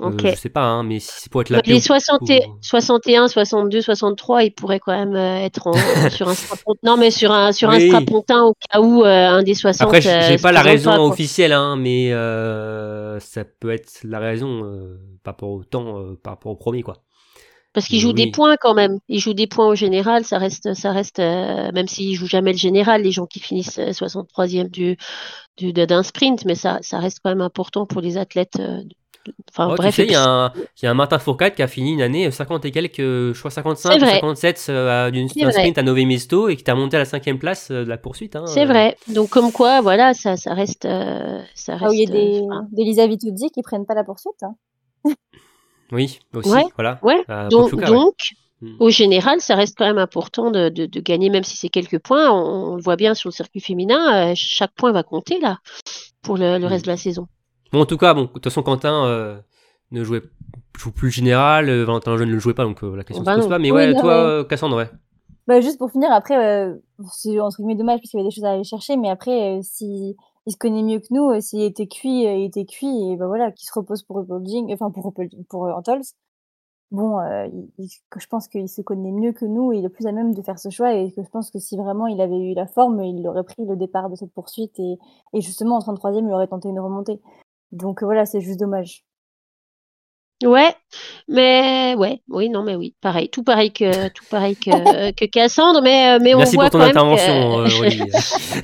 Ok. 0.00 0.26
je 0.26 0.34
sais 0.34 0.48
pas, 0.48 0.64
hein, 0.64 0.82
mais 0.82 0.98
si 0.98 1.12
c'est 1.14 1.30
pour 1.30 1.42
être 1.42 1.50
là. 1.50 1.60
les 1.64 1.78
60 1.78 2.28
et- 2.30 2.42
61, 2.60 3.28
62, 3.28 3.80
63, 3.80 4.42
ils 4.42 4.50
pourraient 4.50 4.80
quand 4.80 4.90
même 4.92 5.14
être 5.14 5.68
en, 5.68 5.72
sur 6.10 6.28
un 6.28 6.34
strapontin. 6.34 6.80
Non, 6.82 6.96
mais 6.96 7.12
sur 7.12 7.30
un, 7.30 7.52
sur 7.52 7.70
un 7.70 7.76
Oui. 7.76 7.86
strapontin 7.86 8.42
au 8.42 8.54
cas 8.68 8.80
où 8.80 9.04
euh, 9.04 9.06
un 9.06 9.44
des 9.44 9.54
60. 9.54 9.86
Après, 9.86 10.00
j'ai 10.00 10.10
euh, 10.34 10.38
pas 10.38 10.50
la 10.50 10.62
raison 10.62 10.90
pas, 10.90 11.00
officielle, 11.00 11.52
hein, 11.52 11.76
mais 11.76 12.10
ça 13.20 13.44
peut 13.44 13.70
être 13.70 14.00
la 14.02 14.18
raison 14.18 14.64
par 15.28 15.48
rapport 15.48 15.50
au 15.50 15.64
temps, 15.64 15.98
euh, 16.00 16.18
par 16.22 16.34
rapport 16.34 16.52
au 16.52 16.56
premier, 16.56 16.82
quoi. 16.82 16.96
Parce 17.74 17.86
qu'il 17.86 18.00
joue 18.00 18.08
oui. 18.08 18.14
des 18.14 18.30
points 18.30 18.56
quand 18.58 18.74
même. 18.74 18.98
Il 19.08 19.20
joue 19.20 19.34
des 19.34 19.46
points 19.46 19.68
au 19.68 19.74
général. 19.74 20.24
Ça 20.24 20.38
reste, 20.38 20.74
ça 20.74 20.90
reste, 20.92 21.18
euh, 21.18 21.70
même 21.72 21.86
s'il 21.86 22.14
joue 22.16 22.26
jamais 22.26 22.52
le 22.52 22.58
général, 22.58 23.02
les 23.02 23.12
gens 23.12 23.26
qui 23.26 23.40
finissent 23.40 23.78
euh, 23.78 23.92
63e 23.92 24.70
du, 24.70 24.96
du, 25.58 25.72
de- 25.72 25.84
d'un 25.84 26.02
sprint, 26.02 26.44
mais 26.46 26.54
ça, 26.54 26.78
ça 26.82 26.98
reste 26.98 27.20
quand 27.22 27.30
même 27.30 27.42
important 27.42 27.86
pour 27.86 28.00
les 28.00 28.16
athlètes. 28.16 28.58
euh, 28.58 28.82
Enfin, 29.50 29.68
Oh, 29.70 29.74
bref. 29.76 29.94
tu 29.94 30.02
sais, 30.02 30.06
il 30.06 30.12
y, 30.12 30.14
a 30.14 30.24
un- 30.24 30.52
il 30.54 30.84
y 30.84 30.86
a 30.86 30.90
un 30.90 30.94
Martin 30.94 31.18
Fourcade 31.18 31.54
qui 31.54 31.62
a 31.62 31.68
fini 31.68 31.92
une 31.92 32.00
année 32.00 32.26
euh, 32.28 32.30
50 32.30 32.64
et 32.64 32.70
quelques, 32.70 33.00
euh, 33.00 33.34
je 33.34 33.38
crois 33.38 33.50
55 33.50 33.90
C'est 33.92 33.96
ou 33.96 34.00
vrai. 34.00 34.12
57 34.12 34.66
euh, 34.70 35.10
d'un 35.10 35.50
vrai. 35.50 35.52
sprint 35.52 35.76
à 35.76 35.82
Nové 35.82 36.06
Mesto 36.06 36.48
et 36.48 36.56
qui 36.56 36.64
t'a 36.64 36.74
monté 36.74 36.96
à 36.96 37.00
la 37.00 37.04
cinquième 37.04 37.38
place 37.38 37.70
euh, 37.70 37.84
de 37.84 37.88
la 37.90 37.98
poursuite. 37.98 38.36
Hein, 38.36 38.46
C'est 38.46 38.62
euh. 38.62 38.66
vrai. 38.66 38.96
Donc, 39.08 39.28
comme 39.28 39.52
quoi, 39.52 39.82
voilà, 39.82 40.14
ça, 40.14 40.38
ça 40.38 40.54
reste, 40.54 40.86
euh, 40.86 41.42
ça 41.54 41.76
reste. 41.76 41.84
Ah, 41.84 41.94
il 41.94 42.00
y 42.00 42.06
a 42.06 42.10
des, 42.10 42.38
euh, 42.38 42.44
enfin, 42.46 42.66
des 42.72 42.84
Lisa 42.84 43.06
Vitozzi 43.06 43.50
qui 43.50 43.60
prennent 43.62 43.84
pas 43.84 43.94
la 43.94 44.04
poursuite. 44.04 44.42
hein. 44.42 44.54
Oui, 45.92 46.18
aussi, 46.34 46.50
Ouais, 46.50 46.64
voilà. 46.76 46.98
ouais. 47.02 47.22
Euh, 47.30 47.48
donc, 47.48 47.70
Pokljuka, 47.70 47.90
ouais. 47.92 47.96
donc, 47.96 48.14
Mm. 48.60 48.74
au 48.80 48.90
général, 48.90 49.40
ça 49.40 49.54
reste 49.54 49.78
quand 49.78 49.86
même 49.86 49.98
important 49.98 50.50
de, 50.50 50.68
de, 50.68 50.86
de 50.86 51.00
gagner, 51.00 51.30
même 51.30 51.44
si 51.44 51.56
c'est 51.56 51.68
quelques 51.68 52.00
points. 52.00 52.28
On, 52.28 52.72
on 52.72 52.74
le 52.76 52.82
voit 52.82 52.96
bien 52.96 53.14
sur 53.14 53.28
le 53.28 53.32
circuit 53.32 53.60
féminin, 53.60 54.30
euh, 54.30 54.34
chaque 54.34 54.72
point 54.74 54.90
va 54.90 55.04
compter 55.04 55.38
là 55.38 55.58
pour 56.22 56.36
le, 56.36 56.58
le 56.58 56.66
reste 56.66 56.84
de 56.84 56.90
la 56.90 56.96
saison. 56.96 57.28
Bon, 57.72 57.80
en 57.82 57.86
tout 57.86 57.96
cas, 57.96 58.14
bon, 58.14 58.22
de 58.22 58.26
toute 58.26 58.42
façon, 58.42 58.64
Quentin 58.64 59.04
euh, 59.06 59.38
ne 59.92 60.02
jouait, 60.02 60.22
joue 60.76 60.90
plus 60.90 61.06
le 61.06 61.12
général, 61.12 61.68
euh, 61.68 61.84
Valentin 61.84 62.10
Lejeune 62.10 62.30
ne 62.30 62.34
le 62.34 62.40
jouait 62.40 62.52
pas, 62.54 62.64
donc 62.64 62.82
euh, 62.82 62.96
la 62.96 63.04
question 63.04 63.22
Bah 63.22 63.34
se 63.34 63.36
pose 63.36 63.44
non. 63.46 63.50
pas. 63.50 63.58
Mais 63.60 63.70
Oui, 63.70 63.76
ouais, 63.76 63.92
non, 63.94 64.00
toi, 64.00 64.12
euh, 64.14 64.42
Cassandre, 64.44 64.76
ouais. 64.76 64.90
Bah, 65.46 65.60
juste 65.60 65.78
pour 65.78 65.92
finir, 65.92 66.10
après, 66.10 66.36
euh, 66.36 66.74
c'est 67.12 67.38
entre 67.38 67.58
guillemets 67.58 67.76
dommage 67.76 68.00
parce 68.00 68.10
qu'il 68.10 68.18
y 68.18 68.20
avait 68.20 68.28
des 68.28 68.34
choses 68.34 68.44
à 68.44 68.50
aller 68.54 68.64
chercher, 68.64 68.96
mais 68.96 69.08
après, 69.08 69.58
euh, 69.58 69.60
si 69.62 70.16
il 70.48 70.52
se 70.52 70.58
connaît 70.58 70.82
mieux 70.84 71.00
que 71.00 71.08
nous, 71.12 71.30
euh, 71.30 71.40
s'il 71.42 71.62
était 71.62 71.88
cuit, 71.88 72.26
euh, 72.28 72.34
il 72.36 72.46
était 72.46 72.66
cuit, 72.66 73.12
et 73.12 73.16
bah 73.18 73.28
voilà, 73.28 73.52
qu'il 73.52 73.68
se 73.68 73.74
repose 73.74 74.02
pour 74.04 74.16
Rupolding, 74.18 74.72
enfin 74.74 74.90
pour 74.92 75.04
Rupolding, 75.06 75.44
pour 75.46 75.66
euh, 75.66 75.72
Antols. 75.74 76.02
Bon, 76.90 77.18
euh, 77.20 77.46
il- 77.78 77.88
je 78.18 78.26
pense 78.28 78.48
qu'il 78.48 78.68
se 78.68 78.80
connaît 78.82 79.12
mieux 79.12 79.32
que 79.32 79.44
nous, 79.44 79.72
et 79.72 79.78
il 79.78 79.84
est 79.84 79.88
plus 79.90 80.06
à 80.06 80.12
même 80.12 80.34
de 80.34 80.42
faire 80.42 80.58
ce 80.58 80.70
choix, 80.70 80.94
et 80.94 81.12
que 81.12 81.22
je 81.22 81.28
pense 81.30 81.50
que 81.50 81.58
si 81.58 81.76
vraiment 81.76 82.06
il 82.06 82.20
avait 82.20 82.38
eu 82.38 82.54
la 82.54 82.66
forme, 82.66 83.02
il 83.04 83.26
aurait 83.28 83.44
pris 83.44 83.64
le 83.66 83.76
départ 83.76 84.08
de 84.10 84.16
cette 84.16 84.32
poursuite, 84.32 84.78
et, 84.80 84.98
et 85.34 85.40
justement 85.42 85.76
en 85.76 85.80
33e, 85.80 86.28
il 86.28 86.32
aurait 86.34 86.48
tenté 86.48 86.68
une 86.70 86.80
remontée. 86.80 87.20
Donc 87.72 88.02
voilà, 88.02 88.26
c'est 88.26 88.40
juste 88.40 88.60
dommage. 88.60 89.04
Ouais, 90.44 90.72
mais 91.26 91.96
ouais, 91.98 92.22
oui, 92.28 92.48
non, 92.48 92.62
mais 92.62 92.76
oui, 92.76 92.94
pareil, 93.00 93.28
tout 93.28 93.42
pareil 93.42 93.72
que 93.72 94.06
tout 94.10 94.24
pareil 94.30 94.54
que, 94.54 95.10
que 95.10 95.24
Cassandre, 95.24 95.82
mais 95.82 96.10
euh, 96.10 96.18
mais 96.22 96.32
on 96.32 96.38
Merci 96.38 96.54
voit 96.54 96.70
pour 96.70 96.78
ton 96.80 96.92
quand 96.92 97.06
même 97.06 97.16
que- 97.16 97.20
intervention, 97.20 97.82
euh. 97.82 98.06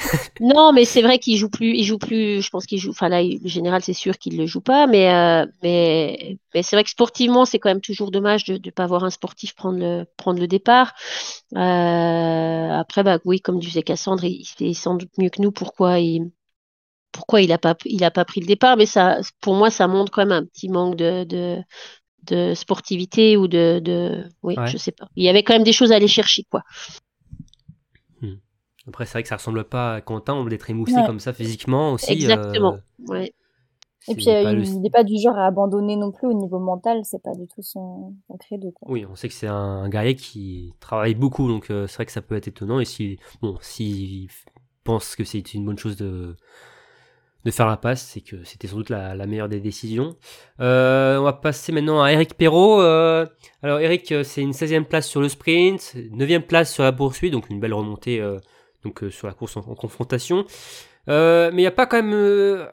Non, 0.41 0.73
mais 0.73 0.85
c'est 0.85 1.03
vrai 1.03 1.19
qu'il 1.19 1.37
joue 1.37 1.49
plus, 1.51 1.75
il 1.77 1.83
joue 1.85 1.99
plus. 1.99 2.43
Je 2.43 2.49
pense 2.51 2.67
qu'il 2.67 2.79
joue. 2.79 2.91
Enfin 2.91 3.09
là, 3.09 3.23
il- 3.23 3.41
le 3.43 3.49
général, 3.49 3.83
c'est 3.83 3.93
sûr 3.93 4.19
qu'il 4.19 4.37
le 4.39 4.47
joue 4.47 4.61
pas, 4.61 4.87
mais 4.87 5.13
euh, 5.13 5.47
mais 5.65 6.37
mais 6.55 6.63
c'est 6.63 6.77
vrai 6.77 6.85
que 6.85 6.91
sportivement, 6.91 7.45
c'est 7.45 7.59
quand 7.59 7.71
même 7.71 7.81
toujours 7.81 8.13
dommage 8.13 8.45
de 8.45 8.53
ne 8.65 8.71
pas 8.71 8.87
voir 8.87 9.03
un 9.03 9.11
sportif 9.11 9.57
prendre 9.57 9.79
le 9.81 10.05
prendre 10.17 10.39
le 10.39 10.47
départ. 10.47 10.93
Euh, 11.57 12.71
après, 12.71 13.03
bah 13.03 13.19
oui, 13.25 13.41
comme 13.41 13.59
disait 13.59 13.83
Cassandre, 13.83 14.25
il 14.25 14.45
sait 14.45 14.75
sans 14.75 14.95
doute 14.95 15.11
mieux 15.19 15.29
que 15.31 15.43
nous 15.43 15.51
pourquoi 15.53 15.99
il 15.99 16.31
pourquoi 17.15 17.41
il 17.43 17.53
a 17.53 17.59
pas 17.59 17.77
il 17.87 18.05
a 18.05 18.13
pas 18.13 18.27
pris 18.27 18.43
le 18.43 18.47
départ, 18.49 18.77
mais 18.77 18.87
ça, 18.87 19.21
pour 19.41 19.55
moi, 19.57 19.71
ça 19.71 19.89
montre 19.89 20.13
quand 20.13 20.27
même 20.27 20.33
un 20.33 20.45
petit 20.47 20.69
manque 20.69 20.97
de 20.97 21.25
de, 21.25 21.59
de 22.25 22.55
sportivité 22.55 23.37
ou 23.39 23.49
de 23.49 23.81
de 23.81 24.25
oui, 24.43 24.57
Ouais. 24.59 24.69
je 24.69 24.79
sais 24.79 24.93
pas. 24.93 25.09
Il 25.17 25.25
y 25.25 25.31
avait 25.31 25.45
quand 25.45 25.55
même 25.55 25.65
des 25.65 25.73
choses 25.73 25.93
à 25.93 25.97
aller 25.97 26.09
chercher, 26.09 26.45
quoi. 26.51 26.63
Après, 28.87 29.07
c'est 29.07 29.13
vrai 29.13 29.23
que 29.23 29.29
ça 29.29 29.37
ressemble 29.37 29.65
pas 29.65 29.95
à 29.95 30.01
Quentin, 30.03 30.45
d'être 30.45 30.69
émoussé 30.69 30.95
Ouais. 30.95 31.07
comme 31.07 31.19
ça 31.21 31.33
physiquement 31.33 31.93
aussi. 31.95 32.13
Exactement. 32.13 32.75
euh, 32.75 32.79
Ouais. 33.09 33.33
Et 34.07 34.15
puis, 34.15 34.29
euh, 34.29 34.43
il 34.43 34.59
le- 34.59 34.81
n'est 34.81 34.91
pas 34.91 35.05
du 35.05 35.19
genre 35.19 35.39
à 35.39 35.47
abandonner 35.47 35.97
non 35.97 36.13
plus 36.13 36.29
au 36.29 36.35
niveau 36.35 36.59
mental, 36.59 37.01
c'est 37.05 37.23
pas 37.23 37.35
du 37.35 37.47
tout 37.49 37.63
son, 37.63 38.15
son 38.29 38.37
credo, 38.37 38.71
quoi. 38.73 38.91
Oui, 38.91 39.07
on 39.07 39.15
sait 39.17 39.29
que 39.29 39.35
c'est 39.35 39.47
un 39.47 39.89
guerrier 39.89 40.15
qui 40.15 40.75
travaille 40.81 41.15
beaucoup, 41.15 41.49
donc 41.49 41.71
euh, 41.71 41.87
c'est 41.87 41.95
vrai 41.97 42.07
que 42.07 42.13
ça 42.13 42.21
peut 42.21 42.35
être 42.37 42.49
étonnant. 42.49 42.81
Et 42.81 42.85
si, 42.85 43.19
bon, 43.41 43.57
s'il 43.63 44.29
pense 44.85 45.17
que 45.17 45.25
c'est 45.25 45.55
une 45.55 45.65
bonne 45.65 45.79
chose 45.79 45.97
de, 45.97 46.37
de 47.45 47.51
faire 47.51 47.67
la 47.67 47.77
passe, 47.77 48.03
c'est 48.07 48.21
que 48.21 48.43
c'était 48.45 48.69
sans 48.69 48.77
doute 48.77 48.89
la, 48.89 49.15
meilleure 49.27 49.49
des 49.49 49.61
décisions. 49.61 50.17
Euh, 50.61 51.19
on 51.19 51.25
va 51.25 51.35
passer 51.35 51.73
maintenant 51.73 52.03
à 52.03 52.11
Eric 52.13 52.35
Perrault. 52.35 52.81
Euh, 52.81 53.27
alors 53.63 53.81
Eric, 53.81 54.11
euh, 54.13 54.25
c'est 54.25 54.41
une 54.41 54.53
16e 54.53 54.85
place 54.85 55.07
sur 55.07 55.21
le 55.21 55.29
sprint, 55.29 55.95
9e 55.95 56.41
place 56.41 56.73
sur 56.73 56.85
la 56.85 56.93
poursuite, 56.93 57.33
donc 57.33 57.51
une 57.51 57.61
belle 57.61 57.75
remontée 57.75 58.23
donc, 58.83 59.05
sur 59.11 59.27
la 59.27 59.35
course 59.35 59.57
en, 59.57 59.63
confrontation. 59.63 60.47
Mais 61.07 61.51
il 61.53 61.57
n'y 61.57 61.67
a 61.67 61.71
pas 61.71 61.87
quand 61.87 62.03
même 62.03 62.69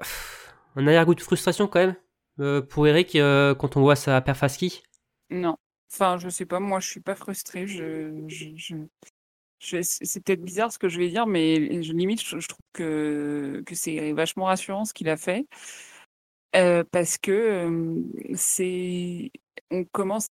un 0.76 0.88
arrière-goût 0.88 1.16
de 1.16 1.22
frustration 1.22 1.68
quand 1.68 1.80
même 1.80 2.62
pour 2.64 2.88
Eric 2.88 3.12
quand 3.58 3.76
on 3.76 3.82
voit 3.82 3.96
sa 3.96 4.22
perf 4.22 4.44
à 4.44 4.50
ski? 4.50 4.84
Non. 5.30 5.56
Enfin, 5.94 6.18
je 6.18 6.30
sais 6.30 6.46
pas, 6.46 6.62
moi 6.62 6.80
je 6.80 6.88
suis 6.88 7.02
pas 7.02 7.16
je- 7.66 8.86
c'est 9.62 10.24
peut-être 10.24 10.42
bizarre 10.42 10.72
ce 10.72 10.80
que 10.80 10.90
je 10.90 11.00
vais 11.00 11.10
dire, 11.10 11.28
mais 11.28 11.84
je, 11.84 11.94
limite, 11.94 12.22
je, 12.22 12.40
je 12.40 12.48
trouve 12.48 12.66
que, 12.74 13.64
que 13.66 13.76
c'est 13.76 14.12
vachement 14.14 14.46
rassurant 14.46 14.86
ce 14.86 14.94
qu'il 14.94 15.10
a 15.10 15.18
fait. 15.18 15.46
Euh, 16.56 16.84
parce 16.92 17.18
que 17.18 17.32
euh, 17.32 18.04
c'est, 18.36 19.32
on 19.70 19.86
commence 19.86 20.28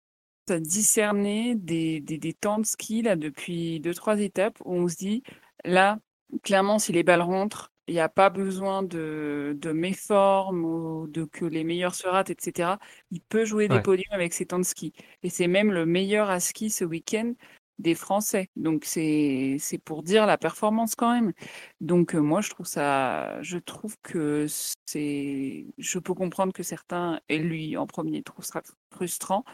à 0.50 0.60
discerner 0.60 1.54
des, 1.54 2.00
des, 2.00 2.18
des 2.18 2.34
temps 2.34 2.58
de 2.58 2.66
ski 2.66 3.02
là 3.02 3.16
depuis 3.16 3.80
deux, 3.80 3.94
trois 3.94 4.20
étapes 4.20 4.58
où 4.64 4.74
on 4.74 4.88
se 4.88 4.96
dit, 4.96 5.22
là, 5.64 5.98
clairement, 6.42 6.78
si 6.78 6.92
les 6.92 7.02
balles 7.04 7.22
rentrent, 7.22 7.72
il 7.88 7.94
n'y 7.94 8.00
a 8.00 8.08
pas 8.08 8.30
besoin 8.30 8.82
de, 8.82 9.56
de 9.58 9.72
méforme 9.72 10.64
ou 10.64 11.08
de 11.08 11.24
que 11.24 11.44
les 11.44 11.64
meilleurs 11.64 11.94
se 11.94 12.06
ratent, 12.06 12.30
etc. 12.30 12.78
Il 13.10 13.20
peut 13.20 13.44
jouer 13.44 13.66
des 13.68 13.80
podiums 13.80 14.12
avec 14.12 14.32
ses 14.32 14.46
temps 14.46 14.58
de 14.60 14.64
ski. 14.64 14.92
Et 15.22 15.30
c'est 15.30 15.48
même 15.48 15.72
le 15.72 15.86
meilleur 15.86 16.30
à 16.30 16.38
ski 16.38 16.70
ce 16.70 16.84
week-end 16.84 17.32
des 17.80 17.94
Français. 17.94 18.50
Donc 18.56 18.84
c'est 18.84 19.56
c'est 19.58 19.78
pour 19.78 20.02
dire 20.02 20.26
la 20.26 20.38
performance 20.38 20.94
quand 20.94 21.12
même. 21.12 21.32
Donc 21.80 22.14
euh, 22.14 22.20
moi 22.20 22.40
je 22.42 22.50
trouve 22.50 22.66
ça, 22.66 23.40
je 23.42 23.58
trouve 23.58 23.96
que 24.02 24.46
c'est, 24.86 25.66
je 25.78 25.98
peux 25.98 26.14
comprendre 26.14 26.52
que 26.52 26.62
certains 26.62 27.20
et 27.28 27.38
lui 27.38 27.76
en 27.76 27.86
premier 27.86 28.22
trouvent 28.22 28.44
ça 28.44 28.62
frustrant, 28.92 29.44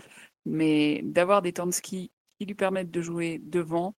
mais 0.47 1.03
d'avoir 1.05 1.43
des 1.43 1.53
temps 1.53 1.66
de 1.66 1.72
ski 1.72 2.11
qui 2.39 2.47
lui 2.47 2.55
permettent 2.55 2.91
de 2.91 3.03
jouer 3.03 3.41
devant, 3.43 3.95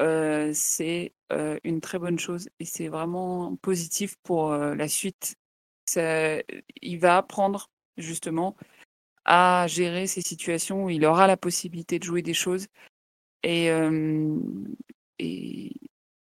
euh, 0.00 0.50
c'est 0.54 1.14
euh, 1.32 1.58
une 1.64 1.80
très 1.80 1.98
bonne 1.98 2.18
chose 2.18 2.48
et 2.60 2.64
c'est 2.64 2.88
vraiment 2.88 3.56
positif 3.56 4.16
pour 4.22 4.52
la 4.52 4.88
suite. 4.88 5.36
Il 5.96 6.98
va 6.98 7.18
apprendre 7.18 7.70
justement 7.96 8.56
à 9.24 9.66
gérer 9.68 10.06
ces 10.06 10.22
situations 10.22 10.84
où 10.84 10.90
il 10.90 11.04
aura 11.06 11.26
la 11.26 11.36
possibilité 11.36 11.98
de 11.98 12.04
jouer 12.04 12.22
des 12.22 12.34
choses 12.34 12.66
et, 13.44 13.70
euh, 13.70 14.38
et, 15.20 15.72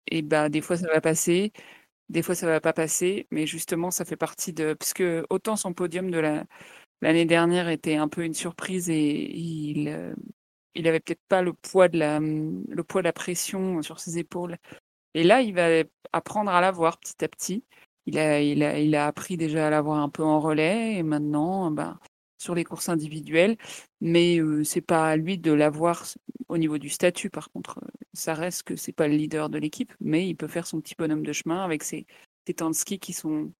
et 0.07 0.21
bah, 0.23 0.49
des 0.49 0.61
fois 0.61 0.77
ça 0.77 0.87
va 0.93 1.01
passer, 1.01 1.53
des 2.09 2.23
fois 2.23 2.35
ça 2.35 2.47
va 2.47 2.61
pas 2.61 2.73
passer, 2.73 3.27
mais 3.31 3.47
justement 3.47 3.91
ça 3.91 4.05
fait 4.05 4.17
partie 4.17 4.53
de... 4.53 4.73
Parce 4.75 4.93
que 4.93 5.25
autant 5.29 5.55
son 5.57 5.73
podium 5.73 6.11
de 6.11 6.19
la, 6.19 6.45
l'année 7.01 7.25
dernière 7.25 7.69
était 7.69 7.95
un 7.97 8.07
peu 8.09 8.25
une 8.25 8.33
surprise 8.35 8.89
et 8.89 9.31
il, 9.37 9.89
euh, 9.89 10.15
il 10.75 10.87
avait 10.87 10.99
peut-être 11.01 11.21
pas 11.29 11.41
le 11.43 11.53
poids 11.53 11.89
de 11.89 11.99
la, 11.99 12.19
le 12.21 12.83
poids 12.83 13.01
de 13.01 13.07
la 13.07 13.13
pression 13.13 13.81
sur 13.83 13.99
ses 13.99 14.17
épaules. 14.19 14.57
Et 15.15 15.23
là, 15.23 15.41
il 15.41 15.53
va 15.55 15.83
apprendre 16.13 16.51
à 16.51 16.61
l'avoir 16.61 16.99
petit 16.99 17.23
à 17.23 17.27
petit. 17.29 17.65
Il 18.05 18.17
a, 18.19 18.41
il 18.41 18.63
a, 18.63 18.79
il 18.79 18.95
a 18.95 19.07
appris 19.07 19.37
déjà 19.37 19.67
à 19.67 19.69
l'avoir 19.69 19.99
un 19.99 20.09
peu 20.09 20.23
en 20.23 20.39
relais 20.39 20.95
et 20.95 21.03
maintenant, 21.03 21.71
bah, 21.71 21.99
sur 22.43 22.55
les 22.55 22.63
courses 22.65 22.89
individuelles. 22.89 23.57
Mais 24.01 24.39
euh, 24.39 24.63
c'est 24.63 24.81
pas 24.81 25.03
à 25.11 25.15
lui 25.17 25.37
de 25.37 25.51
l'avoir 25.53 26.03
au 26.49 26.57
niveau 26.57 26.77
du 26.77 26.89
statut. 26.89 27.29
Par 27.29 27.47
contre, 27.51 27.79
Euh, 27.83 27.87
ça 28.13 28.33
reste 28.35 28.63
que 28.67 28.75
c'est 28.75 28.93
pas 28.99 29.07
le 29.07 29.15
leader 29.15 29.49
de 29.49 29.57
l'équipe, 29.57 29.91
mais 29.99 30.27
il 30.29 30.35
peut 30.35 30.47
faire 30.55 30.67
son 30.67 30.79
petit 30.81 30.95
bonhomme 30.97 31.25
de 31.25 31.33
chemin 31.33 31.63
avec 31.63 31.83
ses, 31.83 32.05
ses 32.45 32.53
temps 32.53 32.69
de 32.69 32.75
ski 32.75 32.99
qui 32.99 33.13
sont, 33.13 33.51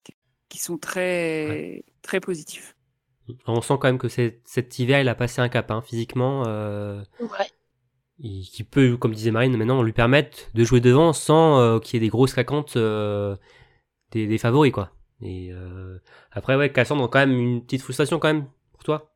qui 0.50 0.60
sont 0.60 0.78
très, 0.78 1.84
très 2.04 2.20
positifs. 2.20 2.76
On 3.48 3.62
sent 3.62 3.76
quand 3.80 3.88
même 3.88 3.98
que 3.98 4.10
cet 4.10 4.80
hiver, 4.80 5.00
il 5.02 5.08
a 5.10 5.16
passé 5.16 5.42
un 5.42 5.50
cap 5.50 5.72
hein, 5.72 5.82
physiquement. 5.82 6.44
euh, 6.48 7.02
Ouais. 7.20 7.48
et 8.22 8.42
qui 8.42 8.64
peut, 8.64 8.98
comme 8.98 9.14
disait 9.14 9.32
Marine, 9.32 9.58
maintenant 9.58 9.82
lui 9.84 9.94
permettre 9.94 10.38
de 10.54 10.64
jouer 10.64 10.82
devant 10.82 11.14
sans 11.14 11.60
euh, 11.60 11.80
qu'il 11.80 11.96
y 11.96 11.98
ait 11.98 12.06
des 12.08 12.10
grosses 12.10 12.34
claquantes 12.34 12.76
euh, 12.78 13.36
des, 14.12 14.28
des 14.28 14.38
favoris, 14.38 14.72
quoi. 14.72 14.92
Et 15.22 15.50
euh, 15.52 15.98
après, 16.32 16.56
ouais, 16.56 16.72
Cassandre, 16.72 17.10
quand 17.10 17.20
même 17.20 17.32
une 17.38 17.64
petite 17.64 17.82
frustration 17.82 18.20
quand 18.20 18.34
même 18.34 18.48
toi? 18.84 19.10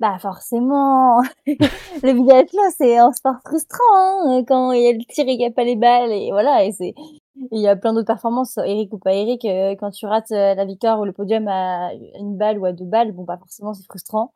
Bah 0.00 0.16
forcément, 0.20 1.22
le 1.46 2.12
biathlon 2.12 2.62
c'est 2.76 2.98
un 2.98 3.10
sport 3.12 3.40
frustrant 3.44 4.28
hein, 4.28 4.44
quand 4.46 4.70
il 4.70 4.82
y 4.82 4.88
a 4.88 4.92
le 4.92 5.04
tir 5.08 5.24
et 5.24 5.30
qu'il 5.30 5.38
n'y 5.38 5.46
a 5.46 5.50
pas 5.50 5.64
les 5.64 5.74
balles 5.74 6.12
et 6.12 6.30
voilà 6.30 6.64
et 6.64 6.70
c'est 6.70 6.94
il 7.50 7.60
y 7.60 7.66
a 7.68 7.76
plein 7.76 7.92
d'autres 7.92 8.06
performances 8.06 8.58
Eric 8.58 8.92
ou 8.92 8.98
pas 8.98 9.12
Eric 9.14 9.44
euh, 9.44 9.74
quand 9.78 9.90
tu 9.90 10.06
rates 10.06 10.30
euh, 10.32 10.54
la 10.54 10.64
victoire 10.64 11.00
ou 11.00 11.04
le 11.04 11.12
podium 11.12 11.48
à 11.48 11.92
une 12.18 12.36
balle 12.36 12.58
ou 12.58 12.66
à 12.66 12.72
deux 12.72 12.84
balles 12.84 13.12
bon 13.12 13.24
bah 13.24 13.38
forcément 13.38 13.74
c'est 13.74 13.84
frustrant. 13.84 14.32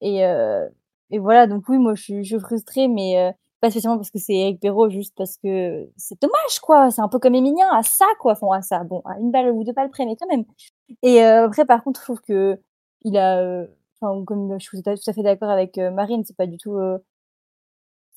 Et 0.00 0.26
euh, 0.26 0.68
et 1.10 1.18
voilà 1.18 1.46
donc 1.46 1.68
oui 1.68 1.78
moi 1.78 1.94
je 1.94 2.02
suis 2.22 2.40
frustrée 2.40 2.88
mais 2.88 3.34
pas 3.60 3.70
spécialement 3.70 3.98
parce 3.98 4.10
que 4.10 4.18
c'est 4.18 4.34
Eric 4.34 4.60
Perrault 4.60 4.90
juste 4.90 5.14
parce 5.16 5.36
que 5.36 5.88
c'est 5.96 6.20
dommage 6.20 6.60
quoi. 6.62 6.90
C'est 6.90 7.02
un 7.02 7.08
peu 7.08 7.18
comme 7.18 7.34
Emilien 7.34 7.68
à 7.72 7.82
ça 7.82 8.06
quoi. 8.20 8.32
Enfin 8.32 8.48
à 8.58 8.62
ça 8.62 8.84
bon 8.84 9.02
à 9.04 9.18
une 9.18 9.30
balle 9.30 9.50
ou 9.52 9.64
deux 9.64 9.72
balles 9.72 9.90
près 9.90 10.06
mais 10.06 10.16
quand 10.16 10.28
même. 10.28 10.44
Et 11.02 11.22
après 11.22 11.64
par 11.66 11.84
contre 11.84 12.00
je 12.00 12.04
trouve 12.04 12.20
que 12.22 12.58
il 13.04 13.16
a 13.18 13.66
comme 14.26 14.58
je 14.58 14.64
suis 14.64 14.82
tout 14.82 14.90
à 14.90 15.12
fait 15.12 15.22
d'accord 15.22 15.50
avec 15.50 15.78
euh, 15.78 15.90
Marine 15.90 16.24
c'est 16.24 16.36
pas 16.36 16.46
du 16.46 16.58
tout 16.58 16.76
euh, 16.76 16.98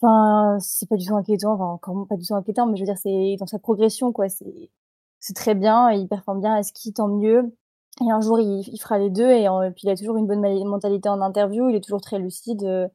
enfin 0.01 0.57
c'est 0.59 0.87
pas 0.89 0.97
du 0.97 1.05
tout 1.05 1.15
inquiétant 1.15 1.53
enfin 1.53 2.05
pas 2.09 2.15
du 2.17 2.25
tout 2.25 2.35
inquiétant 2.35 2.67
mais 2.67 2.75
je 2.77 2.81
veux 2.81 2.87
dire 2.87 2.97
c'est 2.97 3.35
dans 3.39 3.47
sa 3.47 3.59
progression 3.59 4.11
quoi 4.11 4.29
c'est 4.29 4.71
c'est 5.19 5.33
très 5.35 5.55
bien 5.55 5.91
il 5.91 6.07
performe 6.07 6.41
bien 6.41 6.55
à 6.55 6.63
ski 6.63 6.93
tant 6.93 7.07
mieux. 7.07 7.55
Et 8.01 8.11
un 8.11 8.21
jour 8.21 8.39
il, 8.39 8.77
fera 8.79 8.99
les 8.99 9.09
deux 9.09 9.29
et, 9.31 9.47
puis 9.71 9.83
il 9.85 9.89
a 9.89 9.95
toujours 9.95 10.17
une 10.17 10.27
bonne 10.27 10.41
mentalité 10.67 11.07
en 11.09 11.21
interview 11.21 11.69
il 11.69 11.75
est 11.77 11.81
toujours 11.83 12.01
très 12.01 12.19
lucide 12.19 12.63
euh, 12.65 12.87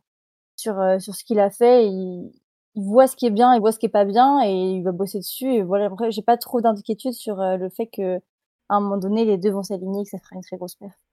sur 0.57 0.75
sur 1.01 1.15
ce 1.15 1.25
qu'il 1.25 1.41
a 1.41 1.51
fait 1.51 1.89
il, 1.89 2.33
voit 2.77 3.07
ce 3.07 3.17
qui 3.17 3.27
est 3.27 3.31
bien 3.31 3.55
il 3.55 3.61
voit 3.61 3.73
ce 3.73 3.79
qui 3.79 3.87
est 3.87 3.89
pas 3.91 4.05
bien 4.05 4.43
et 4.45 4.53
il 4.53 4.83
va 4.85 4.93
bosser 4.93 5.19
dessus 5.19 5.53
et 5.55 5.63
voilà. 5.63 5.87
Après 5.87 6.11
j'ai 6.13 6.23
pas 6.23 6.37
trop 6.37 6.61
d'inquiétude 6.61 7.15
sur 7.15 7.37
le 7.37 7.69
fait 7.71 7.87
que 7.89 8.19
à 8.69 8.77
un 8.77 8.81
moment 8.81 8.99
donné 8.99 9.25
les 9.25 9.39
deux 9.39 9.51
vont 9.51 9.63
s'aligner 9.63 10.03
et 10.03 10.05
que 10.05 10.11
ça 10.11 10.19
fera 10.19 10.37
une 10.37 10.43
très 10.43 10.57
grosse 10.57 10.77
perte 10.77 11.10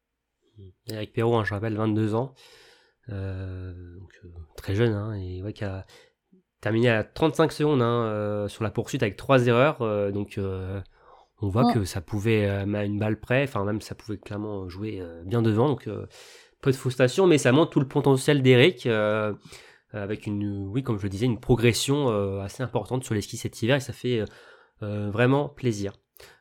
Eric 0.89 1.13
Perrault, 1.13 1.35
hein, 1.35 1.43
je 1.43 1.53
rappelle, 1.53 1.75
22 1.75 2.15
ans. 2.15 2.33
Euh, 3.09 3.73
donc, 3.99 4.11
euh, 4.23 4.27
très 4.55 4.75
jeune, 4.75 4.93
hein, 4.93 5.13
et 5.13 5.41
ouais, 5.41 5.53
qui 5.53 5.63
a 5.63 5.85
terminé 6.61 6.89
à 6.89 7.03
35 7.03 7.51
secondes 7.51 7.81
hein, 7.81 8.05
euh, 8.05 8.47
sur 8.47 8.63
la 8.63 8.71
poursuite 8.71 9.03
avec 9.03 9.15
trois 9.15 9.45
erreurs. 9.47 9.79
donc, 10.11 10.39
on 11.39 11.49
voit 11.49 11.65
Ouais. 11.67 11.73
que 11.73 11.83
ça 11.85 12.01
pouvait, 12.01 12.47
à 12.47 12.63
une 12.63 12.99
balle 12.99 13.19
près, 13.19 13.43
enfin, 13.43 13.63
même 13.63 13.79
ça 13.81 13.95
pouvait 13.95 14.17
clairement 14.17 14.67
jouer 14.67 15.03
bien 15.25 15.41
devant. 15.41 15.69
Donc, 15.69 15.87
peu 16.61 16.71
de 16.71 16.75
frustration, 16.75 17.27
mais 17.27 17.37
ça 17.37 17.51
montre 17.51 17.71
tout 17.71 17.79
le 17.79 17.87
potentiel 17.87 18.41
d'Eric. 18.41 18.87
avec 19.93 20.27
une, 20.27 20.67
oui, 20.67 20.83
comme 20.83 20.97
je 20.97 21.03
le 21.03 21.09
disais, 21.09 21.25
une 21.25 21.39
progression 21.39 22.09
euh, 22.09 22.41
assez 22.41 22.61
importante 22.61 23.03
sur 23.03 23.13
les 23.13 23.21
skis 23.21 23.37
cet 23.37 23.61
hiver, 23.61 23.77
et 23.77 23.79
ça 23.79 23.93
fait 23.93 24.23
euh, 24.83 25.09
vraiment 25.09 25.47
plaisir. 25.47 25.93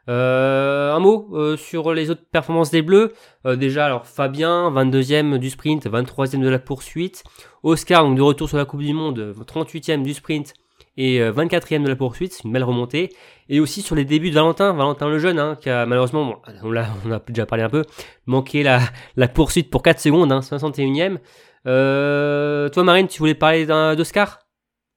Euh, 0.09 0.93
un 0.95 0.99
mot 1.01 1.29
euh, 1.33 1.57
sur 1.57 1.93
les 1.93 2.11
autres 2.11 2.25
performances 2.31 2.71
des 2.71 2.83
Bleus. 2.83 3.13
Euh, 3.45 3.57
déjà, 3.57 3.87
alors 3.87 4.07
Fabien, 4.07 4.71
22e 4.71 5.39
du 5.39 5.51
sprint, 5.51 5.87
23e 5.87 6.41
de 6.41 6.49
la 6.49 6.59
poursuite. 6.59 7.25
Oscar, 7.63 8.05
donc 8.05 8.17
de 8.17 8.23
retour 8.23 8.49
sur 8.49 8.59
la 8.59 8.65
Coupe 8.65 8.83
du 8.83 8.93
Monde, 8.93 9.35
38e 9.47 10.03
du 10.03 10.15
sprint 10.15 10.55
et 10.97 11.21
euh, 11.21 11.33
24e 11.33 11.83
de 11.83 11.89
la 11.89 11.97
poursuite. 11.97 12.33
C'est 12.33 12.45
une 12.45 12.53
belle 12.53 12.65
remontée. 12.65 13.13
Et 13.49 13.61
aussi 13.61 13.83
sur 13.83 13.95
les 13.95 14.05
débuts 14.05 14.31
de 14.31 14.35
Valentin, 14.35 14.73
Valentin 14.73 15.09
le 15.09 15.19
jeune, 15.19 15.39
hein, 15.39 15.57
qui 15.61 15.71
a 15.71 15.87
malheureusement, 15.87 16.25
bon, 16.25 16.37
on, 16.63 17.13
a 17.13 17.21
déjà 17.29 17.47
parlé 17.47 17.65
un 17.65 17.69
peu, 17.69 17.85
manqué 18.27 18.63
la, 18.63 18.81
la 19.17 19.29
poursuite 19.29 19.71
pour 19.71 19.83
4 19.83 20.01
secondes, 20.01 20.33
hein, 20.33 20.41
61e. 20.41 21.19
Euh, 21.67 22.69
toi, 22.69 22.85
Marine, 22.85 23.09
tu 23.09 23.19
voulais 23.19 23.35
parler 23.35 23.67
d'Oscar? 23.67 24.46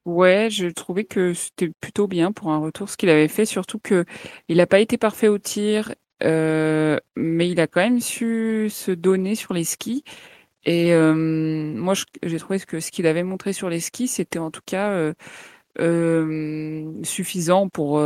Ouais, 0.10 0.49
je 0.49 0.66
trouvais 0.68 1.03
que 1.05 1.36
c'était 1.36 1.70
plutôt 1.82 2.07
bien 2.07 2.32
pour 2.32 2.49
un 2.51 2.57
retour 2.57 2.89
ce 2.89 2.97
qu'il 2.97 3.10
avait 3.10 3.28
fait, 3.28 3.45
surtout 3.45 3.78
que 3.78 4.05
il 4.47 4.57
n'a 4.57 4.66
pas 4.66 4.80
été 4.80 4.97
parfait 4.97 5.28
au 5.28 5.38
tir, 5.38 5.93
euh, 6.24 6.97
mais 7.16 7.47
il 7.49 7.60
a 7.60 7.68
quand 7.68 7.82
même 7.82 7.99
su 8.01 8.70
se 8.72 8.89
donner 8.91 9.36
sur 9.36 9.53
les 9.53 9.64
skis. 9.64 10.03
Et 10.66 10.93
euh, 10.93 11.14
moi, 11.16 11.93
j'ai 12.24 12.39
trouvé 12.39 12.60
que 12.60 12.80
ce 12.80 12.91
qu'il 12.91 13.07
avait 13.07 13.24
montré 13.24 13.53
sur 13.53 13.70
les 13.70 13.80
skis, 13.82 14.07
c'était 14.07 14.39
en 14.39 14.51
tout 14.51 14.62
cas 14.66 15.14
euh, 15.80 17.03
suffisant 17.03 17.70
pour 17.70 18.01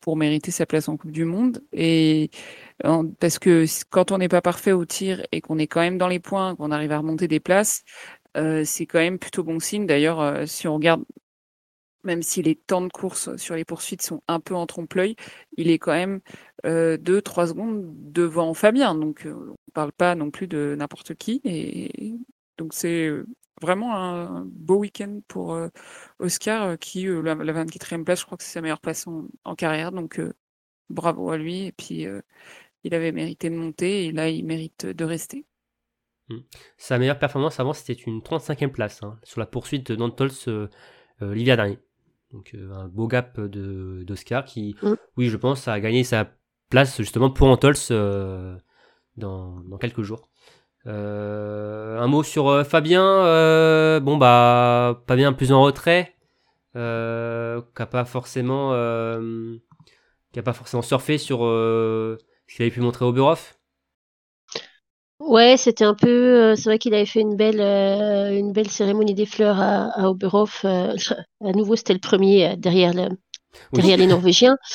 pour 0.00 0.16
mériter 0.16 0.52
sa 0.52 0.66
place 0.66 0.88
en 0.88 0.96
Coupe 0.96 1.10
du 1.10 1.24
Monde. 1.24 1.62
Et 1.72 2.30
parce 3.20 3.38
que 3.38 3.64
quand 3.90 4.12
on 4.12 4.18
n'est 4.18 4.28
pas 4.28 4.42
parfait 4.42 4.72
au 4.72 4.84
tir 4.84 5.22
et 5.32 5.40
qu'on 5.40 5.58
est 5.58 5.66
quand 5.66 5.80
même 5.80 5.98
dans 5.98 6.08
les 6.08 6.20
points, 6.20 6.54
qu'on 6.56 6.70
arrive 6.70 6.92
à 6.92 6.98
remonter 6.98 7.28
des 7.28 7.40
places, 7.40 7.82
c'est 8.64 8.86
quand 8.86 8.98
même 8.98 9.18
plutôt 9.18 9.42
bon 9.44 9.60
signe. 9.60 9.86
D'ailleurs, 9.86 10.20
euh, 10.20 10.46
si 10.46 10.68
on 10.68 10.74
regarde, 10.74 11.04
même 12.04 12.22
si 12.22 12.42
les 12.42 12.54
temps 12.54 12.82
de 12.82 12.88
course 12.88 13.36
sur 13.36 13.56
les 13.56 13.64
poursuites 13.64 14.02
sont 14.02 14.22
un 14.28 14.40
peu 14.40 14.54
en 14.54 14.66
trompe-l'œil, 14.66 15.16
il 15.56 15.70
est 15.70 15.78
quand 15.78 15.92
même 15.92 16.20
euh, 16.64 16.96
2-3 16.98 17.48
secondes 17.48 17.84
devant 18.12 18.54
Fabien. 18.54 18.94
Donc, 18.94 19.26
euh, 19.26 19.34
on 19.68 19.70
parle 19.72 19.92
pas 19.92 20.14
non 20.14 20.30
plus 20.30 20.46
de 20.48 20.76
n'importe 20.78 21.14
qui. 21.14 21.40
Et 21.44 22.14
donc, 22.58 22.74
c'est 22.74 23.06
euh, 23.08 23.26
vraiment 23.60 23.96
un 23.96 24.44
beau 24.46 24.76
week-end 24.78 25.20
pour 25.28 25.54
euh, 25.54 25.68
Oscar, 26.18 26.62
euh, 26.62 26.76
qui, 26.76 27.06
euh, 27.08 27.22
la, 27.22 27.34
la 27.34 27.52
24e 27.64 28.04
place, 28.04 28.20
je 28.20 28.26
crois 28.26 28.38
que 28.38 28.44
c'est 28.44 28.52
sa 28.52 28.60
meilleure 28.62 28.80
place 28.80 29.06
en, 29.44 29.54
carrière. 29.56 29.92
Donc, 29.92 30.18
euh, 30.20 30.32
bravo 30.90 31.30
à 31.30 31.38
lui. 31.38 31.66
Et 31.66 31.72
puis, 31.72 32.06
euh, 32.06 32.20
il 32.84 32.94
avait 32.94 33.12
mérité 33.12 33.50
de 33.50 33.56
monter 33.56 34.06
et 34.06 34.12
là, 34.12 34.28
il 34.30 34.44
mérite 34.46 34.86
de 34.86 35.04
rester. 35.04 35.46
Sa 36.76 36.98
meilleure 36.98 37.18
performance 37.18 37.60
avant, 37.60 37.72
c'était 37.72 37.92
une 37.92 38.20
35e 38.20 38.70
place 38.70 39.02
hein, 39.02 39.16
sur 39.22 39.38
la 39.40 39.46
poursuite 39.46 39.92
d'Antols 39.92 40.30
euh, 40.48 40.66
euh, 41.22 41.34
l'hiver 41.34 41.56
dernier. 41.56 41.78
Donc 42.32 42.50
euh, 42.54 42.72
un 42.74 42.88
beau 42.88 43.06
gap 43.06 43.40
d'Oscar 43.40 44.44
qui, 44.44 44.76
Mm. 44.82 44.94
oui, 45.16 45.28
je 45.28 45.36
pense, 45.36 45.68
a 45.68 45.78
gagné 45.80 46.02
sa 46.04 46.28
place 46.68 46.96
justement 46.98 47.30
pour 47.30 47.46
Antols 47.48 47.76
euh, 47.92 48.56
dans, 49.16 49.60
dans 49.60 49.78
quelques 49.78 50.02
jours. 50.02 50.28
Un 50.84 52.06
mot 52.06 52.22
sur 52.22 52.64
Fabien. 52.64 53.98
bon 54.00 54.16
bah 54.16 55.02
Fabien 55.08 55.32
plus 55.32 55.50
en 55.50 55.62
retrait, 55.62 56.14
qui 56.74 56.78
a 56.78 57.86
pas 57.90 58.04
forcément, 58.04 58.70
qui 60.32 60.38
a 60.38 60.42
pas 60.44 60.52
forcément 60.52 60.82
surfé 60.82 61.18
sur 61.18 61.40
ce 61.40 62.16
qu'il 62.54 62.62
avait 62.62 62.70
pu 62.70 62.80
montrer 62.80 63.04
au 63.04 63.12
Burhoff. 63.12 63.55
Ouais, 65.18 65.56
c'était 65.56 65.84
un 65.84 65.94
peu. 65.94 66.08
euh, 66.52 66.56
c'est 66.56 66.64
vrai 66.68 66.78
qu'il 66.78 66.92
avait 66.94 67.06
fait 67.06 67.20
une 67.20 67.36
belle, 67.36 67.60
euh, 67.60 68.36
une 68.38 68.52
belle 68.52 68.68
cérémonie 68.70 69.14
des 69.14 69.24
fleurs 69.26 69.58
à, 69.60 69.86
à 69.98 70.08
Oberhof. 70.10 70.64
euh, 70.64 70.94
à 71.44 71.52
nouveau, 71.52 71.74
c'était 71.76 71.94
le 71.94 71.98
premier 72.00 72.54
derrière 72.56 72.92
le, 72.92 73.08
Oui. 73.72 73.78
derrière 73.78 73.98
les 73.98 74.06
Norvégiens. 74.06 74.56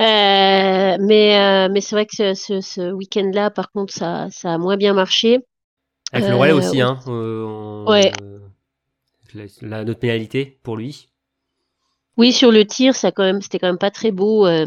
Euh, 0.00 0.96
mais 1.00 1.38
euh, 1.38 1.68
mais 1.72 1.80
c'est 1.80 1.96
vrai 1.96 2.06
que 2.06 2.14
ce, 2.16 2.34
ce, 2.34 2.60
ce 2.60 2.92
week-end-là, 2.92 3.50
par 3.50 3.72
contre, 3.72 3.92
ça, 3.94 4.28
ça 4.30 4.54
a 4.54 4.58
moins 4.58 4.76
bien 4.76 4.94
marché. 4.94 5.40
Avec 6.12 6.28
le 6.28 6.36
relais 6.36 6.52
Euh, 6.52 6.56
aussi, 6.56 6.80
hein. 6.80 6.98
euh, 7.08 7.44
on- 7.44 7.90
Ouais. 7.90 8.12
la, 9.32 9.44
la- 9.62 9.84
notre 9.84 10.00
pénalité 10.00 10.58
pour 10.62 10.76
lui. 10.76 11.08
Oui, 12.18 12.32
sur 12.34 12.50
le 12.52 12.66
tir, 12.66 12.94
ça 12.94 13.12
quand 13.12 13.22
même, 13.24 13.40
c'était 13.40 13.58
quand 13.58 13.68
même 13.68 13.78
pas 13.78 13.90
très 13.90 14.10
beau 14.10 14.46
euh, 14.46 14.66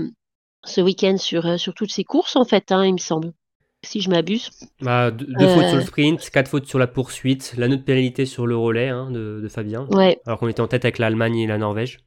ce 0.64 0.82
week-end 0.82 1.18
sur 1.18 1.60
sur 1.60 1.74
toutes 1.76 1.92
ces 1.92 2.04
courses 2.04 2.36
en 2.36 2.46
fait, 2.46 2.72
hein, 2.72 2.86
il 2.86 2.94
me 2.94 2.98
semble, 3.00 3.34
si 3.84 4.02
je 4.02 4.10
m'abuse. 4.10 4.50
Bah, 4.82 5.12
deux, 5.12 5.26
deux 5.26 5.46
Euh. 5.46 5.56
fautes 5.56 5.68
sur 5.68 5.76
le 5.78 5.82
sprint, 5.84 6.30
quatre 6.30 6.48
fautes 6.50 6.68
sur 6.68 6.80
la 6.80 6.88
poursuite, 6.88 7.54
la 7.58 7.68
note 7.68 7.84
pénalité 7.84 8.26
sur 8.26 8.46
le 8.48 8.56
relais 8.56 8.90
hein, 8.90 9.10
de, 9.12 9.40
de 9.42 9.48
Fabien. 9.48 9.88
Ouais. 9.92 10.20
Alors 10.26 10.40
qu'on 10.40 10.48
était 10.48 10.62
en 10.62 10.68
tête 10.68 10.86
avec 10.86 10.98
l'Allemagne 11.00 11.38
et 11.40 11.48
la 11.48 11.58
Norvège. 11.58 12.00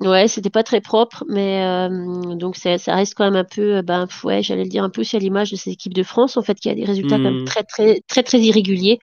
Ouais, 0.00 0.28
c'était 0.28 0.48
pas 0.48 0.62
très 0.62 0.80
propre, 0.80 1.24
mais 1.28 1.62
euh, 1.62 2.34
donc 2.34 2.56
ça, 2.56 2.78
ça 2.78 2.94
reste 2.94 3.14
quand 3.14 3.24
même 3.24 3.36
un 3.36 3.44
peu, 3.44 3.76
euh, 3.76 3.82
ben 3.82 4.08
ouais, 4.24 4.42
j'allais 4.42 4.62
le 4.64 4.70
dire 4.70 4.82
un 4.82 4.88
peu 4.88 5.02
aussi 5.02 5.14
à 5.14 5.18
l'image 5.18 5.50
de 5.50 5.56
cette 5.56 5.74
équipe 5.74 5.92
de 5.92 6.02
France 6.02 6.38
en 6.38 6.42
fait, 6.42 6.54
qui 6.58 6.70
a 6.70 6.74
des 6.74 6.84
résultats 6.86 7.16
quand 7.16 7.24
même 7.24 7.40
Mhm. 7.40 7.44
très 7.44 7.64
très 7.64 8.00
très 8.08 8.22
très 8.22 8.40
irréguliers, 8.40 8.98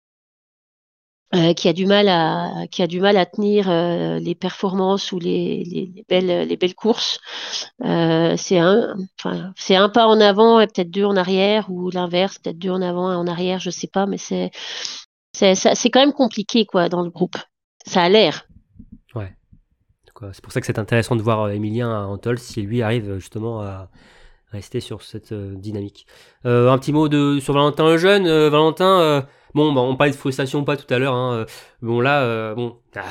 euh, 1.34 1.54
qui 1.54 1.68
a 1.68 1.72
du 1.72 1.86
mal 1.86 2.08
à 2.08 2.66
qui 2.70 2.82
a 2.82 2.86
du 2.86 3.00
mal 3.00 3.16
à 3.16 3.26
tenir 3.26 3.70
euh, 3.70 4.18
les 4.18 4.34
performances 4.34 5.12
ou 5.12 5.18
les, 5.18 5.64
les, 5.64 5.92
les 5.94 6.04
belles 6.08 6.48
les 6.48 6.56
belles 6.56 6.74
courses. 6.74 7.18
Euh, 7.84 8.34
c'est 8.36 8.58
un, 8.58 8.94
enfin 9.18 9.52
c'est 9.56 9.76
un 9.76 9.88
pas 9.88 10.06
en 10.06 10.20
avant 10.20 10.60
et 10.60 10.66
peut-être 10.66 10.90
deux 10.90 11.04
en 11.04 11.16
arrière 11.16 11.70
ou 11.70 11.90
l'inverse, 11.90 12.38
peut-être 12.38 12.58
deux 12.58 12.70
en 12.70 12.82
avant 12.82 13.12
et 13.12 13.16
en 13.16 13.26
arrière, 13.26 13.58
je 13.60 13.70
sais 13.70 13.88
pas, 13.88 14.06
mais 14.06 14.18
c'est 14.18 14.50
c'est 15.32 15.54
c'est 15.54 15.90
quand 15.90 16.00
même 16.00 16.12
compliqué 16.12 16.66
quoi 16.66 16.88
dans 16.88 17.02
le 17.02 17.10
groupe. 17.10 17.36
Ça 17.86 18.02
a 18.02 18.08
l'air. 18.08 18.46
Euh, 20.22 20.30
C'est 20.32 20.42
pour 20.42 20.52
ça 20.52 20.60
que 20.60 20.66
c'est 20.66 20.78
intéressant 20.78 21.16
de 21.16 21.22
voir 21.22 21.50
Emilien 21.50 22.06
Antol 22.06 22.38
si 22.38 22.62
lui 22.62 22.82
arrive 22.82 23.18
justement 23.18 23.60
à 23.60 23.90
rester 24.52 24.80
sur 24.80 25.02
cette 25.02 25.32
dynamique. 25.32 26.06
Un 26.44 26.78
petit 26.78 26.92
mot 26.92 27.08
de 27.08 27.40
sur 27.40 27.54
Valentin 27.54 27.88
le 27.88 27.98
jeune. 27.98 28.26
Euh, 28.26 28.50
Valentin, 28.50 29.26
bon, 29.54 29.72
bah, 29.72 29.80
on 29.80 29.96
parlait 29.96 30.12
de 30.12 30.16
frustration 30.16 30.64
pas 30.64 30.76
tout 30.76 30.92
à 30.92 30.98
l'heure. 30.98 31.14
Hein, 31.14 31.34
euh, 31.34 31.44
bon 31.80 32.00
là, 32.00 32.22
euh, 32.22 32.54
bon, 32.54 32.76
ah, 32.96 33.02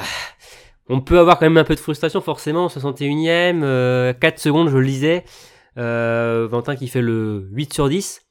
on 0.89 1.01
peut 1.01 1.19
avoir 1.19 1.39
quand 1.39 1.45
même 1.45 1.57
un 1.57 1.63
peu 1.63 1.75
de 1.75 1.79
frustration 1.79 2.21
forcément. 2.21 2.67
61ème, 2.67 3.61
euh, 3.63 4.13
4 4.13 4.39
secondes, 4.39 4.69
je 4.69 4.77
le 4.77 4.83
lisais. 4.83 5.23
Euh, 5.77 6.47
Valentin 6.49 6.75
qui 6.75 6.87
fait 6.87 7.01
le 7.01 7.47
8 7.51 7.73
sur 7.73 7.89
10. 7.89 8.21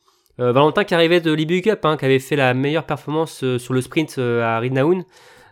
Euh, 0.41 0.53
Valentin 0.53 0.85
qui 0.85 0.95
arrivait 0.95 1.21
de 1.21 1.33
l'IBU 1.33 1.63
Cup, 1.63 1.85
hein, 1.85 1.97
qui 1.97 2.05
avait 2.05 2.19
fait 2.19 2.37
la 2.37 2.55
meilleure 2.55 2.85
performance 2.85 3.45
euh, 3.45 3.59
sur 3.59 3.75
le 3.75 3.81
sprint 3.81 4.17
euh, 4.19 4.43
à 4.43 4.59
Ridnaun. 4.59 5.05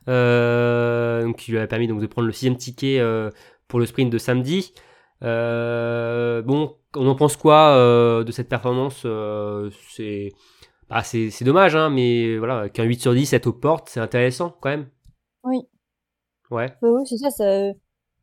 Euh, 0.09 1.31
qui 1.35 1.53
lui 1.53 1.59
a 1.59 1.67
permis 1.67 1.87
donc 1.87 2.01
de 2.01 2.07
prendre 2.07 2.27
le 2.27 2.33
sixième 2.33 2.57
ticket 2.57 2.99
euh, 2.99 3.31
pour 3.69 3.79
le 3.79 3.87
sprint 3.87 4.11
de 4.11 4.19
samedi. 4.19 4.73
Euh, 5.23 6.41
bon, 6.43 6.77
on 6.97 7.07
en 7.07 7.15
pense 7.15 7.37
quoi 7.37 7.71
euh, 7.71 8.25
de 8.25 8.33
cette 8.33 8.49
performance 8.49 9.03
Euh, 9.05 9.71
C'est 9.91 10.33
bah, 10.91 11.03
c'est 11.03 11.31
c'est 11.31 11.45
dommage, 11.45 11.77
hein, 11.77 11.91
mais 11.91 12.39
voilà, 12.39 12.69
qu'un 12.69 12.85
8 12.85 13.01
sur 13.01 13.15
10 13.15 13.33
est 13.33 13.47
aux 13.47 13.53
portes, 13.53 13.89
c'est 13.91 14.01
intéressant 14.01 14.55
quand 14.61 14.71
même. 14.71 14.89
Oui. 15.45 15.69
Ouais. 16.51 16.69
Bah 16.83 16.89
oui, 16.91 17.03
c'est 17.07 17.19
ça, 17.19 17.31
ça, 17.31 17.73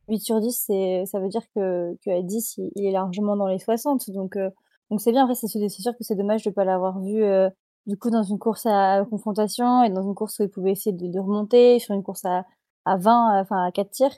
8 0.08 0.20
sur 0.20 0.40
10, 0.40 0.64
c'est, 0.66 1.04
ça 1.06 1.20
veut 1.20 1.28
dire 1.28 1.42
que, 1.54 1.96
que 2.04 2.10
à 2.10 2.22
10, 2.22 2.58
il, 2.58 2.70
il 2.76 2.86
est 2.86 2.92
largement 2.92 3.36
dans 3.36 3.46
les 3.46 3.58
60. 3.58 4.10
Donc, 4.10 4.36
euh, 4.36 4.50
donc 4.90 5.00
c'est 5.00 5.12
bien. 5.12 5.24
Après, 5.24 5.34
c'est, 5.34 5.46
sûr 5.48 5.92
que 5.92 6.04
c'est 6.04 6.16
dommage 6.16 6.44
de 6.44 6.50
pas 6.50 6.64
l'avoir 6.64 7.00
vu, 7.00 7.22
euh, 7.22 7.48
du 7.86 7.96
coup, 7.96 8.10
dans 8.10 8.22
une 8.22 8.38
course 8.38 8.66
à, 8.66 9.04
confrontation 9.08 9.82
et 9.84 9.90
dans 9.90 10.02
une 10.02 10.14
course 10.14 10.38
où 10.40 10.44
il 10.44 10.50
pouvait 10.50 10.72
essayer 10.72 10.94
de, 10.96 11.06
de 11.06 11.18
remonter, 11.20 11.78
sur 11.78 11.94
une 11.94 12.02
course 12.02 12.24
à, 12.24 12.44
à 12.84 12.96
20, 12.96 13.40
enfin, 13.40 13.64
à 13.64 13.72
4 13.72 13.90
tirs. 13.90 14.16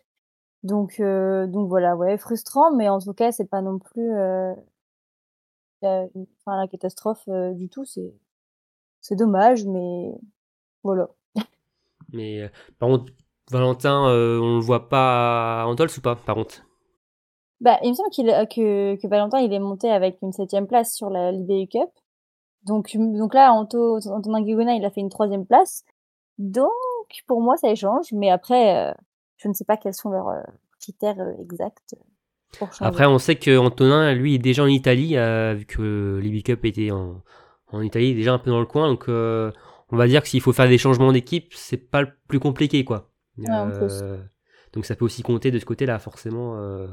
Donc, 0.63 1.01
euh, 1.01 1.47
donc 1.47 1.69
voilà, 1.69 1.97
ouais, 1.97 2.19
frustrant, 2.19 2.75
mais 2.75 2.89
en 2.89 2.99
tout 2.99 3.15
cas, 3.15 3.33
c'est 3.33 3.47
pas 3.47 3.63
non 3.63 3.79
plus, 3.79 4.13
euh, 4.13 4.55
la, 5.83 6.07
enfin, 6.41 6.57
la 6.61 6.69
catastrophe, 6.69 7.23
euh, 7.29 7.53
du 7.53 7.69
tout. 7.69 7.85
C'est, 7.85 8.13
c'est 9.09 9.17
dommage, 9.17 9.65
mais 9.65 10.13
voilà. 10.83 11.09
Mais 12.13 12.43
euh, 12.43 12.49
par 12.79 12.91
contre, 12.91 13.13
Valentin, 13.51 14.07
euh, 14.09 14.39
on 14.39 14.57
le 14.57 14.61
voit 14.61 14.91
pas 14.91 15.63
à 15.63 15.67
Antols 15.67 15.89
ou 15.97 16.01
pas, 16.03 16.15
par 16.15 16.35
contre? 16.35 16.63
Bah, 17.63 17.79
il 17.83 17.89
me 17.89 17.95
semble 17.95 18.11
qu'il, 18.11 18.27
que, 18.27 18.97
que 18.97 19.07
Valentin, 19.09 19.39
il 19.41 19.53
est 19.55 19.59
monté 19.59 19.91
avec 19.91 20.19
une 20.21 20.33
septième 20.33 20.67
place 20.67 20.95
sur 20.95 21.09
la 21.09 21.33
l'IBU 21.33 21.69
Cup. 21.69 21.89
Donc, 22.65 22.95
donc 22.95 23.33
là, 23.33 23.53
Anto, 23.53 23.99
Antonin 24.11 24.43
Guigona, 24.43 24.75
il 24.75 24.85
a 24.85 24.91
fait 24.91 25.01
une 25.01 25.09
troisième 25.09 25.47
place. 25.47 25.85
Donc, 26.37 26.69
pour 27.27 27.41
moi, 27.41 27.57
ça 27.57 27.71
échange. 27.71 28.13
Mais 28.13 28.29
après, 28.29 28.91
euh, 28.91 28.93
je 29.39 29.49
ne 29.49 29.55
sais 29.55 29.65
pas 29.65 29.79
quels 29.79 29.95
sont 29.95 30.11
leurs 30.11 30.29
euh, 30.29 30.43
critères 30.81 31.19
euh, 31.19 31.33
exacts 31.41 31.97
pour 32.59 32.73
changer. 32.75 32.85
Après, 32.85 33.07
on 33.07 33.19
sait 33.19 33.37
que 33.37 33.57
Antonin, 33.57 34.13
lui, 34.13 34.35
est 34.35 34.39
déjà 34.39 34.65
en 34.65 34.67
Italie, 34.67 35.17
euh, 35.17 35.55
vu 35.55 35.65
que 35.65 36.21
l'IBI 36.23 36.43
Cup 36.43 36.65
était 36.67 36.91
en, 36.91 37.23
en 37.73 37.83
Italie, 37.83 38.15
déjà 38.15 38.33
un 38.33 38.39
peu 38.39 38.51
dans 38.51 38.61
le 38.61 38.67
coin. 38.67 38.89
Donc, 38.89 39.09
euh, 39.09 39.51
on 39.91 39.97
va 39.97 40.07
dire 40.07 40.23
que 40.23 40.29
s'il 40.29 40.41
faut 40.41 40.53
faire 40.53 40.69
des 40.69 40.79
changements 40.79 41.13
d'équipe, 41.13 41.53
c'est 41.55 41.77
pas 41.91 42.03
le 42.03 42.09
plus 42.29 42.41
compliqué, 42.41 42.85
quoi. 42.85 43.11
Ouais, 43.39 43.45
en 43.51 43.71
plus. 43.71 44.01
Euh, 44.03 44.19
donc, 44.73 44.85
ça 44.87 44.95
peut 44.97 45.05
aussi 45.05 45.23
compter 45.23 45.51
de 45.51 45.59
ce 45.59 45.65
côté-là, 45.65 45.99
forcément. 45.99 46.57
euh. 46.59 46.87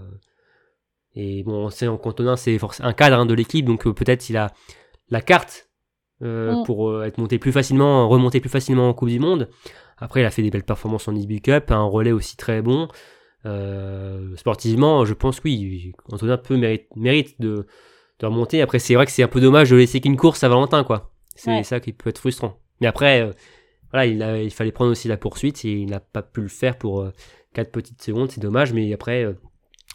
Et 1.15 1.43
bon, 1.43 1.65
on 1.65 1.69
sait 1.69 1.88
qu'Antonin, 1.88 2.36
c'est 2.36 2.57
forc- 2.57 2.82
un 2.84 2.93
cadre 2.93 3.17
hein, 3.17 3.26
de 3.26 3.34
l'équipe, 3.34 3.65
donc 3.65 3.84
peut-être 3.93 4.30
il 4.30 4.38
a 4.38 4.51
la 5.09 5.21
carte 5.21 5.69
Mm. 6.21 6.63
pour 6.65 7.03
être 7.03 7.17
monté 7.17 7.39
plus 7.39 7.51
facilement, 7.51 8.07
remonter 8.07 8.39
plus 8.39 8.49
facilement 8.49 8.88
en 8.88 8.93
Coupe 8.93 9.09
du 9.09 9.19
Monde. 9.19 9.49
Après, 9.97 10.21
il 10.21 10.26
a 10.26 10.32
fait 10.32 10.41
des 10.41 10.49
belles 10.49 10.63
performances 10.63 11.09
en 11.09 11.13
IBU 11.15 11.41
Cup, 11.41 11.71
un 11.71 11.84
relais 11.84 12.13
aussi 12.13 12.38
très 12.38 12.61
bon. 12.61 12.88
Euh, 13.45 14.34
sportivement, 14.38 15.03
je 15.05 15.13
pense 15.13 15.39
que 15.41 15.45
oui, 15.49 15.91
Antonin 16.11 16.38
peut 16.38 16.55
mérite, 16.55 16.88
mérite 16.95 17.39
de, 17.41 17.67
de 18.20 18.26
remonter. 18.26 18.61
Après, 18.61 18.80
c'est 18.80 18.95
vrai 18.95 19.05
que 19.05 19.11
c'est 19.11 19.24
un 19.24 19.28
peu 19.28 19.41
dommage 19.41 19.70
de 19.70 19.76
laisser 19.76 19.99
qu'une 20.01 20.18
course 20.18 20.43
à 20.43 20.49
Valentin, 20.49 20.84
quoi. 20.84 21.11
C'est 21.36 21.51
Ouais. 21.51 21.63
ça 21.63 21.80
qui 21.80 21.91
peut 21.93 22.09
être 22.09 22.20
frustrant. 22.20 22.57
Mais 22.82 22.88
après, 22.88 23.22
euh, 23.22 23.32
voilà, 23.91 24.05
il, 24.05 24.22
a- 24.24 24.41
il 24.41 24.51
fallait 24.51 24.72
prendre 24.72 24.91
aussi 24.91 25.07
la 25.07 25.18
poursuite 25.18 25.63
et 25.66 25.72
il 25.74 25.89
n'a 25.89 25.99
pas 25.99 26.22
pu 26.22 26.41
le 26.41 26.47
faire 26.47 26.78
pour 26.78 27.01
euh, 27.01 27.11
4 27.53 27.72
petites 27.72 28.01
secondes, 28.01 28.32
c'est 28.32 28.41
dommage. 28.41 28.74
Mais 28.74 28.91
après, 28.93 29.24
euh, 29.26 29.34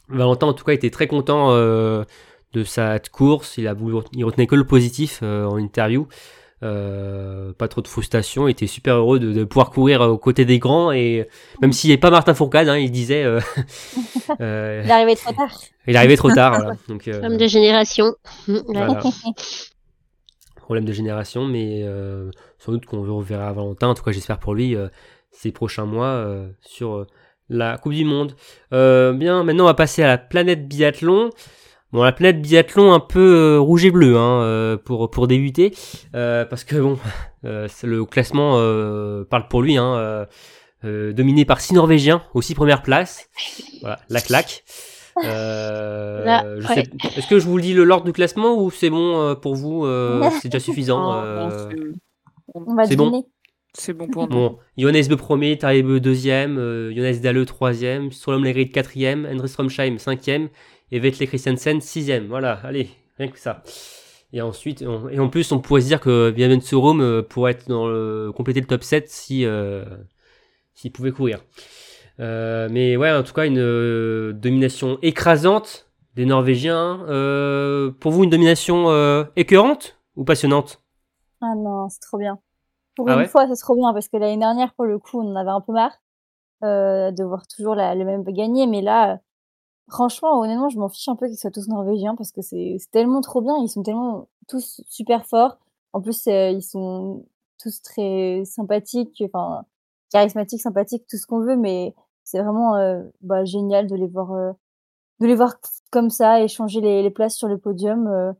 Valentin, 0.08 0.48
en 0.48 0.52
tout 0.54 0.64
cas, 0.64 0.72
était 0.72 0.90
très 0.90 1.06
content 1.06 1.52
euh, 1.52 2.04
de 2.52 2.64
sa 2.64 2.98
course. 2.98 3.56
Il 3.58 3.66
a 3.68 3.74
voulu, 3.74 3.96
il 4.12 4.24
retenait 4.24 4.46
que 4.46 4.54
le 4.56 4.66
positif 4.66 5.22
en 5.22 5.56
interview. 5.56 6.06
Euh, 6.62 7.54
pas 7.54 7.68
trop 7.68 7.80
de 7.80 7.88
frustration, 7.88 8.46
il 8.46 8.50
était 8.50 8.66
super 8.66 8.96
heureux 8.96 9.18
de, 9.18 9.32
de 9.32 9.44
pouvoir 9.44 9.70
courir 9.70 10.02
aux 10.02 10.18
côtés 10.18 10.44
des 10.44 10.58
grands 10.58 10.92
et 10.92 11.26
même 11.62 11.72
s'il 11.72 11.88
n'est 11.90 11.96
pas 11.96 12.10
Martin 12.10 12.34
Fourcade, 12.34 12.68
hein, 12.68 12.76
il 12.76 12.90
disait 12.90 13.24
euh, 13.24 13.40
euh, 14.40 14.82
Il 14.84 14.90
est 14.90 14.92
arrivé 14.92 15.16
trop 15.16 15.32
tard. 15.32 15.50
il 15.86 15.96
arrivé 15.96 16.16
trop 16.18 16.30
tard. 16.30 16.56
voilà. 16.60 16.76
Donc, 16.88 17.08
euh, 17.08 17.20
Femme 17.20 17.38
de 17.38 17.46
génération. 17.46 18.14
Voilà. 18.46 19.00
Problème 20.56 20.84
de 20.84 20.92
génération, 20.92 21.46
mais 21.46 21.80
euh, 21.82 22.30
sans 22.58 22.72
doute 22.72 22.84
qu'on 22.86 23.02
le 23.02 23.10
reverra 23.10 23.48
à 23.48 23.52
Valentin. 23.52 23.88
En 23.88 23.94
tout 23.94 24.04
cas, 24.04 24.12
j'espère 24.12 24.38
pour 24.38 24.54
lui 24.54 24.76
euh, 24.76 24.86
ces 25.32 25.50
prochains 25.50 25.86
mois 25.86 26.06
euh, 26.06 26.48
sur 26.60 26.94
euh, 26.94 27.06
la 27.48 27.76
Coupe 27.78 27.92
du 27.94 28.04
Monde. 28.04 28.36
Euh, 28.72 29.12
bien, 29.12 29.42
maintenant 29.42 29.64
on 29.64 29.68
va 29.68 29.74
passer 29.74 30.02
à 30.02 30.06
la 30.06 30.18
planète 30.18 30.68
biathlon. 30.68 31.30
Bon, 31.92 32.02
la 32.04 32.12
planète 32.12 32.40
biathlon 32.40 32.92
un 32.92 33.00
peu 33.00 33.18
euh, 33.34 33.58
rouge 33.58 33.84
et 33.84 33.90
bleu 33.90 34.16
hein, 34.16 34.42
euh, 34.42 34.76
pour 34.76 35.10
pour 35.10 35.26
débuter, 35.26 35.74
euh, 36.14 36.44
parce 36.44 36.62
que 36.64 36.76
bon, 36.76 36.98
euh, 37.44 37.66
c'est 37.68 37.86
le 37.88 38.04
classement 38.04 38.54
euh, 38.58 39.24
parle 39.24 39.48
pour 39.48 39.62
lui. 39.62 39.76
Hein, 39.76 39.94
euh, 39.96 40.26
euh, 40.84 41.12
dominé 41.12 41.44
par 41.44 41.60
six 41.60 41.74
Norvégiens, 41.74 42.22
aussi 42.32 42.54
première 42.54 42.82
place. 42.82 43.28
Voilà, 43.80 43.98
la 44.08 44.20
claque. 44.20 44.64
Euh, 45.24 46.60
ouais. 46.62 46.84
Est-ce 47.16 47.26
que 47.26 47.38
je 47.38 47.44
vous 47.46 47.58
lis 47.58 47.74
le 47.74 47.84
l'ordre 47.84 48.04
du 48.06 48.12
classement 48.12 48.56
ou 48.62 48.70
c'est 48.70 48.88
bon 48.90 49.20
euh, 49.20 49.34
pour 49.34 49.54
vous 49.54 49.84
euh, 49.84 50.28
C'est 50.40 50.48
déjà 50.48 50.60
suffisant. 50.60 51.02
Non, 51.12 51.22
euh, 51.22 51.48
non, 51.48 51.50
c'est- 51.70 51.76
On 52.54 52.74
va 52.74 52.84
C'est 52.86 52.96
bon. 52.96 53.24
c'est 53.74 53.92
bon 53.92 54.06
pour 54.08 54.22
nous. 54.28 54.34
Bon, 54.34 54.58
Johannes 54.78 55.06
Beu 55.08 55.16
premier, 55.16 55.58
Tarjei 55.58 55.82
deuxième, 56.00 56.58
euh, 56.58 56.94
Jonas 56.94 57.18
Dalle 57.22 57.44
troisième, 57.46 58.10
Solom 58.12 58.42
Legrid 58.44 58.72
quatrième, 58.72 59.26
Endre 59.30 59.46
Stromsheim 59.46 59.98
cinquième 59.98 60.48
et 60.92 60.98
Vetle 61.00 61.26
Christensen 61.26 61.80
sixième. 61.80 62.26
Voilà, 62.26 62.60
allez, 62.64 62.90
rien 63.18 63.28
que 63.28 63.38
ça. 63.38 63.62
Et 64.32 64.40
ensuite, 64.42 64.82
on- 64.86 65.08
et 65.08 65.18
en 65.18 65.28
plus, 65.28 65.50
on 65.52 65.60
pourrait 65.60 65.80
se 65.82 65.86
dire 65.88 66.00
que 66.00 66.30
Viamen 66.30 66.60
Sorum 66.60 67.00
euh, 67.00 67.22
pourrait 67.22 67.52
être 67.52 67.68
dans 67.68 67.88
le, 67.88 68.32
compléter 68.36 68.60
le 68.60 68.66
top 68.66 68.82
7 68.84 69.08
si 69.08 69.44
euh, 69.44 69.84
s'il 70.74 70.92
pouvait 70.92 71.12
courir. 71.12 71.40
Euh, 72.20 72.68
mais 72.70 72.96
ouais, 72.96 73.12
en 73.12 73.22
tout 73.22 73.32
cas, 73.32 73.46
une 73.46 73.58
euh, 73.58 74.32
domination 74.32 74.98
écrasante 75.02 75.90
des 76.16 76.26
Norvégiens. 76.26 76.98
Pour 78.00 78.12
vous, 78.12 78.24
une 78.24 78.30
domination 78.30 79.26
écœurante 79.36 79.98
ou 80.16 80.24
passionnante? 80.24 80.82
Ah 81.42 81.54
non, 81.56 81.88
c'est 81.88 82.00
trop 82.00 82.18
bien. 82.18 82.38
Pour 82.96 83.08
Ah 83.08 83.16
une 83.16 83.24
ouais? 83.24 83.26
fois, 83.26 83.46
c'est 83.48 83.60
trop 83.62 83.76
bien 83.76 83.92
parce 83.94 84.08
que 84.08 84.16
l'année 84.18 84.38
dernière, 84.38 84.74
pour 84.74 84.86
le 84.86 84.98
coup, 84.98 85.20
on 85.20 85.32
en 85.32 85.36
avait 85.36 85.50
un 85.50 85.60
peu 85.62 85.72
marre 85.72 85.98
de 86.62 87.24
voir 87.24 87.46
toujours 87.48 87.74
la, 87.74 87.94
le 87.94 88.04
même 88.04 88.24
gagner. 88.24 88.66
Mais 88.66 88.82
là, 88.82 89.20
franchement, 89.90 90.40
honnêtement, 90.40 90.68
je 90.68 90.78
m'en 90.78 90.88
fiche 90.88 91.08
un 91.08 91.16
peu 91.16 91.26
qu'ils 91.28 91.38
soient 91.38 91.50
tous 91.50 91.68
norvégiens 91.68 92.16
parce 92.16 92.32
que 92.32 92.42
c'est 92.42 92.78
tellement 92.90 93.20
trop 93.20 93.40
bien. 93.42 93.56
Ils 93.58 93.68
sont 93.68 93.82
tellement 93.82 94.28
tous 94.48 94.82
super 94.88 95.26
forts. 95.26 95.58
En 95.92 96.00
plus, 96.00 96.26
euh, 96.28 96.50
ils 96.50 96.62
sont 96.62 97.26
tous 97.58 97.82
très 97.82 98.42
sympathiques, 98.44 99.22
enfin 99.26 99.64
charismatiques, 100.10 100.62
sympathiques, 100.62 101.06
tout 101.08 101.16
ce 101.16 101.26
qu'on 101.26 101.40
veut. 101.40 101.56
Mais 101.56 101.94
c'est 102.24 102.40
vraiment 102.40 102.76
euh, 102.76 103.02
bah, 103.20 103.44
génial 103.44 103.86
de 103.86 103.96
les 103.96 104.06
voir, 104.06 104.32
euh, 104.32 104.52
de 105.20 105.26
les 105.26 105.34
voir 105.34 105.54
comme 105.90 106.10
ça, 106.10 106.40
échanger 106.42 106.80
les, 106.80 107.02
les 107.02 107.10
places 107.10 107.36
sur 107.36 107.48
le 107.48 107.58
podium. 107.58 108.34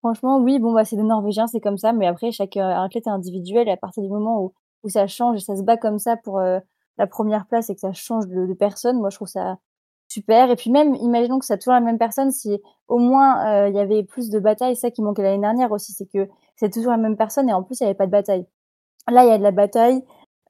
Franchement, 0.00 0.38
oui, 0.38 0.58
bon, 0.58 0.72
bah, 0.72 0.84
c'est 0.84 0.96
des 0.96 1.02
Norvégiens, 1.02 1.46
c'est 1.48 1.60
comme 1.60 1.78
ça, 1.78 1.92
mais 1.92 2.06
après, 2.06 2.30
chaque 2.30 2.56
athlète 2.56 3.06
est 3.06 3.10
individuel, 3.10 3.68
à 3.68 3.76
partir 3.76 4.02
du 4.02 4.08
moment 4.08 4.40
où, 4.42 4.52
où 4.84 4.88
ça 4.88 5.06
change 5.08 5.38
et 5.38 5.40
ça 5.40 5.56
se 5.56 5.62
bat 5.62 5.76
comme 5.76 5.98
ça 5.98 6.16
pour 6.16 6.38
la 6.40 7.06
première 7.08 7.46
place 7.46 7.70
et 7.70 7.74
que 7.74 7.80
ça 7.80 7.92
change 7.92 8.28
de, 8.28 8.46
de 8.46 8.54
personne, 8.54 8.98
moi, 8.98 9.10
je 9.10 9.16
trouve 9.16 9.28
ça 9.28 9.58
super. 10.08 10.50
Et 10.50 10.56
puis 10.56 10.70
même, 10.70 10.94
imaginons 10.96 11.38
que 11.38 11.46
ça 11.46 11.56
toujours 11.56 11.74
la 11.74 11.80
même 11.80 11.98
personne, 11.98 12.30
si 12.30 12.60
au 12.88 12.98
moins 12.98 13.64
euh, 13.64 13.68
il 13.68 13.74
y 13.74 13.78
avait 13.78 14.04
plus 14.04 14.30
de 14.30 14.38
batailles, 14.38 14.76
c'est 14.76 14.82
ça 14.82 14.90
qui 14.90 15.02
manquait 15.02 15.22
l'année 15.22 15.40
dernière 15.40 15.72
aussi, 15.72 15.92
c'est 15.92 16.06
que 16.06 16.28
c'est 16.56 16.72
toujours 16.72 16.92
la 16.92 16.98
même 16.98 17.16
personne 17.16 17.48
et 17.48 17.52
en 17.52 17.62
plus, 17.62 17.80
il 17.80 17.84
n'y 17.84 17.88
avait 17.88 17.96
pas 17.96 18.06
de 18.06 18.12
bataille. 18.12 18.46
Là, 19.10 19.24
il 19.24 19.28
y 19.28 19.32
a 19.32 19.38
de 19.38 19.42
la 19.42 19.52
bataille, 19.52 20.02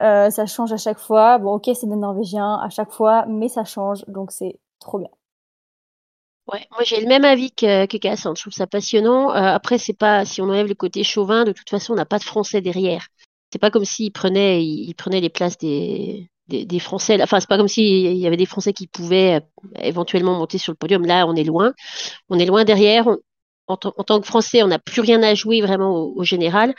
euh, 0.02 0.30
ça 0.30 0.46
change 0.46 0.72
à 0.72 0.76
chaque 0.76 0.98
fois. 0.98 1.38
Bon, 1.38 1.54
ok, 1.54 1.70
c'est 1.74 1.86
des 1.86 1.96
Norvégiens 1.96 2.58
à 2.62 2.68
chaque 2.70 2.92
fois, 2.92 3.26
mais 3.26 3.48
ça 3.48 3.64
change, 3.64 4.04
donc 4.08 4.32
c'est 4.32 4.58
trop 4.80 4.98
bien. 4.98 5.10
Ouais, 6.52 6.64
moi 6.70 6.82
j'ai 6.84 7.00
le 7.00 7.08
même 7.08 7.24
avis 7.24 7.50
que, 7.50 7.86
que 7.86 7.96
Cassandre. 7.96 8.36
Je 8.36 8.42
trouve 8.42 8.52
ça 8.52 8.68
passionnant. 8.68 9.30
Euh, 9.30 9.34
après, 9.34 9.78
c'est 9.78 9.98
pas 9.98 10.24
si 10.24 10.40
on 10.40 10.44
enlève 10.44 10.68
le 10.68 10.74
côté 10.74 11.02
chauvin, 11.02 11.44
de 11.44 11.52
toute 11.52 11.68
façon, 11.68 11.92
on 11.94 11.96
n'a 11.96 12.06
pas 12.06 12.18
de 12.18 12.24
Français 12.24 12.60
derrière. 12.60 13.08
C'est 13.52 13.58
pas 13.58 13.70
comme 13.70 13.84
s'ils 13.84 14.12
prenaient, 14.12 14.64
ils 14.64 14.94
prenaient 14.94 15.20
les 15.20 15.30
places 15.30 15.58
des, 15.58 16.30
des, 16.48 16.78
Français. 16.78 17.20
Enfin, 17.22 17.40
c'est 17.40 17.48
pas 17.48 17.56
comme 17.56 17.68
s'il 17.68 18.16
y 18.16 18.26
avait 18.26 18.36
des 18.36 18.46
Français 18.46 18.72
qui 18.72 18.86
pouvaient 18.86 19.36
euh, 19.36 19.80
éventuellement 19.82 20.34
monter 20.34 20.58
sur 20.58 20.72
le 20.72 20.76
podium. 20.76 21.04
Là, 21.04 21.26
on 21.26 21.34
est 21.34 21.44
loin. 21.44 21.72
On 22.28 22.38
est 22.38 22.46
loin 22.46 22.64
derrière. 22.64 23.08
En, 23.68 23.76
tant- 23.76 24.20
que 24.20 24.26
Français, 24.26 24.62
on 24.62 24.68
n'a 24.68 24.78
plus 24.78 25.00
rien 25.00 25.20
à 25.24 25.34
jouer 25.34 25.60
vraiment 25.60 25.92
au, 25.92 26.22
général. 26.22 26.72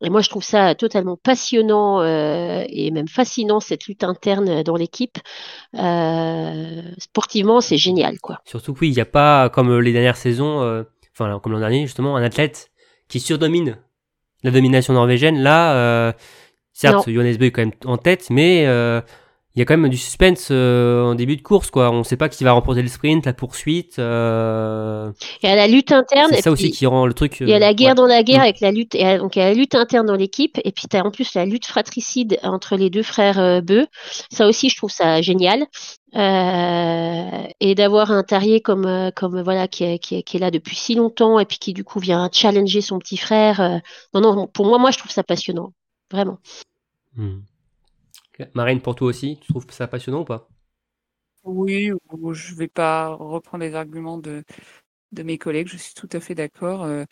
Et 0.00 0.08
moi, 0.08 0.22
je 0.22 0.30
trouve 0.30 0.42
ça 0.42 0.74
totalement 0.74 1.18
passionnant 1.22 2.00
euh, 2.00 2.64
et 2.70 2.90
même 2.90 3.08
fascinant 3.08 3.60
cette 3.60 3.84
lutte 3.84 4.04
interne 4.04 4.62
dans 4.62 4.76
l'équipe. 4.76 5.18
Euh, 5.74 6.80
sportivement, 6.96 7.60
c'est 7.60 7.76
génial, 7.76 8.18
quoi. 8.20 8.40
Surtout 8.46 8.72
que 8.72 8.80
oui, 8.80 8.88
il 8.88 8.94
n'y 8.94 9.02
a 9.02 9.06
pas, 9.06 9.50
comme 9.50 9.80
les 9.80 9.92
dernières 9.92 10.16
saisons, 10.16 10.86
enfin 11.12 11.38
comme 11.40 11.52
l'an 11.52 11.60
dernier 11.60 11.82
justement, 11.82 12.16
un 12.16 12.22
athlète 12.22 12.70
qui 13.08 13.20
surdomine 13.20 13.76
la 14.42 14.50
domination 14.50 14.94
norvégienne. 14.94 15.42
Là, 15.42 16.14
certes, 16.80 17.10
Johannes 17.10 17.36
Bö 17.36 17.46
est 17.46 17.50
quand 17.50 17.62
même 17.62 17.72
en 17.84 17.96
tête, 17.98 18.28
mais 18.30 18.64
euh, 18.66 19.00
il 19.56 19.58
y 19.58 19.62
a 19.62 19.64
quand 19.64 19.76
même 19.76 19.90
du 19.90 19.96
suspense 19.96 20.48
euh, 20.52 21.02
en 21.02 21.14
début 21.16 21.36
de 21.36 21.42
course. 21.42 21.70
quoi. 21.72 21.90
On 21.90 21.98
ne 21.98 22.02
sait 22.04 22.16
pas 22.16 22.28
qui 22.28 22.44
va 22.44 22.52
remporter 22.52 22.82
le 22.82 22.88
sprint, 22.88 23.26
la 23.26 23.32
poursuite. 23.32 23.98
euh, 23.98 25.10
Il 25.42 25.48
y 25.48 25.52
a 25.52 25.56
la 25.56 25.66
lutte 25.66 25.90
interne. 25.90 26.30
c'est 26.32 26.42
ça 26.42 26.52
aussi 26.52 26.70
qui 26.70 26.86
rend 26.86 27.04
le 27.04 27.14
truc... 27.14 27.38
Il 27.40 27.48
y 27.48 27.52
a 27.52 27.58
la 27.58 27.74
guerre 27.74 27.90
ouais. 27.90 27.94
dans 27.96 28.06
la 28.06 28.22
guerre 28.22 28.38
Mm. 28.38 28.42
avec 28.42 28.60
la 28.60 28.70
lutte, 28.70 28.94
et, 28.94 29.18
donc 29.18 29.34
il 29.34 29.40
y 29.40 29.42
a 29.42 29.48
la 29.48 29.54
lutte 29.54 29.74
interne 29.74 30.06
dans 30.06 30.14
l'équipe, 30.14 30.58
et 30.64 30.70
puis 30.70 30.84
tu 30.88 30.96
as 30.96 31.04
en 31.04 31.10
plus 31.10 31.34
la 31.34 31.44
lutte 31.46 31.66
fratricide 31.66 32.38
entre 32.44 32.76
les 32.76 32.90
deux 32.90 33.02
frères 33.02 33.60
Beu. 33.60 33.86
Ça 34.30 34.46
aussi, 34.46 34.68
je 34.70 34.76
trouve 34.76 34.90
ça 34.92 35.20
génial. 35.20 35.66
Euh, 36.16 37.24
et 37.60 37.74
d'avoir 37.74 38.10
un 38.12 38.22
Tarier 38.22 38.60
comme, 38.60 39.10
comme 39.16 39.42
voilà, 39.42 39.66
qui 39.68 39.82
est, 39.84 39.98
qui, 39.98 40.14
est, 40.16 40.22
qui 40.22 40.36
est 40.36 40.40
là 40.40 40.50
depuis 40.52 40.76
si 40.76 40.94
longtemps, 40.94 41.38
et 41.40 41.44
puis 41.44 41.58
qui 41.58 41.72
du 41.72 41.82
coup 41.84 41.98
vient 41.98 42.28
challenger 42.32 42.80
son 42.80 42.98
petit 43.00 43.16
frère. 43.16 43.80
non, 44.14 44.20
non, 44.20 44.46
pour 44.46 44.66
moi, 44.66 44.78
moi, 44.78 44.90
je 44.92 44.98
trouve 44.98 45.10
ça 45.10 45.24
passionnant. 45.24 45.72
Vraiment. 46.12 46.38
Hmm. 47.16 47.40
Marine, 48.54 48.80
pour 48.82 48.96
toi 48.96 49.06
aussi, 49.06 49.38
tu 49.40 49.48
trouves 49.48 49.70
ça 49.70 49.86
passionnant 49.86 50.22
ou 50.22 50.24
pas? 50.24 50.48
Oui, 51.44 51.90
ou- 52.10 52.34
je 52.34 52.54
vais 52.54 52.68
pas 52.68 53.08
reprendre 53.14 53.64
les 53.64 53.74
arguments 53.74 54.18
de, 54.18 54.44
de 55.12 55.22
mes 55.24 55.38
collègues, 55.38 55.68
je 55.68 55.76
suis 55.78 55.94
tout 55.94 56.08
à 56.12 56.20
fait 56.20 56.34
d'accord. 56.34 56.84
euh, 56.84 57.04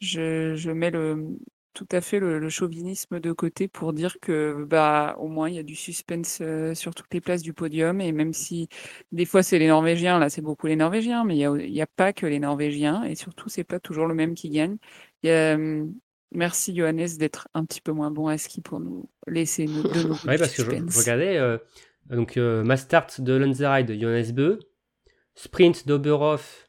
je, 0.00 0.54
je 0.56 0.70
mets 0.72 0.90
le, 0.90 1.38
tout 1.74 1.88
à 1.92 2.00
fait 2.02 2.20
le, 2.20 2.38
le 2.40 2.50
chauvinisme 2.50 3.20
de 3.20 3.32
côté 3.32 3.68
pour 3.68 3.92
dire 3.94 4.18
que 4.20 4.64
bah 4.64 5.16
au 5.20 5.28
moins 5.28 5.48
il 5.50 5.56
y 5.56 5.58
a 5.60 5.64
du 5.64 5.76
suspense 5.76 6.40
euh, 6.42 6.74
sur 6.74 6.94
toutes 6.94 7.14
les 7.14 7.20
places 7.22 7.42
du 7.42 7.54
podium 7.54 8.00
et 8.02 8.12
même 8.12 8.32
si 8.34 8.68
des 9.12 9.26
fois 9.26 9.42
c'est 9.44 9.58
les 9.60 9.68
Norvégiens, 9.68 10.18
là 10.20 10.30
c'est 10.30 10.42
beaucoup 10.42 10.66
les 10.68 10.76
Norvégiens, 10.76 11.24
mais 11.24 11.36
il 11.36 11.40
y 11.40 11.46
a, 11.46 11.56
il 11.58 11.72
y 11.74 11.82
a 11.82 11.86
pas 11.88 12.12
que 12.14 12.26
les 12.26 12.40
Norvégiens 12.40 13.04
et 13.04 13.14
surtout 13.16 13.48
c'est 13.50 13.64
pas 13.64 13.80
toujours 13.80 14.06
le 14.06 14.14
même 14.14 14.34
qui 14.36 14.50
gagne. 14.50 14.78
Il 15.24 15.28
y 15.30 15.32
a, 15.32 15.54
hum, 15.56 15.94
merci 16.32 16.74
Johannes 16.74 17.08
d'être 17.18 17.48
un 17.54 17.64
petit 17.64 17.80
peu 17.80 17.92
moins 17.92 18.10
bon 18.10 18.28
à 18.28 18.38
ski 18.38 18.60
pour 18.60 18.80
nous 18.80 19.08
laisser 19.26 19.66
nous, 19.66 19.82
de 19.82 20.02
nouveau 20.02 20.14
Oui, 20.28 20.38
parce 20.38 20.54
que 20.54 20.62
je, 20.64 20.70
je 20.70 20.76
suspense. 20.76 20.98
regardais, 20.98 21.36
euh, 21.38 21.58
donc 22.06 22.36
euh, 22.36 22.62
ma 22.64 22.76
start 22.76 23.20
de 23.20 23.34
Lanzerheide, 23.34 23.98
Johannes 24.00 24.32
Bö, 24.32 24.58
sprint 25.34 25.86
d'Oberhof, 25.86 26.68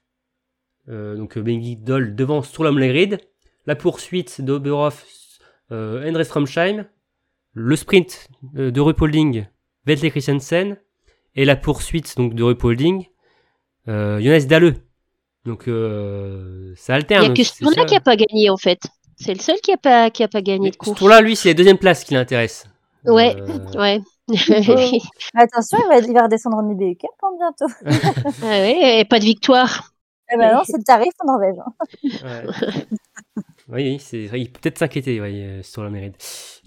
euh, 0.90 1.16
donc 1.16 1.38
euh, 1.38 1.42
Bengi 1.42 1.76
Doll 1.78 2.16
devant 2.16 2.42
Sturlam 2.42 2.78
Legrid, 2.80 3.20
la 3.66 3.76
poursuite 3.76 4.42
d'Oberhof, 4.42 5.06
euh, 5.72 6.08
Endre 6.10 6.24
Stromsheim, 6.24 6.86
le 7.54 7.76
sprint 7.76 8.28
euh, 8.56 8.72
de 8.72 8.82
Rupolding, 8.82 9.46
Vetle 9.86 10.10
Christensen, 10.10 10.78
et 11.36 11.46
la 11.46 11.56
poursuite 11.56 12.18
donc 12.18 12.34
de 12.34 12.44
Rupolding, 12.44 13.06
euh, 13.88 14.20
Jonas 14.20 14.46
Dalle. 14.46 14.76
Donc 15.46 15.68
euh, 15.68 16.74
ça 16.76 16.94
Il 16.94 16.96
alterne. 16.98 17.24
y 17.24 17.26
a 17.28 17.34
que 17.34 17.86
qui 17.86 17.96
a 17.96 18.02
pas 18.02 18.16
gagné, 18.16 18.50
en 18.50 18.58
fait. 18.58 18.80
C'est 19.20 19.34
le 19.34 19.40
seul 19.40 19.60
qui 19.62 19.72
a 19.72 19.78
pas, 19.78 20.10
qui 20.10 20.24
a 20.24 20.28
pas 20.28 20.42
gagné 20.42 20.68
Mais 20.68 20.72
de 20.72 20.76
ce 20.76 20.78
course. 20.78 21.00
tour-là, 21.00 21.22
lui, 21.22 21.36
c'est 21.36 21.50
la 21.50 21.54
deuxième 21.54 21.78
place 21.78 22.04
qui 22.04 22.14
l'intéresse. 22.14 22.66
Ouais, 23.06 23.36
Euh, 23.36 23.58
ouais. 23.78 24.02
Attention, 25.36 25.78
il 25.86 25.88
va, 25.90 25.98
il 26.00 26.14
va 26.14 26.24
redescendre 26.24 26.58
en 26.58 26.70
IBU 26.70 26.96
Cup 26.98 27.10
hein, 27.24 27.30
bientôt. 27.38 27.74
Ah 28.42 28.46
ouais, 28.48 29.00
et 29.02 29.06
pas 29.06 29.20
de 29.20 29.26
victoire. 29.26 29.92
Eh 30.32 30.38
ben 30.38 30.54
non, 30.56 30.64
c'est 30.66 30.78
le 30.78 30.84
tarif 30.84 31.14
en 31.20 31.26
Norvège. 31.28 31.56
hein. 31.66 31.86
Ouais. 32.22 32.50
oui, 33.68 34.00
c'est 34.00 34.26
vrai, 34.26 34.42
il 34.42 34.52
peut 34.52 34.60
peut-être 34.62 34.80
s'inquiéter 34.80 35.22
oui, 35.22 35.42
euh, 35.44 35.62
sur 35.64 35.84
la 35.84 35.92
mérite. 35.92 36.16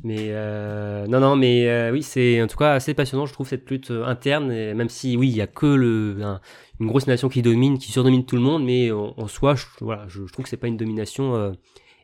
Mais 0.05 0.29
euh, 0.31 1.07
non, 1.09 1.19
non, 1.21 1.35
mais 1.35 1.69
euh, 1.69 1.91
oui, 1.91 2.03
c'est 2.03 2.41
en 2.41 2.47
tout 2.47 2.57
cas 2.57 2.75
assez 2.75 2.95
passionnant, 2.95 3.27
je 3.27 3.33
trouve, 3.33 3.49
cette 3.49 3.69
lutte 3.71 3.91
euh, 3.91 4.05
interne, 4.07 4.53
et 4.53 4.73
même 4.75 4.89
si, 4.89 5.17
oui, 5.17 5.29
il 5.29 5.37
y 5.37 5.41
a 5.41 5.49
que 5.49 5.67
le, 5.67 6.19
un- 6.23 6.41
une 6.81 6.87
grosse 6.87 7.09
nation 7.09 7.29
qui 7.29 7.43
domine, 7.43 7.79
qui 7.79 7.91
surdomine 7.91 8.25
tout 8.25 8.37
le 8.37 8.43
monde, 8.43 8.65
mais 8.65 8.93
en, 8.93 9.15
en 9.17 9.27
soi, 9.27 9.57
je, 9.57 9.65
voilà, 9.81 10.07
je, 10.09 10.27
je 10.27 10.33
trouve 10.33 10.45
que 10.45 10.49
c'est 10.49 10.57
pas 10.57 10.69
une 10.69 10.77
domination 10.77 11.35
euh, 11.35 11.53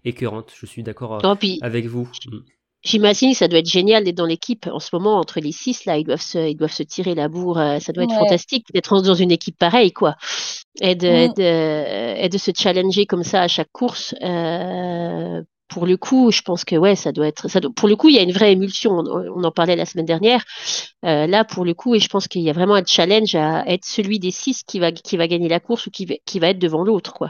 écœurante. 0.05 0.53
Je 0.59 0.67
suis 0.67 0.83
d'accord 0.83 1.15
euh, 1.25 1.35
avec 1.63 1.87
vous. 1.87 2.09
Mm. 2.27 2.39
J'imagine 2.85 3.33
que 3.33 3.37
ça 3.39 3.49
doit 3.49 3.59
être 3.59 3.69
génial 3.71 4.05
d'être 4.05 4.15
dans 4.17 4.25
l'équipe 4.25 4.69
en 4.73 4.79
ce 4.79 4.91
moment 4.93 5.17
entre 5.19 5.41
les 5.41 5.51
six 5.51 5.85
là, 5.85 5.99
ils 5.99 6.05
doivent 6.05 6.21
se, 6.23 6.39
ils 6.49 6.55
doivent 6.57 6.73
se 6.73 6.85
tirer 6.85 7.15
la 7.17 7.29
bourre. 7.29 7.59
euh, 7.59 7.81
Ça 7.81 7.93
doit 7.93 8.05
être 8.05 8.13
Ouais. 8.13 8.19
fantastique 8.21 8.67
d'être 8.73 9.03
dans 9.03 9.15
une 9.15 9.33
équipe 9.33 9.59
pareille 9.59 9.93
quoi, 9.93 10.15
et 10.81 10.95
de, 10.95 11.27
Mm. 11.29 11.33
de, 11.37 12.23
et 12.25 12.29
de 12.29 12.39
se 12.39 12.53
challenger 12.57 13.05
comme 13.07 13.25
ça 13.25 13.43
à 13.43 13.49
chaque 13.49 13.73
course. 13.73 14.15
Euh, 14.23 15.43
pour 15.69 15.85
le 15.87 15.97
coup, 15.99 16.31
je 16.31 16.41
pense 16.41 16.65
que 16.65 16.77
ouais, 16.77 16.95
ça 16.97 17.13
doit 17.13 17.27
être. 17.27 17.49
Ça 17.51 17.61
doit- 17.61 17.73
pour 17.75 17.89
le 17.89 17.97
coup, 17.97 18.09
il 18.09 18.15
y 18.15 18.19
a 18.19 18.23
une 18.23 18.33
vraie 18.33 18.53
émulsion. 18.53 18.93
On, 18.93 19.05
on 19.37 19.45
en 19.45 19.51
parlait 19.51 19.77
la 19.77 19.85
semaine 19.85 20.07
dernière. 20.07 20.43
Euh, 21.05 21.27
là, 21.27 21.45
pour 21.45 21.65
le 21.67 21.75
coup, 21.75 21.95
et 21.95 21.99
je 22.01 22.09
pense 22.09 22.27
qu'il 22.27 22.41
y 22.43 22.49
a 22.49 22.55
vraiment 22.55 22.75
un 22.75 22.85
challenge 22.87 23.35
à 23.35 23.65
être 23.69 23.85
celui 23.85 24.19
des 24.19 24.31
six 24.31 24.63
qui 24.63 24.79
va 24.79 24.93
qui 24.93 25.17
va 25.19 25.27
gagner 25.29 25.49
la 25.49 25.61
course 25.61 25.87
ou 25.87 25.91
qui 25.91 26.07
va, 26.07 26.15
qui 26.25 26.39
va 26.39 26.49
être 26.51 26.59
devant 26.59 26.85
l'autre 26.85 27.13
quoi. 27.13 27.29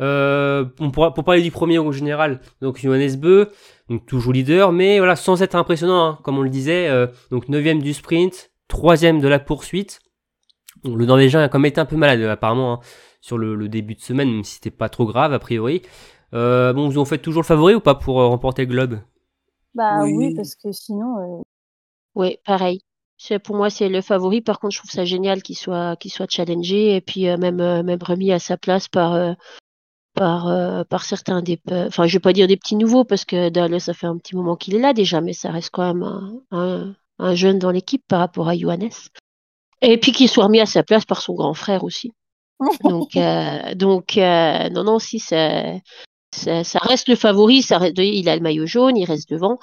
Euh, 0.00 0.64
on 0.78 0.90
pourra- 0.90 1.12
pour 1.12 1.24
parler 1.24 1.42
du 1.42 1.50
premier 1.50 1.78
au 1.78 1.92
général, 1.92 2.40
donc 2.62 2.78
Johannes 2.78 3.16
Bö, 3.16 3.46
donc 3.88 4.06
toujours 4.06 4.32
leader, 4.32 4.72
mais 4.72 4.98
voilà, 4.98 5.16
sans 5.16 5.42
être 5.42 5.54
impressionnant, 5.54 6.04
hein, 6.06 6.18
comme 6.22 6.38
on 6.38 6.42
le 6.42 6.48
disait, 6.50 6.88
euh, 6.88 7.06
donc 7.30 7.48
9 7.48 7.82
du 7.82 7.92
sprint, 7.92 8.50
3 8.68 8.96
de 8.96 9.28
la 9.28 9.38
poursuite. 9.38 10.00
Bon, 10.84 10.94
le 10.94 11.04
Norvégien 11.04 11.42
a 11.42 11.48
quand 11.48 11.58
même 11.58 11.68
été 11.68 11.80
un 11.80 11.84
peu 11.84 11.96
malade 11.96 12.22
apparemment 12.22 12.74
hein, 12.74 12.80
sur 13.20 13.36
le, 13.36 13.54
le 13.54 13.68
début 13.68 13.94
de 13.94 14.00
semaine, 14.00 14.30
même 14.30 14.44
si 14.44 14.54
c'était 14.54 14.70
pas 14.70 14.88
trop 14.88 15.04
grave 15.04 15.32
a 15.34 15.38
priori. 15.38 15.82
Euh, 16.32 16.72
bon, 16.72 16.88
vous 16.88 16.98
en 16.98 17.04
faites 17.04 17.22
toujours 17.22 17.42
le 17.42 17.46
favori 17.46 17.74
ou 17.74 17.80
pas 17.80 17.94
pour 17.94 18.20
euh, 18.20 18.28
remporter 18.28 18.62
le 18.62 18.68
globe? 18.70 19.00
Bah 19.74 20.02
oui, 20.04 20.12
Oui. 20.16 20.34
parce 20.34 20.54
que 20.54 20.72
sinon, 20.72 21.18
euh, 21.18 21.42
Oui, 22.14 22.38
pareil. 22.46 22.80
Pour 23.44 23.56
moi 23.56 23.68
c'est 23.68 23.90
le 23.90 24.00
favori. 24.00 24.40
Par 24.40 24.58
contre, 24.58 24.72
je 24.74 24.78
trouve 24.78 24.90
ça 24.90 25.04
génial 25.04 25.42
qu'il 25.42 25.56
soit 25.56 25.96
qu'il 25.96 26.10
soit 26.10 26.30
challengé 26.30 26.96
et 26.96 27.00
puis 27.02 27.28
euh, 27.28 27.36
même 27.36 27.60
euh, 27.60 27.82
même 27.82 27.98
remis 28.02 28.32
à 28.32 28.38
sa 28.38 28.56
place 28.56 28.88
par 28.88 29.12
euh, 29.12 29.32
par 30.14 30.48
euh, 30.48 30.84
par 30.84 31.04
certains 31.04 31.40
des 31.42 31.60
enfin 31.70 32.06
je 32.06 32.14
vais 32.14 32.20
pas 32.20 32.32
dire 32.32 32.48
des 32.48 32.56
petits 32.56 32.76
nouveaux 32.76 33.04
parce 33.04 33.24
que 33.24 33.48
Dalle 33.48 33.80
ça 33.80 33.94
fait 33.94 34.06
un 34.06 34.18
petit 34.18 34.36
moment 34.36 34.56
qu'il 34.56 34.74
est 34.74 34.80
là 34.80 34.92
déjà 34.92 35.20
mais 35.20 35.32
ça 35.32 35.50
reste 35.50 35.70
quand 35.72 35.94
même 35.94 36.02
un, 36.02 36.32
un, 36.50 36.94
un 37.18 37.34
jeune 37.34 37.58
dans 37.58 37.70
l'équipe 37.70 38.02
par 38.08 38.18
rapport 38.20 38.48
à 38.48 38.56
Johannes. 38.56 38.90
Et 39.82 39.98
puis 39.98 40.12
qu'il 40.12 40.28
soit 40.28 40.44
remis 40.44 40.60
à 40.60 40.66
sa 40.66 40.82
place 40.82 41.04
par 41.04 41.22
son 41.22 41.34
grand 41.34 41.54
frère 41.54 41.84
aussi. 41.84 42.12
Donc 42.84 43.16
euh, 43.16 43.74
donc 43.74 44.16
euh, 44.18 44.68
non 44.70 44.84
non 44.84 44.98
si 44.98 45.18
ça 45.18 45.62
ça, 46.32 46.62
ça 46.64 46.78
reste 46.80 47.08
le 47.08 47.16
favori, 47.16 47.60
ça 47.62 47.78
reste- 47.78 47.98
il 47.98 48.28
a 48.28 48.36
le 48.36 48.42
maillot 48.42 48.66
jaune, 48.66 48.96
il 48.96 49.04
reste 49.04 49.28
devant, 49.30 49.58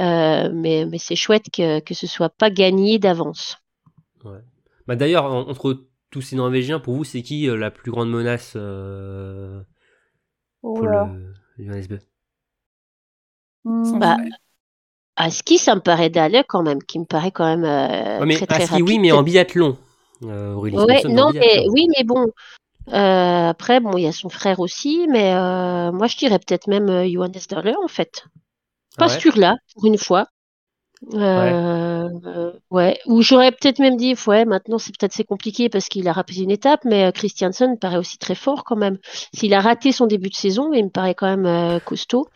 euh, 0.00 0.50
mais, 0.52 0.84
mais 0.86 0.98
c'est 0.98 1.14
chouette 1.14 1.44
que, 1.52 1.78
que 1.80 1.94
ce 1.94 2.08
soit 2.08 2.28
pas 2.30 2.50
gagné 2.50 2.98
d'avance. 2.98 3.56
Bah 4.88 4.96
d'ailleurs, 4.96 5.26
en- 5.26 5.48
entre 5.48 5.84
tous 6.10 6.20
ces 6.22 6.34
Norvégiens, 6.34 6.80
pour 6.80 6.94
vous, 6.94 7.04
c'est 7.04 7.22
qui 7.22 7.48
euh, 7.48 7.56
la 7.56 7.70
plus 7.70 7.90
grande 7.92 8.10
menace 8.10 8.54
euh, 8.56 9.60
pour 10.74 10.86
Oula. 10.86 10.88
le 10.88 11.34
Bö 11.58 11.98
Hmm. 13.64 13.98
Bah, 13.98 14.16
À 15.16 15.30
ski, 15.30 15.58
ça 15.58 15.74
me 15.74 15.80
paraît 15.82 16.08
Dalle 16.08 16.44
quand 16.48 16.62
même, 16.62 16.82
qui 16.82 16.98
me 16.98 17.04
paraît 17.04 17.30
quand 17.30 17.44
même 17.44 17.64
euh, 17.64 18.20
Ouais, 18.20 18.26
mais 18.26 18.34
très 18.34 18.46
à 18.48 18.60
très 18.60 18.66
ski, 18.66 18.82
rapide. 18.82 18.82
oui, 18.82 18.98
mais 18.98 19.12
en 19.12 19.22
biathlon. 19.22 19.78
Euh, 20.24 20.54
Aurélie 20.54 20.76
Ouais, 20.76 21.02
non, 21.08 21.30
mais 21.40 21.64
biathlon. 21.64 21.72
oui, 21.72 21.88
mais 21.96 22.04
bon. 22.04 22.26
Euh, 22.90 23.48
après, 23.50 23.80
bon, 23.80 23.96
il 23.98 24.04
y 24.04 24.08
a 24.08 24.12
son 24.12 24.28
frère 24.30 24.60
aussi, 24.60 25.06
mais 25.10 25.34
euh, 25.34 25.92
moi, 25.92 26.06
je 26.08 26.16
dirais 26.18 26.38
peut-être 26.38 26.68
même 26.68 26.88
Johannes 27.10 27.32
Dalle, 27.50 27.74
en 27.82 27.88
fait. 27.88 28.24
Ah 28.96 29.04
Pas 29.04 29.08
ouais? 29.08 29.22
sûr 29.22 29.36
là, 29.38 29.56
pour 29.74 29.86
une 29.86 29.98
fois. 29.98 30.26
Euh, 31.14 31.97
euh, 32.26 32.52
ouais. 32.70 32.98
Ou 33.06 33.22
j'aurais 33.22 33.50
peut-être 33.52 33.78
même 33.78 33.96
dit, 33.96 34.14
ouais, 34.26 34.44
maintenant 34.44 34.78
c'est 34.78 34.96
peut-être 34.96 35.12
c'est 35.12 35.24
compliqué 35.24 35.68
parce 35.68 35.88
qu'il 35.88 36.06
a 36.08 36.12
raté 36.12 36.40
une 36.40 36.50
étape, 36.50 36.80
mais 36.84 37.04
euh, 37.06 37.10
Christiansen 37.12 37.78
paraît 37.78 37.96
aussi 37.96 38.18
très 38.18 38.34
fort 38.34 38.64
quand 38.64 38.76
même. 38.76 38.98
S'il 39.34 39.54
a 39.54 39.60
raté 39.60 39.92
son 39.92 40.06
début 40.06 40.28
de 40.30 40.34
saison, 40.34 40.72
il 40.72 40.84
me 40.84 40.90
paraît 40.90 41.14
quand 41.14 41.26
même 41.26 41.46
euh, 41.46 41.78
costaud. 41.80 42.28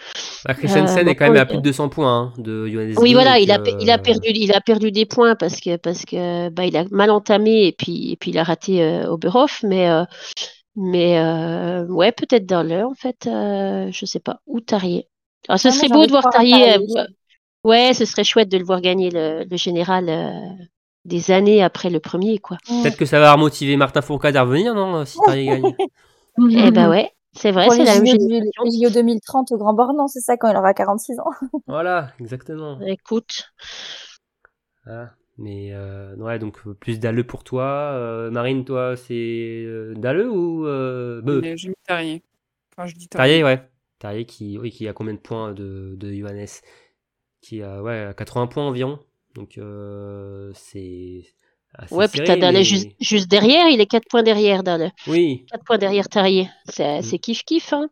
Bah, 0.44 0.54
Christensen 0.54 1.06
Euh, 1.06 1.10
est 1.10 1.14
quand 1.14 1.26
même 1.30 1.36
à 1.36 1.46
plus 1.46 1.56
de 1.58 1.62
200 1.62 1.88
points 1.88 2.16
hein, 2.16 2.32
de 2.38 2.66
Johannes 2.66 2.94
Oui, 2.98 3.12
voilà, 3.12 3.38
il 3.38 3.50
a, 3.50 3.58
que, 3.58 3.70
il 3.80 3.90
a 3.90 3.98
perdu, 3.98 4.28
il 4.34 4.52
a 4.52 4.60
perdu 4.60 4.90
des 4.92 5.06
points 5.06 5.34
parce 5.36 5.60
que 5.60 5.76
parce 5.76 6.04
que 6.04 6.48
bah 6.50 6.66
il 6.66 6.76
a 6.76 6.84
mal 6.90 7.10
entamé 7.10 7.66
et 7.66 7.72
puis 7.72 8.12
et 8.12 8.16
puis 8.16 8.30
il 8.30 8.38
a 8.38 8.42
raté 8.44 8.82
euh, 8.82 9.10
Oberhof, 9.10 9.62
mais 9.62 9.88
euh, 9.88 10.04
mais 10.76 11.18
euh, 11.18 11.84
ouais, 11.86 12.12
peut-être 12.12 12.46
Dalle 12.46 12.72
en 12.84 12.94
fait, 12.94 13.26
euh, 13.26 13.88
je 13.92 14.06
sais 14.06 14.20
pas, 14.20 14.40
ou 14.46 14.60
Tarier. 14.60 15.06
Alors, 15.48 15.58
ce 15.58 15.68
Ah, 15.68 15.70
moi, 15.70 15.78
serait 15.78 15.88
beau 15.88 16.06
de 16.06 16.10
voir 16.10 16.24
Tarier. 16.30 16.78
Euh, 17.64 17.68
Ouais, 17.68 17.94
ce 17.94 18.04
serait 18.04 18.24
chouette 18.24 18.48
de 18.48 18.58
le 18.58 18.64
voir 18.64 18.80
gagner 18.80 19.10
le, 19.10 19.44
le 19.48 19.56
général 19.56 20.08
euh, 20.08 20.32
des 21.04 21.30
années 21.30 21.62
après 21.62 21.90
le 21.90 22.00
premier, 22.00 22.38
quoi. 22.38 22.58
Peut-être 22.66 22.96
que 22.96 23.06
ça 23.06 23.20
va 23.20 23.32
remotiver 23.32 23.76
Martin 23.76 24.02
Fourcade 24.02 24.36
à 24.36 24.42
revenir, 24.42 24.74
non 24.74 25.04
Si 25.04 25.18
Tarier 25.20 25.46
gagne. 25.46 25.74
Eh 26.38 26.70
ben 26.70 26.88
ouais, 26.88 27.10
c'est 27.34 27.52
vrai, 27.52 27.68
c'est 27.70 27.84
la 27.84 27.94
même 28.00 28.06
JO, 28.06 28.16
génération. 28.18 28.64
du- 28.64 28.70
les 28.70 28.86
JO 28.86 28.90
2030 28.90 29.52
au 29.52 29.58
Grand 29.58 29.74
Bornand, 29.74 30.08
c'est 30.08 30.20
ça, 30.20 30.36
quand 30.38 30.50
il 30.50 30.56
aura 30.56 30.72
46 30.72 31.18
ans. 31.20 31.30
Voilà, 31.66 32.12
exactement. 32.18 32.80
Écoute, 32.80 33.52
Voilà. 34.84 35.14
Mais 35.38 35.72
euh, 35.72 36.14
ouais, 36.16 36.38
donc 36.38 36.58
euh, 36.66 36.74
plus 36.74 37.00
Dalle 37.00 37.24
pour 37.24 37.42
toi. 37.44 37.64
Euh, 37.94 38.30
Marine, 38.30 38.64
toi, 38.64 38.96
c'est 38.96 39.14
euh, 39.66 39.94
Dalle 39.96 40.26
ou 40.28 40.66
euh, 40.66 41.22
Mais 41.24 41.56
J'ai 41.56 41.68
mis 41.68 41.74
Tarier. 41.86 42.22
Enfin, 42.76 42.86
je 42.86 42.94
dis 42.94 43.08
Tarier. 43.08 43.40
Tarier, 43.40 43.44
ouais. 43.44 43.68
Tarier 43.98 44.26
qui, 44.26 44.58
oui, 44.58 44.70
qui 44.70 44.88
a 44.88 44.92
combien 44.92 45.14
de 45.14 45.18
points 45.18 45.52
de, 45.52 45.94
de 45.96 46.12
Johannes? 46.12 46.46
Qui 47.42 47.62
a 47.62 47.82
ouais, 47.82 48.12
80 48.16 48.46
points 48.46 48.66
environ. 48.66 48.98
Donc 49.34 49.58
euh, 49.58 50.50
c'est 50.54 51.24
assez 51.74 51.94
ouais, 51.94 52.06
puis 52.08 52.18
serré, 52.18 52.26
t'as 52.26 52.36
Dalle 52.36 52.54
mais- 52.54 52.64
juste, 52.64 52.90
juste 53.00 53.28
derrière, 53.30 53.68
il 53.68 53.80
est 53.80 53.86
4 53.86 54.06
points 54.08 54.22
derrière, 54.22 54.62
Dalle. 54.62 54.92
Oui. 55.06 55.44
4 55.50 55.64
points 55.64 55.78
derrière 55.78 56.08
Tarier. 56.08 56.48
C'est 56.66 56.98
Mm. 56.98 57.02
c'est 57.02 57.16
kiff-kiff, 57.18 57.74
hein. 57.74 57.88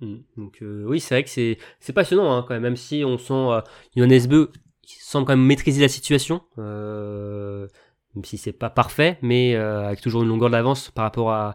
Mm. 0.00 0.16
Donc 0.36 0.58
euh, 0.62 0.84
oui, 0.86 1.00
c'est 1.00 1.14
vrai 1.14 1.24
que 1.24 1.30
c'est 1.30 1.92
passionnant 1.92 2.32
hein, 2.32 2.44
quand 2.46 2.54
même, 2.54 2.62
même 2.62 2.76
si 2.76 3.02
on 3.04 3.18
sent 3.18 3.32
euh, 3.34 3.60
Johannes 3.96 4.26
Bö 4.28 4.46
qui 4.82 4.96
semble 5.00 5.26
quand 5.26 5.36
même 5.36 5.44
maîtriser 5.44 5.82
la 5.82 5.88
situation, 5.88 6.40
euh, 6.58 7.66
même 8.14 8.24
si 8.24 8.38
c'est 8.38 8.52
pas 8.52 8.70
parfait, 8.70 9.18
mais 9.22 9.54
avec 9.56 10.00
toujours 10.00 10.22
une 10.22 10.28
longueur 10.28 10.48
d'avance 10.48 10.90
par 10.90 11.04
rapport 11.04 11.30
à, 11.32 11.54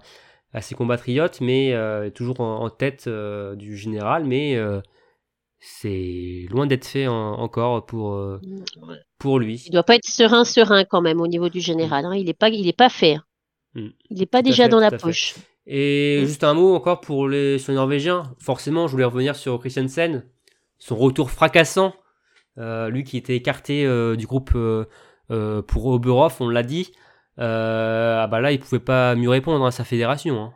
à 0.53 0.61
ses 0.61 0.75
compatriotes, 0.75 1.41
mais 1.41 1.73
toujours 2.13 2.41
en, 2.41 2.63
en 2.63 2.69
tête 2.69 3.09
du 3.09 3.75
général, 3.75 4.23
mais 4.25 4.55
c'est 5.65 6.45
loin 6.49 6.67
d'être 6.67 6.85
fait 6.85 7.07
en- 7.07 7.33
encore 7.39 7.85
pour 7.85 8.13
euh, 8.15 8.41
pour 9.17 9.39
lui. 9.39 9.63
Il 9.65 9.71
doit 9.71 9.83
pas 9.83 9.95
être 9.95 10.05
serein, 10.05 10.43
serein 10.43 10.83
quand 10.83 11.01
même 11.01 11.21
au 11.21 11.27
niveau 11.27 11.47
du 11.47 11.61
général. 11.61 12.05
Hein. 12.05 12.15
Il 12.15 12.27
est 12.27 12.33
pas, 12.33 12.49
il 12.49 12.67
est 12.67 12.77
pas 12.77 12.89
fait. 12.89 13.15
hein. 13.15 13.23
Mm. 13.75 13.87
Il 14.09 14.21
est 14.21 14.25
pas 14.25 14.39
Tout 14.41 14.49
déjà 14.49 14.63
fait, 14.63 14.69
dans 14.69 14.79
la 14.79 14.91
poche. 14.91 15.35
Et 15.65 16.19
Mm. 16.21 16.25
juste 16.25 16.43
un 16.43 16.53
mot 16.53 16.75
encore 16.75 16.99
pour 16.99 17.29
les, 17.29 17.57
sur 17.59 17.71
les 17.71 17.77
Norvégiens. 17.77 18.33
Forcément, 18.39 18.87
je 18.87 18.91
voulais 18.91 19.05
revenir 19.05 19.35
sur 19.37 19.57
Christiansen. 19.59 20.25
Son 20.79 20.95
retour 20.97 21.31
fracassant. 21.31 21.93
Euh, 22.59 22.89
lui 22.89 23.03
qui 23.03 23.17
était 23.17 23.35
écarté 23.35 23.85
euh, 23.85 24.15
du 24.17 24.27
groupe 24.27 24.51
euh, 24.55 24.85
euh, 25.31 25.61
pour 25.61 25.85
Oberhof, 25.87 26.41
on 26.41 26.49
l'a 26.49 26.61
dit. 26.63 26.91
Euh, 27.39 28.19
ah 28.21 28.27
bah 28.27 28.41
là, 28.41 28.51
il 28.51 28.59
pouvait 28.59 28.79
pas 28.79 29.15
mieux 29.15 29.29
répondre 29.29 29.65
à 29.65 29.71
sa 29.71 29.83
fédération. 29.85 30.39
hein. 30.39 30.53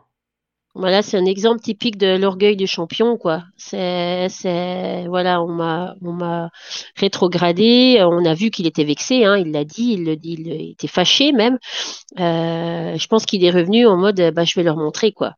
Voilà, 0.74 1.02
c'est 1.02 1.16
un 1.16 1.24
exemple 1.24 1.60
typique 1.60 1.98
de 1.98 2.16
l'orgueil 2.16 2.56
du 2.56 2.66
champion, 2.66 3.16
quoi. 3.16 3.42
C'est, 3.56 4.28
c'est, 4.28 5.06
voilà, 5.08 5.42
on 5.42 5.48
m'a, 5.48 5.96
on 6.02 6.12
m'a 6.12 6.50
rétrogradé. 6.96 8.00
On 8.02 8.24
a 8.24 8.34
vu 8.34 8.50
qu'il 8.50 8.66
était 8.66 8.84
vexé, 8.84 9.24
hein. 9.24 9.36
Il 9.36 9.50
l'a 9.50 9.64
dit, 9.64 9.94
il 9.94 10.04
le 10.04 10.16
dit, 10.16 10.36
il 10.38 10.70
était 10.70 10.86
fâché 10.86 11.32
même. 11.32 11.58
Euh, 12.20 12.96
je 12.96 13.06
pense 13.08 13.26
qu'il 13.26 13.44
est 13.44 13.50
revenu 13.50 13.86
en 13.86 13.96
mode, 13.96 14.32
bah, 14.34 14.44
je 14.44 14.54
vais 14.54 14.62
leur 14.62 14.76
montrer, 14.76 15.12
quoi. 15.12 15.34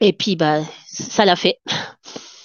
Et 0.00 0.12
puis, 0.12 0.36
bah, 0.36 0.60
ça 0.86 1.24
l'a 1.24 1.36
fait. 1.36 1.58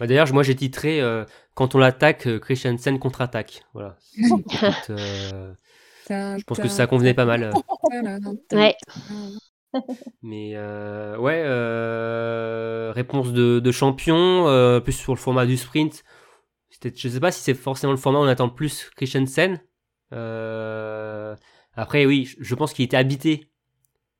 Bah, 0.00 0.06
D'ailleurs, 0.06 0.32
moi 0.32 0.42
j'ai 0.42 0.56
titré 0.56 1.00
euh, 1.00 1.24
Quand 1.54 1.74
on 1.74 1.78
l'attaque, 1.78 2.26
euh, 2.26 2.38
Christiansen 2.40 2.98
contre-attaque. 2.98 3.62
Voilà. 3.74 3.98
Écoute, 4.16 4.46
euh, 4.90 5.52
je 6.08 6.42
pense 6.44 6.58
que 6.58 6.68
ça 6.68 6.86
convenait 6.86 7.14
pas 7.14 7.26
mal. 7.26 7.52
Ouais. 8.52 8.76
Mais 10.22 10.52
euh, 10.54 11.16
ouais, 11.18 11.42
euh, 11.44 12.92
réponse 12.94 13.32
de, 13.32 13.60
de 13.60 13.72
champion, 13.72 14.48
euh, 14.48 14.80
plus 14.80 14.92
sur 14.92 15.12
le 15.14 15.18
format 15.18 15.46
du 15.46 15.56
sprint. 15.56 16.04
Je 16.82 17.08
sais 17.08 17.20
pas 17.20 17.32
si 17.32 17.42
c'est 17.42 17.54
forcément 17.54 17.92
le 17.92 17.98
format 17.98 18.20
où 18.20 18.22
on 18.22 18.26
attend 18.26 18.48
plus 18.48 18.90
Christiansen. 18.96 19.60
Euh, 20.12 21.36
après, 21.74 22.06
oui, 22.06 22.28
je- 22.40 22.54
pense 22.54 22.72
qu'il 22.72 22.84
était 22.84 22.96
habité 22.96 23.50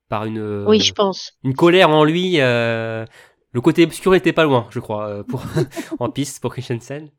par 0.09 0.25
une, 0.25 0.65
Oui, 0.67 0.81
je 0.81 0.93
pense. 0.93 1.33
une 1.45 1.55
colère 1.55 1.91
en 1.91 2.05
lui. 2.05 2.41
euh, 2.41 3.05
le 3.53 3.61
côté 3.61 3.85
obscur 3.85 4.15
était 4.15 4.33
pas 4.33 4.45
loin, 4.45 4.67
je 4.71 4.79
crois, 4.81 5.09
euh, 5.09 5.23
pour, 5.25 5.43
en 6.01 6.11
piste 6.11 6.41
pour 6.41 6.53
Christiansen. 6.53 7.11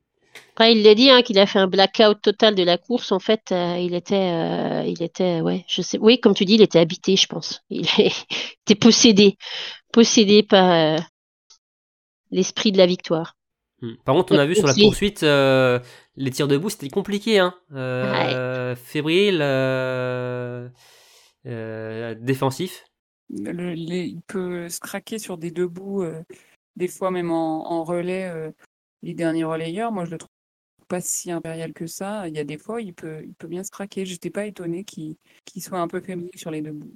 Après, 0.53 0.73
il 0.73 0.84
l'a 0.84 0.95
dit, 0.95 1.10
hein, 1.10 1.22
qu'il 1.22 1.40
a 1.40 1.45
fait 1.45 1.60
un 1.60 1.68
blackout 1.68 2.22
total 2.22 2.56
de 2.56 2.64
la 2.64 2.78
course. 2.78 3.11
En 3.11 3.19
fait, 3.19 3.52
euh, 3.52 3.78
il 3.80 3.94
était, 3.94 4.15
euh, 4.15 4.84
il 4.86 5.02
était, 5.02 5.41
ouais, 5.41 5.64
je 5.68 5.82
sais, 5.82 5.98
oui, 5.99 6.19
comme 6.19 6.34
tu 6.34 6.45
dis, 6.45 6.56
il 6.56 6.61
était 6.61 6.80
habité, 6.80 7.15
je 7.15 7.28
pense. 7.28 7.61
Il 7.69 7.86
était 7.86 8.76
possédé, 8.76 9.38
possédé 9.91 10.44
par 10.44 10.72
euh, 10.72 10.98
l'esprit 12.32 12.72
de 12.72 12.78
la 12.78 12.86
victoire. 12.86 13.36
Hmm. 13.82 13.95
Par 14.06 14.14
contre, 14.15 14.36
on 14.36 14.40
a 14.40 14.45
vu 14.45 14.56
sur 14.56 14.68
la 14.68 14.73
poursuite, 14.73 15.23
euh, 15.23 15.80
les 16.15 16.32
tirs 16.32 16.48
debout, 16.48 16.69
c'était 16.69 16.90
compliqué. 16.90 17.40
Hein. 17.40 17.56
Euh, 17.73 18.76
Fébrile, 18.76 19.40
euh, 19.41 20.69
euh, 21.48 22.15
défensif. 22.19 22.84
Le- 23.30 23.73
les- 23.73 24.06
il 24.07 24.22
peut 24.28 24.69
se 24.69 24.80
craquer 24.80 25.18
sur 25.18 25.38
des 25.38 25.52
debout, 25.52 26.03
euh, 26.03 26.22
des 26.76 26.88
fois 26.88 27.10
même 27.10 27.32
en, 27.32 27.72
en 27.72 27.84
relais, 27.84 28.26
euh, 28.26 28.52
les 29.02 29.14
derniers 29.14 29.45
relayeurs. 29.45 29.91
Moi, 29.91 30.06
je 30.06 30.11
le 30.11 30.18
trouve 30.18 30.30
pas 30.91 30.99
si 30.99 31.31
impérial 31.31 31.72
que 31.72 31.88
ça. 31.88 32.27
Il 32.27 32.35
y 32.35 32.39
a 32.39 32.43
des 32.43 32.57
fois, 32.57 32.81
il 32.81 32.93
peut, 32.93 33.22
il 33.23 33.34
peut 33.34 33.47
bien 33.47 33.63
se 33.63 33.72
craquer. 33.72 34.05
J'étais 34.05 34.30
pas 34.30 34.45
étonnée 34.45 34.84
qu'il 34.84 35.15
qu'il 35.45 35.63
soit 35.63 35.80
un 35.80 35.88
peu 35.88 36.01
fébrile 36.01 36.30
sur 36.35 36.51
les 36.51 36.61
debout. 36.61 36.91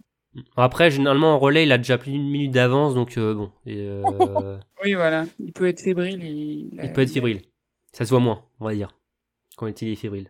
Après, 0.57 0.91
généralement, 0.91 1.35
en 1.35 1.39
relais, 1.39 1.63
il 1.63 1.71
a 1.71 1.77
déjà 1.77 1.97
plus 1.97 2.11
d'une 2.11 2.29
minute 2.29 2.51
d'avance, 2.51 2.93
donc 2.93 3.17
euh, 3.17 3.33
bon. 3.33 3.51
Et, 3.65 3.77
euh, 3.77 4.57
Oui, 4.83 4.95
voilà. 4.95 5.25
Il 5.39 5.53
peut 5.53 5.67
être 5.69 5.79
fébrile. 5.79 6.21
Il, 6.21 6.77
il 6.83 6.91
peut 6.91 7.01
être 7.01 7.11
fébrile. 7.11 7.41
Ça 7.93 8.03
se 8.03 8.09
voit 8.09 8.19
moins, 8.19 8.43
on 8.59 8.65
va 8.65 8.75
dire, 8.75 8.93
quand 9.55 9.81
il 9.81 9.87
est 9.87 9.95
fébrile. 9.95 10.29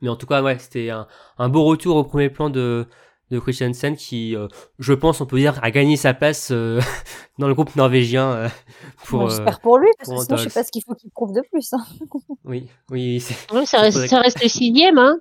Mais 0.00 0.08
en 0.08 0.16
tout 0.16 0.26
cas, 0.26 0.42
ouais, 0.42 0.58
c'était 0.58 0.88
un, 0.88 1.06
un 1.36 1.50
beau 1.50 1.64
retour 1.64 1.96
au 1.96 2.04
premier 2.04 2.30
plan 2.30 2.48
de, 2.48 2.86
de 3.34 3.40
Christiansen 3.40 3.96
qui, 3.96 4.34
euh, 4.36 4.48
je 4.78 4.92
pense, 4.94 5.20
on 5.20 5.26
peut 5.26 5.38
dire, 5.38 5.58
a 5.62 5.70
gagné 5.70 5.96
sa 5.96 6.14
place 6.14 6.48
euh, 6.52 6.80
dans 7.38 7.48
le 7.48 7.54
groupe 7.54 7.74
norvégien. 7.76 8.32
euh, 8.32 8.48
pour, 9.06 9.28
J'espère 9.28 9.60
pour 9.60 9.78
lui, 9.78 9.88
parce 9.98 10.10
que 10.10 10.24
sinon, 10.24 10.36
je 10.38 10.48
sais 10.48 10.60
pas 10.60 10.64
ce 10.64 10.70
qu'il 10.72 10.82
faut 10.82 10.94
qu'il 10.94 11.10
prouve 11.10 11.32
de 11.32 11.42
plus. 11.50 11.72
hein. 11.74 11.84
oui, 12.44 12.66
oui, 12.90 13.20
ça 13.20 13.78
reste, 13.80 14.06
ça 14.06 14.20
reste 14.20 14.42
le 14.42 14.48
sixième, 14.48 14.98
hein. 14.98 15.18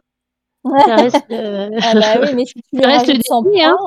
Ça 0.86 0.96
reste, 0.96 1.18
euh, 1.32 1.70
Ah 1.84 1.94
bah 1.94 2.22
oui, 2.22 2.30
mais 2.36 2.46
si 2.46 2.54
tu 2.54 2.80
reste 2.86 3.08
le 3.08 3.12
rajoutes 3.14 3.26
100 3.26 3.42
dernier, 3.44 3.66
hein. 3.66 3.78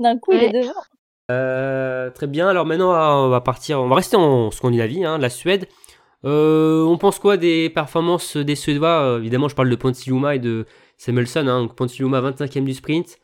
d'un 0.00 0.18
coup, 0.18 0.32
il 0.32 0.38
Ouais. 0.38 0.44
est 0.46 0.52
devant. 0.62 0.72
Euh, 1.32 2.10
très 2.10 2.26
bien. 2.26 2.48
Alors 2.48 2.66
maintenant, 2.66 2.90
on 3.24 3.28
va 3.28 3.40
partir. 3.40 3.80
On 3.80 3.88
va 3.88 3.96
rester 3.96 4.16
en 4.16 4.50
Scandinavie, 4.50 5.04
hein, 5.04 5.18
la 5.18 5.30
Suède. 5.30 5.66
Euh, 6.24 6.84
on 6.84 6.98
pense 6.98 7.18
quoi 7.18 7.36
des 7.36 7.70
performances 7.70 8.36
des 8.36 8.54
Suédois? 8.56 8.88
Euh, 9.02 9.18
Évidemment, 9.18 9.48
je 9.48 9.54
parle 9.54 9.70
de 9.70 9.76
Ponsiluma 9.76 10.34
et 10.34 10.38
de 10.40 10.66
Samuelsson. 10.96 11.46
Hein. 11.46 11.62
Donc 11.62 11.76
Ponsiluma 11.76 12.20
25e 12.20 12.64
du 12.64 12.74
sprint, 12.74 13.18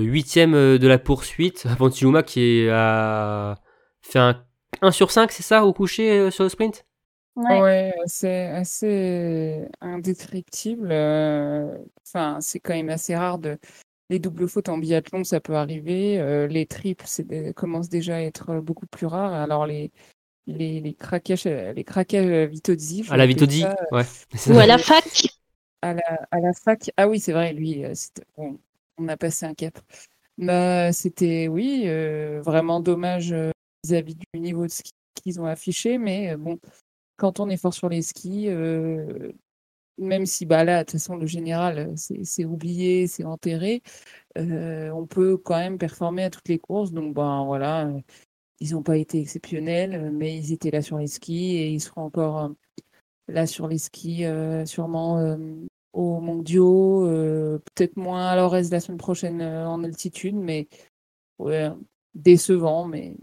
8e 0.00 0.54
euh, 0.54 0.78
de 0.78 0.86
la 0.88 0.98
poursuite. 0.98 1.66
Ponsiluma 1.78 2.22
qui 2.22 2.68
a 2.70 3.56
fait 4.02 4.18
un 4.18 4.42
1 4.82 4.90
sur 4.90 5.10
5, 5.10 5.32
c'est 5.32 5.42
ça, 5.42 5.64
au 5.64 5.72
coucher 5.72 6.10
euh, 6.18 6.30
sur 6.30 6.44
le 6.44 6.50
sprint? 6.50 6.84
Ouais. 7.36 7.60
Ouais, 7.60 7.94
c'est 8.06 8.46
assez 8.46 9.66
indescriptible. 9.80 10.88
euh, 10.90 11.78
Enfin, 12.06 12.38
c'est 12.40 12.60
quand 12.60 12.74
même 12.74 12.88
assez 12.88 13.14
rare 13.16 13.38
de. 13.38 13.58
Les 14.08 14.20
doubles 14.20 14.48
fautes 14.48 14.68
en 14.68 14.78
biathlon, 14.78 15.24
ça 15.24 15.40
peut 15.40 15.54
arriver. 15.56 16.20
euh, 16.20 16.46
les 16.46 16.64
triples, 16.66 17.04
c'est 17.08 17.52
commencent 17.54 17.88
déjà 17.88 18.16
à 18.16 18.20
être 18.20 18.60
beaucoup 18.60 18.86
plus 18.86 19.06
rares. 19.06 19.34
Alors 19.34 19.66
les 19.66 19.90
les, 20.46 20.80
les 20.80 20.94
craquages, 20.94 21.44
les 21.44 21.84
craquages 21.84 22.30
à 22.30 22.46
Vitozzi, 22.46 23.04
À 23.10 23.16
la 23.16 23.26
Vitozzi 23.26 23.64
Ouais. 23.92 24.04
ou 24.48 24.58
à 24.58 24.66
la 24.66 24.78
fac. 24.78 25.26
à 25.82 25.94
la, 25.94 26.02
à 26.30 26.40
la 26.40 26.52
fac. 26.52 26.90
Ah 26.96 27.08
oui, 27.08 27.18
c'est 27.20 27.32
vrai, 27.32 27.52
lui, 27.52 27.82
bon, 28.36 28.58
on 28.98 29.08
a 29.08 29.16
passé 29.16 29.46
un 29.46 29.54
cap. 29.54 29.78
Bah, 30.38 30.92
c'était, 30.92 31.48
oui, 31.48 31.84
euh, 31.86 32.40
vraiment 32.42 32.80
dommage 32.80 33.32
euh, 33.32 33.50
vis-à-vis 33.84 34.16
du 34.16 34.40
niveau 34.40 34.66
de 34.66 34.70
ski 34.70 34.90
qu'ils 35.14 35.40
ont 35.40 35.46
affiché, 35.46 35.98
mais 35.98 36.32
euh, 36.32 36.36
bon, 36.36 36.58
quand 37.16 37.40
on 37.40 37.48
est 37.48 37.56
fort 37.56 37.72
sur 37.72 37.88
les 37.88 38.02
skis, 38.02 38.48
même 39.98 40.26
si 40.26 40.44
bah 40.44 40.64
là, 40.64 40.80
de 40.80 40.90
toute 40.90 41.00
façon, 41.00 41.16
le 41.16 41.26
général, 41.26 41.94
c'est 41.96 42.44
oublié, 42.44 43.06
c'est 43.06 43.24
enterré, 43.24 43.82
on 44.36 45.06
peut 45.06 45.38
quand 45.38 45.56
même 45.56 45.78
performer 45.78 46.24
à 46.24 46.30
toutes 46.30 46.48
les 46.48 46.58
courses. 46.58 46.92
Donc, 46.92 47.14
ben 47.14 47.44
voilà, 47.46 47.86
euh, 47.86 48.00
ils 48.60 48.72
n'ont 48.72 48.82
pas 48.82 48.98
été 48.98 49.20
exceptionnels, 49.20 50.10
mais 50.12 50.36
ils 50.36 50.52
étaient 50.52 50.70
là 50.70 50.82
sur 50.82 50.98
les 50.98 51.06
skis 51.06 51.56
et 51.56 51.70
ils 51.70 51.80
seront 51.80 52.02
encore 52.02 52.52
là 53.28 53.46
sur 53.46 53.68
les 53.68 53.78
skis, 53.78 54.24
sûrement 54.66 55.38
aux 55.96 56.20
mondiaux, 56.20 57.06
euh, 57.06 57.58
peut-être 57.74 57.96
moins 57.96 58.26
à 58.26 58.36
l'Orez 58.36 58.64
la 58.70 58.80
semaine 58.80 58.98
prochaine 58.98 59.40
euh, 59.40 59.66
en 59.66 59.82
altitude, 59.82 60.34
mais 60.36 60.68
ouais, 61.38 61.70
décevant, 62.14 62.84
mais, 62.86 63.16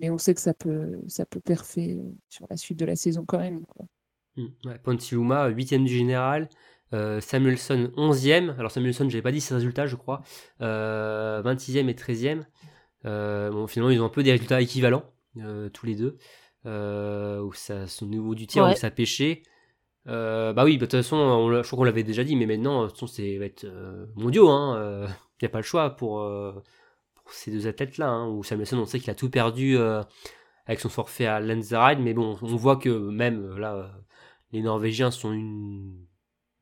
mais 0.00 0.10
on 0.10 0.18
sait 0.18 0.34
que 0.34 0.40
ça 0.40 0.52
peut, 0.52 0.98
ça 1.06 1.24
peut 1.26 1.40
perfer 1.40 1.94
euh, 1.98 2.02
sur 2.28 2.46
la 2.50 2.56
suite 2.56 2.78
de 2.78 2.84
la 2.84 2.96
saison 2.96 3.24
quand 3.24 3.38
même. 3.38 3.64
quoi. 3.66 3.86
Mm, 4.36 4.46
Ouais, 4.64 4.78
Pontiluma, 4.78 5.48
8ème 5.50 5.84
du 5.84 5.94
général. 5.94 6.48
Euh, 6.92 7.20
Samuelson, 7.20 7.90
11ème. 7.96 8.54
Alors, 8.58 8.70
Samuelson, 8.70 9.08
j'avais 9.08 9.22
pas 9.22 9.32
dit 9.32 9.40
ses 9.40 9.54
résultats, 9.54 9.86
je 9.86 9.96
crois. 9.96 10.22
Euh, 10.60 11.40
26ème 11.42 11.88
et 11.88 11.94
13ème. 11.94 12.42
Euh, 13.06 13.50
bon, 13.50 13.66
finalement, 13.66 13.90
ils 13.90 14.00
ont 14.00 14.06
un 14.06 14.10
peu 14.10 14.22
des 14.22 14.32
résultats 14.32 14.60
équivalents, 14.60 15.04
euh, 15.38 15.68
tous 15.70 15.86
les 15.86 15.94
deux. 15.94 16.18
Euh, 16.66 17.40
où 17.42 17.52
ça, 17.54 17.84
au 18.02 18.06
niveau 18.06 18.34
du 18.34 18.46
tir, 18.46 18.64
Ouais. 18.64 18.72
où 18.72 18.76
ça 18.76 18.90
pêchait. 18.90 19.42
Euh, 20.08 20.52
bah 20.52 20.64
oui, 20.64 20.78
bah, 20.78 20.86
de 20.86 20.90
toute 20.90 21.00
façon, 21.00 21.16
on 21.16 21.62
je 21.62 21.66
crois 21.66 21.76
qu'on 21.78 21.84
l'avait 21.84 22.02
déjà 22.02 22.24
dit, 22.24 22.36
mais 22.36 22.46
maintenant, 22.46 22.82
de 22.82 22.88
toute 22.88 22.96
façon, 22.96 23.06
c'est 23.06 23.38
va 23.38 23.44
être 23.46 23.64
euh, 23.64 24.06
mondiaux. 24.16 24.46
Il 24.46 24.50
hein, 24.50 25.06
n'y 25.42 25.46
a 25.46 25.48
pas 25.48 25.58
le 25.58 25.64
choix 25.64 25.90
pour, 25.90 26.20
euh, 26.20 26.52
pour 27.14 27.32
ces 27.32 27.50
deux 27.50 27.66
athlètes-là. 27.66 28.08
Hein, 28.08 28.28
où 28.28 28.42
Samuelson, 28.42 28.78
on 28.78 28.86
sait 28.86 29.00
qu'il 29.00 29.10
a 29.10 29.14
tout 29.14 29.30
perdu 29.30 29.76
euh, 29.76 30.02
avec 30.66 30.80
son 30.80 30.88
forfait 30.88 31.26
à 31.26 31.40
Lenzerheide, 31.40 32.00
mais 32.00 32.14
bon, 32.14 32.38
on 32.40 32.56
voit 32.56 32.76
que 32.76 32.88
même 32.88 33.44
euh, 33.52 33.58
là, 33.58 33.74
euh, 33.74 33.88
les 34.52 34.62
Norvégiens 34.62 35.10
sont 35.10 35.32
une, 35.32 36.06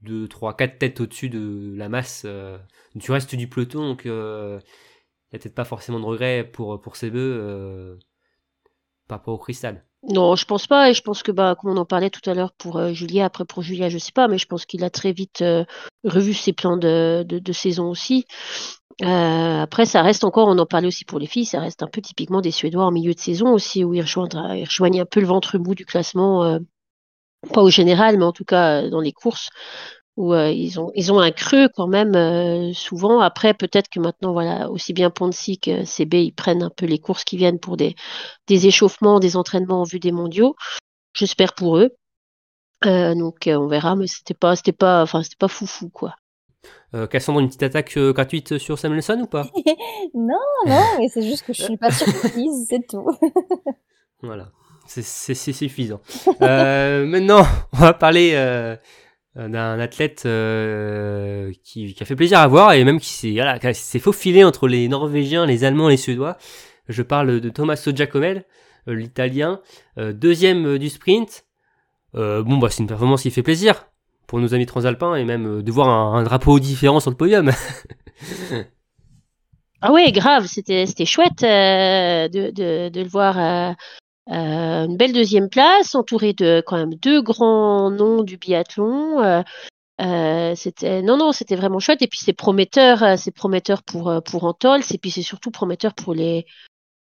deux, 0.02 0.28
trois, 0.28 0.56
quatre 0.56 0.78
têtes 0.78 1.00
au-dessus 1.00 1.28
de 1.28 1.74
la 1.76 1.88
masse 1.88 2.22
euh, 2.26 2.58
du 2.94 3.10
reste 3.10 3.34
du 3.34 3.48
peloton, 3.48 3.88
donc 3.88 4.06
euh, 4.06 4.58
il 4.62 5.34
n'y 5.34 5.38
a 5.38 5.42
peut-être 5.42 5.54
pas 5.54 5.64
forcément 5.64 6.00
de 6.00 6.04
regrets 6.04 6.44
pour, 6.44 6.80
pour 6.80 6.96
ces 6.96 7.10
bœufs 7.10 7.38
euh, 7.40 7.96
par 9.06 9.18
rapport 9.18 9.34
au 9.34 9.38
cristal. 9.38 9.84
Non, 10.02 10.35
je 10.35 10.47
pense 10.47 10.66
pas, 10.66 10.89
et 10.89 10.94
je 10.94 11.02
pense 11.02 11.22
que 11.22 11.31
bah 11.31 11.55
comme 11.59 11.70
on 11.72 11.77
en 11.77 11.85
parlait 11.85 12.09
tout 12.09 12.28
à 12.28 12.32
l'heure 12.32 12.52
pour 12.52 12.78
euh, 12.78 12.93
Julia, 12.94 13.27
après 13.27 13.44
pour 13.44 13.62
Julia, 13.62 13.90
je 13.90 13.98
sais 13.98 14.12
pas, 14.12 14.28
mais 14.28 14.39
je 14.39 14.47
pense 14.47 14.64
qu'il 14.64 14.82
a 14.82 14.89
très 14.89 15.12
vite 15.12 15.43
euh, 15.43 15.64
revu 16.05 16.32
ses 16.32 16.55
plans 16.55 16.78
de, 16.78 17.52
saison 17.52 17.90
aussi. 17.90 18.24
Euh, 19.02 19.60
après, 19.62 19.85
ça 19.85 20.02
reste 20.02 20.24
encore, 20.24 20.48
on 20.48 20.59
en 20.59 20.66
parlait 20.66 20.89
aussi 20.89 21.05
pour 21.05 21.18
les 21.18 21.27
filles, 21.27 21.44
ça 21.44 21.60
reste 21.60 21.82
un 21.82 21.86
peu 21.86 22.01
typiquement 22.01 22.40
des 22.40 22.51
Suédois 22.51 22.85
en 22.85 22.90
milieu 22.93 23.12
de 23.12 23.18
saison 23.18 23.52
aussi, 23.52 23.85
où 23.85 23.93
ils 23.93 24.01
rejoignent, 24.01 24.56
ils 24.56 24.64
rejoignent 24.64 25.02
un 25.02 25.06
peu 25.06 25.20
le 25.20 25.27
ventre 25.27 25.59
mou 25.59 25.74
du 25.74 25.85
classement, 25.85 26.59
pas 27.52 27.62
au 27.62 27.70
général, 27.70 28.18
mais 28.18 28.24
en 28.24 28.32
tout 28.32 28.44
cas 28.44 28.89
dans 28.89 29.01
les 29.01 29.12
courses, 29.12 29.51
où 30.16 30.35
euh, 30.35 30.51
ils 30.51 30.78
ont 30.81 30.91
ils 30.95 31.12
ont 31.12 31.19
un 31.19 31.31
creux 31.31 31.69
quand 31.74 31.87
même 31.87 32.15
euh, 32.15 32.73
souvent. 32.73 33.20
Après, 33.20 33.55
peut-être 33.55 33.89
que 33.89 34.01
maintenant, 34.01 34.32
voilà, 34.32 34.70
aussi 34.70 34.93
bien 34.93 35.11
Ponzi 35.11 35.59
que 35.59 35.85
CB, 35.85 36.24
ils 36.24 36.32
prennent 36.32 36.62
un 36.62 36.70
peu 36.70 36.87
les 36.87 36.99
courses 36.99 37.24
qui 37.24 37.37
viennent 37.37 37.61
pour 37.61 37.77
des 37.77 37.95
des 38.47 38.66
échauffements, 38.66 39.20
des 39.20 39.37
entraînements 39.37 39.82
en 39.82 39.85
vue 39.85 40.01
des 40.01 40.12
mondiaux. 40.12 40.57
J'espère 41.15 41.55
pour 41.55 41.78
eux. 41.78 41.91
Euh, 42.87 43.15
donc 43.15 43.47
euh, 43.47 43.57
on 43.57 43.66
verra, 43.66 43.95
mais 43.97 44.07
c'était 44.07 44.35
pas, 44.35 44.57
c'était 44.57 44.73
pas, 44.73 45.03
enfin 45.03 45.23
c'était 45.23 45.37
pas 45.37 45.49
foufou 45.49 45.91
quoi. 45.91 46.15
Euh, 46.95 47.07
Cassandre, 47.07 47.41
une 47.41 47.47
petite 47.47 47.62
attaque 47.62 47.97
euh, 47.97 48.12
gratuite 48.12 48.59
sur 48.59 48.78
Samuelson 48.78 49.20
ou 49.20 49.27
pas? 49.27 49.47
Non, 50.15 50.41
non, 50.66 50.82
mais 50.99 51.09
c'est 51.09 51.23
juste 51.23 51.47
que 51.47 51.53
je 51.53 51.62
suis 51.62 51.77
pas 51.77 51.91
surprise, 51.91 52.66
c'est 52.69 52.87
tout. 52.87 53.07
Voilà, 54.23 54.51
c'est 54.87 55.03
suffisant. 55.35 56.01
Euh, 56.43 57.07
maintenant, 57.07 57.47
on 57.73 57.78
va 57.78 57.95
parler 57.95 58.32
euh, 58.35 58.77
d'un 59.36 59.78
athlète 59.78 60.24
euh, 60.27 61.52
qui, 61.62 61.97
a 62.01 62.05
fait 62.05 62.16
plaisir 62.16 62.40
à 62.40 62.48
voir 62.48 62.73
et 62.73 62.82
même 62.85 62.98
qui 62.98 63.11
s'est 63.11 63.32
voilà, 63.32 63.59
faufilé 64.01 64.43
entre 64.44 64.66
les 64.66 64.89
Norvégiens, 64.89 65.47
les 65.47 65.65
Allemands 65.65 65.89
les 65.89 65.97
Suédois. 65.97 66.36
Je 66.89 67.02
parle 67.02 67.40
de 67.40 67.48
Tommaso 67.48 67.93
Giacomel, 67.94 68.44
euh, 68.89 68.94
l'Italien, 68.94 69.61
euh, 69.98 70.12
deuxième 70.12 70.66
euh, 70.66 70.78
du 70.78 70.89
sprint. 70.89 71.44
Euh, 72.15 72.43
bon, 72.43 72.59
bah, 72.59 72.69
c'est 72.70 72.82
une 72.82 72.89
performance 72.89 73.23
qui 73.23 73.31
fait 73.31 73.43
plaisir 73.43 73.86
pour 74.27 74.40
nos 74.40 74.55
amis 74.55 74.66
transalpins 74.66 75.15
et 75.15 75.24
même 75.24 75.59
euh, 75.59 75.62
de 75.62 75.73
voir 75.73 75.89
un, 75.89 76.23
drapeau 76.23 76.59
différent 76.59 77.01
sur 77.01 77.11
le 77.11 77.16
podium. 77.16 77.51
Ah 79.82 79.93
ouais, 79.93 80.12
grave, 80.12 80.44
c'était 80.44 81.07
chouette 81.07 81.43
euh, 81.43 82.28
de 82.28 83.01
le 83.01 83.09
voir. 83.09 83.74
Euh, 84.31 84.86
une 84.86 84.97
belle 84.97 85.12
deuxième 85.12 85.48
place, 85.48 85.94
entouré 85.94 86.32
de 86.32 86.62
quand 86.66 86.77
même 86.77 86.94
deux 86.94 87.23
grands 87.23 87.90
noms 87.90 88.23
du 88.23 88.36
biathlon. 88.36 89.23
euh, 89.23 89.43
euh, 90.01 90.55
c'était 90.57 91.02
non 91.02 91.16
non, 91.19 91.32
c'était 91.32 91.57
vraiment 91.57 91.78
chouette 91.78 92.01
et 92.02 92.07
puis 92.09 92.20
c'est 92.23 92.32
prometteur, 92.32 93.19
c'est 93.19 93.32
prometteur 93.32 93.82
pour 93.82 94.23
pour 94.24 94.44
Antols 94.44 94.82
et 94.93 94.98
puis 94.98 95.11
c'est 95.11 95.23
surtout 95.23 95.51
prometteur 95.51 95.94
pour 95.94 96.15
les 96.15 96.47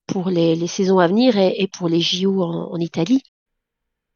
pour 0.08 0.30
les, 0.30 0.56
les 0.56 0.68
saisons 0.68 1.00
à 1.00 1.08
venir 1.08 1.38
et, 1.38 1.62
et 1.62 1.68
pour 1.68 1.90
les 1.90 2.00
JO 2.00 2.42
en, 2.42 2.72
en 2.72 2.78
Italie. 2.78 3.22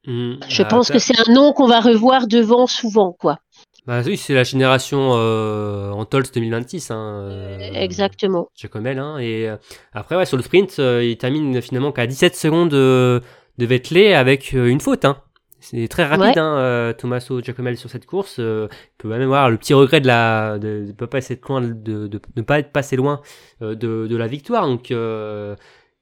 Hmm, 0.08 0.38
Je 0.48 0.64
bah, 0.64 0.70
pense 0.70 0.90
que 0.90 0.98
c'est 0.98 1.20
un 1.28 1.32
nom 1.32 1.54
qu'on 1.54 1.68
va 1.68 1.80
revoir 1.80 2.28
devant 2.28 2.66
souvent 2.66 3.12
quoi. 3.12 3.38
Bah 3.88 4.02
oui, 4.06 4.16
c'est 4.16 4.36
la 4.36 4.44
génération 4.44 5.14
euh, 5.16 5.90
Antols 5.91 6.26
2026. 6.34 6.91
Hein, 6.91 7.26
euh, 7.26 7.58
Exactement. 7.74 8.49
Giacomel, 8.56 8.99
hein, 8.99 9.18
et 9.18 9.49
euh, 9.49 9.58
après, 9.94 10.16
ouais, 10.16 10.26
sur 10.26 10.38
le 10.38 10.44
sprint, 10.44 10.78
euh, 10.80 11.03
il 11.03 11.18
termine 11.18 11.60
finalement 11.62 11.91
qu'à 11.91 12.06
17 12.06 12.36
secondes 12.36 12.70
de 12.70 13.22
Vettel 13.58 14.14
avec 14.14 14.52
une 14.53 14.80
faute. 14.80 15.03
Hein. 15.06 15.18
C'est 15.60 15.88
très 15.88 16.06
rapide, 16.06 16.26
Ouais. 16.26 16.40
hein, 16.40 16.94
Tommaso 16.98 17.41
Giacomel 17.41 17.78
sur 17.78 17.90
cette 17.90 18.06
course. 18.06 18.38
Il 18.38 18.68
peut 18.98 19.08
même 19.08 19.22
avoir 19.24 19.49
le 19.49 19.58
petit 19.58 19.74
regret 19.74 19.99
de 20.02 20.08
la 20.08 20.58
de, 20.60 20.86
de, 20.88 20.91
pas 20.94 21.08
passer 21.08 21.40
loin, 21.48 21.62
de, 21.62 22.08
de, 22.08 22.22
ne 22.36 22.41
pas 22.41 22.60
être 22.60 22.72
passé 22.72 22.95
loin 22.95 23.22
de, 23.62 24.16
la 24.16 24.28
victoire. 24.28 24.66
Donc, 24.68 24.90
euh, 24.91 25.56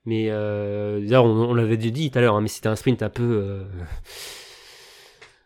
mais 0.06 0.28
euh, 0.30 1.02
d'ailleurs, 1.02 1.26
on, 1.26 1.50
on 1.50 1.54
l'avait 1.54 1.76
dit 1.78 2.10
tout 2.12 2.18
à 2.18 2.22
l'heure, 2.22 2.36
hein, 2.36 2.42
mais 2.42 2.48
c'était 2.48 2.70
un 2.70 2.76
sprint 2.78 3.04
un 3.04 3.10
peu 3.10 3.24
euh, 3.24 3.64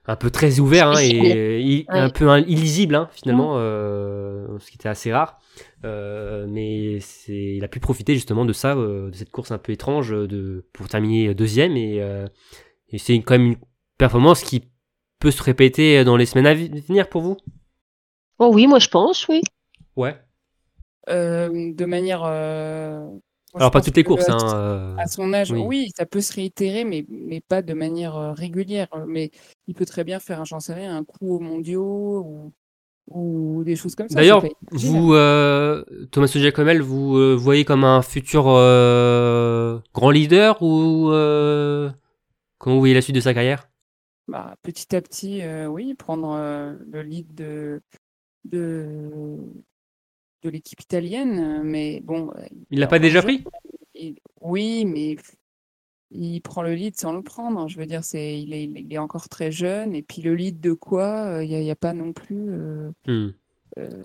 un 0.05 0.15
peu 0.17 0.29
très 0.29 0.59
ouvert 0.59 0.89
hein, 0.89 0.99
et 1.01 1.61
il- 1.61 1.85
Ouais. 1.89 1.99
un 1.99 2.09
peu 2.09 2.27
illisible 2.41 2.95
hein, 2.95 3.09
finalement, 3.13 3.53
euh, 3.57 4.59
ce 4.59 4.69
qui 4.69 4.75
était 4.75 4.89
assez 4.89 5.13
rare. 5.13 5.39
Euh, 5.85 6.45
mais 6.49 6.99
c'est, 6.99 7.55
il 7.55 7.63
a 7.63 7.67
pu 7.67 7.79
profiter 7.79 8.13
justement 8.13 8.43
de 8.45 8.53
ça, 8.53 8.75
euh, 8.75 9.09
de 9.09 9.15
cette 9.15 9.29
course 9.31 9.51
un 9.51 9.57
peu 9.57 9.71
étrange, 9.71 10.13
euh, 10.13 10.27
de, 10.27 10.65
pour 10.73 10.87
terminer 10.87 11.33
deuxième. 11.33 11.77
Et, 11.77 12.01
euh, 12.01 12.27
et 12.89 12.97
c'est 12.97 13.15
quand 13.19 13.35
même 13.37 13.47
une 13.47 13.57
performance 13.97 14.41
qui 14.43 14.69
peut 15.19 15.31
se 15.31 15.41
répéter 15.41 16.03
dans 16.03 16.17
les 16.17 16.25
semaines 16.25 16.47
à 16.47 16.53
venir 16.53 17.07
pour 17.07 17.21
vous? 17.21 17.37
Oh 18.39 18.49
oui, 18.51 18.67
moi 18.67 18.79
je 18.79 18.89
pense, 18.89 19.27
oui. 19.29 19.41
Ouais. 19.95 20.15
Euh, 21.09 21.73
de 21.73 21.85
manière. 21.85 22.23
Euh, 23.55 23.59
Alors 23.59 23.71
pas 23.71 23.81
toutes 23.81 23.95
les 23.95 24.03
courses. 24.03 24.29
à- 24.29 24.33
Hein, 24.33 24.55
euh, 24.55 24.95
À 24.97 25.07
son 25.07 25.33
âge, 25.33 25.51
oui. 25.51 25.63
oui. 25.65 25.91
ça 25.97 26.05
peut 26.05 26.21
se 26.21 26.33
réitérer, 26.33 26.85
mais, 26.85 27.05
mais 27.09 27.41
pas 27.41 27.61
de 27.61 27.73
manière 27.73 28.15
euh, 28.15 28.33
régulière. 28.33 28.87
Mais 29.07 29.31
il 29.67 29.73
peut 29.75 29.85
très 29.85 30.03
bien 30.03 30.19
faire, 30.19 30.41
un- 30.41 30.45
j'en 30.45 30.59
sais 30.59 30.73
rien, 30.73 30.95
un 30.97 31.03
coup 31.03 31.35
aux 31.35 31.39
mondiaux 31.39 32.21
ou, 32.25 32.51
ou 33.07 33.63
des 33.63 33.75
choses 33.75 33.95
comme 33.95 34.09
ça. 34.09 34.15
D'ailleurs, 34.15 34.43
vous, 34.71 35.13
euh, 35.13 35.83
Thomas 36.11 36.27
Giacomel, 36.27 36.81
vous 36.81 37.17
euh, 37.17 37.35
voyez 37.35 37.65
comme 37.65 37.83
un 37.83 38.01
futur 38.01 38.45
euh, 38.47 39.79
grand 39.93 40.11
leader 40.11 40.61
ou 40.61 41.11
euh, 41.11 41.89
comment 42.57 42.75
vous 42.75 42.81
voyez 42.81 42.93
la 42.93 43.01
suite 43.01 43.15
de 43.15 43.21
sa 43.21 43.33
carrière? 43.33 43.69
Bah, 44.27 44.55
petit 44.61 44.95
à 44.95 45.01
petit, 45.01 45.41
euh, 45.41 45.67
oui, 45.67 45.95
prendre 45.95 46.31
euh, 46.31 46.73
le 46.89 47.01
lead 47.01 47.35
de, 47.35 47.81
de, 48.45 49.37
de 50.43 50.49
l'équipe 50.49 50.81
italienne. 50.81 51.61
Mais 51.63 52.01
bon. 52.01 52.31
euh, 52.35 52.45
Il 52.71 52.79
l'a 52.79 52.87
pas 52.87 52.99
déjà 52.99 53.21
pris? 53.21 53.43
Il- 53.95 54.15
Oui, 54.41 54.85
mais 54.85 55.15
il 56.11 56.41
prend 56.41 56.61
le 56.61 56.73
lead 56.73 56.99
sans 56.99 57.13
le 57.13 57.21
prendre. 57.23 57.67
Je 57.67 57.77
veux 57.79 57.85
dire, 57.85 58.03
c'est, 58.03 58.39
il 58.39 58.53
est, 58.53 58.65
il 58.65 58.93
est 58.93 58.97
encore 58.97 59.29
très 59.29 59.51
jeune. 59.51 59.95
Et 59.95 60.01
puis 60.03 60.21
le 60.21 60.35
lead 60.35 60.59
de 60.59 60.73
quoi? 60.73 61.39
Il 61.43 61.49
n'y 61.49 61.71
a, 61.71 61.75
pas 61.75 61.93
non 61.93 62.13
plus. 62.13 62.49
euh, 62.49 62.91
Hmm. 63.07 63.29
Euh, 63.79 64.03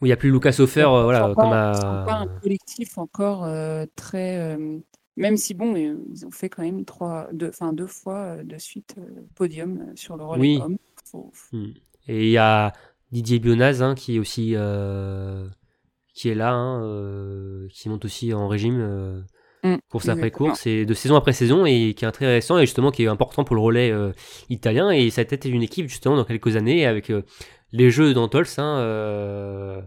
Où 0.00 0.06
il 0.06 0.08
n'y 0.08 0.12
a 0.12 0.16
plus 0.18 0.30
Lucas 0.30 0.56
Hofer, 0.58 0.82
euh, 0.82 1.04
voilà, 1.04 1.32
comme 1.34 1.50
pas- 1.50 2.04
un 2.20 2.26
collectif 2.40 2.98
encore 2.98 3.44
euh, 3.44 3.86
très. 3.94 4.36
euh, 4.38 4.78
même 5.16 5.38
si, 5.38 5.54
bon, 5.54 5.74
euh, 5.74 5.96
ils 6.12 6.26
ont 6.26 6.30
fait 6.30 6.50
quand 6.50 6.62
même 6.62 6.84
trois, 6.84 7.28
deux, 7.32 7.48
enfin, 7.48 7.72
deux 7.72 7.86
fois 7.86 8.18
euh, 8.36 8.42
de 8.44 8.58
suite 8.58 8.96
euh, 8.98 9.22
podium 9.34 9.80
euh, 9.80 9.92
sur 9.96 10.18
le 10.18 10.24
relais 10.24 10.40
Oui. 10.42 10.60
homme. 10.62 10.76
Faut- 11.06 11.30
faut- 11.32 11.56
Hmm. 11.56 11.72
Et 12.08 12.26
il 12.26 12.30
y 12.30 12.36
a 12.36 12.72
Didier 13.10 13.38
Bionaz 13.38 13.82
hein, 13.82 13.94
qui 13.94 14.16
est 14.16 14.18
aussi 14.18 14.52
euh, 14.54 15.48
qui 16.16 16.30
est 16.30 16.34
là, 16.34 16.52
hein, 16.52 16.82
euh, 16.82 17.68
qui 17.70 17.88
monte 17.90 18.04
aussi 18.06 18.32
en 18.32 18.48
régime 18.48 18.80
euh, 18.80 19.20
Mm, 19.62 19.76
course 19.90 20.08
après 20.08 20.28
exactement. 20.28 20.50
course 20.50 20.66
et 20.66 20.84
de 20.84 20.94
saison 20.94 21.16
après 21.16 21.32
saison 21.32 21.66
et 21.66 21.94
qui 21.94 22.04
est 22.04 22.12
très 22.12 22.26
récent 22.26 22.58
et 22.58 22.62
justement 22.62 22.90
qui 22.90 23.02
est 23.02 23.08
important 23.08 23.42
pour 23.42 23.56
le 23.56 23.62
relais 23.62 23.90
euh, 23.90 24.12
italien 24.48 24.90
et 24.90 25.10
ça 25.10 25.22
a 25.22 25.24
été 25.24 25.48
une 25.48 25.62
équipe 25.62 25.88
justement 25.88 26.14
dans 26.14 26.24
quelques 26.24 26.56
années 26.56 26.86
avec 26.86 27.10
les 27.72 27.90
jeux 27.90 28.14
d'Antols 28.14 28.46
hein, 28.58 29.82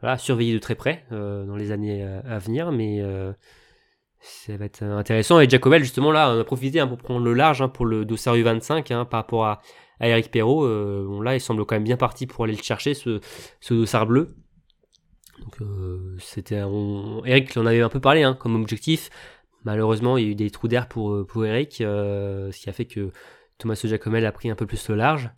voilà, 0.00 0.18
surveiller 0.18 0.52
de 0.54 0.58
très 0.58 0.74
près 0.74 1.04
dans 1.10 1.56
les 1.56 1.72
années 1.72 2.04
à, 2.04 2.38
venir, 2.38 2.70
mais 2.70 3.02
ça 4.20 4.56
va 4.56 4.66
être 4.66 4.84
intéressant. 4.84 5.40
Et 5.40 5.48
Jacobel, 5.48 5.82
justement, 5.82 6.12
là, 6.12 6.32
on 6.32 6.38
a 6.38 6.44
profité 6.44 6.78
hein, 6.78 6.86
pour 6.86 6.98
prendre 6.98 7.24
le 7.24 7.34
large 7.34 7.62
hein, 7.62 7.68
pour 7.68 7.84
le 7.84 8.04
Dossard 8.04 8.36
U25 8.36 8.92
hein, 8.92 9.04
par 9.04 9.20
rapport 9.20 9.46
à, 9.46 9.60
Eric 10.00 10.30
Perrault. 10.30 10.68
bon, 11.08 11.20
là, 11.20 11.34
il 11.34 11.40
semble 11.40 11.64
quand 11.64 11.74
même 11.74 11.82
bien 11.82 11.96
parti 11.96 12.28
pour 12.28 12.44
aller 12.44 12.54
le 12.54 12.62
chercher, 12.62 12.94
ce, 12.94 13.18
ce 13.60 13.74
Dossard 13.74 14.06
bleu. 14.06 14.36
Donc, 15.40 15.68
c'était, 16.18 16.62
Eric 17.24 17.56
en 17.56 17.66
avait 17.66 17.80
un 17.80 17.88
peu 17.88 18.00
parlé 18.00 18.30
comme 18.38 18.56
objectif. 18.56 19.10
Malheureusement, 19.64 20.18
il 20.18 20.24
y 20.24 20.28
a 20.28 20.30
eu 20.30 20.34
des 20.34 20.50
trous 20.50 20.68
d'air 20.68 20.88
pour, 20.88 21.26
pour 21.26 21.44
Eric, 21.44 21.76
ce 21.78 22.56
qui 22.56 22.68
a 22.68 22.72
fait 22.72 22.84
que 22.84 23.10
Thomas 23.58 23.80
Jacomel 23.82 24.24
a 24.24 24.32
pris 24.32 24.50
un 24.50 24.54
peu 24.54 24.66
plus 24.66 24.88
le 24.88 24.94
large. 24.94 25.30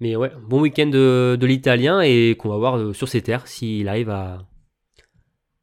Mais 0.00 0.16
ouais, 0.16 0.30
bon 0.46 0.60
week-end 0.60 0.86
de, 0.86 1.38
l'italien 1.40 2.00
et 2.00 2.36
qu'on 2.38 2.48
va 2.48 2.56
voir 2.56 2.78
euh, 2.78 2.92
sur 2.92 3.08
ses 3.08 3.22
terres 3.22 3.46
s'il 3.46 3.88
arrive 3.88 4.10
à, 4.10 4.46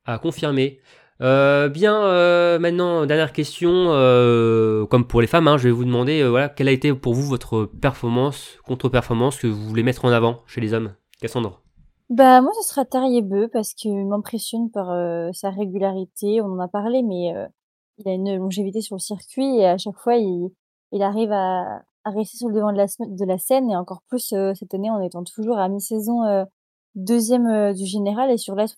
à 0.06 0.18
confirmer. 0.18 0.80
Euh, 1.22 1.70
bien, 1.70 2.04
euh, 2.04 2.60
maintenant, 2.60 3.06
dernière 3.06 3.32
question, 3.32 3.86
comme 4.90 5.08
pour 5.08 5.22
les 5.22 5.28
femmes, 5.28 5.48
hein, 5.48 5.58
je 5.58 5.66
vais 5.66 5.72
vous 5.72 5.86
demander, 5.86 6.28
voilà, 6.28 6.50
quelle 6.50 6.68
a 6.68 6.72
été 6.72 6.94
pour 6.94 7.14
vous 7.14 7.26
votre 7.26 7.66
performance, 7.66 8.60
contre-performance 8.66 9.38
que 9.38 9.48
vous 9.48 9.68
voulez 9.68 9.84
mettre 9.84 10.04
en 10.04 10.10
avant 10.10 10.44
chez 10.48 10.60
les 10.60 10.74
hommes? 10.74 10.94
Cassandre 11.22 11.65
Bah 12.10 12.42
moi, 12.42 12.52
ce 12.62 12.68
sera 12.70 12.86
Tariebeu 12.86 13.48
parce 13.48 13.74
qu'il 13.74 14.06
m'impressionne 14.06 14.70
par 14.72 14.88
sa 15.34 15.50
régularité. 15.50 16.42
On 16.42 16.46
en 16.46 16.60
a 16.60 16.68
parlé, 16.68 17.02
mais 17.04 17.34
il 17.98 18.08
a 18.08 18.14
une 18.14 18.36
longévité 18.38 18.82
sur 18.82 18.96
le 18.96 19.02
circuit 19.02 19.58
et 19.58 19.66
à 19.66 19.78
chaque 19.78 19.98
fois, 19.98 20.16
il, 20.16 20.52
il 20.92 21.02
arrive 21.02 21.32
à, 21.32 21.82
à 22.06 22.12
rester 22.12 22.38
sur 22.38 22.48
le 22.48 22.56
devant 22.56 22.72
de 22.72 22.78
la, 22.78 22.86
de 22.86 23.26
la 23.26 23.38
scène 23.38 23.70
et 23.70 23.76
encore 23.76 24.02
plus 24.08 24.32
euh, 24.34 24.54
cette 24.54 24.74
année 24.74 24.92
en 24.92 25.02
étant 25.02 25.24
toujours 25.24 25.58
à 25.58 25.68
mi-saison 25.68 26.24
euh, 26.24 26.46
deuxième 26.94 27.48
euh, 27.48 27.74
du 27.74 27.86
général 27.86 28.32
et 28.32 28.38
sur, 28.38 28.56
la, 28.56 28.68
sur, 28.68 28.78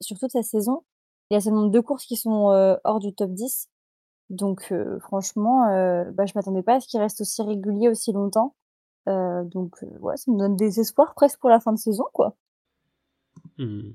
sur, 0.00 0.18
toute 0.18 0.30
sa 0.30 0.42
saison. 0.42 0.84
Il 1.30 1.34
y 1.34 1.36
a 1.36 1.40
seulement 1.40 1.66
deux 1.66 1.82
courses 1.82 2.04
qui 2.04 2.16
sont 2.16 2.78
hors 2.84 3.00
du 3.00 3.12
top 3.12 3.32
10. 3.32 3.68
Donc 4.30 4.72
franchement, 5.00 5.62
bah, 6.12 6.24
je 6.24 6.32
m'attendais 6.36 6.62
pas 6.62 6.74
à 6.76 6.80
ce 6.80 6.86
qu'il 6.86 7.00
reste 7.00 7.20
aussi 7.20 7.42
régulier 7.42 7.88
aussi 7.88 8.12
longtemps. 8.12 8.54
donc 9.06 9.74
ouais, 10.00 10.16
ça 10.16 10.30
me 10.30 10.38
donne 10.38 10.54
des 10.54 10.78
espoirs 10.78 11.14
presque 11.14 11.40
pour 11.40 11.50
la 11.50 11.58
fin 11.58 11.72
de 11.72 11.78
saison 11.78 12.04
quoi. 12.12 12.36
Mmh. 13.58 13.92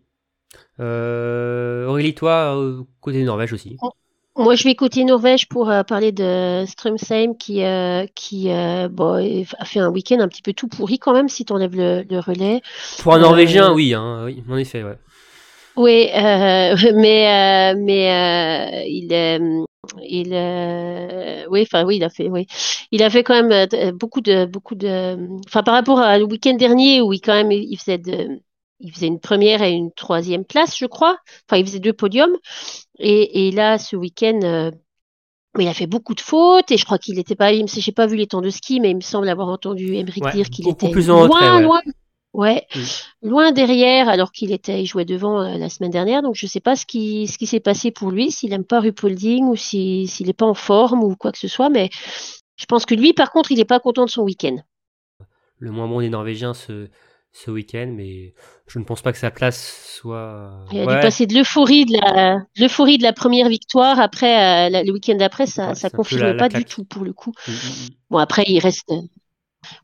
Aurélie, 0.79 2.15
toi, 2.15 2.57
côté 2.99 3.23
Norvège 3.23 3.53
aussi. 3.53 3.77
Oh, 3.81 3.91
moi, 4.37 4.55
je 4.55 4.63
vais 4.63 4.75
côté 4.75 5.03
Norvège 5.03 5.49
pour 5.49 5.69
euh, 5.69 5.83
parler 5.83 6.13
de 6.13 6.63
Strömsheim 6.65 7.35
qui, 7.37 7.63
euh, 7.63 8.05
qui 8.15 8.49
euh, 8.49 8.87
bon, 8.87 9.15
a 9.59 9.65
fait 9.65 9.79
un 9.79 9.89
week-end 9.89 10.19
un 10.21 10.29
petit 10.29 10.41
peu 10.41 10.53
tout 10.53 10.69
pourri 10.69 10.99
quand 10.99 11.13
même, 11.13 11.27
si 11.27 11.43
tu 11.43 11.51
enlèves 11.51 11.75
le, 11.75 12.05
le, 12.09 12.19
relais. 12.19 12.61
Pour 13.03 13.13
un 13.13 13.19
Norvégien, 13.19 13.73
oui, 13.73 13.93
hein, 13.93 14.23
oui, 14.25 14.41
en 14.49 14.55
effet, 14.55 14.83
ouais. 14.83 14.97
Oui, 15.75 16.07
mais 16.95 17.75
mais 17.75 18.85
il 18.87 19.13
il 20.01 21.47
oui, 21.49 21.61
enfin 21.63 21.83
oui, 21.85 21.97
il 21.97 22.03
a 22.03 22.09
fait 22.09 22.29
oui, 22.29 22.47
il 22.91 23.03
a 23.03 23.09
fait 23.09 23.23
quand 23.23 23.41
même 23.41 23.67
beaucoup 23.93 24.21
de 24.21 24.45
beaucoup 24.45 24.75
de, 24.75 25.17
enfin 25.47 25.63
par 25.63 25.73
rapport 25.73 25.99
au 25.99 26.25
week-end 26.29 26.55
dernier 26.55 27.01
où 27.01 27.13
il 27.13 27.21
quand 27.21 27.33
même 27.33 27.51
il 27.51 27.77
faisait 27.77 27.97
de 27.97 28.39
il 28.81 28.91
faisait 28.91 29.07
une 29.07 29.19
première 29.19 29.61
et 29.61 29.71
une 29.71 29.91
troisième 29.91 30.45
place, 30.45 30.77
je 30.77 30.85
crois. 30.85 31.17
Enfin, 31.47 31.59
il 31.59 31.65
faisait 31.65 31.79
deux 31.79 31.93
podiums. 31.93 32.35
Et, 32.99 33.47
et 33.47 33.51
là, 33.51 33.77
ce 33.77 33.95
week-end, 33.95 34.39
euh, 34.43 34.71
il 35.59 35.67
a 35.67 35.73
fait 35.73 35.87
beaucoup 35.87 36.15
de 36.15 36.21
fautes 36.21 36.71
et 36.71 36.77
je 36.77 36.85
crois 36.85 36.97
qu'il 36.97 37.15
n'était 37.15 37.35
pas. 37.35 37.51
J'ai 37.53 37.91
pas 37.91 38.07
vu 38.07 38.15
les 38.15 38.27
temps 38.27 38.41
de 38.41 38.49
ski, 38.49 38.79
mais 38.79 38.91
il 38.91 38.95
me 38.95 39.01
semble 39.01 39.29
avoir 39.29 39.49
entendu 39.49 39.95
Emmerich 39.95 40.23
dire 40.33 40.49
qu'il 40.49 40.67
était 40.69 40.89
plus 40.89 41.07
loin, 41.07 41.27
ouais. 41.27 41.61
loin, 41.61 41.81
ouais, 42.33 42.65
mm. 42.73 43.27
loin 43.27 43.51
derrière, 43.51 44.09
alors 44.09 44.31
qu'il 44.31 44.51
était, 44.51 44.81
il 44.81 44.85
jouait 44.85 45.05
devant 45.05 45.41
euh, 45.41 45.57
la 45.57 45.69
semaine 45.69 45.91
dernière. 45.91 46.21
Donc 46.21 46.35
je 46.35 46.47
sais 46.47 46.59
pas 46.61 46.75
ce 46.75 46.85
qui, 46.85 47.27
ce 47.27 47.37
qui 47.37 47.47
s'est 47.47 47.59
passé 47.59 47.91
pour 47.91 48.11
lui, 48.11 48.31
s'il 48.31 48.53
aime 48.53 48.63
pas 48.63 48.79
Rupolding 48.79 49.45
ou 49.45 49.55
s'il 49.55 50.07
n'est 50.25 50.33
pas 50.33 50.45
en 50.45 50.53
forme 50.53 51.03
ou 51.03 51.15
quoi 51.15 51.31
que 51.31 51.39
ce 51.39 51.47
soit. 51.47 51.69
Mais 51.69 51.89
je 52.55 52.65
pense 52.65 52.85
que 52.85 52.95
lui, 52.95 53.13
par 53.13 53.31
contre, 53.31 53.51
il 53.51 53.57
n'est 53.57 53.65
pas 53.65 53.79
content 53.79 54.05
de 54.05 54.09
son 54.09 54.23
week-end. 54.23 54.57
Le 55.57 55.71
moins 55.71 55.87
bon 55.87 55.99
des 55.99 56.09
Norvégiens 56.09 56.53
se 56.53 56.87
ce 57.33 57.49
week-end, 57.49 57.93
mais 57.95 58.33
je 58.67 58.79
ne 58.79 58.83
pense 58.83 59.01
pas 59.01 59.11
que 59.11 59.17
sa 59.17 59.31
place 59.31 59.97
soit. 59.99 60.51
Il 60.71 60.81
a 60.81 60.95
dû 60.95 61.01
passer 61.01 61.27
de 61.27 61.33
l'euphorie 61.33 61.85
de 61.85 61.93
la 61.93 62.39
l'euphorie 62.57 62.97
de 62.97 63.03
la 63.03 63.13
première 63.13 63.47
victoire. 63.47 63.99
Après, 63.99 64.69
euh, 64.69 64.83
le 64.83 64.91
week-end 64.91 65.15
d'après, 65.15 65.45
ça 65.45 65.73
ça 65.75 65.89
confirme 65.89 66.35
pas 66.37 66.49
du 66.49 66.65
tout 66.65 66.83
pour 66.83 67.03
le 67.03 67.13
coup. 67.13 67.33
Mm, 67.47 67.51
mm, 67.51 67.55
mm. 67.55 67.89
Bon 68.09 68.17
après, 68.17 68.43
il 68.47 68.59
reste. 68.59 68.91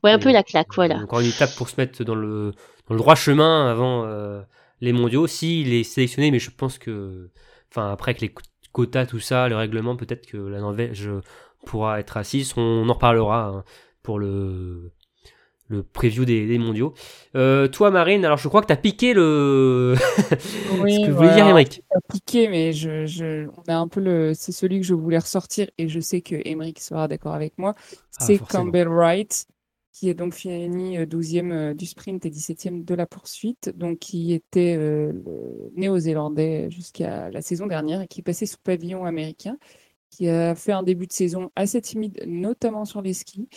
Ouais, 0.02 0.10
un 0.10 0.18
peu 0.18 0.32
la 0.32 0.42
claque, 0.42 0.74
voilà. 0.74 0.96
Encore 0.96 1.20
une 1.20 1.28
étape 1.28 1.54
pour 1.56 1.68
se 1.68 1.80
mettre 1.80 2.02
dans 2.04 2.16
le 2.16 2.52
dans 2.88 2.94
le 2.94 2.98
droit 2.98 3.14
chemin 3.14 3.70
avant 3.70 4.04
euh, 4.04 4.42
les 4.80 4.92
mondiaux. 4.92 5.26
S'il 5.26 5.72
est 5.72 5.84
sélectionné, 5.84 6.30
mais 6.30 6.40
je 6.40 6.50
pense 6.50 6.78
que, 6.78 7.30
enfin 7.70 7.92
après 7.92 8.10
avec 8.10 8.20
les 8.20 8.34
quotas, 8.72 9.06
tout 9.06 9.20
ça, 9.20 9.48
le 9.48 9.56
règlement, 9.56 9.96
peut-être 9.96 10.26
que 10.26 10.36
la 10.36 10.58
Norvège 10.58 11.08
pourra 11.64 12.00
être 12.00 12.16
assise. 12.16 12.52
On 12.56 12.88
en 12.88 12.92
reparlera 12.92 13.46
hein, 13.46 13.64
pour 14.02 14.18
le 14.18 14.92
le 15.68 15.82
preview 15.82 16.24
des, 16.24 16.58
mondiaux. 16.58 16.94
Euh, 17.36 17.68
toi, 17.68 17.90
Marine, 17.90 18.24
alors 18.24 18.38
je 18.38 18.48
crois 18.48 18.62
que 18.62 18.66
tu 18.66 18.72
as 18.72 18.76
piqué 18.76 19.12
le. 19.14 19.94
oui, 20.80 20.94
Ce 20.94 21.06
que 21.06 21.10
voulais 21.10 21.34
dire, 21.34 21.46
Émeric. 21.46 21.82
piqué, 22.10 22.48
mais 22.48 22.72
je, 22.72 23.06
je, 23.06 23.48
on 23.48 23.62
a 23.70 23.76
un 23.76 23.88
peu 23.88 24.00
le. 24.00 24.32
C'est 24.34 24.52
celui 24.52 24.80
que 24.80 24.86
je 24.86 24.94
voulais 24.94 25.18
ressortir 25.18 25.68
et 25.78 25.88
je 25.88 26.00
sais 26.00 26.22
que 26.22 26.36
Émeric 26.44 26.80
sera 26.80 27.06
d'accord 27.06 27.34
avec 27.34 27.56
moi. 27.58 27.74
Ah, 27.76 28.24
c'est 28.24 28.38
Campbell 28.38 28.88
Wright, 28.88 29.46
qui 29.92 30.08
est 30.08 30.14
donc 30.14 30.34
fini 30.34 30.98
12e 30.98 31.52
euh, 31.52 31.70
euh, 31.70 31.74
du 31.74 31.86
sprint 31.86 32.24
et 32.24 32.30
17e 32.30 32.84
de 32.84 32.94
la 32.94 33.06
poursuite, 33.06 33.70
donc 33.76 33.98
qui 33.98 34.32
était 34.32 34.76
le 34.76 35.70
néo-zélandais 35.76 36.70
jusqu'à 36.70 37.30
la 37.30 37.42
saison 37.42 37.66
dernière 37.66 38.00
et 38.00 38.08
qui 38.08 38.22
passait 38.22 38.46
sous 38.46 38.58
pavillon 38.58 39.04
américain, 39.04 39.58
qui 40.10 40.30
a 40.30 40.54
fait 40.54 40.72
un 40.72 40.82
début 40.82 41.06
de 41.06 41.12
saison 41.12 41.50
assez 41.56 41.82
timide, 41.82 42.24
notamment 42.26 42.86
sur 42.86 43.02
les 43.02 43.12
skis 43.12 43.48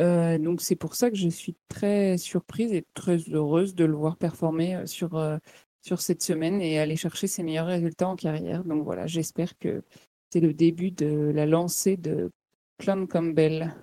euh, 0.00 0.38
donc 0.38 0.60
c'est 0.60 0.76
pour 0.76 0.94
ça 0.94 1.10
que 1.10 1.16
je 1.16 1.28
suis 1.28 1.56
très 1.68 2.18
surprise 2.18 2.72
et 2.72 2.86
très 2.94 3.18
heureuse 3.32 3.74
de 3.74 3.84
le 3.84 3.94
voir 3.94 4.16
performer 4.16 4.76
euh, 4.76 4.86
sur, 4.86 5.16
euh, 5.16 5.38
sur 5.82 6.00
cette 6.00 6.22
semaine 6.22 6.60
et 6.60 6.78
aller 6.78 6.96
chercher 6.96 7.26
ses 7.26 7.42
meilleurs 7.42 7.66
résultats 7.66 8.08
en 8.08 8.16
carrière. 8.16 8.64
Donc 8.64 8.84
voilà, 8.84 9.06
j'espère 9.06 9.58
que 9.58 9.82
c'est 10.30 10.40
le 10.40 10.54
début 10.54 10.92
de 10.92 11.32
la 11.34 11.46
lancée 11.46 11.96
de 11.96 12.30
Clan 12.78 13.06
Campbell. 13.06 13.74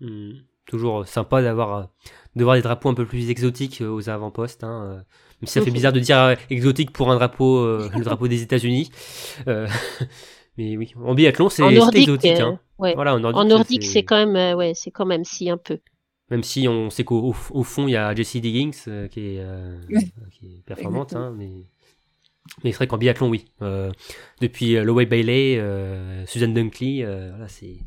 Mmh. 0.00 0.30
toujours 0.66 1.06
sympa 1.06 1.42
d'avoir 1.42 1.90
de 2.36 2.44
voir 2.44 2.56
des 2.56 2.62
drapeaux 2.62 2.88
un 2.88 2.94
peu 2.94 3.04
plus 3.04 3.28
exotiques 3.28 3.82
aux 3.82 4.08
avant-postes. 4.08 4.64
Hein. 4.64 5.04
Même 5.40 5.46
si 5.46 5.52
ça 5.52 5.62
fait 5.62 5.70
bizarre 5.70 5.92
de 5.92 6.00
dire 6.00 6.36
exotique 6.48 6.90
pour 6.92 7.10
un 7.10 7.16
drapeau, 7.16 7.66
le 7.66 8.02
drapeau 8.02 8.26
des 8.26 8.42
États-Unis. 8.42 8.90
Mais 10.60 10.76
oui, 10.76 10.92
en 11.02 11.14
biathlon, 11.14 11.48
c'est 11.48 11.62
exotique. 11.64 12.38
Hein. 12.38 12.60
Euh, 12.82 12.92
voilà, 12.94 13.14
en 13.14 13.44
nordique, 13.44 13.82
c'est 13.82 14.02
quand 14.02 14.16
même, 14.16 14.36
euh, 14.36 14.54
ouais, 14.54 14.72
c'est 14.74 14.90
quand 14.90 15.06
même 15.06 15.24
si 15.24 15.48
un 15.48 15.56
peu. 15.56 15.78
Même 16.30 16.42
si 16.42 16.68
on 16.68 16.90
sait 16.90 17.02
qu'au 17.02 17.34
au 17.50 17.62
fond, 17.62 17.88
il 17.88 17.92
y 17.92 17.96
a 17.96 18.14
Jessie 18.14 18.42
Diggins 18.42 18.70
euh, 18.86 19.08
qui, 19.08 19.20
est, 19.20 19.42
qui, 20.30 20.46
est, 20.46 20.64
performante, 20.66 21.14
hein, 21.14 21.34
mais, 21.34 21.48
mais 22.62 22.72
c'est 22.72 22.76
vrai 22.76 22.88
qu'en 22.88 22.98
biathlon, 22.98 23.30
oui. 23.30 23.46
depuis 24.42 24.74
Lowey 24.74 25.06
Bailey, 25.06 25.64
Susan 26.26 26.48
Dunkley, 26.48 27.04
voilà, 27.04 27.48
c'est 27.48 27.78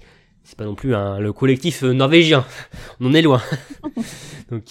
c'est 0.44 0.58
pas 0.58 0.66
non 0.66 0.76
plus 0.76 0.94
un, 0.96 1.20
le 1.20 1.32
collectif 1.32 1.84
norvégien. 1.84 2.44
on 3.00 3.06
en 3.06 3.14
est 3.14 3.22
loin. 3.22 3.42
Donc, 4.50 4.64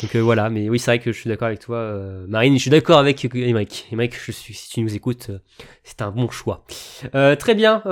donc 0.00 0.16
euh, 0.16 0.20
voilà, 0.20 0.48
mais 0.48 0.70
oui, 0.70 0.78
c'est 0.78 0.90
vrai 0.90 0.98
que 0.98 1.12
je 1.12 1.18
suis 1.18 1.28
d'accord 1.28 1.48
avec 1.48 1.60
toi, 1.60 1.76
euh, 1.76 2.26
Marine. 2.26 2.54
Je 2.54 2.60
suis 2.60 2.70
d'accord 2.70 2.98
avec 2.98 3.24
Emmerich. 3.24 3.86
Emmerich, 3.92 4.14
je 4.24 4.32
suis, 4.32 4.54
si 4.54 4.70
tu 4.70 4.80
nous 4.80 4.94
écoutes, 4.94 5.28
euh, 5.30 5.38
c'est 5.84 6.00
un 6.00 6.10
bon 6.10 6.30
choix. 6.30 6.64
très 7.38 7.54
bien. 7.54 7.82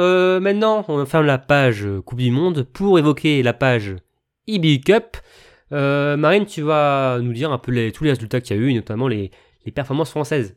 maintenant, 0.41 0.85
on 0.89 1.05
ferme 1.05 1.27
la 1.27 1.39
page 1.39 1.87
Coupe 2.07 2.21
du 2.21 2.31
Monde 2.31 2.63
pour 2.63 2.99
évoquer 2.99 3.43
la 3.43 3.53
page 3.53 3.97
EBU 4.47 4.81
Cup. 4.81 5.19
Marine, 5.71 6.47
tu 6.47 6.63
vas 6.63 7.19
nous 7.21 7.33
dire 7.33 7.53
un 7.53 7.59
peu 7.59 7.73
tous 7.93 8.05
les 8.05 8.11
résultats 8.11 8.41
qu'il 8.41 8.57
y 8.57 8.59
a 8.59 8.63
eu, 8.63 8.75
notamment 8.75 9.07
les, 9.07 9.31
les 9.67 9.73
performances 9.73 10.11
françaises. 10.11 10.57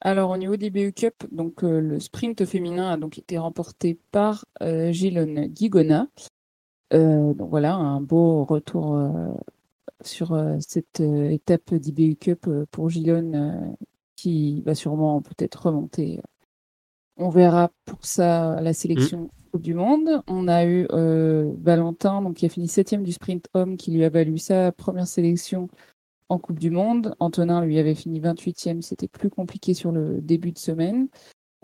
Alors 0.00 0.30
au 0.30 0.36
niveau 0.36 0.56
des 0.56 0.70
BU 0.70 0.92
Cup, 0.92 1.14
donc 1.30 1.62
le 1.62 2.00
sprint 2.00 2.44
féminin 2.44 2.90
a 2.90 2.96
donc 2.96 3.18
été 3.18 3.38
remporté 3.38 3.96
par 4.10 4.44
Gilon 4.60 5.46
Guigona. 5.46 6.08
donc 6.90 7.48
voilà, 7.48 7.76
un 7.76 8.00
beau 8.00 8.44
retour 8.44 8.98
sur 10.06 10.32
euh, 10.32 10.56
cette 10.60 11.00
euh, 11.00 11.30
étape 11.30 11.74
d'IBU 11.74 12.16
Cup 12.16 12.46
euh, 12.48 12.66
pour 12.70 12.90
Gilon 12.90 13.76
qui 14.16 14.62
va 14.62 14.74
sûrement 14.74 15.20
peut-être 15.20 15.66
remonter. 15.66 16.20
On 17.16 17.28
verra 17.28 17.70
pour 17.84 18.04
ça 18.04 18.60
la 18.60 18.72
sélection 18.72 19.30
mmh. 19.52 19.58
du 19.58 19.74
Monde. 19.74 20.22
On 20.28 20.46
a 20.48 20.64
eu 20.64 20.86
Valentin 21.60 22.22
donc, 22.22 22.36
qui 22.36 22.46
a 22.46 22.48
fini 22.48 22.68
septième 22.68 23.02
du 23.02 23.12
sprint 23.12 23.48
homme 23.54 23.76
qui 23.76 23.90
lui 23.90 24.04
a 24.04 24.10
valu 24.10 24.38
sa 24.38 24.70
première 24.70 25.08
sélection 25.08 25.68
en 26.28 26.38
Coupe 26.38 26.60
du 26.60 26.70
Monde. 26.70 27.16
Antonin 27.18 27.64
lui 27.64 27.78
avait 27.78 27.96
fini 27.96 28.20
28e, 28.20 28.80
c'était 28.80 29.08
plus 29.08 29.28
compliqué 29.28 29.74
sur 29.74 29.90
le 29.90 30.20
début 30.20 30.52
de 30.52 30.58
semaine. 30.58 31.08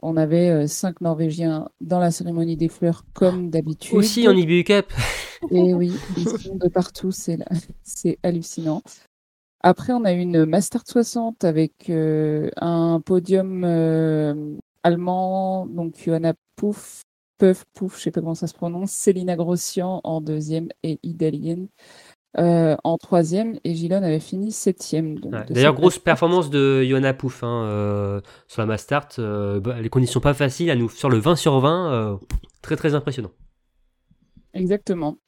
On 0.02 0.16
avait 0.16 0.66
cinq 0.66 1.00
Norvégiens 1.00 1.68
dans 1.80 2.00
la 2.00 2.10
cérémonie 2.10 2.56
des 2.56 2.68
fleurs 2.68 3.04
comme 3.14 3.50
d'habitude. 3.50 3.96
Aussi 3.96 4.26
en 4.26 4.36
IBU 4.36 4.64
Cup. 4.64 4.92
Et 5.50 5.74
oui, 5.74 5.92
ils 6.16 6.28
sont 6.28 6.56
de 6.56 6.68
partout, 6.68 7.10
c'est 7.12 8.18
hallucinant. 8.22 8.82
Après, 9.60 9.92
on 9.92 10.04
a 10.04 10.12
eu 10.12 10.20
une 10.20 10.44
Master 10.44 10.82
60 10.86 11.44
avec 11.44 11.90
euh, 11.90 12.48
un 12.56 13.00
podium 13.04 13.64
euh, 13.64 14.56
allemand, 14.84 15.66
donc 15.66 15.94
Johanna 16.04 16.34
Pouf, 16.56 17.02
Puff, 17.38 17.64
Pouf, 17.74 17.98
je 17.98 18.02
sais 18.04 18.10
pas 18.10 18.20
comment 18.20 18.34
ça 18.34 18.46
se 18.46 18.54
prononce, 18.54 18.92
Célina 18.92 19.36
Grossian 19.36 20.00
en 20.04 20.20
deuxième 20.20 20.68
et 20.82 20.98
Idalien 21.02 21.66
euh, 22.38 22.76
en 22.84 22.98
troisième. 22.98 23.58
Et 23.64 23.74
Gilon 23.74 24.02
avait 24.02 24.20
fini 24.20 24.52
septième. 24.52 25.16
Ouais. 25.24 25.44
D'ailleurs, 25.50 25.74
grosse 25.74 25.94
Master. 25.94 26.02
performance 26.04 26.50
de 26.50 26.84
Johanna 26.84 27.14
Pouf 27.14 27.42
hein, 27.42 28.20
sur 28.46 28.62
la 28.62 28.66
Mastart. 28.66 29.08
euh, 29.18 29.60
bah, 29.60 29.80
les 29.80 29.88
conditions 29.88 30.20
pas 30.20 30.34
faciles, 30.34 30.70
à 30.70 30.76
nous 30.76 30.88
sur 30.88 31.08
le 31.08 31.18
20 31.18 31.36
sur 31.36 31.58
20, 31.58 31.92
euh, 31.92 32.16
très 32.62 32.76
très 32.76 32.94
impressionnant. 32.94 33.30
Exactement. 34.54 35.18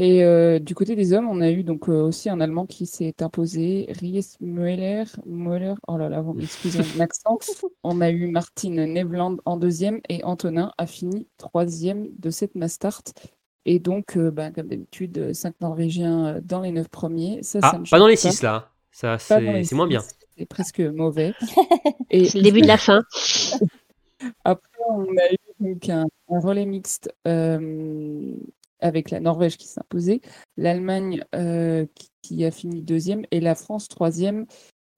Et 0.00 0.22
euh, 0.22 0.60
du 0.60 0.76
côté 0.76 0.94
des 0.94 1.12
hommes, 1.12 1.28
on 1.28 1.40
a 1.40 1.50
eu 1.50 1.64
donc 1.64 1.88
euh, 1.88 2.02
aussi 2.02 2.30
un 2.30 2.40
Allemand 2.40 2.66
qui 2.66 2.86
s'est 2.86 3.20
imposé, 3.20 3.86
Ries 4.00 4.36
Müller, 4.40 5.02
Müller, 5.26 5.74
oh 5.88 5.96
là 5.96 6.08
là, 6.08 6.20
vous 6.20 6.34
m'excusez 6.34 6.82
mon 6.94 7.00
accent. 7.00 7.38
On 7.82 8.00
a 8.00 8.10
eu 8.10 8.28
Martin 8.28 8.70
Nevland 8.86 9.38
en 9.44 9.56
deuxième 9.56 10.00
et 10.08 10.22
Antonin 10.22 10.72
a 10.78 10.86
fini 10.86 11.26
troisième 11.36 12.06
de 12.16 12.30
cette 12.30 12.54
Mastart. 12.54 13.02
Et 13.64 13.80
donc, 13.80 14.16
euh, 14.16 14.30
bah, 14.30 14.52
comme 14.52 14.68
d'habitude, 14.68 15.34
cinq 15.34 15.54
Norvégiens 15.60 16.40
dans 16.44 16.60
les 16.60 16.70
neuf 16.70 16.88
premiers. 16.88 17.42
Ça, 17.42 17.58
Ah, 17.62 17.72
ça 17.72 17.78
ne 17.78 17.84
pas 17.84 17.98
dans 17.98 18.06
les 18.06 18.16
6 18.16 18.42
là. 18.42 18.70
Ça, 18.92 19.18
c'est 19.18 19.40
moins 19.40 19.62
six, 19.62 19.74
bien. 19.88 20.02
C'est 20.36 20.46
presque 20.46 20.80
mauvais. 20.80 21.34
Et 22.10 22.24
C'est 22.24 22.38
le 22.38 22.44
début 22.44 22.60
de 22.60 22.66
la 22.68 22.78
fin. 22.78 23.02
après, 24.44 24.68
on 24.88 25.02
a 25.02 25.32
eu 25.32 25.36
donc 25.60 25.88
un, 25.88 26.06
relais 26.28 26.66
mixte 26.66 27.12
euh, 27.26 28.34
avec 28.80 29.10
la 29.10 29.20
Norvège 29.20 29.56
qui 29.56 29.68
imposée, 29.78 30.20
l'Allemagne 30.56 31.24
euh, 31.34 31.86
qui, 32.22 32.44
a 32.44 32.50
fini 32.50 32.82
deuxième 32.82 33.24
et 33.30 33.40
la 33.40 33.54
France 33.54 33.88
troisième 33.88 34.46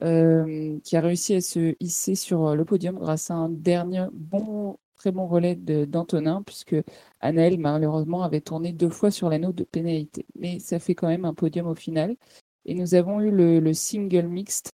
euh, 0.03 0.78
qui 0.85 0.97
a 0.97 1.01
réussi 1.01 1.35
à 1.35 1.41
se 1.41 1.74
hisser 1.81 2.15
sur 2.15 2.55
le 2.55 2.65
podium 2.65 2.99
grâce 2.99 3.31
à 3.31 3.35
un 3.35 3.49
dernier 3.49 4.07
bon, 4.12 4.78
très 4.97 5.12
bon 5.12 5.27
relais 5.27 5.55
d'Antonin 5.55 6.43
puisque 6.43 6.77
Anaël 7.20 7.59
malheureusement 7.59 8.23
avait 8.23 8.41
tourné 8.41 8.73
deux 8.73 8.91
fois 8.91 9.11
sur 9.11 9.28
l'anneau 9.31 9.53
de 9.53 9.65
pénalité. 9.65 10.27
Mais 10.35 10.59
ça 10.59 10.78
fait 10.78 10.95
quand 10.95 11.09
même 11.09 11.24
un 11.24 11.35
podium 11.35 11.66
au 11.66 11.74
final. 11.74 12.16
Et 12.66 12.74
nous 12.74 12.95
avons 12.95 13.20
eu 13.20 13.31
le 13.31 13.73
single 13.73 14.27
mixte 14.27 14.73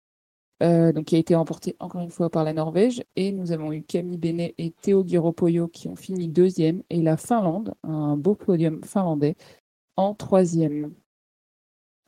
euh, 0.61 0.91
donc 0.91 1.05
qui 1.05 1.15
a 1.15 1.19
été 1.19 1.35
remporté 1.35 1.75
encore 1.79 2.01
une 2.01 2.09
fois 2.11 2.29
par 2.29 2.43
la 2.43 2.53
Norvège. 2.53 3.03
Et 3.15 3.31
nous 3.31 3.51
avons 3.51 3.71
eu 3.73 3.81
Camille 3.81 4.17
Benet 4.17 4.53
et 4.57 4.71
Théo 4.71 5.03
Giropoyo 5.05 5.67
qui 5.67 5.87
ont 5.87 5.95
fini 5.95 6.27
deuxième, 6.27 6.83
et 6.89 7.01
la 7.01 7.17
Finlande, 7.17 7.73
un 7.83 8.15
beau 8.17 8.35
podium 8.35 8.83
finlandais, 8.83 9.35
en 9.97 10.13
troisième. 10.13 10.93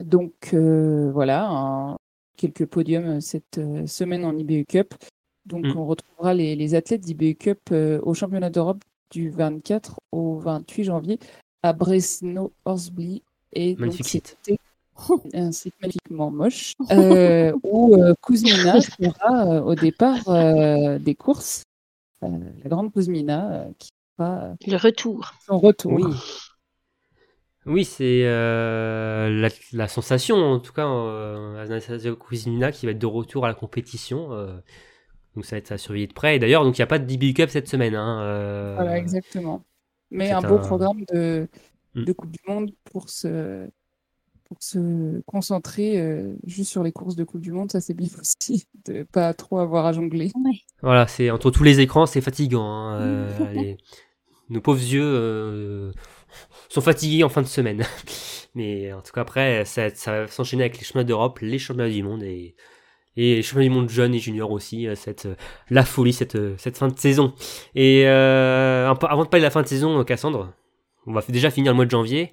Donc 0.03 0.53
euh, 0.53 1.11
voilà, 1.11 1.47
un- 1.49 1.97
quelques 2.37 2.65
podiums 2.65 3.21
cette 3.21 3.57
euh, 3.59 3.87
semaine 3.87 4.25
en 4.25 4.37
IBU 4.37 4.65
Cup. 4.65 4.93
Donc 5.45 5.65
Mm. 5.65 5.77
on 5.77 5.85
retrouvera 5.85 6.33
les, 6.33 6.55
les 6.55 6.75
athlètes 6.75 7.01
d'IBU 7.01 7.35
Cup 7.35 7.59
euh, 7.71 7.99
au 8.03 8.13
championnat 8.13 8.49
d'Europe 8.49 8.81
du 9.11 9.29
24 9.29 9.95
au 10.11 10.37
28 10.39 10.83
janvier 10.85 11.19
à 11.63 11.71
Bresno-Horsbly. 11.73 13.21
Et 13.53 13.75
Magnifique. 13.77 14.35
un 15.33 15.51
site 15.51 15.73
magnifiquement 15.81 16.31
moche, 16.31 16.73
euh, 16.91 17.53
où 17.63 17.95
euh, 17.95 18.13
Kuzmina 18.21 18.79
sera 18.81 19.47
euh, 19.47 19.61
au 19.61 19.75
départ 19.75 20.27
euh, 20.29 20.99
des 20.99 21.15
courses, 21.15 21.63
euh, 22.23 22.27
la 22.63 22.69
grande 22.69 22.93
Kuzmina 22.93 23.51
euh, 23.53 23.71
qui 23.79 23.89
fera 24.17 24.43
euh, 24.43 24.53
Le 24.67 24.77
retour. 24.77 25.31
son 25.45 25.59
retour. 25.59 25.93
Oui. 25.93 26.03
Oui, 27.65 27.83
c'est 27.83 28.21
euh, 28.25 29.29
la, 29.41 29.49
la 29.73 29.87
sensation, 29.87 30.35
en 30.37 30.59
tout 30.59 30.71
cas, 30.71 30.85
euh, 30.87 31.63
Anastasia 31.63 32.13
Kuzmina 32.15 32.71
qui 32.71 32.85
va 32.85 32.91
être 32.91 32.99
de 32.99 33.07
retour 33.07 33.45
à 33.45 33.47
la 33.47 33.55
compétition. 33.55 34.31
euh, 34.33 34.55
donc 35.35 35.45
ça 35.45 35.55
va 35.55 35.57
être 35.59 35.71
à 35.71 35.77
surveiller 35.79 36.07
de 36.07 36.13
près. 36.13 36.35
Et 36.35 36.39
d'ailleurs, 36.39 36.63
donc 36.63 36.77
il 36.77 36.81
n'y 36.81 36.83
a 36.83 36.87
pas 36.87 36.99
de 36.99 37.05
DB 37.05 37.33
Cup 37.33 37.49
cette 37.49 37.67
semaine. 37.67 37.95
Hein, 37.95 38.21
euh, 38.21 38.75
Voilà, 38.75 38.97
exactement. 38.97 39.63
Mais 40.11 40.31
un 40.31 40.41
beau 40.41 40.55
un- 40.55 40.59
programme 40.59 41.03
de, 41.11 41.47
Mm. 41.95 42.03
de 42.03 42.13
Coupe 42.13 42.31
du 42.31 42.39
Monde 42.47 42.71
pour 42.91 43.09
se, 43.09 43.67
pour 44.45 44.57
se 44.61 45.21
concentrer 45.25 45.99
euh, 45.99 46.33
juste 46.45 46.69
sur 46.71 46.83
les 46.83 46.91
courses 46.91 47.15
de 47.15 47.23
Coupe 47.23 47.41
du 47.41 47.51
Monde. 47.51 47.71
Ça, 47.71 47.81
c'est 47.81 47.93
bien 47.93 48.07
aussi, 48.19 48.67
de 48.85 49.03
pas 49.03 49.33
trop 49.33 49.59
avoir 49.59 49.85
à 49.85 49.93
jongler. 49.93 50.31
Voilà, 50.81 51.07
c'est 51.07 51.29
entre 51.31 51.51
tous 51.51 51.63
les 51.63 51.79
écrans, 51.79 52.05
c'est 52.05 52.21
fatigant. 52.21 52.63
hein, 52.65 53.01
euh, 53.01 53.51
les- 53.53 53.77
nos 54.49 54.61
pauvres 54.61 54.79
yeux 54.83 55.01
euh, 55.03 55.91
sont 56.69 56.81
fatigués 56.81 57.23
en 57.23 57.29
fin 57.29 57.41
de 57.41 57.47
semaine. 57.47 57.83
Mais 58.55 58.93
en 58.93 59.01
tout 59.01 59.11
cas, 59.11 59.21
après, 59.21 59.65
ça, 59.65 59.89
ça 59.89 60.11
va 60.21 60.27
s'enchaîner 60.27 60.63
avec 60.63 60.77
les 60.77 60.83
championnats 60.83 61.03
d'Europe, 61.03 61.39
les 61.41 61.57
championnats 61.59 61.89
du 61.89 62.03
monde 62.03 62.21
et, 62.23 62.55
et 63.17 63.35
les 63.37 63.41
championnats 63.41 63.69
du 63.69 63.75
monde 63.75 63.89
jeunes 63.89 64.13
et 64.13 64.19
juniors 64.19 64.51
aussi. 64.51 64.87
Cette, 64.95 65.27
la 65.71 65.83
folie, 65.83 66.13
cette, 66.13 66.37
cette 66.59 66.77
fin 66.77 66.87
de 66.89 66.97
saison. 66.99 67.33
Et 67.73 68.03
euh, 68.05 68.87
avant 68.87 69.23
de 69.23 69.29
parler 69.29 69.41
de 69.41 69.45
la 69.47 69.49
fin 69.51 69.63
de 69.63 69.67
saison, 69.67 70.03
Cassandre, 70.03 70.53
on 71.07 71.11
va 71.13 71.21
déjà 71.27 71.49
finir 71.49 71.71
le 71.71 71.75
mois 71.75 71.85
de 71.85 71.91
janvier. 71.91 72.31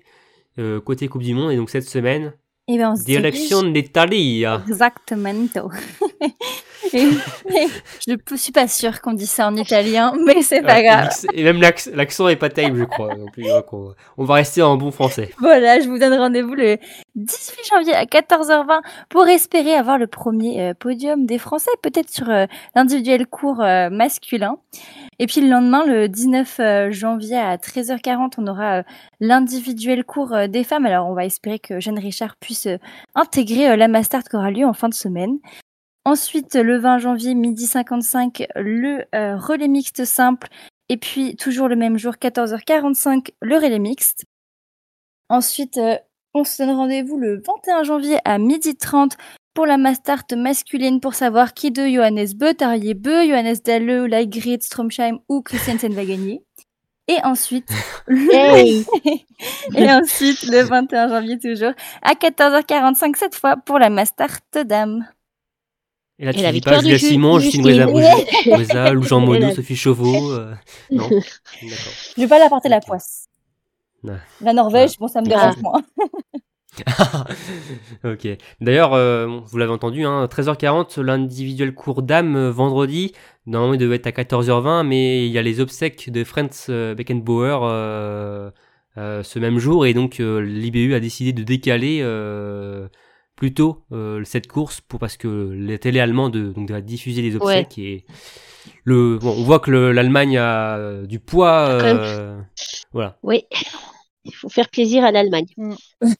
Euh, 0.59 0.81
côté 0.81 1.09
Coupe 1.09 1.23
du 1.23 1.35
Monde, 1.35 1.53
et 1.53 1.57
donc 1.57 1.71
cette 1.71 1.89
semaine, 1.89 2.33
Et 2.69 2.79
ben 2.79 2.93
on 2.93 2.97
se 2.97 3.05
dirige- 3.05 3.23
direction 3.33 3.63
d'Italie. 3.63 4.45
Exactement. 4.67 5.33
Et- 6.95 7.09
je 8.07 8.13
ne 8.31 8.37
suis 8.37 8.53
pas 8.53 8.67
sûre 8.69 9.01
qu'on 9.01 9.13
dit 9.15 9.27
ça 9.27 9.47
en 9.49 9.57
italien, 9.57 10.13
mais 10.27 10.43
c'est 10.43 10.61
pas 10.63 10.75
Ouais, 10.77 10.83
grave. 10.85 11.11
Et 11.33 11.43
même 11.45 11.61
l'acc- 11.61 11.91
l'accent 11.95 12.29
est 12.29 12.37
pas 12.37 12.51
terrible, 12.51 12.79
je 12.81 12.85
crois. 12.85 13.15
donc 13.15 13.31
on 14.19 14.25
va 14.25 14.35
rester 14.35 14.63
en 14.63 14.77
bon 14.77 14.91
français. 14.91 15.31
Voilà, 15.39 15.81
je 15.81 15.89
vous 15.89 15.99
donne 15.99 16.13
rendez-vous 16.15 16.55
le 16.55 16.77
18 17.15 17.69
janvier 17.71 17.95
à 17.95 18.05
14h20 18.05 18.81
pour 19.09 19.27
espérer 19.29 19.75
avoir 19.75 19.97
le 19.97 20.07
premier 20.07 20.61
euh, 20.71 20.75
podium 20.75 21.25
des 21.25 21.39
Français, 21.39 21.71
peut-être 21.83 22.11
sur 22.11 22.29
euh, 22.29 22.47
l'individuel 22.75 23.27
court 23.27 23.61
euh, 23.63 23.89
masculin. 23.89 24.57
Et 25.19 25.27
puis 25.27 25.41
le 25.41 25.49
lendemain, 25.49 25.85
le 25.85 26.09
19 26.09 26.61
euh, 26.61 26.91
janvier 26.91 27.37
à 27.37 27.57
13h40, 27.57 28.35
on 28.39 28.47
aura 28.47 28.79
euh, 28.79 28.83
l'individuel 29.21 30.05
court 30.05 30.33
euh, 30.33 30.47
des 30.47 30.65
femmes. 30.65 30.87
Alors 30.87 31.09
on 31.09 31.15
va 31.15 31.25
espérer 31.25 31.59
que 31.59 31.81
Jeanne 31.81 31.99
Richard 31.99 32.37
puisse 32.37 32.69
intégrer 33.15 33.77
la 33.77 33.89
Mastart 33.89 34.25
qui 34.25 34.37
aura 34.37 34.51
lieu 34.51 34.67
en 34.67 34.73
fin 34.73 34.89
de 34.89 34.95
semaine. 34.95 35.39
Ensuite, 36.05 36.55
le 36.57 36.79
20 36.79 36.99
janvier, 36.99 37.35
midi 37.35 37.67
55, 37.67 38.45
le 38.57 39.07
relais 39.37 39.69
mixte 39.69 40.05
simple. 40.05 40.49
Et 40.89 40.97
puis, 40.97 41.37
toujours 41.37 41.69
le 41.69 41.77
même 41.77 41.97
jour, 41.97 42.15
14h45, 42.15 43.29
le 43.41 43.57
relais 43.57 43.79
mixte. 43.79 44.25
Ensuite, 45.29 45.79
on 46.35 46.43
se 46.43 46.61
donne 46.61 46.75
rendez-vous 46.75 47.19
le 47.19 47.41
21 47.47 47.85
janvier 47.85 48.19
à 48.25 48.39
12h30 48.39 49.17
pour 49.55 49.67
la 49.67 49.77
Mastart 49.77 50.25
masculine 50.37 51.01
pour 51.01 51.15
savoir 51.15 51.53
qui 51.55 51.71
de 51.71 51.87
Johannes 51.87 52.33
Beu, 52.35 52.55
Tarier 52.55 52.95
Beu, 52.95 53.27
Johannes 53.27 53.57
Dalleux, 53.65 54.07
Leigrid, 54.07 54.63
Stromsheim 54.63 55.19
ou 55.29 55.43
Christiansen 55.43 55.93
va 55.95 56.05
gagner. 56.05 56.43
Et 57.09 57.17
ensuite. 57.25 57.69
Hey. 58.09 58.87
et 59.77 59.91
ensuite, 59.93 60.43
le 60.45 60.63
21 60.63 61.09
janvier 61.11 61.39
toujours, 61.39 61.73
à 62.03 62.15
14h45 62.15 63.17
cette 63.17 63.35
fois 63.35 63.57
pour 63.57 63.79
la 63.79 63.91
Mastart 63.91 64.39
dame. 64.65 65.07
Et 66.19 66.25
là, 66.25 66.31
Et 66.31 66.35
tu 66.35 66.43
la 66.43 66.49
dis 66.51 66.55
victoire 66.55 66.77
pas 66.77 66.83
de 66.83 66.85
Julia 66.87 66.99
Ju- 66.99 67.09
Simon, 67.09 67.39
Justine 67.41 67.63
Breza. 67.63 67.87
Breza, 68.47 68.91
Lou 68.93 69.03
Jean 69.03 69.21
Et 69.23 69.27
Monod, 69.27 69.41
la- 69.43 69.55
Sophie 69.55 69.77
Chauveau. 69.77 70.31
euh, 70.33 70.55
non. 70.91 71.09
Je 71.61 72.21
vais 72.21 72.29
pas 72.29 72.39
la 72.39 72.49
porter 72.49 72.69
la 72.69 72.81
poisse. 72.81 73.27
La 74.41 74.53
Norvège, 74.53 74.99
bon, 74.99 75.09
ça 75.09 75.21
me 75.21 75.27
dérange 75.27 75.55
Ah. 75.59 75.61
moins. 75.61 75.83
ok. 78.05 78.29
D'ailleurs, 78.61 78.95
euh, 78.95 79.27
bon, 79.27 79.41
vous 79.47 79.59
l'avez 79.59 79.73
entendu, 79.73 80.05
hein, 80.05 80.27
13h40, 80.27 81.01
l'individuel 81.01 81.75
cours 81.75 82.03
d'âme 82.03 82.37
euh, 82.37 82.51
vendredi. 82.51 83.13
Normalement, 83.47 83.75
il 83.75 83.79
devait 83.79 83.97
être 83.97 84.07
à 84.07 84.11
14h20, 84.11 84.87
mais 84.87 85.27
il 85.27 85.33
y 85.33 85.39
a 85.39 85.43
les 85.43 85.61
obsèques 85.61 86.11
de 86.11 86.25
Franz 86.25 86.67
euh, 86.71 86.95
Beckenbauer 86.95 87.59
euh, 87.65 88.51
euh, 88.99 89.23
ce 89.23 89.39
même 89.39 89.59
jour, 89.59 89.87
et 89.87 89.95
donc 89.95 90.17
l'IBU 90.19 90.95
a 90.95 91.01
décidé 91.01 91.33
de 91.33 91.43
décaler 91.43 92.03
plus 93.37 93.55
tôt 93.55 93.85
cette 94.25 94.47
course 94.47 94.81
pour 94.81 95.01
parce 95.01 95.17
que 95.17 95.53
la 95.57 95.79
télé 95.79 95.99
allemande 96.01 96.53
donc 96.53 96.71
diffuser 96.73 97.23
les 97.23 97.35
obsèques 97.37 97.79
et 97.79 98.05
le 98.85 99.19
bon, 99.19 99.35
on 99.37 99.43
voit 99.45 99.59
que 99.61 99.71
le- 99.71 99.93
l'Allemagne 99.93 100.37
a 100.39 101.03
du 101.05 101.19
poids. 101.21 101.79
Voilà. 102.93 103.17
Oui. 103.23 103.45
Il 104.25 104.35
faut 104.35 104.49
faire 104.49 104.69
plaisir 104.69 105.05
à 105.05 105.11
l'Allemagne. 105.13 105.47
Mm. 105.57 105.75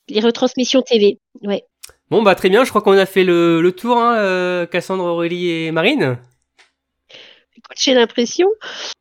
Les 0.09 0.21
retransmissions 0.21 0.83
TV. 0.83 1.19
Ouais. 1.43 1.65
Bon 2.11 2.23
bah 2.23 2.35
très 2.35 2.49
bien, 2.51 2.65
je 2.65 2.71
crois 2.71 2.83
qu'on 2.83 2.93
a 2.93 3.07
fait 3.07 3.25
le, 3.25 3.63
le 3.63 3.73
tour, 3.73 3.97
hein, 3.97 4.17
euh, 4.19 4.67
Cassandre, 4.67 5.05
Aurélie 5.05 5.49
et 5.51 5.73
Marine. 5.73 6.19
Écoute, 7.57 7.77
J'ai 7.79 7.95
l'impression. 7.95 8.49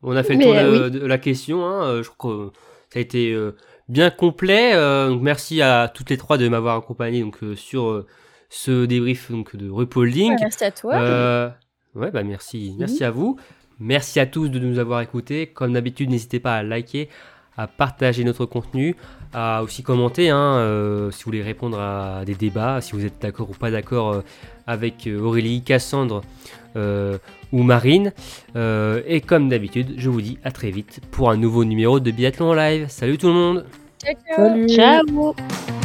On 0.01 0.15
a 0.15 0.23
fait 0.23 0.35
le 0.35 0.43
tour 0.43 0.53
de, 0.53 0.89
de 0.89 1.05
la 1.05 1.17
question. 1.17 1.65
Hein, 1.65 1.83
euh, 1.85 2.03
je 2.03 2.09
crois 2.09 2.31
que 2.31 2.51
ça 2.89 2.99
a 2.99 3.01
été 3.01 3.31
euh, 3.33 3.55
bien 3.89 4.09
complet. 4.11 4.71
euh, 4.75 5.09
donc 5.09 5.21
merci 5.21 5.61
à 5.61 5.91
toutes 5.93 6.09
les 6.09 6.17
trois 6.17 6.37
de 6.37 6.47
m'avoir 6.47 6.77
accompagné 6.77 7.21
donc 7.21 7.37
sur 7.55 8.05
ce 8.49 8.85
débrief 8.85 9.31
donc 9.31 9.55
de 9.55 9.69
Repolding. 9.69 10.35
Merci 10.39 10.63
à 10.63 10.71
toi. 10.71 10.95
Euh, 10.95 11.49
ouais 11.95 12.11
bah 12.11 12.23
merci, 12.23 12.75
merci 12.77 13.03
à 13.03 13.11
vous. 13.11 13.37
Merci 13.79 14.19
à 14.19 14.25
tous 14.27 14.47
de 14.49 14.59
nous 14.59 14.77
avoir 14.79 15.01
écoutés. 15.01 15.47
Comme 15.47 15.73
d'habitude, 15.73 16.09
n'hésitez 16.09 16.39
pas 16.39 16.55
à 16.55 16.63
liker, 16.63 17.09
à 17.61 17.67
partager 17.67 18.23
notre 18.23 18.45
contenu, 18.45 18.95
à 19.33 19.63
aussi 19.63 19.83
commenter 19.83 20.29
hein, 20.29 20.55
euh, 20.57 21.11
si 21.11 21.23
vous 21.23 21.29
voulez 21.29 21.43
répondre 21.43 21.79
à 21.79 22.23
des 22.25 22.35
débats, 22.35 22.81
si 22.81 22.93
vous 22.93 23.05
êtes 23.05 23.21
d'accord 23.21 23.49
ou 23.49 23.53
pas 23.53 23.71
d'accord 23.71 24.13
euh, 24.13 24.21
avec 24.67 25.07
euh, 25.07 25.19
Aurélie, 25.19 25.61
Cassandre 25.61 26.21
euh, 26.75 27.17
ou 27.51 27.63
Marine. 27.63 28.13
Euh, 28.55 29.01
et 29.05 29.21
comme 29.21 29.49
d'habitude, 29.49 29.93
je 29.97 30.09
vous 30.09 30.21
dis 30.21 30.37
à 30.43 30.51
très 30.51 30.71
vite 30.71 31.01
pour 31.11 31.29
un 31.29 31.37
nouveau 31.37 31.65
numéro 31.65 31.99
de 31.99 32.11
Biathlon 32.11 32.53
live. 32.53 32.87
Salut 32.89 33.17
tout 33.17 33.27
le 33.27 33.33
monde 33.33 33.65
Ciao, 33.99 34.67
ciao. 34.67 35.05
Ciao 35.05 35.80